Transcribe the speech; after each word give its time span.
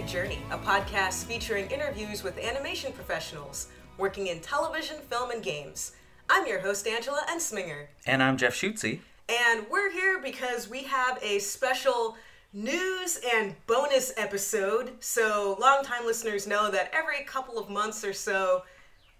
Welcome 0.00 0.12
to 0.12 0.22
The 0.22 0.28
Animated 0.28 0.40
Journey, 0.40 0.42
a 0.50 0.58
podcast 0.58 1.24
featuring 1.24 1.70
interviews 1.70 2.22
with 2.22 2.38
animation 2.38 2.92
professionals 2.92 3.68
working 3.98 4.28
in 4.28 4.40
television, 4.40 4.96
film, 5.10 5.30
and 5.30 5.42
games. 5.42 5.92
I'm 6.30 6.46
your 6.46 6.60
host, 6.60 6.86
Angela 6.86 7.22
Entzminger. 7.28 7.86
And 8.06 8.22
I'm 8.22 8.38
Jeff 8.38 8.54
Schutze. 8.54 9.00
And 9.28 9.66
we're 9.70 9.90
here 9.90 10.18
because 10.22 10.70
we 10.70 10.84
have 10.84 11.18
a 11.22 11.38
special 11.38 12.16
news 12.54 13.20
and 13.34 13.54
bonus 13.66 14.12
episode. 14.16 14.92
So, 15.00 15.58
longtime 15.60 16.06
listeners 16.06 16.46
know 16.46 16.70
that 16.70 16.90
every 16.94 17.22
couple 17.24 17.58
of 17.58 17.68
months 17.68 18.02
or 18.02 18.14
so, 18.14 18.62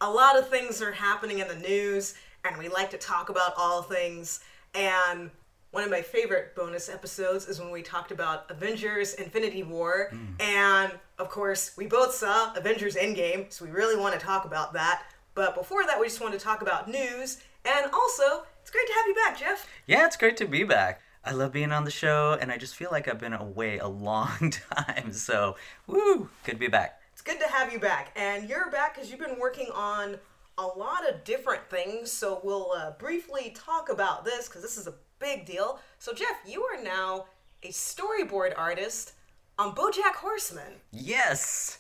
a 0.01 0.11
lot 0.11 0.39
of 0.39 0.49
things 0.49 0.81
are 0.81 0.93
happening 0.93 1.41
in 1.41 1.49
the 1.49 1.57
news, 1.57 2.15
and 2.45 2.57
we 2.57 2.69
like 2.69 2.91
to 2.91 2.99
talk 2.99 3.29
about 3.29 3.53
all 3.59 3.83
things. 3.83 4.41
And 4.75 5.31
one 5.71 5.85
of 5.85 5.91
my 5.91 6.03
favorite 6.03 6.55
bonus 6.57 6.89
episodes 6.89 7.47
is 7.47 7.61
when 7.61 7.71
we 7.71 7.83
talked 7.83 8.11
about 8.11 8.51
Avengers 8.51 9.15
Infinity 9.15 9.63
War. 9.63 10.11
Mm. 10.13 10.41
And 10.41 10.93
of 11.19 11.31
course, 11.31 11.77
we 11.77 11.87
both 11.87 12.13
saw 12.13 12.53
Avengers 12.55 12.97
Endgame, 12.97 13.53
so 13.53 13.65
we 13.65 13.71
really 13.71 13.97
want 13.97 14.19
to 14.19 14.21
talk 14.21 14.45
about 14.45 14.73
that. 14.73 15.05
But 15.35 15.55
before 15.55 15.87
that, 15.87 16.01
we 16.01 16.07
just 16.07 16.21
want 16.21 16.35
to 16.35 16.41
talk 16.41 16.61
about 16.63 16.89
news. 16.89 17.39
And 17.65 17.91
also, 17.93 18.45
it's 18.61 18.71
great 18.71 18.87
to 18.87 18.93
have 18.95 19.07
you 19.07 19.15
back, 19.15 19.39
Jeff. 19.39 19.69
Yeah, 19.87 20.07
it's 20.07 20.17
great 20.17 20.37
to 20.39 20.47
be 20.47 20.65
back. 20.65 21.03
I 21.25 21.33
love 21.33 21.53
being 21.53 21.71
on 21.71 21.85
the 21.85 21.91
show, 21.91 22.37
and 22.41 22.51
I 22.51 22.57
just 22.57 22.75
feel 22.75 22.89
like 22.91 23.07
I've 23.07 23.21
been 23.21 23.35
away 23.35 23.79
a 23.79 23.87
long 23.87 24.53
time. 24.75 25.13
So, 25.13 25.57
woo, 25.87 26.31
good 26.45 26.53
to 26.53 26.59
be 26.59 26.69
back. 26.69 27.01
It's 27.13 27.23
good 27.23 27.39
to 27.41 27.47
have 27.47 27.73
you 27.73 27.79
back. 27.79 28.13
And 28.17 28.49
you're 28.49 28.71
back 28.71 28.95
because 28.95 29.11
you've 29.11 29.21
been 29.21 29.39
working 29.39 29.69
on 29.75 30.17
a 30.59 30.67
lot 30.67 31.09
of 31.09 31.23
different 31.25 31.69
things. 31.69 32.11
So, 32.11 32.41
we'll 32.43 32.73
uh, 32.73 32.93
briefly 32.93 33.55
talk 33.55 33.91
about 33.91 34.25
this 34.25 34.49
because 34.49 34.63
this 34.63 34.79
is 34.79 34.87
a 34.87 34.95
big 35.21 35.47
deal. 35.47 35.79
So, 35.99 36.13
Jeff, 36.13 36.37
you 36.47 36.65
are 36.65 36.83
now 36.83 37.27
a 37.63 37.69
storyboard 37.69 38.53
artist 38.57 39.13
on 39.59 39.75
Bojack 39.75 40.17
Horseman. 40.17 40.81
Yes. 40.91 41.79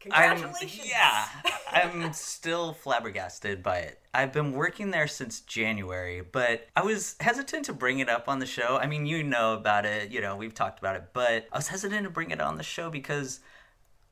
Congratulations. 0.00 0.80
I'm, 0.82 0.88
yeah, 0.88 1.26
I'm 1.70 2.12
still 2.12 2.72
flabbergasted 2.72 3.62
by 3.62 3.78
it. 3.78 4.00
I've 4.12 4.32
been 4.32 4.52
working 4.52 4.90
there 4.90 5.06
since 5.06 5.40
January, 5.40 6.22
but 6.22 6.66
I 6.74 6.82
was 6.82 7.14
hesitant 7.20 7.66
to 7.66 7.72
bring 7.72 8.00
it 8.00 8.08
up 8.08 8.28
on 8.28 8.40
the 8.40 8.46
show. 8.46 8.78
I 8.82 8.86
mean, 8.88 9.06
you 9.06 9.22
know 9.22 9.54
about 9.54 9.86
it, 9.86 10.10
you 10.10 10.20
know, 10.20 10.34
we've 10.34 10.54
talked 10.54 10.80
about 10.80 10.96
it, 10.96 11.04
but 11.12 11.46
I 11.52 11.58
was 11.58 11.68
hesitant 11.68 12.02
to 12.02 12.10
bring 12.10 12.32
it 12.32 12.40
on 12.40 12.56
the 12.56 12.64
show 12.64 12.90
because 12.90 13.38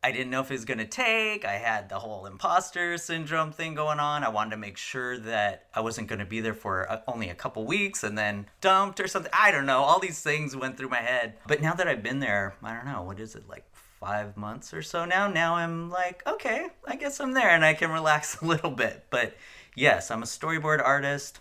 I 0.03 0.13
didn't 0.13 0.31
know 0.31 0.41
if 0.41 0.51
it 0.51 0.55
was 0.55 0.65
going 0.65 0.79
to 0.79 0.87
take. 0.87 1.45
I 1.45 1.57
had 1.59 1.91
the 1.91 1.99
whole 1.99 2.25
imposter 2.25 2.97
syndrome 2.97 3.53
thing 3.53 3.75
going 3.75 4.01
on. 4.01 4.25
I 4.25 4.31
wanted 4.31 4.53
to 4.53 4.57
make 4.57 4.79
sure 4.79 5.19
that 5.19 5.67
I 5.75 5.81
wasn't 5.81 6.09
going 6.09 6.21
to 6.21 6.25
be 6.25 6.41
there 6.41 6.55
for 6.55 6.91
uh, 6.91 7.01
only 7.07 7.29
a 7.29 7.35
couple 7.35 7.67
weeks 7.67 8.03
and 8.03 8.17
then 8.17 8.47
dumped 8.63 8.99
or 8.99 9.07
something. 9.07 9.31
I 9.39 9.51
don't 9.51 9.67
know. 9.67 9.81
All 9.81 10.01
these 10.01 10.23
things 10.23 10.57
went 10.57 10.79
through 10.79 10.89
my 10.89 11.03
head. 11.03 11.35
But 11.47 11.61
now 11.61 11.75
that 11.75 11.87
I've 11.87 12.03
been 12.03 12.21
there, 12.21 12.55
I 12.63 12.75
don't 12.75 12.87
know, 12.87 13.03
what 13.03 13.21
is 13.21 13.35
it, 13.35 13.47
like 13.47 13.65
five 14.01 14.39
months 14.39 14.73
or 14.73 14.81
so 14.81 15.05
now. 15.05 15.29
Now 15.29 15.57
I'm 15.57 15.91
like, 15.91 16.27
okay, 16.27 16.69
I 16.87 16.97
guess 16.97 17.21
I'm 17.21 17.33
there 17.33 17.51
and 17.51 17.65
I 17.65 17.75
can 17.75 17.91
relax 17.91 18.37
a 18.41 18.47
little 18.47 18.71
bit. 18.71 19.05
But 19.11 19.37
yes, 19.77 20.11
I'm 20.11 20.23
a 20.23 20.27
storyboard 20.27 20.83
artist. 20.83 21.41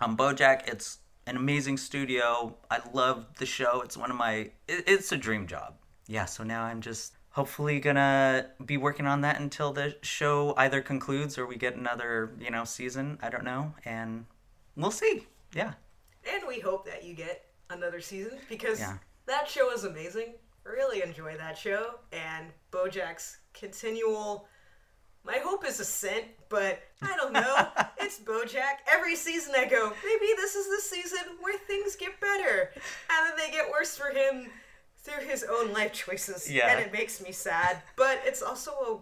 I'm 0.00 0.16
Bojack. 0.16 0.66
It's 0.66 0.98
an 1.26 1.36
amazing 1.36 1.76
studio. 1.76 2.56
I 2.70 2.80
love 2.94 3.26
the 3.38 3.44
show. 3.44 3.82
It's 3.82 3.96
one 3.96 4.10
of 4.10 4.16
my, 4.16 4.52
it's 4.66 5.12
a 5.12 5.18
dream 5.18 5.46
job. 5.46 5.74
Yeah, 6.06 6.24
so 6.24 6.42
now 6.42 6.64
I'm 6.64 6.80
just 6.80 7.12
hopefully 7.30 7.80
gonna 7.80 8.46
be 8.64 8.76
working 8.76 9.06
on 9.06 9.20
that 9.22 9.40
until 9.40 9.72
the 9.72 9.96
show 10.02 10.54
either 10.56 10.80
concludes 10.80 11.38
or 11.38 11.46
we 11.46 11.56
get 11.56 11.76
another, 11.76 12.32
you 12.38 12.50
know, 12.50 12.64
season. 12.64 13.18
I 13.22 13.30
don't 13.30 13.44
know. 13.44 13.74
And 13.84 14.26
we'll 14.76 14.90
see. 14.90 15.26
Yeah. 15.54 15.74
And 16.32 16.42
we 16.46 16.60
hope 16.60 16.84
that 16.86 17.04
you 17.04 17.14
get 17.14 17.46
another 17.70 18.00
season 18.00 18.38
because 18.48 18.80
yeah. 18.80 18.98
that 19.26 19.48
show 19.48 19.72
is 19.72 19.84
amazing 19.84 20.34
really 20.64 21.02
enjoy 21.02 21.36
that 21.36 21.56
show 21.56 21.96
and 22.12 22.46
Bojack's 22.72 23.38
continual. 23.54 24.48
My 25.24 25.38
hope 25.42 25.66
is 25.66 25.80
ascent, 25.80 26.24
but 26.48 26.82
I 27.02 27.14
don't 27.16 27.32
know. 27.32 27.68
it's 27.98 28.18
Bojack. 28.20 28.80
Every 28.90 29.16
season 29.16 29.54
I 29.56 29.66
go, 29.66 29.92
maybe 30.04 30.32
this 30.36 30.54
is 30.54 30.66
the 30.66 30.82
season 30.82 31.36
where 31.40 31.58
things 31.58 31.96
get 31.96 32.18
better, 32.20 32.70
and 32.74 33.28
then 33.28 33.36
they 33.36 33.50
get 33.50 33.70
worse 33.70 33.96
for 33.96 34.10
him 34.10 34.48
through 35.02 35.26
his 35.26 35.44
own 35.44 35.72
life 35.72 35.92
choices. 35.92 36.50
Yeah. 36.50 36.70
And 36.70 36.80
it 36.80 36.92
makes 36.92 37.22
me 37.22 37.32
sad, 37.32 37.82
but 37.96 38.20
it's 38.24 38.42
also 38.42 38.70
a 38.70 38.98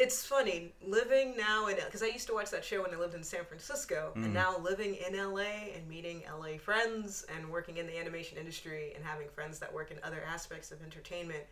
it's 0.00 0.24
funny 0.24 0.72
living 0.86 1.34
now 1.36 1.66
in 1.66 1.76
because 1.76 2.02
I 2.02 2.06
used 2.06 2.26
to 2.28 2.34
watch 2.34 2.50
that 2.50 2.64
show 2.64 2.82
when 2.82 2.94
I 2.94 2.96
lived 2.96 3.14
in 3.14 3.24
San 3.24 3.44
Francisco, 3.44 4.12
mm. 4.16 4.24
and 4.24 4.32
now 4.32 4.56
living 4.58 4.94
in 4.94 5.16
LA 5.16 5.72
and 5.74 5.88
meeting 5.88 6.22
LA 6.38 6.56
friends 6.58 7.26
and 7.36 7.48
working 7.50 7.78
in 7.78 7.86
the 7.86 7.98
animation 7.98 8.38
industry 8.38 8.92
and 8.94 9.04
having 9.04 9.28
friends 9.28 9.58
that 9.58 9.72
work 9.72 9.90
in 9.90 9.98
other 10.02 10.22
aspects 10.26 10.70
of 10.70 10.82
entertainment. 10.82 11.42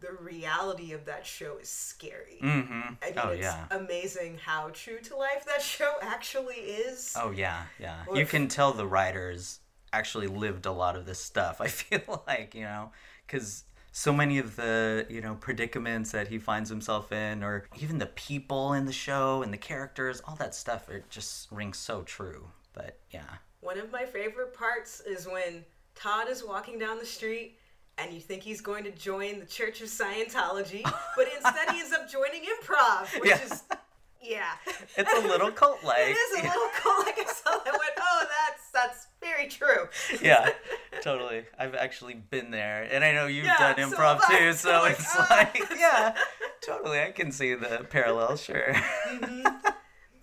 The 0.00 0.12
reality 0.20 0.92
of 0.92 1.04
that 1.04 1.24
show 1.24 1.58
is 1.58 1.68
scary. 1.68 2.40
Mm-hmm. 2.42 2.72
I 3.02 3.06
mean, 3.06 3.14
oh, 3.22 3.28
it's 3.28 3.42
yeah. 3.42 3.66
amazing 3.70 4.36
how 4.44 4.70
true 4.72 4.98
to 4.98 5.16
life 5.16 5.44
that 5.46 5.62
show 5.62 5.94
actually 6.02 6.56
is. 6.56 7.14
Oh 7.16 7.30
yeah, 7.30 7.62
yeah. 7.78 8.04
you 8.12 8.26
can 8.26 8.48
tell 8.48 8.72
the 8.72 8.86
writers 8.86 9.60
actually 9.92 10.26
lived 10.26 10.66
a 10.66 10.72
lot 10.72 10.96
of 10.96 11.06
this 11.06 11.20
stuff. 11.20 11.60
I 11.60 11.68
feel 11.68 12.24
like 12.26 12.54
you 12.54 12.64
know 12.64 12.90
because 13.32 13.64
so 13.92 14.12
many 14.12 14.38
of 14.38 14.56
the 14.56 15.06
you 15.08 15.20
know 15.20 15.34
predicaments 15.34 16.12
that 16.12 16.28
he 16.28 16.38
finds 16.38 16.68
himself 16.68 17.12
in 17.12 17.42
or 17.42 17.66
even 17.80 17.98
the 17.98 18.06
people 18.06 18.72
in 18.74 18.84
the 18.84 18.92
show 18.92 19.42
and 19.42 19.52
the 19.52 19.58
characters 19.58 20.22
all 20.26 20.36
that 20.36 20.54
stuff 20.54 20.88
it 20.88 21.08
just 21.10 21.50
rings 21.50 21.78
so 21.78 22.02
true. 22.02 22.46
But 22.72 22.98
yeah. 23.10 23.22
One 23.60 23.78
of 23.78 23.92
my 23.92 24.04
favorite 24.04 24.54
parts 24.54 25.00
is 25.00 25.26
when 25.26 25.64
todd 25.94 26.28
is 26.28 26.44
walking 26.44 26.78
down 26.78 26.98
the 26.98 27.06
street 27.06 27.58
and 27.98 28.12
you 28.12 28.20
think 28.20 28.42
he's 28.42 28.60
going 28.60 28.84
to 28.84 28.90
join 28.90 29.38
the 29.38 29.46
church 29.46 29.82
of 29.82 29.88
scientology 29.88 30.82
but 31.16 31.26
instead 31.34 31.70
he 31.70 31.80
ends 31.80 31.92
up 31.92 32.10
joining 32.10 32.42
improv 32.42 33.20
which 33.20 33.30
yeah. 33.30 33.44
is 33.44 33.62
yeah. 34.22 34.52
It's 34.96 35.12
a 35.12 35.28
little 35.28 35.50
cult 35.50 35.84
like 35.84 35.98
it 36.08 36.16
is 36.16 36.40
a 36.40 36.42
little 36.46 36.70
cult 36.80 37.06
like 37.06 37.18
i 37.18 37.24
saw 37.26 37.50
that 37.64 37.72
went 37.72 37.92
oh 38.00 38.24
that's 38.24 38.61
that's 38.72 39.08
very 39.20 39.48
true. 39.48 39.88
yeah, 40.20 40.50
totally. 41.02 41.44
I've 41.58 41.74
actually 41.74 42.14
been 42.14 42.50
there, 42.50 42.88
and 42.90 43.04
I 43.04 43.12
know 43.12 43.26
you've 43.26 43.44
yeah, 43.44 43.74
done 43.74 43.90
improv 43.90 44.20
so 44.22 44.38
too. 44.38 44.52
So, 44.52 44.68
so 44.80 44.84
it's 44.86 45.16
uh, 45.16 45.26
like, 45.30 45.62
yeah, 45.78 46.14
totally. 46.66 47.00
I 47.00 47.10
can 47.10 47.30
see 47.32 47.54
the 47.54 47.86
parallel. 47.90 48.36
Sure. 48.36 48.72
Mm-hmm. 48.72 49.46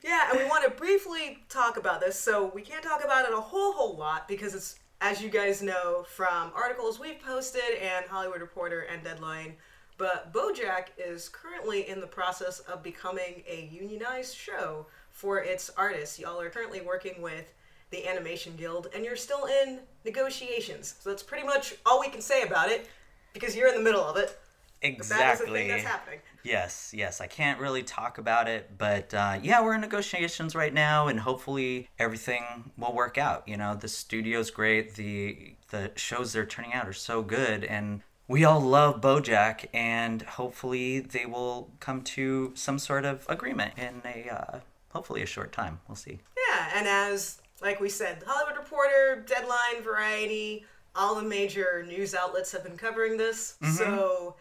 Yeah, 0.04 0.30
and 0.32 0.40
we 0.40 0.46
want 0.46 0.64
to 0.64 0.72
briefly 0.72 1.40
talk 1.50 1.78
about 1.78 2.02
this. 2.02 2.18
So 2.18 2.52
we 2.56 2.62
can't 2.62 2.84
talk 2.84 3.04
about 3.04 3.26
it 3.26 3.34
a 3.34 3.42
whole 3.42 3.74
whole 3.74 3.96
lot 3.96 4.28
because 4.28 4.56
it's 4.56 4.80
as 5.02 5.22
you 5.22 5.30
guys 5.30 5.62
know 5.62 6.06
from 6.08 6.52
articles 6.56 7.00
we've 7.00 7.20
posted 7.20 7.78
and 7.82 8.06
Hollywood 8.06 8.42
Reporter 8.42 8.82
and 8.82 9.04
Deadline. 9.04 9.56
But 9.98 10.34
BoJack 10.34 10.88
is 10.98 11.28
currently 11.28 11.90
in 11.90 12.00
the 12.00 12.08
process 12.08 12.60
of 12.62 12.82
becoming 12.82 13.44
a 13.46 13.70
unionized 13.70 14.36
show 14.36 14.88
for 15.12 15.40
its 15.40 15.70
artists. 15.76 16.18
Y'all 16.18 16.40
are 16.40 16.50
currently 16.50 16.80
working 16.80 17.22
with 17.22 17.54
the 17.92 18.08
Animation 18.08 18.54
Guild, 18.56 18.88
and 18.94 19.04
you're 19.04 19.16
still 19.16 19.46
in 19.46 19.80
negotiations. 20.06 20.96
So 21.00 21.10
that's 21.10 21.24
pretty 21.24 21.46
much 21.46 21.76
all 21.86 22.00
we 22.00 22.10
can 22.10 22.22
say 22.22 22.44
about 22.44 22.70
it, 22.70 22.88
because 23.34 23.56
you're 23.56 23.68
in 23.68 23.76
the 23.76 23.84
middle 23.84 24.04
of 24.04 24.18
it. 24.18 24.38
Exactly. 24.82 25.68
That 25.68 25.74
that's 25.74 25.84
happening. 25.84 26.20
Yes, 26.44 26.94
yes. 26.96 27.20
I 27.20 27.28
can't 27.28 27.60
really 27.60 27.84
talk 27.84 28.18
about 28.18 28.48
it, 28.48 28.78
but 28.78 29.14
uh, 29.14 29.38
yeah, 29.44 29.62
we're 29.62 29.74
in 29.74 29.82
negotiations 29.82 30.56
right 30.56 30.74
now, 30.74 31.08
and 31.10 31.20
hopefully 31.20 31.90
everything 32.00 32.72
will 32.78 32.94
work 32.94 33.18
out. 33.18 33.46
You 33.46 33.58
know, 33.58 33.76
the 33.76 33.90
studio's 33.90 34.52
great. 34.52 34.96
The 34.96 35.56
the 35.72 35.92
shows 35.96 36.32
they're 36.32 36.46
turning 36.46 36.74
out 36.74 36.88
are 36.88 36.94
so 36.94 37.22
good, 37.22 37.66
and 37.66 38.02
we 38.30 38.46
all 38.46 38.62
love 38.62 39.02
BoJack, 39.02 39.66
and 39.74 40.22
hopefully 40.22 41.02
they 41.02 41.26
will 41.26 41.72
come 41.82 42.02
to 42.04 42.54
some 42.56 42.80
sort 42.80 43.04
of 43.04 43.26
agreement 43.28 43.74
in 43.78 44.02
a 44.06 44.30
uh, 44.34 44.60
hopefully 44.94 45.22
a 45.22 45.26
short 45.26 45.52
time. 45.52 45.82
We'll 45.90 45.98
see. 45.98 46.20
Yeah, 46.48 46.70
and 46.74 46.88
as 46.88 47.39
like 47.62 47.80
we 47.80 47.90
said, 47.90 48.20
the 48.20 48.26
Hollywood 48.28 48.58
Reporter, 48.58 49.24
Deadline, 49.28 49.84
Variety, 49.84 50.66
all 50.96 51.16
the 51.16 51.24
major 51.24 51.84
news 51.88 52.16
outlets 52.16 52.52
have 52.52 52.64
been 52.64 52.78
covering 52.78 53.18
this. 53.18 53.58
Mm-hmm. 53.62 53.76
So 53.76 54.36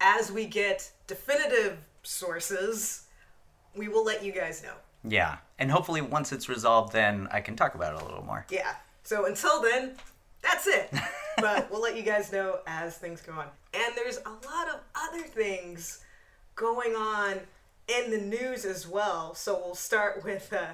as 0.00 0.32
we 0.32 0.46
get 0.46 0.90
definitive 1.06 1.78
sources, 2.02 3.06
we 3.76 3.88
will 3.88 4.04
let 4.04 4.24
you 4.24 4.32
guys 4.32 4.62
know. 4.62 4.74
Yeah. 5.04 5.38
And 5.58 5.70
hopefully 5.70 6.00
once 6.00 6.32
it's 6.32 6.48
resolved 6.48 6.92
then 6.92 7.28
I 7.30 7.40
can 7.40 7.56
talk 7.56 7.74
about 7.74 7.94
it 7.94 8.02
a 8.02 8.04
little 8.04 8.24
more. 8.24 8.46
Yeah. 8.50 8.74
So 9.02 9.26
until 9.26 9.62
then, 9.62 9.92
that's 10.42 10.66
it. 10.66 10.92
but 11.38 11.70
we'll 11.70 11.82
let 11.82 11.96
you 11.96 12.02
guys 12.02 12.32
know 12.32 12.60
as 12.66 12.96
things 12.96 13.20
go 13.22 13.32
on. 13.32 13.46
And 13.74 13.94
there's 13.96 14.18
a 14.18 14.30
lot 14.30 14.68
of 14.68 14.80
other 14.94 15.22
things 15.22 16.04
going 16.54 16.94
on 16.94 17.40
in 17.88 18.10
the 18.10 18.18
news 18.18 18.64
as 18.64 18.86
well. 18.86 19.34
So 19.34 19.58
we'll 19.58 19.74
start 19.74 20.24
with 20.24 20.52
uh, 20.52 20.72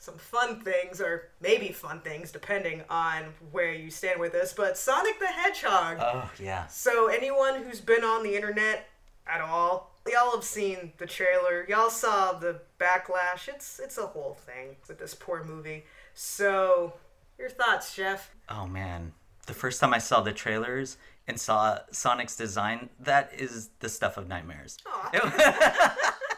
some 0.00 0.16
fun 0.16 0.60
things, 0.60 1.00
or 1.00 1.28
maybe 1.40 1.68
fun 1.68 2.00
things, 2.00 2.32
depending 2.32 2.82
on 2.88 3.34
where 3.52 3.72
you 3.72 3.90
stand 3.90 4.18
with 4.18 4.32
this. 4.32 4.54
But 4.54 4.76
Sonic 4.76 5.20
the 5.20 5.26
Hedgehog. 5.26 5.98
Oh 6.00 6.30
yeah. 6.42 6.66
So 6.66 7.08
anyone 7.08 7.62
who's 7.62 7.80
been 7.80 8.02
on 8.02 8.22
the 8.24 8.34
internet 8.34 8.88
at 9.26 9.42
all, 9.42 9.94
y'all 10.10 10.32
have 10.32 10.42
seen 10.42 10.94
the 10.96 11.06
trailer. 11.06 11.66
Y'all 11.68 11.90
saw 11.90 12.32
the 12.32 12.62
backlash. 12.80 13.46
It's 13.46 13.78
it's 13.78 13.98
a 13.98 14.06
whole 14.06 14.34
thing 14.34 14.76
with 14.88 14.98
this 14.98 15.14
poor 15.14 15.44
movie. 15.44 15.84
So 16.14 16.94
your 17.38 17.50
thoughts, 17.50 17.94
Jeff? 17.94 18.34
Oh 18.48 18.66
man, 18.66 19.12
the 19.46 19.54
first 19.54 19.80
time 19.80 19.92
I 19.92 19.98
saw 19.98 20.22
the 20.22 20.32
trailers 20.32 20.96
and 21.28 21.38
saw 21.38 21.78
Sonic's 21.92 22.36
design, 22.36 22.88
that 22.98 23.32
is 23.36 23.68
the 23.80 23.90
stuff 23.90 24.16
of 24.16 24.28
nightmares. 24.28 24.78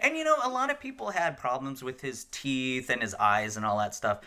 and 0.00 0.16
you 0.16 0.24
know, 0.24 0.36
a 0.42 0.48
lot 0.48 0.70
of 0.70 0.80
people 0.80 1.10
had 1.10 1.36
problems 1.36 1.82
with 1.82 2.00
his 2.00 2.24
teeth 2.30 2.90
and 2.90 3.02
his 3.02 3.14
eyes 3.14 3.56
and 3.56 3.64
all 3.64 3.78
that 3.78 3.94
stuff. 3.94 4.20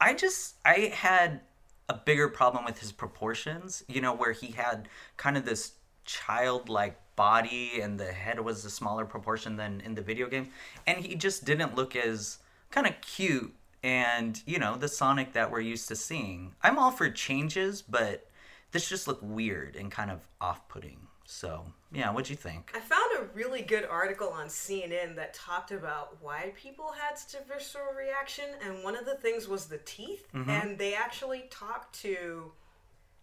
I 0.00 0.14
just 0.14 0.56
I 0.64 0.92
had 0.94 1.40
a 1.88 1.94
bigger 1.94 2.28
problem 2.28 2.64
with 2.64 2.80
his 2.80 2.92
proportions, 2.92 3.84
you 3.88 4.00
know, 4.00 4.14
where 4.14 4.32
he 4.32 4.52
had 4.52 4.88
kind 5.16 5.36
of 5.36 5.44
this 5.44 5.72
childlike 6.04 6.98
body 7.16 7.80
and 7.80 7.98
the 7.98 8.12
head 8.12 8.40
was 8.40 8.64
a 8.64 8.70
smaller 8.70 9.04
proportion 9.04 9.56
than 9.56 9.80
in 9.82 9.94
the 9.94 10.02
video 10.02 10.28
game. 10.28 10.48
And 10.86 11.04
he 11.04 11.14
just 11.14 11.44
didn't 11.44 11.74
look 11.74 11.94
as 11.94 12.38
kind 12.70 12.86
of 12.86 13.00
cute 13.00 13.54
and 13.82 14.42
you 14.46 14.58
know 14.58 14.76
the 14.76 14.88
sonic 14.88 15.34
that 15.34 15.50
we're 15.50 15.60
used 15.60 15.88
to 15.88 15.96
seeing. 15.96 16.54
I'm 16.62 16.78
all 16.78 16.90
for 16.90 17.08
changes 17.10 17.82
but 17.82 18.26
this 18.72 18.88
just 18.88 19.06
looked 19.06 19.22
weird 19.22 19.76
and 19.76 19.90
kind 19.92 20.10
of 20.10 20.26
off-putting 20.40 21.03
so 21.24 21.64
yeah 21.92 22.10
what'd 22.10 22.28
you 22.28 22.36
think 22.36 22.70
i 22.74 22.80
found 22.80 23.10
a 23.18 23.24
really 23.34 23.62
good 23.62 23.84
article 23.84 24.28
on 24.28 24.46
cnn 24.46 25.16
that 25.16 25.32
talked 25.32 25.70
about 25.70 26.16
why 26.20 26.52
people 26.54 26.92
had 26.92 27.18
such 27.18 27.40
a 27.40 27.44
visceral 27.48 27.94
reaction 27.96 28.44
and 28.62 28.84
one 28.84 28.96
of 28.96 29.06
the 29.06 29.14
things 29.16 29.48
was 29.48 29.66
the 29.66 29.78
teeth 29.78 30.26
mm-hmm. 30.34 30.50
and 30.50 30.78
they 30.78 30.94
actually 30.94 31.44
talked 31.50 31.98
to 31.98 32.52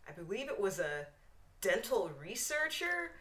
i 0.10 0.12
believe 0.12 0.50
it 0.50 0.60
was 0.60 0.80
a 0.80 1.06
dental 1.62 2.10
researcher 2.20 3.12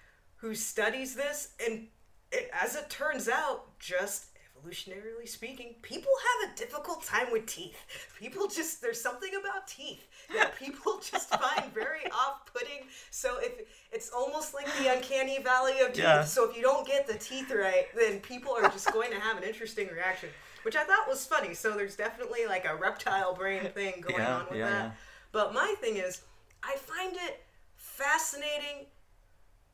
who 0.40 0.54
studies 0.54 1.14
this, 1.14 1.50
and 1.64 1.86
it, 2.32 2.50
as 2.52 2.74
it 2.74 2.88
turns 2.88 3.28
out, 3.28 3.78
just 3.78 4.26
evolutionarily 4.60 5.28
speaking, 5.28 5.74
people 5.82 6.10
have 6.42 6.50
a 6.50 6.56
difficult 6.56 7.02
time 7.02 7.30
with 7.32 7.46
teeth. 7.46 7.76
People 8.18 8.46
just 8.48 8.82
there's 8.82 9.00
something 9.00 9.30
about 9.38 9.66
teeth 9.66 10.06
that 10.34 10.56
people 10.58 11.00
just 11.10 11.30
find 11.30 11.72
very 11.72 12.04
off-putting. 12.10 12.86
So 13.10 13.38
if 13.40 13.66
it's 13.92 14.10
almost 14.10 14.54
like 14.54 14.66
the 14.78 14.92
uncanny 14.92 15.42
valley 15.42 15.80
of 15.80 15.92
teeth. 15.92 16.04
Yeah. 16.04 16.24
So 16.24 16.48
if 16.48 16.56
you 16.56 16.62
don't 16.62 16.86
get 16.86 17.06
the 17.06 17.14
teeth 17.14 17.50
right, 17.50 17.86
then 17.96 18.20
people 18.20 18.52
are 18.52 18.68
just 18.68 18.92
going 18.92 19.10
to 19.10 19.20
have 19.20 19.36
an 19.36 19.44
interesting 19.44 19.88
reaction, 19.88 20.28
which 20.62 20.76
I 20.76 20.84
thought 20.84 21.08
was 21.08 21.26
funny. 21.26 21.54
So 21.54 21.72
there's 21.72 21.96
definitely 21.96 22.46
like 22.46 22.66
a 22.66 22.76
reptile 22.76 23.34
brain 23.34 23.62
thing 23.74 24.00
going 24.00 24.20
yeah, 24.20 24.36
on 24.36 24.46
with 24.50 24.58
yeah, 24.58 24.70
that. 24.70 24.96
But 25.32 25.54
my 25.54 25.74
thing 25.80 25.96
is, 25.96 26.22
I 26.62 26.76
find 26.76 27.14
it 27.14 27.42
fascinating 27.76 28.86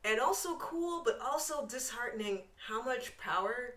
and 0.05 0.21
also 0.21 0.56
cool, 0.56 1.03
but 1.05 1.19
also 1.21 1.67
disheartening 1.67 2.43
how 2.69 2.83
much 2.83 3.17
power 3.19 3.75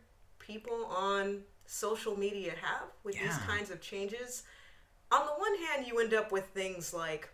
people 0.49 0.85
on 0.85 1.41
social 1.67 2.17
media 2.17 2.53
have 2.61 2.87
with 3.03 3.15
yeah. 3.15 3.27
these 3.27 3.37
kinds 3.37 3.69
of 3.69 3.79
changes. 3.79 4.43
On 5.11 5.25
the 5.25 5.33
one 5.33 5.55
hand, 5.67 5.85
you 5.85 5.99
end 5.99 6.15
up 6.15 6.31
with 6.31 6.45
things 6.47 6.93
like 6.93 7.29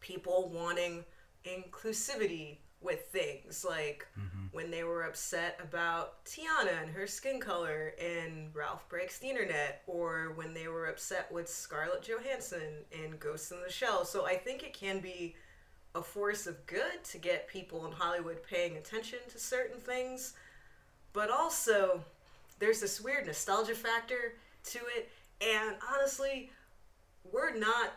people 0.00 0.50
wanting 0.52 1.04
inclusivity 1.44 2.56
with 2.80 3.08
things 3.08 3.66
like 3.68 4.06
mm-hmm. 4.18 4.46
when 4.52 4.70
they 4.70 4.84
were 4.84 5.02
upset 5.02 5.60
about 5.62 6.24
Tiana 6.24 6.80
and 6.82 6.90
her 6.90 7.06
skin 7.06 7.38
color 7.38 7.92
in 7.98 8.48
Ralph 8.54 8.88
Breaks 8.88 9.18
the 9.18 9.28
Internet, 9.28 9.82
or 9.86 10.32
when 10.34 10.54
they 10.54 10.68
were 10.68 10.86
upset 10.86 11.30
with 11.30 11.46
Scarlett 11.46 12.02
Johansson 12.02 12.84
in 12.90 13.18
Ghost 13.18 13.52
in 13.52 13.58
the 13.62 13.70
Shell. 13.70 14.06
So 14.06 14.24
I 14.24 14.36
think 14.36 14.62
it 14.62 14.72
can 14.72 15.00
be 15.00 15.36
a 15.94 16.00
force 16.02 16.46
of 16.46 16.66
good 16.66 17.04
to 17.10 17.18
get 17.18 17.48
people 17.48 17.84
in 17.84 17.92
Hollywood 17.92 18.42
paying 18.42 18.78
attention 18.78 19.18
to 19.28 19.38
certain 19.38 19.78
things, 19.78 20.32
but 21.12 21.30
also 21.30 22.02
there's 22.60 22.80
this 22.80 23.00
weird 23.00 23.26
nostalgia 23.26 23.74
factor 23.74 24.34
to 24.64 24.78
it. 24.96 25.10
And 25.40 25.76
honestly, 25.92 26.50
we're 27.32 27.56
not, 27.56 27.92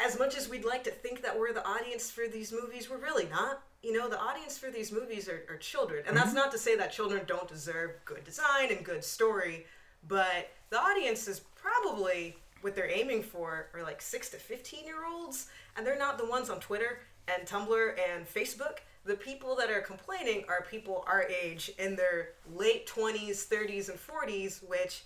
as 0.00 0.18
much 0.18 0.36
as 0.36 0.48
we'd 0.48 0.64
like 0.64 0.84
to 0.84 0.90
think 0.90 1.22
that 1.22 1.38
we're 1.38 1.52
the 1.52 1.66
audience 1.66 2.10
for 2.10 2.28
these 2.30 2.52
movies, 2.52 2.90
we're 2.90 2.98
really 2.98 3.28
not. 3.30 3.62
You 3.82 3.96
know, 3.96 4.08
the 4.08 4.20
audience 4.20 4.58
for 4.58 4.70
these 4.70 4.92
movies 4.92 5.28
are, 5.28 5.44
are 5.48 5.56
children. 5.56 6.00
And 6.00 6.08
mm-hmm. 6.08 6.16
that's 6.16 6.34
not 6.34 6.52
to 6.52 6.58
say 6.58 6.76
that 6.76 6.92
children 6.92 7.22
don't 7.26 7.48
deserve 7.48 7.92
good 8.04 8.24
design 8.24 8.70
and 8.70 8.84
good 8.84 9.04
story, 9.04 9.66
but 10.08 10.50
the 10.70 10.80
audience 10.80 11.28
is 11.28 11.40
probably 11.54 12.36
what 12.60 12.74
they're 12.74 12.90
aiming 12.90 13.22
for 13.22 13.68
are 13.74 13.82
like 13.82 14.00
6 14.00 14.30
to 14.30 14.36
15 14.38 14.84
year 14.84 15.04
olds 15.06 15.48
and 15.76 15.86
they're 15.86 15.98
not 15.98 16.16
the 16.18 16.24
ones 16.24 16.48
on 16.48 16.60
Twitter 16.60 17.00
and 17.28 17.46
Tumblr 17.46 17.94
and 18.10 18.26
Facebook, 18.26 18.78
the 19.04 19.14
people 19.14 19.54
that 19.56 19.70
are 19.70 19.80
complaining 19.80 20.44
are 20.48 20.66
people 20.70 21.04
our 21.06 21.24
age 21.24 21.70
in 21.78 21.94
their 21.96 22.30
late 22.54 22.86
20s, 22.86 23.46
30s, 23.46 23.88
and 23.90 23.98
40s, 23.98 24.66
which, 24.66 25.04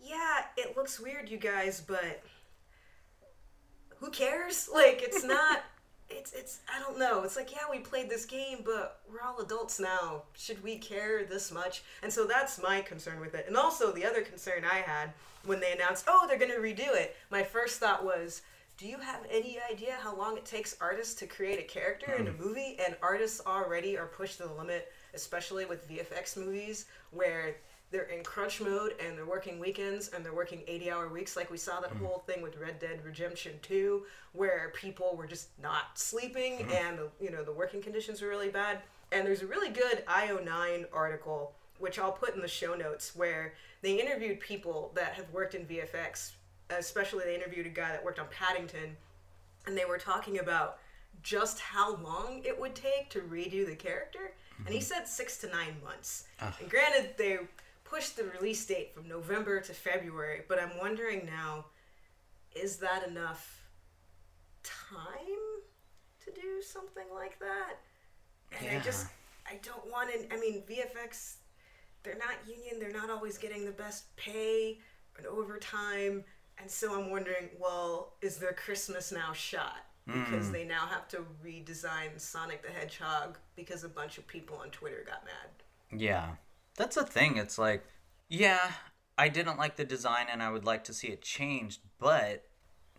yeah, 0.00 0.42
it 0.56 0.76
looks 0.76 1.00
weird, 1.00 1.28
you 1.28 1.38
guys, 1.38 1.80
but 1.80 2.22
who 3.96 4.10
cares? 4.10 4.68
Like, 4.74 5.02
it's 5.02 5.24
not. 5.36 5.62
it's 6.10 6.32
it's 6.32 6.60
I 6.74 6.78
don't 6.78 6.98
know. 6.98 7.22
It's 7.22 7.36
like 7.36 7.50
yeah, 7.52 7.64
we 7.70 7.78
played 7.78 8.08
this 8.10 8.24
game, 8.24 8.58
but 8.64 9.00
we're 9.10 9.22
all 9.26 9.40
adults 9.40 9.80
now. 9.80 10.22
Should 10.34 10.62
we 10.62 10.78
care 10.78 11.24
this 11.24 11.50
much? 11.50 11.82
And 12.02 12.12
so 12.12 12.26
that's 12.26 12.60
my 12.62 12.82
concern 12.82 13.20
with 13.20 13.34
it. 13.34 13.46
And 13.48 13.56
also 13.56 13.90
the 13.92 14.04
other 14.04 14.22
concern 14.22 14.64
I 14.64 14.76
had 14.78 15.12
when 15.44 15.60
they 15.60 15.72
announced, 15.72 16.04
"Oh, 16.06 16.26
they're 16.28 16.38
going 16.38 16.50
to 16.52 16.58
redo 16.58 16.94
it." 16.94 17.16
My 17.30 17.42
first 17.42 17.80
thought 17.80 18.04
was, 18.04 18.42
do 18.76 18.86
you 18.86 18.98
have 18.98 19.20
any 19.30 19.58
idea 19.70 19.96
how 20.00 20.16
long 20.16 20.36
it 20.36 20.44
takes 20.44 20.76
artists 20.80 21.14
to 21.14 21.26
create 21.26 21.60
a 21.60 21.62
character 21.62 22.12
mm. 22.12 22.20
in 22.20 22.26
a 22.28 22.30
hmm. 22.30 22.44
movie? 22.44 22.76
And 22.84 22.96
artists 23.02 23.40
already 23.46 23.96
are 23.96 24.06
pushed 24.06 24.38
to 24.38 24.48
the 24.48 24.52
limit, 24.52 24.92
especially 25.14 25.64
with 25.64 25.88
VFX 25.88 26.36
movies, 26.36 26.86
where 27.12 27.56
they're 27.90 28.02
in 28.04 28.24
crunch 28.24 28.60
mode 28.60 28.94
and 28.98 29.16
they're 29.16 29.24
working 29.24 29.60
weekends 29.60 30.08
and 30.08 30.24
they're 30.24 30.34
working 30.34 30.62
80 30.66 30.90
hour 30.90 31.08
weeks 31.08 31.36
like 31.36 31.48
we 31.48 31.56
saw 31.56 31.80
that 31.80 31.94
mm. 31.94 32.04
whole 32.04 32.24
thing 32.26 32.42
with 32.42 32.56
red 32.56 32.80
dead 32.80 33.00
redemption 33.04 33.52
2 33.62 34.02
where 34.32 34.72
people 34.74 35.14
were 35.16 35.28
just 35.28 35.50
not 35.62 35.96
sleeping 35.96 36.58
mm. 36.58 36.74
and 36.74 36.98
the, 36.98 37.08
you 37.20 37.30
know 37.30 37.44
the 37.44 37.52
working 37.52 37.80
conditions 37.80 38.20
were 38.20 38.28
really 38.28 38.48
bad 38.48 38.80
and 39.12 39.24
there's 39.24 39.42
a 39.42 39.46
really 39.46 39.70
good 39.70 40.04
io9 40.06 40.86
article 40.92 41.54
which 41.78 42.00
i'll 42.00 42.10
put 42.10 42.34
in 42.34 42.40
the 42.40 42.48
show 42.48 42.74
notes 42.74 43.14
where 43.14 43.54
they 43.82 44.00
interviewed 44.00 44.40
people 44.40 44.90
that 44.96 45.12
have 45.12 45.30
worked 45.30 45.54
in 45.54 45.64
vfx 45.64 46.32
especially 46.70 47.24
they 47.24 47.34
interviewed 47.34 47.66
a 47.66 47.70
guy 47.70 47.90
that 47.92 48.04
worked 48.04 48.18
on 48.18 48.26
Paddington, 48.30 48.96
and 49.66 49.76
they 49.76 49.84
were 49.84 49.98
talking 49.98 50.38
about 50.38 50.78
just 51.22 51.60
how 51.60 51.96
long 51.96 52.42
it 52.44 52.58
would 52.58 52.74
take 52.74 53.08
to 53.10 53.20
redo 53.20 53.66
the 53.66 53.76
character, 53.76 54.32
mm-hmm. 54.54 54.66
and 54.66 54.74
he 54.74 54.80
mm-hmm. 54.80 54.86
said 54.86 55.08
six 55.08 55.38
to 55.38 55.48
nine 55.48 55.76
months. 55.82 56.24
And 56.40 56.70
granted, 56.70 57.14
they 57.16 57.38
pushed 57.84 58.16
the 58.16 58.24
release 58.24 58.64
date 58.66 58.94
from 58.94 59.08
November 59.08 59.60
to 59.60 59.72
February, 59.72 60.42
but 60.48 60.58
I'm 60.58 60.76
wondering 60.78 61.26
now, 61.26 61.66
is 62.54 62.76
that 62.78 63.06
enough 63.06 63.64
time 64.62 65.08
to 66.24 66.30
do 66.32 66.62
something 66.62 67.06
like 67.12 67.38
that? 67.40 67.78
And 68.58 68.66
yeah. 68.66 68.78
I 68.78 68.80
just, 68.80 69.06
I 69.46 69.58
don't 69.62 69.90
want 69.90 70.10
to. 70.12 70.34
I 70.34 70.38
mean, 70.38 70.62
VFX, 70.68 71.36
they're 72.02 72.18
not 72.18 72.34
union. 72.46 72.78
They're 72.78 72.92
not 72.92 73.10
always 73.10 73.38
getting 73.38 73.64
the 73.64 73.72
best 73.72 74.14
pay 74.16 74.78
and 75.18 75.26
overtime 75.26 76.24
and 76.58 76.70
so 76.70 76.98
I'm 76.98 77.10
wondering, 77.10 77.50
well, 77.58 78.14
is 78.20 78.36
their 78.36 78.52
Christmas 78.52 79.12
now 79.12 79.32
shot? 79.32 79.84
Because 80.06 80.48
mm. 80.48 80.52
they 80.52 80.64
now 80.64 80.86
have 80.86 81.08
to 81.08 81.24
redesign 81.44 82.20
Sonic 82.20 82.62
the 82.62 82.70
Hedgehog 82.70 83.38
because 83.56 83.84
a 83.84 83.88
bunch 83.88 84.18
of 84.18 84.26
people 84.26 84.58
on 84.62 84.70
Twitter 84.70 85.02
got 85.06 85.24
mad. 85.24 85.98
Yeah. 85.98 86.28
That's 86.76 86.96
a 86.96 87.04
thing. 87.04 87.38
It's 87.38 87.56
like, 87.56 87.84
yeah, 88.28 88.72
I 89.16 89.28
didn't 89.28 89.58
like 89.58 89.76
the 89.76 89.84
design 89.84 90.26
and 90.30 90.42
I 90.42 90.50
would 90.50 90.64
like 90.64 90.84
to 90.84 90.92
see 90.92 91.08
it 91.08 91.22
changed, 91.22 91.80
but 91.98 92.44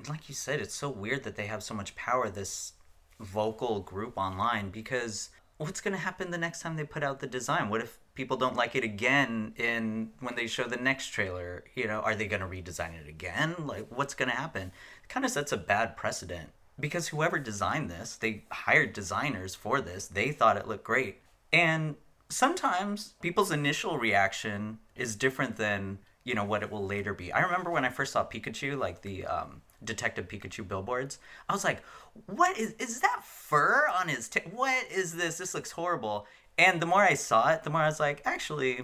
like 0.09 0.27
you 0.29 0.35
said, 0.35 0.59
it's 0.59 0.75
so 0.75 0.89
weird 0.89 1.23
that 1.23 1.35
they 1.35 1.45
have 1.45 1.63
so 1.63 1.73
much 1.73 1.95
power, 1.95 2.29
this 2.29 2.73
vocal 3.19 3.79
group 3.81 4.17
online, 4.17 4.69
because 4.69 5.29
what's 5.57 5.81
going 5.81 5.93
to 5.93 5.99
happen 5.99 6.31
the 6.31 6.37
next 6.37 6.61
time 6.61 6.75
they 6.75 6.83
put 6.83 7.03
out 7.03 7.19
the 7.19 7.27
design? 7.27 7.69
What 7.69 7.81
if 7.81 7.99
people 8.15 8.37
don't 8.37 8.55
like 8.55 8.75
it 8.75 8.83
again 8.83 9.53
in 9.57 10.09
when 10.19 10.35
they 10.35 10.47
show 10.47 10.63
the 10.63 10.77
next 10.77 11.07
trailer? 11.09 11.63
You 11.75 11.87
know, 11.87 11.99
are 11.99 12.15
they 12.15 12.27
going 12.27 12.41
to 12.41 12.47
redesign 12.47 12.99
it 12.99 13.07
again? 13.07 13.55
Like, 13.59 13.87
what's 13.89 14.13
going 14.13 14.29
to 14.29 14.35
happen? 14.35 14.71
Kind 15.07 15.25
of 15.25 15.31
sets 15.31 15.51
a 15.51 15.57
bad 15.57 15.95
precedent 15.95 16.49
because 16.79 17.09
whoever 17.09 17.37
designed 17.39 17.89
this, 17.89 18.15
they 18.15 18.43
hired 18.51 18.93
designers 18.93 19.53
for 19.53 19.81
this. 19.81 20.07
They 20.07 20.31
thought 20.31 20.57
it 20.57 20.67
looked 20.67 20.83
great. 20.83 21.19
And 21.53 21.95
sometimes 22.29 23.13
people's 23.21 23.51
initial 23.51 23.97
reaction 23.97 24.79
is 24.95 25.15
different 25.15 25.57
than, 25.57 25.99
you 26.23 26.33
know, 26.33 26.43
what 26.43 26.63
it 26.63 26.71
will 26.71 26.85
later 26.85 27.13
be. 27.13 27.31
I 27.31 27.41
remember 27.41 27.69
when 27.71 27.85
I 27.85 27.89
first 27.89 28.13
saw 28.13 28.25
Pikachu, 28.25 28.77
like 28.77 29.01
the 29.01 29.25
um, 29.25 29.61
Detective 29.83 30.27
Pikachu 30.27 30.67
billboards. 30.67 31.19
I 31.47 31.53
was 31.53 31.63
like, 31.63 31.83
"What 32.25 32.57
is 32.57 32.73
is 32.79 32.99
that 33.01 33.23
fur 33.23 33.87
on 33.99 34.07
his? 34.07 34.27
T- 34.27 34.41
what 34.51 34.85
is 34.91 35.15
this? 35.15 35.37
This 35.37 35.53
looks 35.53 35.71
horrible." 35.71 36.27
And 36.57 36.81
the 36.81 36.85
more 36.85 37.01
I 37.01 37.15
saw 37.15 37.49
it, 37.51 37.63
the 37.63 37.69
more 37.69 37.81
I 37.81 37.87
was 37.87 37.99
like, 37.99 38.21
"Actually, 38.25 38.81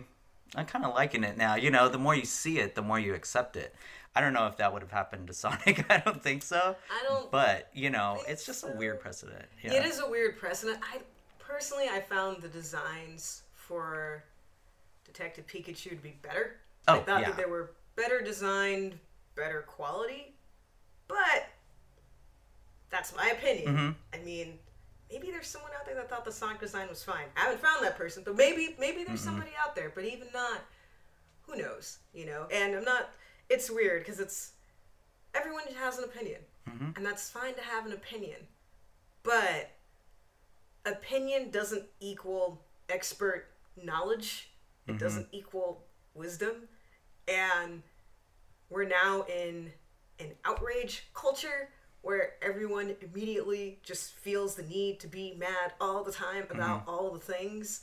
I'm 0.56 0.66
kind 0.66 0.86
of 0.86 0.94
liking 0.94 1.24
it 1.24 1.38
now." 1.38 1.56
You 1.56 1.72
know, 1.72 1.88
the 1.90 1.98
more 1.98 2.16
you 2.16 2.26
see 2.26 2.60
it, 2.60 2.76
the 2.76 2.82
more 2.82 3.00
you 3.00 3.14
accept 3.14 3.56
it. 3.56 3.74
I 4.14 4.20
don't 4.20 4.34
know 4.34 4.48
if 4.48 4.58
that 4.58 4.74
would 4.74 4.82
have 4.82 4.92
happened 4.92 5.28
to 5.28 5.34
Sonic. 5.34 5.86
I 5.90 6.00
don't 6.00 6.22
think 6.22 6.44
so. 6.44 6.76
I 6.90 7.08
don't. 7.08 7.32
But 7.32 7.70
you 7.74 7.90
know, 7.90 8.22
it's 8.28 8.46
just 8.46 8.62
so. 8.62 8.70
a 8.70 8.76
weird 8.76 9.00
precedent. 9.00 9.46
Yeah. 9.64 9.74
It 9.74 9.86
is 9.86 10.00
a 10.00 10.10
weird 10.10 10.38
precedent. 10.38 10.80
I 10.82 11.00
personally, 11.40 11.88
I 11.90 12.02
found 12.02 12.42
the 12.42 12.50
designs 12.50 13.44
for 13.54 14.24
Detective 15.06 15.48
Pikachu 15.48 15.92
to 15.92 15.96
be 15.96 16.16
better. 16.22 16.58
Oh, 16.88 16.96
I 16.96 17.00
thought 17.00 17.22
yeah. 17.22 17.28
that 17.28 17.38
they 17.38 17.46
were 17.46 17.72
better 17.96 18.22
designed, 18.22 18.96
better 19.36 19.62
quality. 19.62 20.34
But 21.08 21.48
That's 22.90 23.16
my 23.16 23.30
opinion. 23.30 23.76
Mm-hmm. 23.76 23.92
I 24.14 24.26
mean, 24.26 24.60
maybe 25.12 25.32
there's 25.32 25.48
someone 25.48 25.72
out 25.78 25.86
there 25.86 25.96
that 25.96 26.10
thought 26.10 26.26
the 26.26 26.32
Sonic 26.32 26.60
design 26.60 26.88
was 26.90 27.04
fine. 27.04 27.26
I 27.36 27.42
haven't 27.42 27.62
found 27.62 27.84
that 27.84 27.98
person, 27.98 28.24
but 28.26 28.36
maybe 28.36 28.76
maybe 28.80 29.04
there's 29.04 29.20
mm-hmm. 29.20 29.30
somebody 29.30 29.52
out 29.62 29.76
there. 29.76 29.92
But 29.94 30.06
even 30.06 30.28
not, 30.34 30.62
who 31.44 31.58
knows? 31.58 32.00
You 32.14 32.26
know. 32.26 32.48
And 32.52 32.76
I'm 32.76 32.84
not. 32.84 33.10
It's 33.50 33.70
weird 33.70 34.04
because 34.04 34.20
it's 34.20 34.54
everyone 35.34 35.64
has 35.80 35.98
an 35.98 36.06
opinion, 36.06 36.42
mm-hmm. 36.70 36.92
and 36.96 37.06
that's 37.06 37.30
fine 37.30 37.54
to 37.56 37.62
have 37.62 37.86
an 37.86 37.94
opinion, 37.94 38.40
but 39.24 39.72
opinion 40.86 41.52
doesn't 41.52 41.84
equal 42.00 42.62
expert 42.90 43.48
knowledge. 43.82 44.50
It 44.88 44.92
mm-hmm. 44.92 45.00
doesn't 45.00 45.28
equal 45.32 45.84
wisdom, 46.16 46.68
and 47.28 47.84
we're 48.70 48.86
now 48.86 49.24
in 49.24 49.72
an 50.20 50.32
outrage 50.46 51.08
culture 51.14 51.70
where 52.02 52.34
everyone 52.42 52.96
immediately 53.02 53.80
just 53.84 54.14
feels 54.14 54.56
the 54.56 54.64
need 54.64 55.00
to 55.00 55.08
be 55.08 55.36
mad 55.38 55.74
all 55.80 56.04
the 56.04 56.12
time 56.12 56.46
about 56.50 56.82
mm-hmm. 56.82 56.90
all 56.90 57.12
the 57.12 57.20
things. 57.20 57.82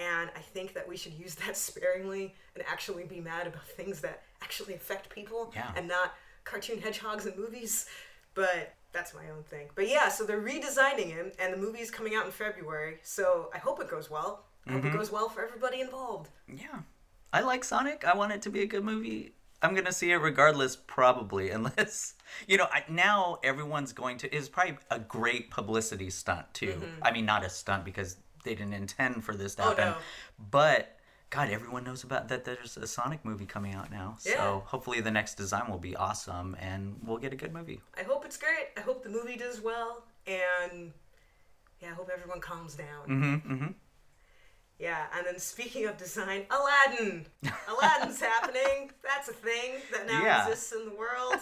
And 0.00 0.30
I 0.34 0.40
think 0.40 0.74
that 0.74 0.88
we 0.88 0.96
should 0.96 1.12
use 1.12 1.34
that 1.36 1.56
sparingly 1.68 2.34
and 2.54 2.64
actually 2.66 3.04
be 3.04 3.20
mad 3.20 3.46
about 3.46 3.66
things 3.68 4.00
that 4.00 4.22
actually 4.42 4.74
affect 4.74 5.10
people 5.10 5.52
yeah. 5.54 5.72
and 5.76 5.86
not 5.86 6.14
cartoon 6.44 6.80
hedgehogs 6.80 7.26
and 7.26 7.36
movies. 7.36 7.86
But 8.34 8.74
that's 8.92 9.14
my 9.14 9.30
own 9.30 9.42
thing. 9.44 9.68
But 9.74 9.88
yeah, 9.88 10.08
so 10.08 10.24
they're 10.24 10.40
redesigning 10.40 11.10
him, 11.10 11.32
and 11.38 11.52
the 11.52 11.56
movie's 11.56 11.90
coming 11.90 12.14
out 12.14 12.26
in 12.26 12.32
February. 12.32 12.98
So 13.02 13.50
I 13.54 13.58
hope 13.58 13.80
it 13.80 13.90
goes 13.90 14.10
well. 14.10 14.44
I 14.66 14.70
mm-hmm. 14.70 14.76
hope 14.76 14.84
it 14.84 14.88
mm-hmm. 14.88 14.98
goes 14.98 15.12
well 15.12 15.28
for 15.28 15.42
everybody 15.42 15.80
involved. 15.80 16.30
Yeah. 16.48 16.80
I 17.32 17.40
like 17.40 17.64
Sonic. 17.64 18.04
I 18.04 18.14
want 18.16 18.32
it 18.32 18.42
to 18.42 18.50
be 18.50 18.60
a 18.60 18.66
good 18.66 18.84
movie. 18.84 19.32
I'm 19.62 19.74
gonna 19.74 19.92
see 19.92 20.10
it 20.10 20.16
regardless, 20.16 20.76
probably, 20.76 21.50
unless 21.56 22.14
you 22.46 22.58
know. 22.58 22.66
I, 22.70 22.84
now 22.88 23.38
everyone's 23.42 23.92
going 23.92 24.18
to 24.18 24.34
is 24.34 24.48
probably 24.48 24.78
a 24.90 24.98
great 24.98 25.50
publicity 25.50 26.10
stunt 26.10 26.52
too. 26.52 26.72
Mm-hmm. 26.72 27.02
I 27.02 27.12
mean, 27.12 27.24
not 27.24 27.44
a 27.44 27.48
stunt 27.48 27.84
because 27.84 28.16
they 28.44 28.54
didn't 28.54 28.74
intend 28.74 29.24
for 29.24 29.34
this 29.34 29.54
to 29.54 29.62
happen, 29.62 29.84
oh, 29.88 29.90
no. 29.90 29.96
but 30.50 30.98
God, 31.30 31.48
everyone 31.48 31.84
knows 31.84 32.04
about 32.04 32.28
that. 32.28 32.44
There's 32.44 32.76
a 32.76 32.86
Sonic 32.86 33.24
movie 33.24 33.46
coming 33.46 33.72
out 33.74 33.90
now, 33.90 34.18
yeah. 34.24 34.34
so 34.34 34.62
hopefully 34.66 35.00
the 35.00 35.10
next 35.10 35.36
design 35.36 35.70
will 35.70 35.78
be 35.78 35.96
awesome 35.96 36.56
and 36.60 36.96
we'll 37.06 37.16
get 37.16 37.32
a 37.32 37.36
good 37.36 37.54
movie. 37.54 37.80
I 37.96 38.02
hope 38.02 38.26
it's 38.26 38.36
great. 38.36 38.68
I 38.76 38.80
hope 38.80 39.02
the 39.02 39.08
movie 39.08 39.36
does 39.36 39.60
well, 39.60 40.04
and 40.26 40.92
yeah, 41.80 41.90
I 41.90 41.94
hope 41.94 42.10
everyone 42.12 42.40
calms 42.40 42.74
down. 42.74 43.08
Mm-hmm. 43.08 43.52
Mm-hmm. 43.52 43.66
Yeah, 44.82 45.04
and 45.16 45.24
then 45.24 45.38
speaking 45.38 45.86
of 45.86 45.96
design, 45.96 46.42
Aladdin. 46.50 47.26
Aladdin's 47.68 48.20
happening. 48.20 48.90
That's 49.04 49.28
a 49.28 49.32
thing 49.32 49.74
that 49.92 50.08
now 50.08 50.24
yeah. 50.24 50.48
exists 50.48 50.72
in 50.72 50.86
the 50.86 50.96
world. 50.96 51.40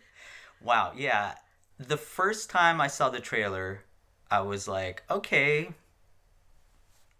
wow, 0.60 0.92
yeah. 0.96 1.34
The 1.78 1.96
first 1.96 2.50
time 2.50 2.80
I 2.80 2.88
saw 2.88 3.08
the 3.08 3.20
trailer, 3.20 3.84
I 4.32 4.40
was 4.40 4.66
like, 4.66 5.04
okay, 5.08 5.68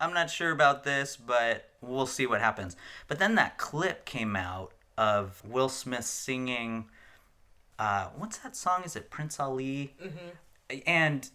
I'm 0.00 0.12
not 0.12 0.30
sure 0.30 0.50
about 0.50 0.82
this, 0.82 1.16
but 1.16 1.70
we'll 1.80 2.06
see 2.06 2.26
what 2.26 2.40
happens. 2.40 2.74
But 3.06 3.20
then 3.20 3.36
that 3.36 3.56
clip 3.56 4.04
came 4.04 4.34
out 4.34 4.72
of 4.98 5.44
Will 5.44 5.68
Smith 5.68 6.06
singing, 6.06 6.86
uh, 7.78 8.08
what's 8.16 8.38
that 8.38 8.56
song? 8.56 8.82
Is 8.84 8.96
it 8.96 9.10
Prince 9.10 9.38
Ali? 9.38 9.94
Mm-hmm. 10.02 10.78
And 10.88 11.30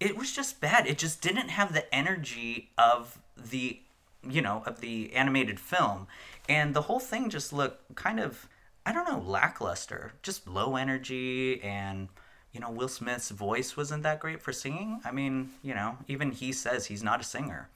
it 0.00 0.18
was 0.18 0.32
just 0.32 0.60
bad. 0.60 0.86
It 0.86 0.98
just 0.98 1.22
didn't 1.22 1.48
have 1.48 1.72
the 1.72 1.92
energy 1.94 2.70
of 2.76 3.22
the 3.36 3.80
you 4.28 4.42
know 4.42 4.62
of 4.66 4.80
the 4.80 5.12
animated 5.14 5.60
film. 5.60 6.06
And 6.48 6.74
the 6.74 6.82
whole 6.82 7.00
thing 7.00 7.30
just 7.30 7.52
looked 7.52 7.94
kind 7.94 8.20
of 8.20 8.48
i 8.86 8.92
don't 8.92 9.08
know 9.08 9.18
lackluster 9.18 10.12
just 10.22 10.46
low 10.46 10.76
energy 10.76 11.62
and 11.62 12.08
you 12.52 12.60
know 12.60 12.70
will 12.70 12.88
smith's 12.88 13.30
voice 13.30 13.78
wasn't 13.78 14.02
that 14.02 14.20
great 14.20 14.42
for 14.42 14.52
singing. 14.52 15.00
I 15.04 15.10
mean 15.10 15.50
you 15.62 15.74
know 15.74 15.98
even 16.08 16.32
he 16.32 16.52
says 16.52 16.86
he's 16.86 17.02
not 17.02 17.20
a 17.20 17.24
singer. 17.24 17.68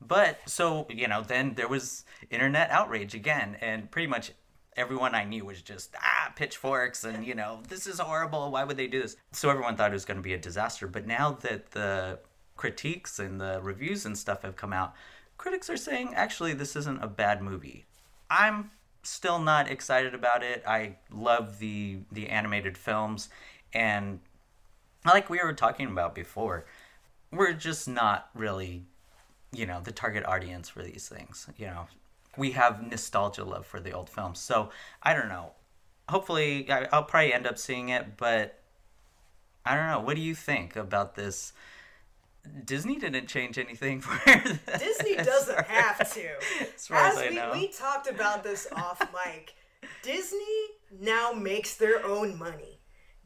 But 0.00 0.38
so 0.46 0.86
you 0.88 1.08
know 1.08 1.22
then 1.22 1.54
there 1.54 1.68
was 1.68 2.04
internet 2.30 2.70
outrage 2.70 3.14
again 3.14 3.56
and 3.60 3.90
pretty 3.90 4.08
much 4.08 4.32
everyone 4.76 5.12
i 5.12 5.24
knew 5.24 5.44
was 5.44 5.60
just 5.60 5.92
ah 6.00 6.32
pitchforks 6.36 7.02
and 7.02 7.26
you 7.26 7.34
know 7.34 7.60
this 7.68 7.86
is 7.86 7.98
horrible. 7.98 8.50
Why 8.50 8.64
would 8.64 8.76
they 8.76 8.86
do 8.86 9.02
this? 9.02 9.16
So 9.32 9.50
everyone 9.50 9.76
thought 9.76 9.90
it 9.90 9.94
was 9.94 10.04
going 10.04 10.18
to 10.18 10.22
be 10.22 10.34
a 10.34 10.38
disaster. 10.38 10.86
But 10.86 11.06
now 11.06 11.38
that 11.40 11.72
the 11.72 12.20
critiques 12.58 13.18
and 13.18 13.40
the 13.40 13.60
reviews 13.62 14.04
and 14.04 14.18
stuff 14.18 14.42
have 14.42 14.56
come 14.56 14.74
out, 14.74 14.92
critics 15.38 15.70
are 15.70 15.78
saying 15.78 16.12
actually 16.14 16.52
this 16.52 16.76
isn't 16.76 17.02
a 17.02 17.06
bad 17.06 17.40
movie. 17.40 17.86
I'm 18.28 18.70
still 19.02 19.38
not 19.38 19.70
excited 19.70 20.14
about 20.14 20.42
it. 20.42 20.62
I 20.66 20.96
love 21.10 21.58
the 21.58 22.00
the 22.12 22.28
animated 22.28 22.76
films 22.76 23.30
and 23.72 24.20
like 25.06 25.30
we 25.30 25.38
were 25.38 25.54
talking 25.54 25.86
about 25.86 26.14
before, 26.14 26.66
we're 27.30 27.54
just 27.54 27.88
not 27.88 28.28
really 28.34 28.84
you 29.52 29.64
know 29.64 29.80
the 29.82 29.92
target 29.92 30.26
audience 30.26 30.68
for 30.68 30.82
these 30.82 31.08
things. 31.08 31.48
You 31.56 31.66
know, 31.66 31.86
we 32.36 32.52
have 32.52 32.86
nostalgia 32.86 33.44
love 33.44 33.66
for 33.66 33.80
the 33.80 33.92
old 33.92 34.10
films. 34.10 34.38
So, 34.40 34.70
I 35.02 35.14
don't 35.14 35.28
know. 35.28 35.52
Hopefully 36.08 36.70
I'll 36.70 37.04
probably 37.04 37.32
end 37.32 37.46
up 37.46 37.58
seeing 37.58 37.90
it, 37.90 38.16
but 38.16 38.60
I 39.64 39.76
don't 39.76 39.88
know. 39.88 40.00
What 40.00 40.16
do 40.16 40.22
you 40.22 40.34
think 40.34 40.76
about 40.76 41.14
this 41.14 41.52
Disney 42.64 42.96
didn't 42.96 43.26
change 43.26 43.58
anything 43.58 44.00
for 44.02 44.18
Disney 44.78 45.16
doesn't 45.16 45.66
have 45.66 46.12
to. 46.14 46.28
As, 46.60 46.90
as, 46.90 47.18
as 47.18 47.52
we, 47.54 47.60
we 47.60 47.68
talked 47.68 48.08
about 48.08 48.42
this 48.42 48.66
off 48.72 49.00
mic, 49.26 49.54
Disney 50.02 50.40
now 51.00 51.32
makes 51.32 51.76
their 51.76 52.04
own 52.04 52.38
money. 52.38 52.78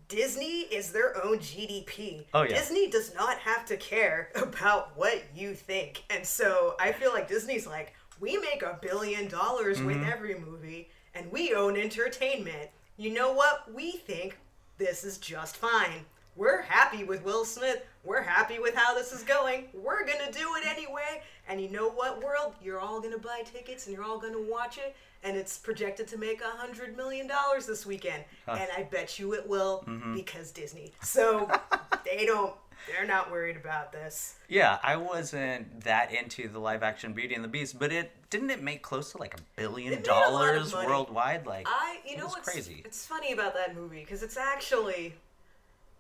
Disney 0.09 0.63
is 0.63 0.93
their 0.93 1.25
own 1.25 1.39
GDP. 1.39 2.27
Oh, 2.35 2.43
yeah. 2.43 2.49
Disney 2.49 2.91
does 2.91 3.15
not 3.15 3.39
have 3.39 3.65
to 3.67 3.77
care 3.77 4.31
about 4.35 4.97
what 4.97 5.23
you 5.35 5.55
think. 5.55 6.05
And 6.11 6.27
so 6.27 6.75
I 6.79 6.93
feel 6.93 7.13
like 7.13 7.29
Disney's 7.29 7.67
like, 7.67 7.95
we 8.21 8.37
make 8.37 8.63
a 8.63 8.79
billion 8.81 9.29
dollars 9.29 9.79
mm-hmm. 9.79 9.87
with 9.87 10.07
every 10.07 10.39
movie 10.39 10.91
and 11.15 11.31
we 11.33 11.55
own 11.55 11.77
entertainment. 11.77 12.71
You 12.97 13.13
know 13.13 13.33
what? 13.33 13.73
We 13.75 13.93
think 13.93 14.39
this 14.79 15.03
is 15.03 15.19
just 15.19 15.57
fine. 15.57 16.05
We're 16.37 16.63
happy 16.63 17.05
with 17.05 17.25
Will 17.25 17.45
Smith. 17.45 17.85
We're 18.05 18.23
happy 18.23 18.59
with 18.59 18.75
how 18.75 18.95
this 18.95 19.13
is 19.13 19.23
going. 19.23 19.67
We're 19.73 20.05
going 20.05 20.19
to 20.27 20.33
do 20.33 20.55
it 20.57 20.67
anyway. 20.67 21.23
And 21.49 21.61
you 21.61 21.69
know 21.69 21.89
what, 21.89 22.23
world? 22.23 22.55
You're 22.61 22.81
all 22.81 23.01
going 23.01 23.13
to 23.13 23.19
buy 23.19 23.43
tickets 23.45 23.87
and 23.87 23.95
you're 23.95 24.05
all 24.05 24.19
going 24.19 24.33
to 24.33 24.43
watch 24.43 24.79
it. 24.79 24.97
And 25.23 25.37
it's 25.37 25.57
projected 25.57 26.09
to 26.09 26.19
make 26.19 26.41
a 26.41 26.67
$100 26.67 26.97
million 26.97 27.31
this 27.67 27.87
weekend. 27.87 28.25
Huh. 28.47 28.57
And 28.59 28.69
I 28.77 28.83
bet 28.83 29.21
you 29.21 29.35
it 29.35 29.49
will 29.49 29.85
mm-hmm. 29.87 30.17
because 30.17 30.51
Disney. 30.51 30.93
So 31.03 31.49
they 32.05 32.27
don't. 32.27 32.55
They're 32.89 33.07
not 33.07 33.31
worried 33.31 33.57
about 33.57 33.93
this. 33.93 34.35
Yeah, 34.49 34.79
I 34.83 34.97
wasn't 34.97 35.83
that 35.83 36.13
into 36.13 36.49
the 36.49 36.59
live 36.59 36.83
action 36.83 37.13
Beauty 37.13 37.37
and 37.37 37.45
the 37.45 37.49
Beast, 37.49 37.79
but 37.79 37.93
it 37.93 38.11
didn't 38.29 38.51
it 38.51 38.61
make 38.61 38.83
close 38.83 39.13
to 39.13 39.19
like 39.19 39.35
a 39.35 39.43
billion 39.55 40.03
dollars 40.03 40.75
worldwide? 40.75 41.47
Like 41.47 41.69
I, 41.69 41.99
you 42.05 42.17
know, 42.17 42.27
what's 42.27 42.51
crazy. 42.51 42.83
It's 42.85 43.07
funny 43.07 43.31
about 43.31 43.55
that 43.55 43.77
movie 43.77 44.01
because 44.01 44.25
it's 44.25 44.37
actually 44.37 45.15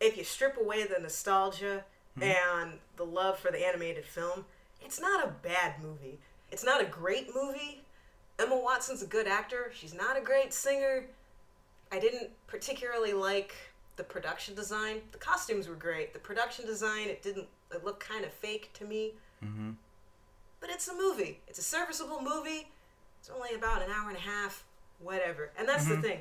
if 0.00 0.16
you 0.16 0.24
strip 0.24 0.56
away 0.56 0.84
the 0.84 1.00
nostalgia 1.00 1.84
mm-hmm. 2.18 2.22
and 2.22 2.78
the 2.96 3.04
love 3.04 3.38
for 3.38 3.50
the 3.50 3.66
animated 3.66 4.04
film, 4.04 4.44
it's 4.84 5.00
not 5.00 5.24
a 5.24 5.30
bad 5.42 5.74
movie. 5.82 6.18
It's 6.50 6.64
not 6.64 6.80
a 6.80 6.84
great 6.84 7.34
movie. 7.34 7.82
Emma 8.38 8.56
Watson's 8.56 9.02
a 9.02 9.06
good 9.06 9.26
actor. 9.26 9.70
She's 9.74 9.94
not 9.94 10.18
a 10.18 10.20
great 10.20 10.52
singer. 10.52 11.06
I 11.90 11.98
didn't 11.98 12.30
particularly 12.46 13.12
like 13.12 13.54
the 13.96 14.04
production 14.04 14.54
design. 14.54 15.00
The 15.12 15.18
costumes 15.18 15.68
were 15.68 15.74
great. 15.74 16.12
The 16.12 16.18
production 16.18 16.66
design, 16.66 17.08
it 17.08 17.22
didn't 17.22 17.46
it 17.74 17.84
looked 17.84 18.00
kind 18.00 18.24
of 18.24 18.32
fake 18.32 18.70
to 18.74 18.84
me. 18.84 19.12
Mm-hmm. 19.44 19.70
But 20.60 20.70
it's 20.70 20.88
a 20.88 20.94
movie. 20.94 21.40
It's 21.48 21.58
a 21.58 21.62
serviceable 21.62 22.20
movie. 22.22 22.68
It's 23.20 23.30
only 23.34 23.54
about 23.54 23.82
an 23.82 23.90
hour 23.90 24.08
and 24.08 24.16
a 24.16 24.20
half, 24.20 24.64
whatever. 25.00 25.50
And 25.58 25.68
that's 25.68 25.84
mm-hmm. 25.84 26.02
the 26.02 26.08
thing. 26.08 26.20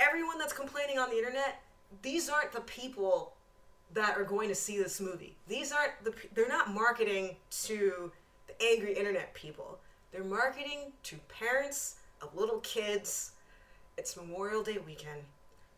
Everyone 0.00 0.38
that's 0.38 0.52
complaining 0.52 0.98
on 0.98 1.10
the 1.10 1.16
internet 1.16 1.60
these 2.02 2.28
aren't 2.28 2.52
the 2.52 2.60
people 2.62 3.33
that 3.92 4.16
are 4.16 4.24
going 4.24 4.48
to 4.48 4.54
see 4.54 4.78
this 4.78 5.00
movie. 5.00 5.36
These 5.46 5.72
aren't 5.72 5.92
the 6.02 6.14
they're 6.34 6.48
not 6.48 6.72
marketing 6.72 7.36
to 7.64 8.10
the 8.46 8.62
angry 8.64 8.94
internet 8.94 9.34
people. 9.34 9.78
They're 10.12 10.24
marketing 10.24 10.92
to 11.04 11.16
parents 11.28 11.96
of 12.22 12.34
little 12.36 12.60
kids. 12.60 13.32
It's 13.96 14.16
Memorial 14.16 14.62
Day 14.62 14.78
weekend. 14.78 15.20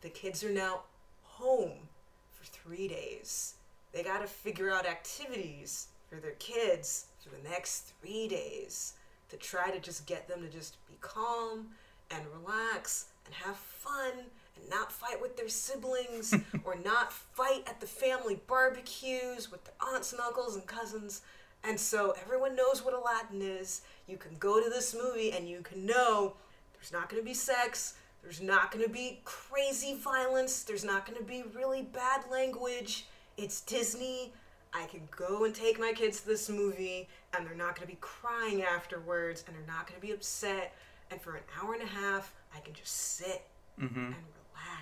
The 0.00 0.08
kids 0.08 0.44
are 0.44 0.50
now 0.50 0.82
home 1.22 1.88
for 2.32 2.44
3 2.44 2.88
days. 2.88 3.54
They 3.92 4.02
got 4.02 4.20
to 4.20 4.26
figure 4.26 4.70
out 4.70 4.86
activities 4.86 5.88
for 6.08 6.16
their 6.16 6.32
kids 6.32 7.06
for 7.22 7.30
the 7.30 7.48
next 7.48 7.92
3 8.02 8.28
days 8.28 8.94
to 9.28 9.36
try 9.36 9.70
to 9.70 9.80
just 9.80 10.06
get 10.06 10.28
them 10.28 10.42
to 10.42 10.48
just 10.48 10.76
be 10.86 10.96
calm 11.00 11.68
and 12.10 12.22
relax 12.40 13.06
and 13.24 13.34
have 13.34 13.56
fun 13.56 14.12
and 14.60 14.68
not 14.70 14.92
fight 14.92 15.20
with 15.20 15.36
their 15.36 15.48
siblings 15.48 16.34
or 16.64 16.76
not 16.84 17.12
fight 17.12 17.64
at 17.66 17.80
the 17.80 17.86
family 17.86 18.40
barbecues 18.46 19.50
with 19.50 19.64
their 19.64 19.74
aunts 19.94 20.12
and 20.12 20.20
uncles 20.20 20.56
and 20.56 20.66
cousins. 20.66 21.22
And 21.64 21.78
so 21.78 22.14
everyone 22.22 22.54
knows 22.54 22.84
what 22.84 22.94
Aladdin 22.94 23.42
is. 23.42 23.82
You 24.06 24.16
can 24.16 24.36
go 24.38 24.62
to 24.62 24.70
this 24.70 24.94
movie 24.94 25.32
and 25.32 25.48
you 25.48 25.60
can 25.62 25.84
know 25.84 26.34
there's 26.74 26.92
not 26.92 27.08
going 27.08 27.20
to 27.20 27.26
be 27.26 27.34
sex, 27.34 27.94
There's 28.22 28.40
not 28.40 28.70
going 28.70 28.84
to 28.84 28.90
be 28.90 29.20
crazy 29.24 29.96
violence. 29.96 30.62
There's 30.62 30.84
not 30.84 31.06
going 31.06 31.18
to 31.18 31.24
be 31.24 31.44
really 31.54 31.82
bad 31.82 32.22
language. 32.30 33.06
It's 33.36 33.60
Disney. 33.60 34.32
I 34.72 34.86
can 34.86 35.08
go 35.16 35.44
and 35.44 35.54
take 35.54 35.80
my 35.80 35.92
kids 35.92 36.20
to 36.20 36.26
this 36.26 36.48
movie 36.48 37.08
and 37.32 37.46
they're 37.46 37.54
not 37.54 37.76
going 37.76 37.88
to 37.88 37.92
be 37.92 37.98
crying 38.00 38.62
afterwards 38.62 39.44
and 39.46 39.56
they're 39.56 39.66
not 39.66 39.86
going 39.86 40.00
to 40.00 40.06
be 40.06 40.12
upset. 40.12 40.74
And 41.10 41.20
for 41.20 41.36
an 41.36 41.42
hour 41.60 41.74
and 41.74 41.82
a 41.82 41.86
half, 41.86 42.34
I 42.54 42.60
can 42.60 42.74
just 42.74 43.16
sit 43.16 43.42
mm-hmm. 43.80 44.06
and 44.06 44.14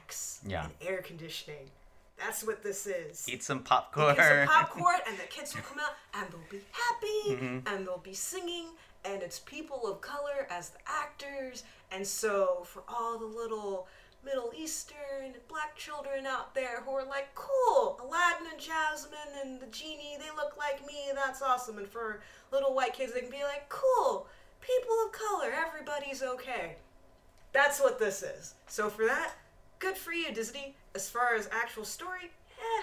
relax 0.05 0.41
yeah. 0.47 0.67
in 0.81 0.89
air 0.89 1.03
conditioning. 1.03 1.71
That's 2.19 2.45
what 2.45 2.63
this 2.63 2.87
is. 2.87 3.29
Eat 3.29 3.43
some 3.43 3.61
popcorn. 3.61 4.15
Eat 4.15 4.23
some 4.23 4.47
popcorn, 4.47 5.01
and 5.09 5.19
the 5.19 5.25
kids 5.25 5.55
will 5.55 5.63
come 5.63 5.79
out 5.79 5.93
and 6.15 6.31
they'll 6.31 6.51
be 6.51 6.65
happy 6.71 7.45
mm-hmm. 7.45 7.75
and 7.75 7.87
they'll 7.87 7.99
be 7.99 8.15
singing, 8.15 8.69
and 9.05 9.23
it's 9.23 9.41
people 9.41 9.87
of 9.87 10.01
color 10.01 10.47
as 10.51 10.71
the 10.71 10.79
actors. 10.87 11.65
And 11.91 12.07
so, 12.07 12.63
for 12.65 12.83
all 12.89 13.19
the 13.19 13.27
little 13.27 13.89
Middle 14.25 14.53
Eastern 14.57 15.35
black 15.49 15.77
children 15.77 16.25
out 16.25 16.55
there 16.55 16.81
who 16.83 16.93
are 16.93 17.05
like, 17.05 17.35
cool, 17.35 18.01
Aladdin 18.03 18.47
and 18.53 18.61
Jasmine 18.61 19.19
and 19.43 19.61
the 19.61 19.67
genie, 19.67 20.17
they 20.19 20.31
look 20.37 20.57
like 20.57 20.87
me, 20.87 21.11
that's 21.15 21.43
awesome. 21.43 21.79
And 21.79 21.89
for 21.89 22.21
little 22.53 22.75
white 22.75 22.95
kids, 22.95 23.13
they 23.13 23.21
can 23.21 23.31
be 23.31 23.43
like, 23.43 23.69
cool, 23.69 24.29
people 24.61 24.95
of 25.05 25.13
color, 25.13 25.53
everybody's 25.53 26.23
okay. 26.23 26.77
That's 27.53 27.81
what 27.81 27.99
this 27.99 28.23
is. 28.23 28.55
So, 28.67 28.89
for 28.89 29.05
that, 29.05 29.35
good 29.79 29.97
for 29.97 30.13
you, 30.13 30.33
Disney. 30.33 30.77
As 30.95 31.09
far 31.09 31.35
as 31.35 31.49
actual 31.53 31.85
story, 31.85 32.31
eh, 32.59 32.83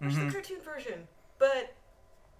watch 0.00 0.12
Mhm. 0.14 0.26
the 0.26 0.32
cartoon 0.32 0.60
version. 0.62 1.08
But 1.38 1.74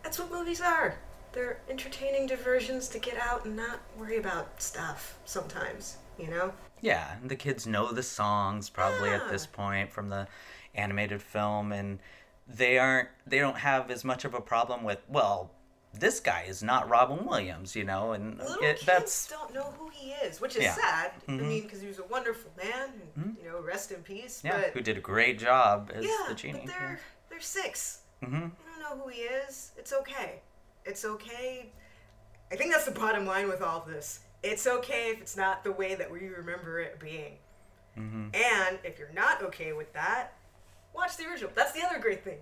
that's 0.02 0.18
what 0.18 0.30
movies 0.30 0.60
are. 0.60 0.99
They're 1.32 1.60
entertaining 1.68 2.26
diversions 2.26 2.88
to 2.88 2.99
get 2.99 3.16
out 3.16 3.44
and 3.44 3.56
not 3.56 3.80
worry 3.96 4.16
about 4.16 4.60
stuff 4.60 5.16
sometimes, 5.25 5.96
you 6.18 6.26
know? 6.26 6.52
Yeah, 6.80 7.16
and 7.16 7.30
the 7.30 7.37
kids 7.37 7.66
know 7.66 7.92
the 7.92 8.02
songs 8.02 8.68
probably 8.68 9.10
at 9.10 9.28
this 9.28 9.46
point 9.46 9.92
from 9.92 10.08
the 10.08 10.26
animated 10.75 11.22
film, 11.22 11.72
and 11.72 12.00
they 12.46 12.78
aren't 12.78 13.08
they 13.26 13.38
don't 13.38 13.58
have 13.58 13.90
as 13.90 14.04
much 14.04 14.25
of 14.25 14.34
a 14.34 14.40
problem 14.40 14.82
with 14.82 14.99
well, 15.08 15.50
this 15.92 16.20
guy 16.20 16.44
is 16.49 16.62
not 16.62 16.88
Robin 16.88 17.26
Williams, 17.26 17.75
you 17.75 17.85
know, 17.85 18.12
and 18.12 18.38
Little 18.38 18.62
it, 18.62 18.76
kids 18.78 18.87
that's 18.87 19.28
don't 19.28 19.52
know 19.52 19.73
who 19.78 19.88
he 19.90 20.12
is, 20.12 20.40
which 20.40 20.56
is 20.56 20.62
Yeah. 20.62 20.75
sad. 20.75 21.12
I 21.26 21.30
Mhm. 21.32 21.49
mean, 21.49 21.62
because 21.64 21.80
he 21.80 21.88
was 21.88 21.99
a 21.99 22.04
wonderful 22.04 22.52
man, 22.56 23.00
and, 23.16 23.37
you 23.37 23.49
know, 23.50 23.61
rest 23.61 23.90
in 23.90 24.02
peace. 24.02 24.40
yeah, 24.44 24.59
but 24.59 24.70
who 24.70 24.80
did 24.80 24.97
a 24.97 25.00
great 25.00 25.38
job 25.38 25.90
as 25.92 26.04
yeah, 26.04 26.26
the 26.28 26.35
genie. 26.35 26.61
but 26.64 26.75
they're 26.78 27.00
they're 27.28 27.40
six. 27.40 28.00
hmm 28.20 28.35
You 28.35 28.50
don't 28.66 28.80
know 28.99 29.02
who 29.04 29.09
he 29.09 29.23
is. 29.23 29.73
It's 29.76 29.92
okay. 29.92 30.40
It's 30.85 31.04
okay. 31.04 31.73
I 32.52 32.56
think 32.56 32.73
that's 32.73 32.85
the 32.87 32.90
bottom 32.92 33.26
line 33.26 33.49
with 33.49 33.62
all 33.62 33.82
of 33.82 33.87
this. 33.88 34.20
It's 34.42 34.66
okay 34.66 35.11
if 35.11 35.20
it's 35.20 35.37
not 35.37 35.62
the 35.64 35.73
way 35.73 35.94
that 35.94 36.11
we 36.11 36.28
remember 36.28 36.80
it 36.80 36.99
being. 36.99 37.38
hmm 37.94 38.28
And 38.32 38.78
if 38.85 38.99
you're 38.99 39.12
not 39.12 39.42
okay 39.42 39.73
with 39.73 39.92
that, 39.92 40.35
watch 40.94 41.16
the 41.16 41.26
original. 41.26 41.50
That's 41.54 41.73
the 41.73 41.82
other 41.85 41.99
great 41.99 42.25
thing. 42.25 42.38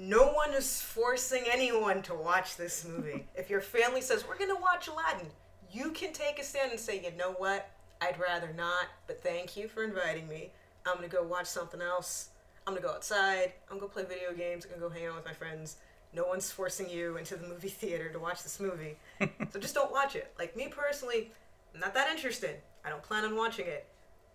No 0.00 0.28
one 0.28 0.54
is 0.54 0.80
forcing 0.80 1.42
anyone 1.50 2.02
to 2.02 2.14
watch 2.14 2.56
this 2.56 2.86
movie. 2.86 3.26
if 3.34 3.50
your 3.50 3.60
family 3.60 4.00
says, 4.00 4.24
we're 4.26 4.38
going 4.38 4.54
to 4.54 4.62
watch 4.62 4.86
Aladdin, 4.86 5.26
you 5.72 5.90
can 5.90 6.12
take 6.12 6.38
a 6.38 6.44
stand 6.44 6.70
and 6.70 6.78
say, 6.78 7.02
you 7.02 7.10
know 7.16 7.32
what? 7.32 7.68
I'd 8.00 8.18
rather 8.20 8.52
not, 8.56 8.86
but 9.08 9.20
thank 9.20 9.56
you 9.56 9.66
for 9.66 9.82
inviting 9.82 10.28
me. 10.28 10.52
I'm 10.86 10.96
going 10.96 11.08
to 11.08 11.14
go 11.14 11.24
watch 11.24 11.46
something 11.46 11.82
else. 11.82 12.28
I'm 12.64 12.74
going 12.74 12.82
to 12.82 12.88
go 12.88 12.94
outside. 12.94 13.52
I'm 13.68 13.78
going 13.78 13.90
to 13.90 13.92
play 13.94 14.04
video 14.04 14.32
games. 14.32 14.64
I'm 14.64 14.78
going 14.78 14.80
to 14.80 14.88
go 14.88 14.94
hang 14.94 15.08
out 15.08 15.16
with 15.16 15.24
my 15.24 15.32
friends. 15.32 15.78
No 16.14 16.26
one's 16.26 16.50
forcing 16.50 16.88
you 16.88 17.16
into 17.16 17.36
the 17.36 17.48
movie 17.48 17.68
theater 17.68 18.08
to 18.10 18.20
watch 18.20 18.44
this 18.44 18.60
movie. 18.60 18.96
so 19.50 19.58
just 19.58 19.74
don't 19.74 19.90
watch 19.90 20.14
it. 20.14 20.32
Like 20.38 20.56
me 20.56 20.68
personally, 20.68 21.32
I'm 21.74 21.80
not 21.80 21.92
that 21.94 22.08
interested. 22.08 22.56
I 22.84 22.90
don't 22.90 23.02
plan 23.02 23.24
on 23.24 23.34
watching 23.36 23.66
it. 23.66 23.86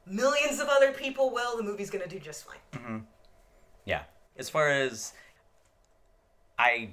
Millions 0.06 0.60
of 0.60 0.68
other 0.68 0.92
people 0.92 1.32
will. 1.32 1.56
The 1.56 1.64
movie's 1.64 1.90
gonna 1.90 2.08
do 2.08 2.20
just 2.20 2.46
fine. 2.46 2.58
Mm-hmm. 2.74 2.98
Yeah. 3.86 4.04
As 4.38 4.50
far 4.50 4.70
as 4.70 5.14
I 6.58 6.90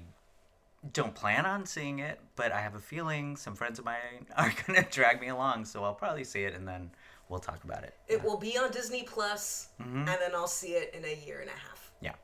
don't 0.93 1.15
plan 1.15 1.47
on 1.47 1.67
seeing 1.67 1.99
it, 1.99 2.19
but 2.37 2.53
I 2.53 2.61
have 2.61 2.75
a 2.75 2.81
feeling 2.81 3.37
some 3.37 3.55
friends 3.55 3.79
of 3.79 3.85
mine 3.85 4.27
are 4.37 4.53
gonna 4.67 4.87
drag 4.91 5.21
me 5.21 5.29
along, 5.29 5.67
so 5.67 5.85
I'll 5.85 5.95
probably 5.95 6.25
see 6.25 6.43
it 6.43 6.55
and 6.55 6.67
then 6.67 6.91
we'll 7.29 7.41
talk 7.41 7.63
about 7.65 7.85
it. 7.85 7.95
It 8.09 8.23
will 8.23 8.37
be 8.37 8.59
on 8.59 8.71
Disney 8.71 9.05
Plus, 9.05 9.69
mm-hmm. 9.81 9.99
and 9.99 10.09
then 10.09 10.35
I'll 10.35 10.47
see 10.47 10.73
it 10.73 10.95
in 10.95 11.05
a 11.05 11.27
year 11.27 11.41
and 11.41 11.49
a 11.49 11.53
half. 11.53 11.93
Yeah. 12.01 12.15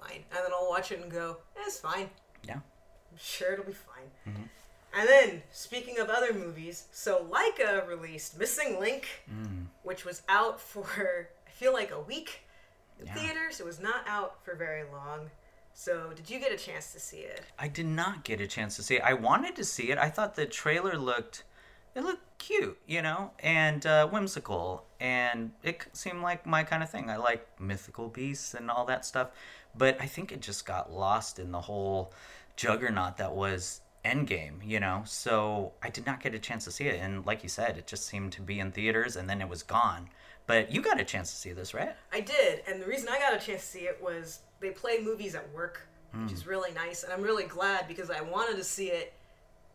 Fine. 0.00 0.24
And 0.30 0.44
then 0.44 0.52
I'll 0.54 0.68
watch 0.68 0.92
it 0.92 1.00
and 1.00 1.10
go, 1.10 1.38
eh, 1.56 1.62
it's 1.66 1.78
fine. 1.78 2.08
Yeah. 2.46 2.54
I'm 2.54 3.18
sure 3.18 3.52
it'll 3.52 3.64
be 3.64 3.72
fine. 3.72 4.32
Mm-hmm. 4.32 4.42
And 4.94 5.08
then, 5.08 5.42
speaking 5.52 5.98
of 5.98 6.08
other 6.08 6.32
movies, 6.32 6.84
so 6.92 7.26
Laika 7.30 7.86
released 7.86 8.38
Missing 8.38 8.80
Link, 8.80 9.06
mm. 9.30 9.66
which 9.82 10.04
was 10.04 10.22
out 10.28 10.60
for, 10.60 11.28
I 11.46 11.50
feel 11.50 11.72
like, 11.72 11.90
a 11.90 12.00
week 12.00 12.40
in 12.98 13.06
Yeah. 13.06 13.14
theaters. 13.14 13.60
It 13.60 13.66
was 13.66 13.80
not 13.80 14.06
out 14.06 14.42
for 14.44 14.54
very 14.54 14.84
long. 14.90 15.30
So, 15.80 16.10
did 16.12 16.28
you 16.28 16.40
get 16.40 16.50
a 16.50 16.56
chance 16.56 16.92
to 16.94 16.98
see 16.98 17.18
it? 17.18 17.40
I 17.56 17.68
did 17.68 17.86
not 17.86 18.24
get 18.24 18.40
a 18.40 18.48
chance 18.48 18.74
to 18.74 18.82
see 18.82 18.96
it. 18.96 19.02
I 19.04 19.14
wanted 19.14 19.54
to 19.54 19.64
see 19.64 19.92
it. 19.92 19.96
I 19.96 20.10
thought 20.10 20.34
the 20.34 20.44
trailer 20.44 20.98
looked 20.98 21.44
it 21.94 22.02
looked 22.02 22.36
cute, 22.38 22.80
you 22.88 23.00
know, 23.00 23.30
and 23.38 23.86
uh, 23.86 24.08
whimsical, 24.08 24.86
and 24.98 25.52
it 25.62 25.86
seemed 25.92 26.20
like 26.20 26.44
my 26.44 26.64
kind 26.64 26.82
of 26.82 26.90
thing. 26.90 27.08
I 27.08 27.16
like 27.16 27.46
mythical 27.60 28.08
beasts 28.08 28.54
and 28.54 28.68
all 28.72 28.86
that 28.86 29.06
stuff, 29.06 29.30
but 29.72 29.96
I 30.00 30.06
think 30.06 30.32
it 30.32 30.42
just 30.42 30.66
got 30.66 30.92
lost 30.92 31.38
in 31.38 31.52
the 31.52 31.60
whole 31.60 32.12
juggernaut 32.56 33.16
that 33.18 33.32
was 33.36 33.80
Endgame, 34.04 34.66
you 34.66 34.80
know. 34.80 35.02
So 35.06 35.74
I 35.80 35.90
did 35.90 36.06
not 36.06 36.20
get 36.20 36.34
a 36.34 36.40
chance 36.40 36.64
to 36.64 36.72
see 36.72 36.88
it, 36.88 37.00
and 37.00 37.24
like 37.24 37.44
you 37.44 37.48
said, 37.48 37.78
it 37.78 37.86
just 37.86 38.04
seemed 38.04 38.32
to 38.32 38.42
be 38.42 38.58
in 38.58 38.72
theaters 38.72 39.14
and 39.14 39.30
then 39.30 39.40
it 39.40 39.48
was 39.48 39.62
gone. 39.62 40.08
But 40.48 40.72
you 40.72 40.80
got 40.80 40.98
a 40.98 41.04
chance 41.04 41.30
to 41.30 41.36
see 41.36 41.52
this, 41.52 41.74
right? 41.74 41.94
I 42.12 42.20
did, 42.20 42.62
and 42.66 42.82
the 42.82 42.86
reason 42.86 43.08
I 43.08 43.18
got 43.18 43.34
a 43.34 43.38
chance 43.38 43.60
to 43.60 43.66
see 43.68 43.80
it 43.80 44.00
was 44.02 44.40
they 44.60 44.70
play 44.70 44.98
movies 45.00 45.34
at 45.34 45.48
work, 45.52 45.82
which 46.12 46.32
is 46.32 46.42
hmm. 46.42 46.50
really 46.50 46.72
nice, 46.72 47.04
and 47.04 47.12
I'm 47.12 47.22
really 47.22 47.44
glad 47.44 47.86
because 47.86 48.10
I 48.10 48.22
wanted 48.22 48.56
to 48.56 48.64
see 48.64 48.88
it, 48.88 49.12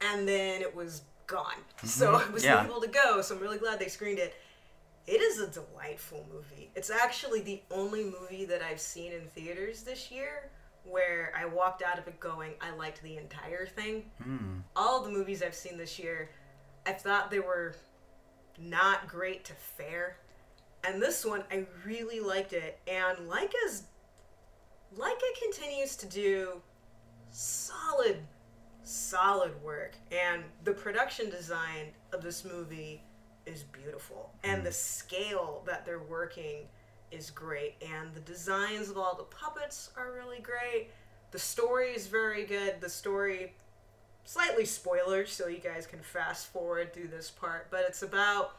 and 0.01 0.27
then 0.27 0.61
it 0.61 0.75
was 0.75 1.03
gone, 1.27 1.61
so 1.83 2.13
mm-hmm. 2.13 2.29
I 2.29 2.33
was 2.33 2.43
Yeah. 2.43 2.65
able 2.65 2.81
to 2.81 2.87
go. 2.87 3.21
So 3.21 3.35
I'm 3.35 3.41
really 3.41 3.59
glad 3.59 3.79
they 3.79 3.87
screened 3.87 4.19
it. 4.19 4.33
It 5.05 5.21
is 5.21 5.39
a 5.39 5.47
delightful 5.47 6.25
movie. 6.33 6.71
It's 6.75 6.89
actually 6.89 7.41
the 7.41 7.61
only 7.69 8.05
movie 8.05 8.45
that 8.45 8.61
I've 8.63 8.81
seen 8.81 9.11
in 9.11 9.27
theaters 9.27 9.83
this 9.83 10.09
year 10.09 10.49
where 10.85 11.31
I 11.37 11.45
walked 11.45 11.81
out 11.81 11.97
of 11.97 12.07
it 12.07 12.19
going, 12.19 12.53
I 12.61 12.75
liked 12.75 13.01
the 13.03 13.17
entire 13.17 13.65
thing. 13.65 14.05
Hmm. 14.21 14.59
All 14.75 15.01
the 15.01 15.09
movies 15.09 15.41
I've 15.43 15.55
seen 15.55 15.77
this 15.77 15.97
year, 15.99 16.29
I 16.85 16.93
thought 16.93 17.31
they 17.31 17.39
were 17.39 17.75
not 18.59 19.07
great 19.07 19.45
to 19.45 19.53
fair. 19.53 20.17
And 20.85 21.01
this 21.01 21.25
one, 21.25 21.43
I 21.51 21.65
really 21.85 22.19
liked 22.19 22.53
it. 22.53 22.79
And 22.87 23.17
Laika's 23.29 23.83
Laika 24.97 25.41
continues 25.41 25.95
to 25.97 26.05
do 26.05 26.61
solid, 27.31 28.17
solid 28.83 29.51
work. 29.63 29.95
And 30.11 30.43
the 30.63 30.73
production 30.73 31.29
design 31.29 31.87
of 32.11 32.21
this 32.21 32.45
movie 32.45 33.01
is 33.45 33.63
beautiful. 33.63 34.31
And 34.43 34.59
hmm. 34.59 34.65
the 34.65 34.71
scale 34.71 35.63
that 35.65 35.85
they're 35.85 35.99
working 35.99 36.67
is 37.11 37.29
great. 37.29 37.75
And 37.81 38.13
the 38.13 38.21
designs 38.21 38.89
of 38.89 38.97
all 38.97 39.15
the 39.15 39.23
puppets 39.23 39.91
are 39.97 40.11
really 40.11 40.39
great. 40.39 40.89
The 41.31 41.39
story 41.39 41.89
is 41.93 42.07
very 42.07 42.45
good. 42.45 42.81
The 42.81 42.89
story, 42.89 43.55
slightly 44.23 44.65
spoilers, 44.65 45.31
so 45.31 45.47
you 45.47 45.59
guys 45.59 45.87
can 45.87 45.99
fast 45.99 46.47
forward 46.51 46.93
through 46.93 47.07
this 47.07 47.31
part. 47.31 47.67
But 47.71 47.85
it's 47.87 48.03
about 48.03 48.57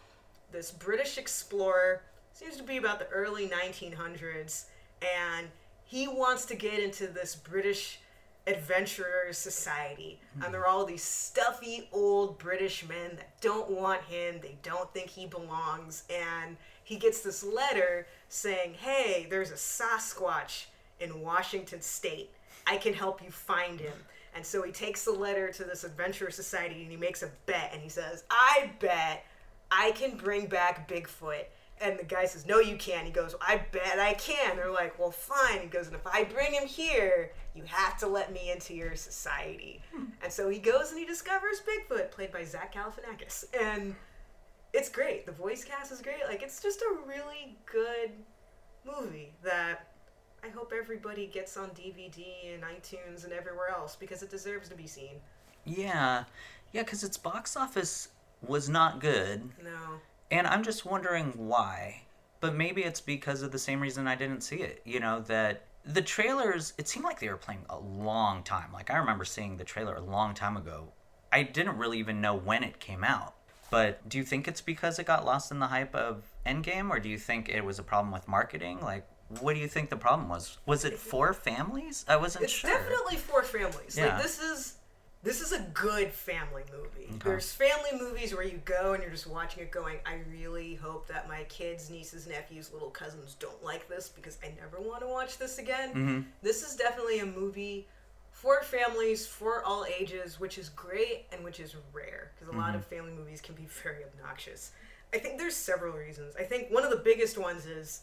this 0.51 0.71
British 0.71 1.19
explorer, 1.19 2.03
seems 2.35 2.57
to 2.57 2.63
be 2.63 2.77
about 2.77 2.99
the 2.99 3.09
early 3.09 3.49
1900s, 3.49 4.65
and 5.01 5.49
he 5.85 6.09
wants 6.09 6.45
to 6.47 6.55
get 6.55 6.81
into 6.81 7.07
this 7.07 7.35
British 7.37 8.01
adventurer 8.47 9.33
society. 9.33 10.21
And 10.35 10.45
hmm. 10.45 10.53
there 10.53 10.61
are 10.63 10.67
all 10.67 10.85
these 10.85 11.03
stuffy 11.03 11.89
old 11.93 12.39
British 12.39 12.87
men 12.87 13.13
that 13.17 13.41
don't 13.41 13.71
want 13.71 14.03
him, 14.03 14.41
they 14.43 14.59
don't 14.63 14.93
think 14.93 15.09
he 15.09 15.27
belongs, 15.27 16.05
and 16.11 16.57
he 16.83 16.97
gets 16.97 17.21
this 17.21 17.43
letter 17.43 18.07
saying, 18.29 18.75
Hey, 18.75 19.27
there's 19.31 19.51
a 19.51 19.55
Sasquatch 19.55 20.67
in 21.01 21.23
Washington 21.23 21.81
State. 21.81 22.31
I 22.67 22.77
can 22.77 22.95
help 22.95 23.23
you 23.23 23.31
find 23.31 23.81
him. 23.81 23.95
And 24.35 24.45
so 24.45 24.63
he 24.63 24.73
takes 24.73 25.05
the 25.05 25.13
letter 25.13 25.53
to 25.53 25.65
this 25.65 25.85
adventurer 25.85 26.31
society 26.31 26.83
and 26.83 26.91
he 26.91 26.97
makes 26.97 27.23
a 27.23 27.31
bet 27.47 27.71
and 27.73 27.81
he 27.81 27.89
says, 27.89 28.25
I 28.31 28.71
bet 28.81 29.25
I 29.71 29.93
can 29.93 30.17
bring 30.17 30.47
back 30.47 30.89
Bigfoot. 30.89 31.45
And 31.81 31.99
the 31.99 32.05
guy 32.05 32.27
says, 32.27 32.47
No, 32.47 32.61
you 32.61 32.77
can't. 32.77 33.05
He 33.05 33.13
goes, 33.13 33.35
I 33.41 33.63
bet 33.73 33.99
I 33.99 34.15
can. 34.15 34.57
They're 34.57 34.71
like, 34.71 34.99
Well, 34.99 35.11
fine. 35.11 35.61
He 35.61 35.67
goes, 35.67 35.87
And 35.87 35.97
if 35.97 36.07
I 36.07 36.25
bring 36.25 36.53
him 36.53 36.67
here, 36.67 37.33
you 37.55 37.65
have 37.67 37.99
to 37.99 38.07
let 38.07 38.33
me 38.33 38.51
into 38.51 38.75
your 38.75 38.95
society. 38.97 39.83
Hmm. 39.95 40.05
And 40.23 40.33
so 40.33 40.49
he 40.49 40.59
goes 40.59 40.91
and 40.91 40.99
he 40.99 41.05
discovers 41.05 41.61
Bigfoot, 41.61 42.11
played 42.11 42.33
by 42.33 42.45
Zach 42.45 42.75
Galifianakis. 42.75 43.45
And 43.61 43.95
it's 44.73 44.89
great. 44.89 45.27
The 45.27 45.33
voice 45.33 45.65
cast 45.65 45.93
is 45.93 46.01
great. 46.01 46.25
Like, 46.29 46.43
it's 46.43 46.63
just 46.63 46.81
a 46.83 46.97
really 47.07 47.57
good 47.71 48.11
movie 48.85 49.33
that 49.43 49.89
I 50.45 50.49
hope 50.49 50.73
everybody 50.77 51.27
gets 51.27 51.57
on 51.57 51.71
DVD 51.71 52.55
and 52.55 52.63
iTunes 52.65 53.25
and 53.25 53.33
everywhere 53.33 53.71
else 53.71 53.97
because 53.97 54.23
it 54.23 54.31
deserves 54.31 54.69
to 54.69 54.75
be 54.75 54.87
seen. 54.87 55.15
Yeah, 55.65 56.25
yeah, 56.73 56.83
because 56.83 57.03
its 57.03 57.17
box 57.17 57.57
office 57.57 58.09
was 58.47 58.69
not 58.69 59.01
good, 59.01 59.49
No. 59.63 59.71
And 60.31 60.47
I'm 60.47 60.63
just 60.63 60.85
wondering 60.85 61.33
why. 61.37 62.03
But 62.41 62.55
maybe 62.55 62.83
it's 62.83 63.01
because 63.01 63.43
of 63.43 63.53
the 63.53 63.59
same 63.59 63.81
reason 63.81 64.07
I 64.07 64.17
didn't 64.17 64.43
see 64.43 64.57
it. 64.57 64.83
You 64.85 65.01
know, 65.01 65.21
that 65.23 65.65
the 65.85 66.03
trailers, 66.03 66.73
it 66.79 66.89
seemed 66.89 67.05
like 67.05 67.21
they 67.21 67.29
were 67.29 67.37
playing 67.37 67.65
a 67.71 67.79
long 67.79 68.43
time. 68.43 68.73
Like, 68.73 68.91
I 68.91 68.97
remember 68.97 69.25
seeing 69.25 69.57
the 69.57 69.65
trailer 69.65 69.95
a 69.95 70.03
long 70.03 70.35
time 70.35 70.57
ago. 70.57 70.93
I 71.33 71.43
didn't 71.43 71.79
really 71.79 71.99
even 71.99 72.21
know 72.21 72.35
when 72.35 72.63
it 72.63 72.81
came 72.81 73.05
out. 73.05 73.35
But 73.71 74.09
do 74.09 74.19
you 74.19 74.25
think 74.25 74.47
it's 74.47 74.61
because 74.61 74.99
it 74.99 75.07
got 75.07 75.25
lost 75.25 75.51
in 75.51 75.59
the 75.59 75.67
hype 75.67 75.95
of 75.95 76.23
Endgame, 76.47 76.91
or 76.91 77.01
do 77.01 77.09
you 77.09 77.19
think 77.19 77.49
it 77.49 77.65
was 77.65 77.79
a 77.79 77.83
problem 77.83 78.13
with 78.13 78.29
marketing? 78.29 78.81
Like, 78.81 79.07
what 79.41 79.55
do 79.55 79.61
you 79.61 79.67
think 79.67 79.91
the 79.91 79.97
problem 79.97 80.29
was? 80.29 80.59
Was 80.67 80.85
it 80.85 80.99
for 80.99 81.33
families? 81.33 82.05
I 82.07 82.17
wasn't 82.17 82.45
it's 82.45 82.53
sure. 82.53 82.71
It's 82.71 82.79
definitely 82.79 83.17
for 83.17 83.43
families. 83.43 83.97
Yeah. 83.97 84.15
Like, 84.15 84.23
this 84.23 84.39
is 84.39 84.77
this 85.25 85.41
is 85.41 85.53
a 85.53 85.61
good 85.73 86.13
family 86.13 86.63
movie. 86.71 87.09
Okay. 87.09 87.19
There's 87.25 87.51
family 87.51 87.99
movies 87.99 88.35
where 88.35 88.45
you 88.45 88.61
go 88.67 88.93
and 88.93 89.03
you're 89.03 89.11
just 89.11 89.27
watching 89.27 89.63
it 89.63 89.71
going, 89.71 89.97
I 90.05 90.19
really 90.31 90.75
hope 90.75 91.09
that 91.09 91.27
my 91.27 91.45
kids, 91.45 91.91
nieces, 91.91 92.27
nephews, 92.27 92.71
little 92.73 92.91
cousins 92.91 93.35
don't 93.41 93.65
like 93.65 93.89
this 93.89 94.09
because 94.09 94.39
I 94.45 94.53
never 94.61 94.87
want 94.87 95.01
to 95.01 95.09
watch 95.09 95.39
this 95.39 95.59
again. 95.59 95.89
Mm-hmm. 95.91 96.21
This 96.43 96.63
is 96.63 96.77
definitely 96.77 97.21
a 97.21 97.27
movie 97.27 97.89
for 98.31 98.63
families, 98.63 99.27
for 99.27 99.65
all 99.65 99.87
ages, 99.99 100.39
which 100.39 100.59
is 100.59 100.69
great 100.69 101.25
and 101.33 101.43
which 101.43 101.59
is 101.59 101.75
rare 101.95 102.33
because 102.35 102.49
a 102.49 102.51
mm-hmm. 102.51 102.61
lot 102.61 102.75
of 102.75 102.85
family 102.85 103.13
movies 103.13 103.41
can 103.41 103.55
be 103.55 103.67
very 103.83 104.05
obnoxious. 104.05 104.73
I 105.15 105.19
think 105.19 105.39
there's 105.39 105.57
several 105.57 105.95
reasons. 105.95 106.35
I 106.39 106.43
think 106.43 106.71
one 106.71 106.85
of 106.85 106.91
the 106.91 106.97
biggest 106.97 107.39
ones 107.39 107.65
is 107.65 108.03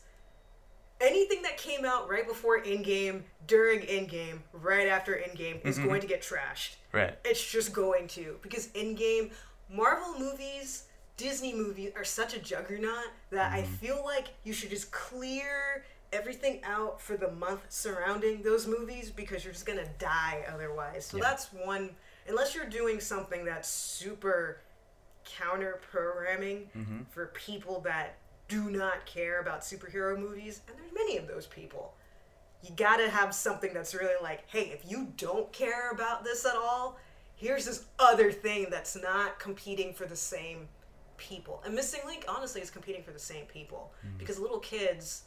anything 1.02 1.42
that 1.42 1.58
came 1.58 1.86
out 1.86 2.10
right 2.10 2.28
before 2.28 2.62
Endgame, 2.62 3.24
during 3.48 3.82
Endgame, 3.82 4.40
right 4.54 4.88
after 4.88 5.14
Endgame 5.14 5.66
is 5.66 5.78
mm-hmm. 5.78 5.88
going 5.88 6.02
to 6.02 6.08
get 6.08 6.22
trashed. 6.22 6.76
Right. 6.92 7.18
It's 7.26 7.44
just 7.44 7.74
going 7.74 8.08
to 8.10 8.38
because 8.42 8.68
Endgame, 8.70 9.32
Marvel 9.70 10.18
movies, 10.20 10.86
Disney 11.18 11.54
movies 11.54 11.92
are 11.96 12.04
such 12.04 12.36
a 12.36 12.40
juggernaut 12.40 13.08
that 13.32 13.52
mm-hmm. 13.52 13.60
I 13.60 13.64
feel 13.64 14.04
like 14.06 14.30
you 14.44 14.54
should 14.54 14.70
just 14.70 14.92
clear 14.92 15.84
everything 16.14 16.62
out 16.64 17.02
for 17.02 17.16
the 17.16 17.32
month 17.32 17.62
surrounding 17.70 18.42
those 18.42 18.68
movies 18.68 19.10
because 19.10 19.44
you're 19.44 19.54
just 19.54 19.66
gonna 19.66 19.88
die 19.98 20.44
otherwise. 20.54 21.06
So 21.06 21.18
yeah. 21.18 21.24
that's 21.24 21.54
one. 21.54 21.92
Unless 22.28 22.54
you're 22.54 22.66
doing 22.66 23.00
something 23.00 23.46
that's 23.46 23.70
super 23.70 24.62
counter 25.26 25.80
programming 25.92 26.70
mm-hmm. 26.76 27.00
for 27.12 27.28
people 27.28 27.82
that 27.82 28.18
do 28.52 28.70
not 28.70 29.06
care 29.06 29.40
about 29.40 29.62
superhero 29.62 30.20
movies, 30.20 30.62
and 30.68 30.78
there's 30.78 30.94
many 30.94 31.18
of 31.18 31.26
those 31.26 31.48
people. 31.48 31.94
You 32.62 32.72
gotta 32.76 33.10
have 33.10 33.34
something 33.34 33.74
that's 33.74 33.96
really 33.96 34.22
like, 34.22 34.44
hey, 34.48 34.72
if 34.74 34.90
you 34.90 35.14
don't 35.16 35.52
care 35.54 35.92
about 35.92 36.26
this 36.26 36.46
at 36.46 36.56
all, 36.56 37.00
here's 37.36 37.66
this 37.66 37.86
other 37.98 38.30
thing 38.30 38.68
that's 38.70 38.96
not 39.02 39.40
competing 39.40 39.94
for 39.94 40.06
the 40.06 40.18
same 40.18 40.68
people. 41.16 41.64
And 41.66 41.74
Missing 41.74 42.02
Link, 42.06 42.26
honestly, 42.28 42.60
is 42.62 42.70
competing 42.70 43.04
for 43.04 43.12
the 43.12 43.20
same 43.20 43.46
people 43.46 43.94
mm-hmm. 44.06 44.18
because 44.18 44.38
little 44.38 44.60
kids, 44.60 45.24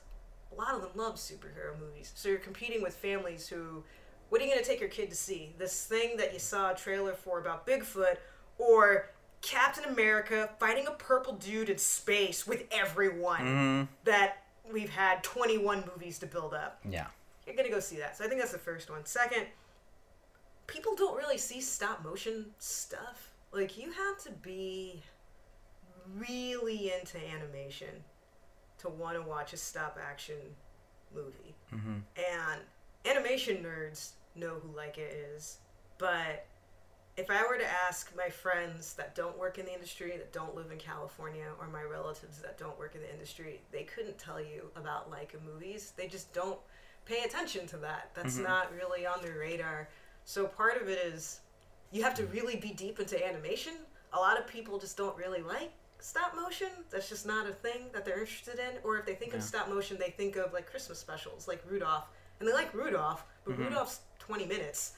a 0.52 0.54
lot 0.54 0.74
of 0.74 0.82
them 0.82 0.90
love 0.94 1.14
superhero 1.14 1.78
movies. 1.80 2.12
So 2.14 2.28
you're 2.28 2.38
competing 2.38 2.82
with 2.82 2.94
families 2.94 3.48
who, 3.48 3.82
what 4.28 4.40
are 4.40 4.44
you 4.44 4.50
gonna 4.52 4.64
take 4.64 4.80
your 4.80 4.90
kid 4.90 5.08
to 5.08 5.16
see? 5.16 5.54
This 5.58 5.86
thing 5.86 6.18
that 6.18 6.34
you 6.34 6.38
saw 6.38 6.72
a 6.72 6.74
trailer 6.74 7.14
for 7.14 7.40
about 7.40 7.66
Bigfoot, 7.66 8.16
or 8.58 9.10
Captain 9.44 9.84
America 9.84 10.48
fighting 10.58 10.86
a 10.86 10.92
purple 10.92 11.34
dude 11.34 11.68
in 11.68 11.76
space 11.76 12.46
with 12.46 12.64
everyone 12.72 13.40
mm-hmm. 13.40 13.82
that 14.04 14.38
we've 14.72 14.88
had 14.88 15.22
21 15.22 15.84
movies 15.92 16.18
to 16.18 16.26
build 16.26 16.54
up. 16.54 16.80
Yeah. 16.88 17.06
You're 17.46 17.54
going 17.54 17.68
to 17.68 17.74
go 17.74 17.80
see 17.80 17.96
that. 17.96 18.16
So 18.16 18.24
I 18.24 18.28
think 18.28 18.40
that's 18.40 18.52
the 18.52 18.58
first 18.58 18.90
one. 18.90 19.04
Second, 19.04 19.46
people 20.66 20.96
don't 20.96 21.16
really 21.16 21.36
see 21.36 21.60
stop 21.60 22.02
motion 22.02 22.46
stuff. 22.58 23.32
Like, 23.52 23.76
you 23.76 23.92
have 23.92 24.18
to 24.24 24.32
be 24.32 25.02
really 26.16 26.92
into 26.98 27.18
animation 27.18 28.02
to 28.78 28.88
want 28.88 29.16
to 29.16 29.22
watch 29.22 29.52
a 29.52 29.58
stop 29.58 29.98
action 30.02 30.36
movie. 31.14 31.54
Mm-hmm. 31.72 31.98
And 32.16 32.60
animation 33.04 33.58
nerds 33.58 34.12
know 34.34 34.54
who 34.54 34.68
Laika 34.68 35.06
is, 35.34 35.58
but 35.98 36.46
if 37.16 37.30
I 37.30 37.42
were 37.48 37.56
to 37.56 37.66
ask 37.86 38.12
my 38.16 38.28
friends 38.28 38.94
that 38.94 39.14
don't 39.14 39.38
work 39.38 39.58
in 39.58 39.66
the 39.66 39.72
industry, 39.72 40.16
that 40.16 40.32
don't 40.32 40.54
live 40.56 40.72
in 40.72 40.78
California, 40.78 41.46
or 41.60 41.68
my 41.68 41.82
relatives 41.82 42.38
that 42.42 42.58
don't 42.58 42.76
work 42.78 42.94
in 42.96 43.02
the 43.02 43.12
industry, 43.12 43.60
they 43.70 43.84
couldn't 43.84 44.18
tell 44.18 44.40
you 44.40 44.70
about 44.74 45.10
Laika 45.10 45.42
movies. 45.44 45.92
They 45.96 46.08
just 46.08 46.32
don't 46.32 46.58
pay 47.04 47.22
attention 47.22 47.66
to 47.68 47.76
that. 47.78 48.10
That's 48.14 48.34
mm-hmm. 48.34 48.44
not 48.44 48.74
really 48.74 49.06
on 49.06 49.22
their 49.22 49.38
radar. 49.38 49.88
So 50.24 50.46
part 50.46 50.80
of 50.80 50.88
it 50.88 50.98
is 50.98 51.40
you 51.92 52.02
have 52.02 52.14
to 52.14 52.26
really 52.26 52.56
be 52.56 52.70
deep 52.70 52.98
into 52.98 53.24
animation. 53.24 53.74
A 54.12 54.18
lot 54.18 54.38
of 54.38 54.48
people 54.48 54.78
just 54.78 54.96
don't 54.96 55.16
really 55.16 55.42
like 55.42 55.70
stop 56.00 56.34
motion. 56.34 56.68
That's 56.90 57.08
just 57.08 57.26
not 57.26 57.48
a 57.48 57.52
thing 57.52 57.86
that 57.92 58.04
they're 58.04 58.18
interested 58.18 58.58
in. 58.58 58.80
Or 58.82 58.98
if 58.98 59.06
they 59.06 59.14
think 59.14 59.32
yeah. 59.32 59.38
of 59.38 59.44
stop 59.44 59.68
motion, 59.68 59.98
they 60.00 60.10
think 60.10 60.36
of 60.36 60.52
like 60.52 60.68
Christmas 60.68 60.98
specials, 60.98 61.46
like 61.46 61.62
Rudolph. 61.68 62.06
And 62.40 62.48
they 62.48 62.52
like 62.52 62.74
Rudolph, 62.74 63.24
but 63.44 63.54
mm-hmm. 63.54 63.64
Rudolph's 63.64 64.00
20 64.18 64.46
minutes 64.46 64.94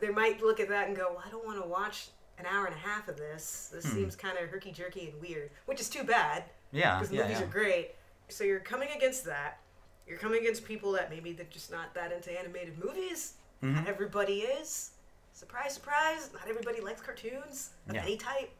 they 0.00 0.10
might 0.10 0.42
look 0.42 0.60
at 0.60 0.68
that 0.68 0.88
and 0.88 0.96
go, 0.96 1.08
well, 1.10 1.22
I 1.24 1.30
don't 1.30 1.44
want 1.44 1.62
to 1.62 1.68
watch 1.68 2.08
an 2.38 2.46
hour 2.46 2.66
and 2.66 2.74
a 2.74 2.78
half 2.78 3.08
of 3.08 3.16
this. 3.16 3.70
This 3.72 3.84
hmm. 3.84 3.94
seems 3.94 4.16
kind 4.16 4.38
of 4.38 4.48
herky 4.48 4.72
jerky 4.72 5.10
and 5.12 5.20
weird, 5.20 5.50
which 5.66 5.80
is 5.80 5.88
too 5.88 6.04
bad. 6.04 6.44
Yeah, 6.72 6.98
because 6.98 7.12
yeah, 7.12 7.22
movies 7.22 7.38
yeah. 7.38 7.44
are 7.44 7.48
great. 7.48 7.94
So 8.28 8.44
you're 8.44 8.60
coming 8.60 8.88
against 8.96 9.24
that. 9.26 9.58
You're 10.06 10.18
coming 10.18 10.40
against 10.40 10.64
people 10.64 10.92
that 10.92 11.10
maybe 11.10 11.32
they're 11.32 11.46
just 11.50 11.70
not 11.70 11.94
that 11.94 12.12
into 12.12 12.36
animated 12.36 12.82
movies. 12.82 13.34
Mm-hmm. 13.62 13.76
Not 13.76 13.86
everybody 13.86 14.40
is. 14.40 14.92
Surprise, 15.32 15.74
surprise! 15.74 16.30
Not 16.32 16.48
everybody 16.48 16.80
likes 16.80 17.00
cartoons 17.00 17.70
of 17.88 17.94
yeah. 17.94 18.02
any 18.02 18.16
type. 18.16 18.50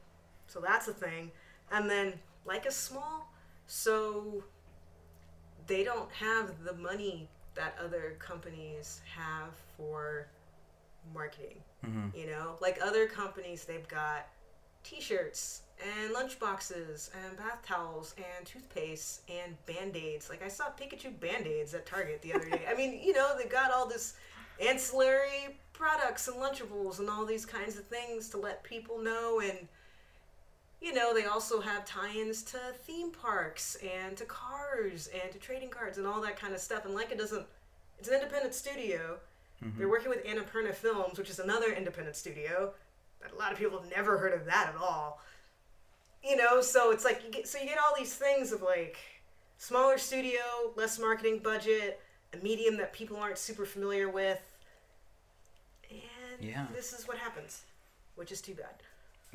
So 0.47 0.61
that's 0.61 0.89
a 0.89 0.93
thing. 0.93 1.31
And 1.73 1.89
then 1.89 2.15
Laika 2.47 2.73
small, 2.73 3.33
so 3.67 4.45
they 5.67 5.85
don't 5.85 6.11
have 6.13 6.65
the 6.65 6.75
money 6.75 7.29
that 7.55 7.77
other 7.83 8.17
companies 8.19 9.01
have 9.17 9.51
for 9.77 10.27
marketing. 11.13 11.59
Mm-hmm. 11.85 12.17
You 12.17 12.27
know, 12.27 12.57
like 12.61 12.79
other 12.83 13.07
companies, 13.07 13.65
they've 13.65 13.89
got 13.89 14.29
T-shirts 14.83 15.63
and 15.83 16.15
lunchboxes 16.15 17.11
and 17.25 17.37
bath 17.37 17.63
towels 17.65 18.15
and 18.17 18.47
toothpaste 18.47 19.23
and 19.31 19.55
band-aids. 19.67 20.29
Like 20.29 20.43
I 20.43 20.49
saw 20.49 20.65
Pikachu 20.67 21.19
band-aids 21.21 21.75
at 21.75 21.87
Target 21.87 22.21
the 22.23 22.35
other 22.35 22.49
day. 22.51 22.63
I 22.69 22.75
mean, 22.75 23.01
you 23.03 23.13
know, 23.13 23.35
they 23.37 23.49
got 23.49 23.73
all 23.73 23.89
this 23.89 24.15
ancillary 24.61 25.59
products 25.73 26.29
and 26.29 26.37
lunchables 26.37 26.99
and 26.99 27.09
all 27.09 27.25
these 27.25 27.47
kinds 27.47 27.79
of 27.79 27.87
things 27.87 28.29
to 28.29 28.37
let 28.37 28.63
people 28.63 28.99
know 28.99 29.41
and 29.41 29.69
you 30.83 30.95
know, 30.95 31.13
they 31.13 31.27
also 31.27 31.61
have 31.61 31.85
tie-ins 31.85 32.43
to 32.43 32.59
theme 32.85 33.11
parks 33.11 33.77
and 33.77 34.17
to 34.17 34.25
cars 34.25 35.11
and 35.23 35.31
to 35.31 35.39
trading 35.39 35.69
cards 35.69 35.99
and 35.99 36.07
all 36.07 36.23
that 36.23 36.39
kind 36.39 36.55
of 36.55 36.61
stuff. 36.61 36.87
And 36.87 36.95
like 36.95 37.11
it 37.11 37.19
doesn't 37.19 37.45
it's 37.99 38.09
an 38.09 38.15
independent 38.15 38.55
studio 38.55 39.19
Mm-hmm. 39.65 39.79
They're 39.79 39.89
working 39.89 40.09
with 40.09 40.25
Annapurna 40.25 40.75
Films, 40.75 41.19
which 41.19 41.31
is 41.31 41.39
another 41.39 41.73
independent 41.73 42.17
studio. 42.17 42.73
That 43.21 43.33
a 43.33 43.37
lot 43.37 43.53
of 43.53 43.59
people 43.59 43.79
have 43.79 43.91
never 43.91 44.17
heard 44.19 44.33
of 44.33 44.47
that 44.47 44.73
at 44.75 44.81
all. 44.81 45.21
You 46.25 46.37
know, 46.37 46.61
so 46.61 46.91
it's 46.91 47.05
like 47.05 47.23
you 47.25 47.31
get 47.31 47.47
so 47.47 47.59
you 47.59 47.67
get 47.67 47.79
all 47.79 47.95
these 47.97 48.15
things 48.15 48.53
of 48.53 48.63
like 48.63 48.99
smaller 49.59 49.99
studio, 49.99 50.41
less 50.77 50.99
marketing 50.99 51.41
budget, 51.43 52.01
a 52.33 52.37
medium 52.39 52.77
that 52.79 52.93
people 52.93 53.17
aren't 53.17 53.39
super 53.39 53.67
familiar 53.67 54.09
with. 54.09 54.41
And 55.91 56.01
yeah. 56.41 56.67
this 56.75 56.93
is 56.93 57.07
what 57.07 57.19
happens, 57.19 57.63
which 58.17 58.33
is 58.33 58.41
too 58.41 58.55
bad. 58.55 58.75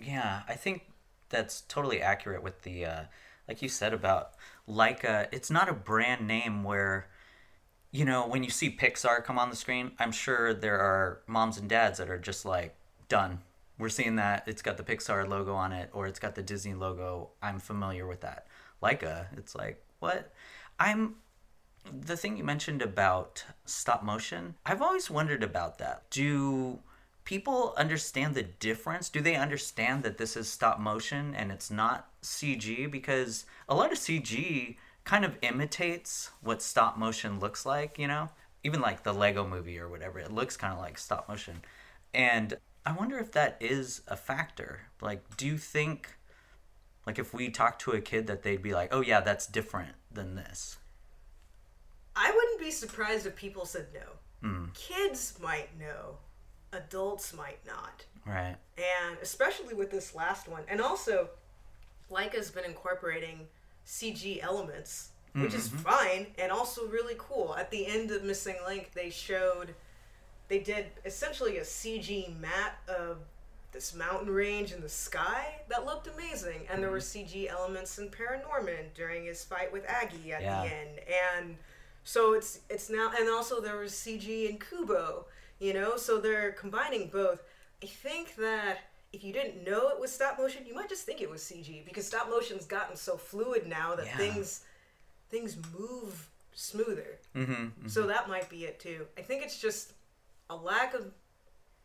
Yeah, 0.02 0.42
I 0.48 0.56
think 0.56 0.84
that's 1.30 1.62
totally 1.62 2.02
accurate 2.02 2.44
with 2.44 2.64
the 2.64 2.86
uh, 2.86 3.04
like 3.48 3.62
you 3.62 3.70
said 3.70 3.94
about 3.94 4.32
Laika. 4.68 5.28
It's 5.32 5.52
not 5.52 5.70
a 5.70 5.74
brand 5.74 6.28
name 6.28 6.64
where 6.64 7.08
you 7.96 8.04
know, 8.04 8.28
when 8.28 8.44
you 8.44 8.50
see 8.50 8.70
Pixar 8.70 9.24
come 9.24 9.40
on 9.40 9.50
the 9.50 9.56
screen, 9.56 9.92
I'm 10.00 10.12
sure 10.12 10.54
there 10.54 10.80
are 10.80 11.22
moms 11.28 11.58
and 11.58 11.70
dads 11.70 11.98
that 12.00 12.10
are 12.10 12.18
just 12.18 12.44
like, 12.44 12.76
done. 13.08 13.40
We're 13.78 13.90
seeing 13.90 14.18
that 14.18 14.44
it's 14.48 14.62
got 14.62 14.76
the 14.76 14.84
Pixar 14.84 15.28
logo 15.28 15.54
on 15.54 15.72
it 15.72 15.90
or 15.94 16.06
it's 16.06 16.20
got 16.20 16.36
the 16.36 16.42
Disney 16.42 16.74
logo. 16.74 17.30
I'm 17.42 17.60
familiar 17.60 18.06
with 18.06 18.20
that. 18.22 18.48
Laika, 18.84 19.28
it's 19.38 19.56
like, 19.56 19.82
what? 20.00 20.34
I'm 20.78 21.16
the 22.02 22.18
thing 22.18 22.36
you 22.36 22.44
mentioned 22.44 22.82
about 22.82 23.46
stop 23.66 24.04
motion. 24.04 24.56
I've 24.66 24.82
always 24.82 25.10
wondered 25.10 25.44
about 25.44 25.78
that. 25.78 26.10
Do 26.10 26.80
people 27.24 27.74
understand 27.78 28.36
the 28.36 28.44
difference? 28.44 29.08
Do 29.08 29.22
they 29.22 29.36
understand 29.36 30.04
that 30.04 30.18
this 30.18 30.36
is 30.36 30.50
stop 30.50 30.80
motion 30.80 31.34
and 31.34 31.50
it's 31.50 31.72
not 31.72 32.10
CG? 32.22 32.92
Because 32.92 33.46
a 33.70 33.76
lot 33.76 33.94
of 33.94 33.98
CG 33.98 34.76
kind 35.06 35.24
of 35.24 35.38
imitates 35.42 36.32
what 36.42 36.62
stop 36.62 36.98
motion 36.98 37.40
looks 37.40 37.66
like, 37.66 37.98
you 37.98 38.08
know? 38.08 38.30
Even 38.64 38.82
like 38.82 39.04
the 39.04 39.14
Lego 39.14 39.48
movie 39.48 39.80
or 39.80 39.88
whatever, 39.88 40.20
it 40.20 40.32
looks 40.32 40.58
kind 40.58 40.74
of 40.74 40.80
like 40.80 40.98
stop 40.98 41.30
motion. 41.30 41.62
And 42.14 42.58
I 42.86 42.92
wonder 42.92 43.18
if 43.18 43.32
that 43.34 43.58
is 43.60 44.02
a 44.08 44.18
factor. 44.18 44.82
Like, 45.02 45.38
do 45.38 45.46
you 45.46 45.58
think, 45.58 46.18
like, 47.06 47.20
if 47.20 47.34
we 47.34 47.50
talk 47.50 47.80
to 47.80 47.92
a 47.92 48.02
kid, 48.02 48.28
that 48.28 48.44
they'd 48.44 48.62
be 48.62 48.74
like, 48.74 48.90
oh, 48.92 49.02
yeah, 49.02 49.22
that's 49.22 49.48
different 49.48 49.94
than 50.12 50.36
this? 50.36 50.78
I 52.16 52.32
wouldn't 52.32 52.60
be 52.60 52.72
surprised 52.72 53.26
if 53.26 53.36
people 53.36 53.66
said 53.66 53.88
no. 53.94 54.50
Mm. 54.50 54.74
Kids 54.74 55.34
might 55.42 55.78
know, 55.80 56.18
adults 56.72 57.34
might 57.34 57.60
not. 57.68 58.06
Right. 58.26 58.56
And 58.78 59.18
especially 59.22 59.74
with 59.76 59.92
this 59.92 60.16
last 60.16 60.48
one. 60.48 60.64
And 60.68 60.82
also, 60.82 61.30
Laika's 62.10 62.50
been 62.50 62.66
incorporating 62.66 63.48
CG 63.86 64.44
elements, 64.44 65.10
which 65.34 65.52
mm-hmm. 65.52 65.58
is 65.58 65.68
fine 65.68 66.28
and 66.38 66.52
also 66.52 66.88
really 66.88 67.16
cool. 67.18 67.56
At 67.58 67.72
the 67.72 67.86
end 67.88 68.12
of 68.12 68.24
Missing 68.24 68.58
Link, 68.68 68.92
they 68.94 69.10
showed 69.10 69.76
they 70.48 70.60
did 70.60 70.88
essentially 71.06 71.58
a 71.58 71.64
CG 71.64 72.40
map 72.40 72.78
of 72.88 73.18
this 73.72 73.94
mountain 73.94 74.30
range 74.30 74.72
in 74.72 74.82
the 74.82 74.90
sky 74.90 75.56
that 75.70 75.86
looked 75.86 76.08
amazing, 76.08 76.62
and 76.72 76.82
there 76.82 76.90
were 76.90 77.00
mm-hmm. 77.00 77.38
CG 77.38 77.50
elements 77.50 78.00
in 78.00 78.10
Paranorman 78.10 78.94
during 78.96 79.26
his 79.26 79.44
fight 79.44 79.72
with 79.72 79.84
Aggie 79.86 80.32
at 80.32 80.42
yeah. 80.42 80.62
the 80.62 80.74
end, 80.74 81.00
and 81.36 81.58
so 82.06 82.34
it's 82.34 82.60
it's 82.70 82.90
now 82.90 83.12
and 83.20 83.28
also 83.30 83.60
there 83.60 83.78
was 83.78 83.92
CG 83.92 84.50
in 84.50 84.58
Kubo, 84.60 85.26
you 85.60 85.74
know, 85.74 85.98
so 85.98 86.20
they're 86.20 86.54
combining 86.54 87.10
both. 87.10 87.44
I 87.84 87.88
think 87.88 88.36
that 88.38 88.78
if 89.16 89.24
you 89.24 89.34
didn't 89.34 89.64
know 89.64 89.90
it 89.90 90.00
was 90.00 90.12
stop 90.12 90.38
motion, 90.38 90.66
you 90.66 90.76
might 90.76 90.90
just 90.90 91.06
think 91.06 91.22
it 91.22 91.30
was 91.30 91.42
CG 91.42 91.86
because 91.86 92.06
stop 92.06 92.30
motion's 92.30 92.66
gotten 92.66 92.96
so 92.96 93.18
fluid 93.18 93.68
now 93.68 93.96
that 93.96 94.06
yeah. 94.06 94.18
things 94.18 94.64
things 95.30 95.58
move 95.78 96.30
smoother. 96.54 97.20
Mm-hmm, 97.36 97.52
mm-hmm. 97.52 97.88
So 97.88 98.08
that 98.08 98.28
might 98.28 98.50
be 98.50 98.66
it 98.66 98.80
too. 98.80 99.08
I 99.18 99.22
think 99.22 99.44
it's 99.44 99.60
just 99.60 99.94
a 100.50 100.56
lack 100.56 100.94
of 100.94 101.12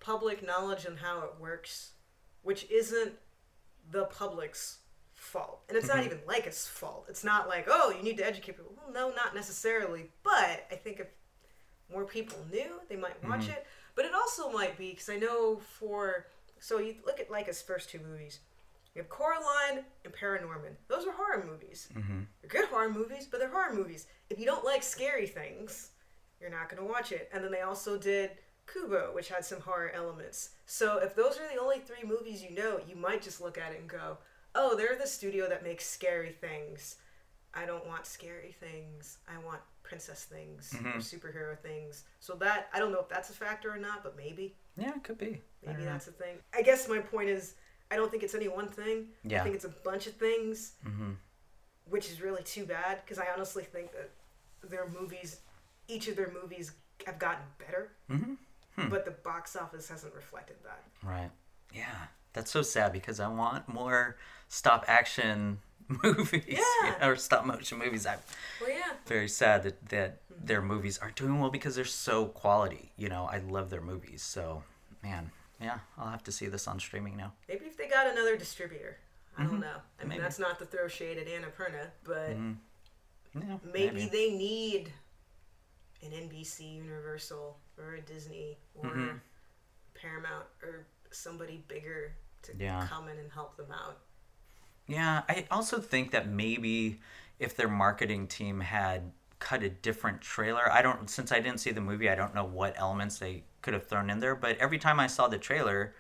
public 0.01 0.45
knowledge 0.47 0.87
on 0.87 0.97
how 0.97 1.21
it 1.23 1.31
works, 1.41 1.93
which 2.43 2.71
isn't 2.71 3.13
the 3.91 4.05
public's 4.05 4.79
fault. 5.15 5.63
And 5.69 5.77
it's 5.77 5.89
mm-hmm. 5.89 5.97
not 5.99 6.07
even 6.07 6.19
Laika's 6.27 6.67
fault. 6.67 7.07
It's 7.09 7.25
not 7.25 7.49
like, 7.49 7.67
oh, 7.69 7.95
you 7.97 8.03
need 8.03 8.19
to 8.19 8.27
educate 8.27 8.57
people. 8.57 8.73
Well, 8.77 8.93
no, 8.93 9.15
not 9.15 9.35
necessarily. 9.35 10.11
But 10.23 10.67
I 10.71 10.77
think 10.77 11.01
if 11.01 11.09
more 11.93 12.05
people 12.05 12.39
knew, 12.51 12.81
they 12.89 12.97
might 12.97 13.23
watch 13.25 13.43
mm-hmm. 13.43 13.53
it. 13.53 13.67
But 13.95 14.05
it 14.05 14.15
also 14.15 14.51
might 14.51 14.79
be, 14.79 14.91
because 14.91 15.09
I 15.09 15.17
know 15.17 15.61
for, 15.79 16.27
so 16.61 16.79
you 16.79 16.95
look 17.05 17.19
at 17.19 17.31
Laika's 17.31 17.61
first 17.61 17.91
two 17.91 17.99
movies. 17.99 18.39
You 18.95 19.03
have 19.03 19.09
Coraline 19.09 19.85
and 20.05 20.13
Paranorman. 20.13 20.75
Those 20.89 21.07
are 21.07 21.13
horror 21.13 21.45
movies. 21.49 21.89
Mm-hmm. 21.95 22.21
They're 22.41 22.61
good 22.61 22.69
horror 22.69 22.91
movies, 22.91 23.27
but 23.31 23.41
they're 23.41 23.51
horror 23.51 23.75
movies. 23.75 24.07
If 24.29 24.39
you 24.39 24.47
don't 24.47 24.65
like 24.65 24.83
scary 24.83 25.27
things, 25.27 25.91
you're 26.41 26.51
not 26.51 26.69
going 26.69 26.83
to 26.83 26.93
watch 26.93 27.13
it. 27.13 27.31
And 27.33 27.43
then 27.43 27.53
they 27.53 27.61
also 27.61 27.97
did 27.97 28.31
Kubo, 28.67 29.13
which 29.15 29.29
had 29.29 29.45
some 29.45 29.61
horror 29.61 29.93
elements. 29.95 30.51
So 30.67 30.99
if 30.99 31.15
those 31.15 31.39
are 31.39 31.49
the 31.53 31.61
only 31.61 31.79
three 31.79 32.07
movies 32.07 32.43
you 32.43 32.55
know, 32.55 32.81
you 32.89 32.97
might 32.97 33.23
just 33.23 33.41
look 33.41 33.59
at 33.59 33.73
it 33.73 33.81
and 33.81 33.89
go, 33.89 34.19
oh, 34.55 34.77
they're 34.77 34.99
the 34.99 35.07
studio 35.07 35.49
that 35.49 35.63
makes 35.63 35.87
scary 35.87 36.33
things. 36.33 36.97
I 37.55 37.67
don't 37.67 37.87
want 37.87 38.07
scary 38.07 38.55
things. 38.59 39.19
I 39.29 39.45
want 39.45 39.61
princess 39.83 40.25
things 40.25 40.73
mm-hmm. 40.75 40.89
or 40.89 41.01
superhero 41.01 41.59
things. 41.59 42.05
So 42.21 42.35
that 42.35 42.69
I 42.73 42.79
don't 42.79 42.93
know 42.93 43.01
if 43.01 43.09
that's 43.09 43.31
a 43.31 43.35
factor 43.35 43.71
or 43.71 43.79
not, 43.79 44.03
but 44.03 44.17
maybe. 44.17 44.55
Yeah, 44.77 44.91
it 44.97 45.05
could 45.05 45.19
be. 45.19 45.41
Maybe 45.67 45.85
that's 45.85 46.07
know. 46.07 46.15
a 46.19 46.23
thing. 46.23 46.37
I 46.55 46.63
guess 46.63 46.89
my 46.89 46.99
point 46.99 47.29
is, 47.29 47.55
I 47.91 47.97
don't 47.97 48.11
think 48.11 48.23
it's 48.23 48.35
any 48.35 48.49
one 48.49 48.69
thing. 48.69 49.07
Yeah. 49.25 49.41
I 49.41 49.45
think 49.45 49.55
it's 49.55 49.65
a 49.65 49.75
bunch 49.85 50.07
of 50.07 50.15
things, 50.15 50.73
mm-hmm. 50.87 51.13
which 51.89 52.11
is 52.11 52.23
really 52.23 52.43
too 52.43 52.65
bad 52.65 53.01
because 53.05 53.19
I 53.19 53.27
honestly 53.35 53.65
think 53.65 53.93
that 53.93 54.11
their 54.69 54.89
movies, 54.89 55.41
each 55.89 56.09
of 56.09 56.17
their 56.17 56.33
movies, 56.33 56.73
have 57.07 57.19
gotten 57.19 57.45
better. 57.59 57.91
Mm-hmm. 58.11 58.35
Hmm. 58.77 58.89
But 58.89 59.05
the 59.05 59.11
box 59.11 59.57
office 59.57 59.89
hasn't 59.89 60.15
reflected 60.15 60.57
that. 60.65 60.85
Right. 61.03 61.31
Yeah. 61.75 62.07
That's 62.33 62.51
so 62.51 62.63
sad 62.63 62.93
because 62.93 63.19
I 63.19 63.29
want 63.29 63.69
more 63.69 64.17
stop 64.49 64.85
action 64.87 65.59
movies 66.03 66.45
yeah. 66.47 67.07
or 67.09 67.17
stop 67.17 67.45
motion 67.45 67.79
movies. 67.79 68.07
I'm 68.07 68.19
well, 68.61 68.71
yeah. 68.71 68.93
very 69.07 69.29
sad 69.29 69.63
that, 69.65 69.89
that 69.89 70.29
mm-hmm. 70.33 70.47
their 70.47 70.63
movies 70.63 70.99
aren't 70.99 71.17
doing 71.17 71.39
well 71.41 71.51
because 71.51 71.75
they're 71.75 71.85
so 71.85 72.27
quality. 72.27 72.93
You 72.97 73.09
know, 73.09 73.29
I 73.31 73.39
love 73.39 73.71
their 73.71 73.81
movies. 73.81 74.23
So, 74.23 74.63
man, 75.03 75.31
yeah, 75.61 75.79
I'll 75.99 76.11
have 76.11 76.25
to 76.25 76.33
see 76.33 76.47
this 76.47 76.69
on 76.69 76.79
streaming 76.81 77.17
now. 77.17 77.33
Maybe 77.49 77.67
if 77.67 77.77
they 77.77 77.89
got 77.89 78.07
another 78.07 78.37
distributor. 78.37 78.99
I 79.37 79.43
mm-hmm. 79.43 79.51
don't 79.53 79.61
know. 79.61 79.77
I 79.99 80.03
mean, 80.03 80.09
maybe. 80.11 80.23
that's 80.23 80.39
not 80.39 80.59
to 80.59 80.65
throw 80.65 80.89
shade 80.89 81.19
at 81.19 81.27
Annapurna, 81.27 81.89
but 82.05 82.31
mm-hmm. 82.31 83.41
yeah, 83.41 83.57
maybe, 83.73 83.95
maybe, 83.95 84.07
they 84.07 84.31
need 84.31 84.93
an 86.03 86.11
NBC 86.11 86.77
Universal 86.77 87.57
or 87.79 87.95
a 87.95 88.01
Disney 88.01 88.59
or 88.75 88.91
mm-hmm. 88.91 89.17
Paramount 89.95 90.47
or 90.63 90.87
somebody 91.11 91.63
bigger 91.69 92.13
to 92.43 92.53
yeah. 92.59 92.87
come 92.89 93.09
in 93.09 93.19
and 93.19 93.31
help 93.31 93.57
them 93.57 93.71
out. 93.73 93.99
Yeah, 94.91 95.23
I 95.29 95.47
also 95.53 95.79
think 95.79 96.11
that 96.11 96.29
maybe 96.29 96.99
if 97.39 97.55
their 97.55 97.69
marketing 97.69 98.27
team 98.27 98.59
had 98.59 99.13
cut 99.39 99.63
a 99.63 99.71
different 99.71 100.21
trailer, 100.21 100.71
I 100.71 100.83
don't 100.83 101.09
since 101.09 101.31
I 101.31 101.39
didn't 101.39 101.61
see 101.61 101.71
the 101.71 101.81
movie, 101.81 102.11
I 102.11 102.17
don't 102.17 102.35
know 102.35 102.45
what 102.45 102.75
elements 102.77 103.21
they 103.21 103.45
could 103.63 103.73
have 103.73 103.87
thrown 103.87 104.11
in 104.11 104.19
there, 104.19 104.35
but 104.35 104.59
every 104.59 104.79
time 104.79 104.99
I 104.99 105.07
saw 105.07 105.29
the 105.29 105.39
trailer, 105.39 105.95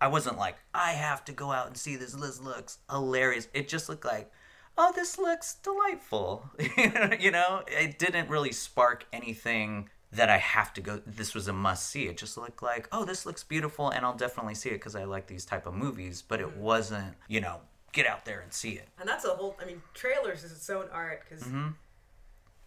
I 0.00 0.08
wasn't 0.08 0.38
like, 0.38 0.56
I 0.72 0.92
have 0.92 1.22
to 1.26 1.32
go 1.32 1.52
out 1.52 1.66
and 1.66 1.76
see 1.76 1.96
this. 1.96 2.14
This 2.14 2.40
looks 2.40 2.78
hilarious. 2.88 3.48
It 3.52 3.68
just 3.68 3.90
looked 3.90 4.06
like, 4.06 4.32
oh, 4.78 4.90
this 4.94 5.18
looks 5.18 5.56
delightful. 5.56 6.48
you 7.20 7.30
know, 7.30 7.62
it 7.66 7.98
didn't 7.98 8.30
really 8.30 8.52
spark 8.52 9.04
anything 9.12 9.90
that 10.12 10.30
I 10.30 10.38
have 10.38 10.72
to 10.74 10.80
go. 10.80 11.02
This 11.06 11.34
was 11.34 11.46
a 11.46 11.52
must 11.52 11.90
see. 11.90 12.06
It 12.06 12.16
just 12.16 12.38
looked 12.38 12.62
like, 12.62 12.88
oh, 12.90 13.04
this 13.04 13.26
looks 13.26 13.44
beautiful, 13.44 13.90
and 13.90 14.06
I'll 14.06 14.16
definitely 14.16 14.54
see 14.54 14.70
it 14.70 14.76
because 14.76 14.96
I 14.96 15.04
like 15.04 15.26
these 15.26 15.44
type 15.44 15.66
of 15.66 15.74
movies. 15.74 16.22
But 16.26 16.40
it 16.40 16.48
mm-hmm. 16.48 16.60
wasn't, 16.60 17.16
you 17.28 17.42
know, 17.42 17.60
get 17.92 18.06
out 18.06 18.24
there 18.24 18.40
and 18.40 18.52
see 18.52 18.72
it. 18.72 18.88
And 18.98 19.08
that's 19.08 19.24
a 19.24 19.30
whole. 19.30 19.56
I 19.60 19.64
mean, 19.64 19.82
trailers 19.94 20.44
is 20.44 20.52
its 20.52 20.70
own 20.70 20.86
art 20.92 21.22
because. 21.28 21.44
Mm-hmm. 21.44 21.68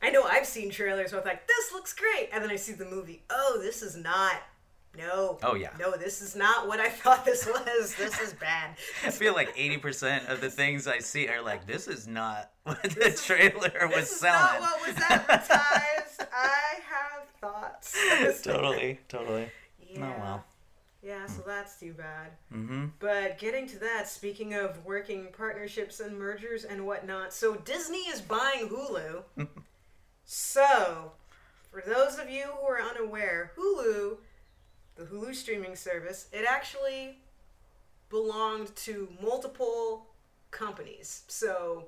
I 0.01 0.09
know 0.09 0.23
I've 0.23 0.45
seen 0.45 0.69
trailers 0.69 1.13
where 1.13 1.21
I'm 1.21 1.27
like, 1.27 1.47
this 1.47 1.71
looks 1.71 1.93
great. 1.93 2.27
And 2.33 2.43
then 2.43 2.51
I 2.51 2.57
see 2.57 2.73
the 2.73 2.83
movie. 2.83 3.23
Oh, 3.29 3.57
this 3.61 3.81
is 3.81 3.95
not 3.95 4.35
no. 4.97 5.39
Oh 5.41 5.55
yeah. 5.55 5.71
No, 5.79 5.97
this 5.97 6.21
is 6.21 6.35
not 6.35 6.67
what 6.67 6.79
I 6.79 6.89
thought 6.89 7.25
this 7.25 7.45
was. 7.47 7.95
this 7.95 8.19
is 8.19 8.33
bad. 8.33 8.75
I 9.03 9.09
feel 9.09 9.33
like 9.33 9.53
eighty 9.57 9.77
percent 9.77 10.27
of 10.27 10.41
the 10.41 10.49
things 10.49 10.87
I 10.87 10.99
see 10.99 11.27
are 11.27 11.41
like, 11.41 11.65
this 11.65 11.87
is 11.87 12.07
not 12.07 12.51
what 12.63 12.81
the 12.83 12.89
this 12.89 13.25
trailer 13.25 13.71
was 13.87 13.95
this 13.95 14.19
selling. 14.19 14.39
Not 14.39 14.61
what 14.61 14.87
was 14.87 15.03
advertised. 15.09 16.27
I 16.31 16.79
have 16.89 17.27
thoughts. 17.41 17.97
totally, 18.43 18.99
totally. 19.07 19.49
Yeah. 19.89 20.13
Oh 20.15 20.21
well. 20.21 20.45
Yeah, 21.05 21.25
so 21.27 21.43
that's 21.45 21.77
too 21.79 21.93
bad. 21.93 22.31
Mm-hmm. 22.53 22.85
But 22.99 23.37
getting 23.37 23.67
to 23.67 23.79
that, 23.79 24.07
speaking 24.07 24.53
of 24.53 24.85
working 24.85 25.27
partnerships 25.37 25.99
and 25.99 26.17
mergers 26.17 26.63
and 26.63 26.85
whatnot, 26.85 27.33
so 27.33 27.55
Disney 27.55 27.99
is 27.99 28.21
buying 28.21 28.69
Hulu. 28.69 29.23
so, 30.25 31.11
for 31.71 31.83
those 31.85 32.17
of 32.19 32.29
you 32.29 32.45
who 32.45 32.65
are 32.65 32.81
unaware, 32.81 33.51
Hulu 33.57 34.17
the 34.95 35.03
Hulu 35.03 35.33
streaming 35.33 35.75
service, 35.75 36.27
it 36.31 36.45
actually 36.47 37.17
belonged 38.09 38.75
to 38.75 39.07
multiple 39.21 40.07
companies. 40.51 41.23
So 41.27 41.85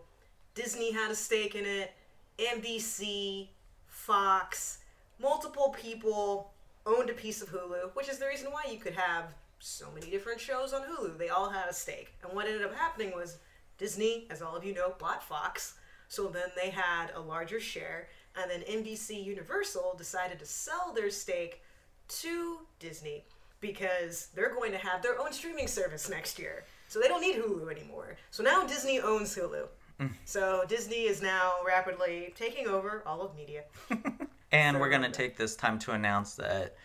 Disney 0.56 0.91
had 0.91 1.12
a 1.12 1.15
stake 1.15 1.56
in 1.56 1.65
it, 1.65 1.93
NBC, 2.39 3.49
Fox, 3.86 4.80
multiple 5.21 5.75
people 5.80 6.51
owned 6.86 7.10
a 7.10 7.13
piece 7.13 7.41
of 7.41 7.50
Hulu, 7.50 7.95
which 7.95 8.10
is 8.10 8.17
the 8.17 8.28
reason 8.28 8.52
why 8.52 8.63
you 8.71 8.78
could 8.78 8.93
have 8.93 9.34
so 9.60 9.88
many 9.93 10.10
different 10.10 10.39
shows 10.39 10.74
on 10.74 10.82
Hulu. 10.82 11.17
They 11.17 11.30
all 11.30 11.50
had 11.50 11.67
a 11.69 11.74
stake. 11.74 12.13
And 12.24 12.34
what 12.34 12.45
ended 12.45 12.63
up 12.63 12.76
happening 12.76 13.12
was 13.15 13.38
Disney, 13.78 14.28
as 14.30 14.41
all 14.41 14.56
of 14.56 14.63
you 14.63 14.74
know, 14.74 14.93
bought 15.00 15.24
Fox. 15.24 15.76
So 16.08 16.28
then 16.28 16.50
they 16.56 16.69
had 16.69 17.08
a 17.15 17.19
larger 17.19 17.60
share. 17.60 18.08
And 18.36 18.52
then 18.52 18.62
NBC 18.62 19.24
Universal 19.24 19.95
decided 19.98 20.39
to 20.39 20.45
sell 20.45 20.93
their 20.93 21.10
stake 21.10 21.62
to 22.08 22.60
Disney 22.80 23.24
because 23.60 24.28
they're 24.36 24.54
going 24.54 24.71
to 24.71 24.78
have 24.78 25.02
their 25.02 25.19
own 25.19 25.34
streaming 25.34 25.67
service 25.67 26.10
next 26.10 26.38
year. 26.38 26.65
So 26.88 27.00
they 27.00 27.08
don't 27.08 27.21
need 27.21 27.38
Hulu 27.38 27.71
anymore. 27.71 28.17
So 28.30 28.43
now 28.43 28.65
Disney 28.65 29.00
owns 29.00 29.36
Hulu. 29.36 29.67
Mm. 30.00 30.12
So 30.26 30.65
Disney 30.67 31.04
is 31.06 31.21
now 31.21 31.54
rapidly 31.65 32.34
taking 32.36 32.67
over 32.67 33.02
all 33.06 33.21
of 33.21 33.36
media. 33.36 33.63
and 34.51 34.75
so 34.75 34.79
we're 34.79 34.89
going 34.89 35.01
to 35.01 35.12
take 35.12 35.38
this 35.38 35.55
time 35.55 35.79
to 35.79 35.91
announce 35.91 36.36
that 36.36 36.75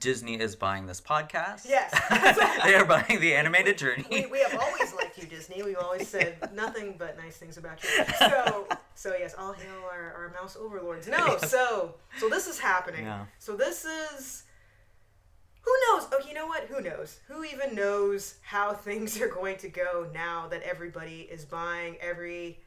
Disney 0.00 0.38
is 0.38 0.54
buying 0.54 0.86
this 0.86 1.00
podcast. 1.00 1.66
Yes. 1.66 1.98
they 2.64 2.74
are 2.74 2.84
buying 2.84 3.20
the 3.20 3.34
animated 3.34 3.78
journey. 3.78 4.04
We, 4.10 4.26
we 4.26 4.40
have 4.40 4.60
always 4.60 4.92
liked 4.94 5.16
you, 5.16 5.26
Disney. 5.26 5.62
We've 5.62 5.78
always 5.78 6.06
said 6.08 6.36
nothing 6.54 6.96
but 6.98 7.16
nice 7.16 7.36
things 7.36 7.56
about 7.56 7.82
you. 7.82 7.88
So, 8.18 8.68
so 8.94 9.14
yes, 9.18 9.34
all 9.38 9.54
hail 9.54 9.82
our, 9.90 10.12
our 10.12 10.32
mouse 10.38 10.56
overlords. 10.60 11.08
No, 11.08 11.16
yes. 11.26 11.50
so 11.50 11.94
so 12.18 12.28
this 12.28 12.46
is 12.46 12.58
happening. 12.58 13.06
Yeah. 13.06 13.24
So 13.38 13.56
this 13.56 13.86
is 13.86 14.44
who 15.62 15.72
knows? 15.88 16.08
Oh, 16.12 16.20
you 16.26 16.34
know 16.34 16.46
what? 16.46 16.64
Who 16.64 16.82
knows? 16.82 17.20
Who 17.28 17.44
even 17.44 17.74
knows 17.74 18.34
how 18.42 18.74
things 18.74 19.20
are 19.20 19.28
going 19.28 19.56
to 19.58 19.68
go 19.68 20.08
now 20.12 20.48
that 20.48 20.62
everybody 20.62 21.28
is 21.30 21.44
buying 21.44 21.96
every 22.00 22.58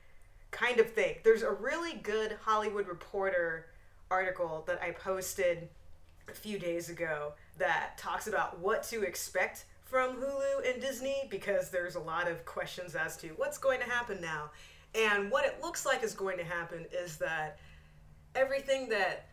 kind 0.49 0.79
of 0.79 0.91
thing? 0.91 1.17
There's 1.23 1.43
a 1.43 1.51
really 1.51 1.93
good 1.93 2.37
Hollywood 2.41 2.87
Reporter 2.87 3.67
article 4.11 4.63
that 4.67 4.81
I 4.81 4.91
posted 4.91 5.69
a 6.29 6.33
few 6.33 6.59
days 6.59 6.89
ago 6.89 7.33
that 7.57 7.97
talks 7.97 8.27
about 8.27 8.59
what 8.59 8.83
to 8.83 9.03
expect 9.03 9.65
from 9.83 10.15
Hulu 10.15 10.71
and 10.71 10.81
Disney 10.81 11.27
because 11.29 11.69
there's 11.69 11.95
a 11.95 11.99
lot 11.99 12.29
of 12.29 12.45
questions 12.45 12.95
as 12.95 13.17
to 13.17 13.29
what's 13.37 13.57
going 13.57 13.79
to 13.79 13.89
happen 13.89 14.21
now. 14.21 14.51
And 14.93 15.31
what 15.31 15.45
it 15.45 15.59
looks 15.61 15.85
like 15.85 16.03
is 16.03 16.13
going 16.13 16.37
to 16.37 16.43
happen 16.43 16.85
is 16.93 17.17
that 17.17 17.59
everything 18.35 18.89
that 18.89 19.27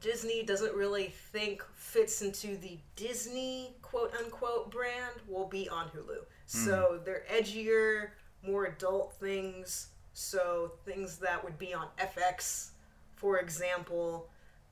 Disney 0.00 0.44
doesn't 0.44 0.74
really 0.74 1.12
think 1.32 1.64
fits 1.74 2.22
into 2.22 2.56
the 2.58 2.78
Disney 2.96 3.76
quote 3.82 4.14
unquote 4.14 4.70
brand 4.70 5.14
will 5.26 5.48
be 5.48 5.68
on 5.68 5.86
Hulu. 5.88 6.18
Mm. 6.18 6.24
So 6.46 7.00
they're 7.04 7.24
edgier, 7.32 8.10
more 8.46 8.66
adult 8.66 9.14
things. 9.14 9.88
So 10.12 10.72
things 10.84 11.18
that 11.18 11.42
would 11.42 11.58
be 11.58 11.74
on 11.74 11.86
FX, 11.98 12.70
for 13.18 13.38
example, 13.38 14.28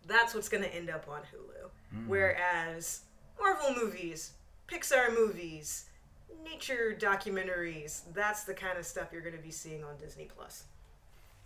that's 0.06 0.34
what's 0.34 0.48
going 0.48 0.62
to 0.62 0.74
end 0.74 0.88
up 0.88 1.06
on 1.08 1.20
Hulu. 1.20 1.68
Mm. 1.94 2.06
Whereas 2.06 3.00
Marvel 3.40 3.74
movies, 3.74 4.32
Pixar 4.68 5.14
movies, 5.14 5.86
nature 6.44 6.96
documentaries, 6.98 8.02
that's 8.14 8.44
the 8.44 8.54
kind 8.54 8.78
of 8.78 8.86
stuff 8.86 9.08
you're 9.12 9.22
going 9.22 9.36
to 9.36 9.42
be 9.42 9.50
seeing 9.50 9.84
on 9.84 9.96
Disney 9.98 10.28
Plus. 10.34 10.64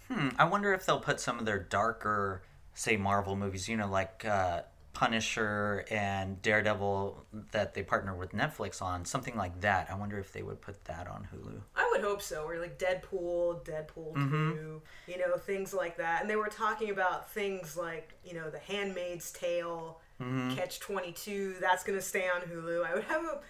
Hmm, 0.08 0.28
I 0.38 0.44
wonder 0.44 0.74
if 0.74 0.86
they'll 0.86 1.00
put 1.00 1.20
some 1.20 1.38
of 1.38 1.46
their 1.46 1.58
darker, 1.58 2.42
say 2.74 2.96
Marvel 2.96 3.36
movies, 3.36 3.68
you 3.68 3.76
know, 3.76 3.88
like 3.88 4.24
uh, 4.24 4.62
Punisher 4.92 5.84
and 5.90 6.40
Daredevil 6.42 7.24
that 7.52 7.74
they 7.74 7.82
partner 7.82 8.14
with 8.14 8.32
Netflix 8.32 8.82
on, 8.82 9.04
something 9.04 9.36
like 9.36 9.60
that. 9.60 9.88
I 9.90 9.94
wonder 9.94 10.18
if 10.18 10.32
they 10.32 10.42
would 10.42 10.60
put 10.60 10.84
that 10.84 11.06
on 11.06 11.28
Hulu. 11.32 11.60
I 11.76 11.88
would 11.92 12.02
hope 12.02 12.20
so. 12.20 12.42
Or 12.42 12.58
like 12.58 12.78
Deadpool, 12.78 13.64
Deadpool 13.64 14.14
mm-hmm. 14.14 14.52
2, 14.52 14.82
you 15.06 15.18
know, 15.18 15.36
things 15.36 15.72
like 15.72 15.96
that. 15.98 16.20
And 16.20 16.28
they 16.30 16.36
were 16.36 16.48
talking 16.48 16.90
about 16.90 17.30
things 17.30 17.76
like, 17.76 18.14
you 18.24 18.34
know, 18.34 18.50
The 18.50 18.58
Handmaid's 18.58 19.30
Tale, 19.30 20.00
mm-hmm. 20.20 20.54
Catch 20.56 20.80
22, 20.80 21.56
that's 21.60 21.84
going 21.84 21.98
to 21.98 22.04
stay 22.04 22.28
on 22.28 22.42
Hulu. 22.42 22.84
I 22.84 22.94
would 22.94 23.04
have 23.04 23.24
a 23.24 23.40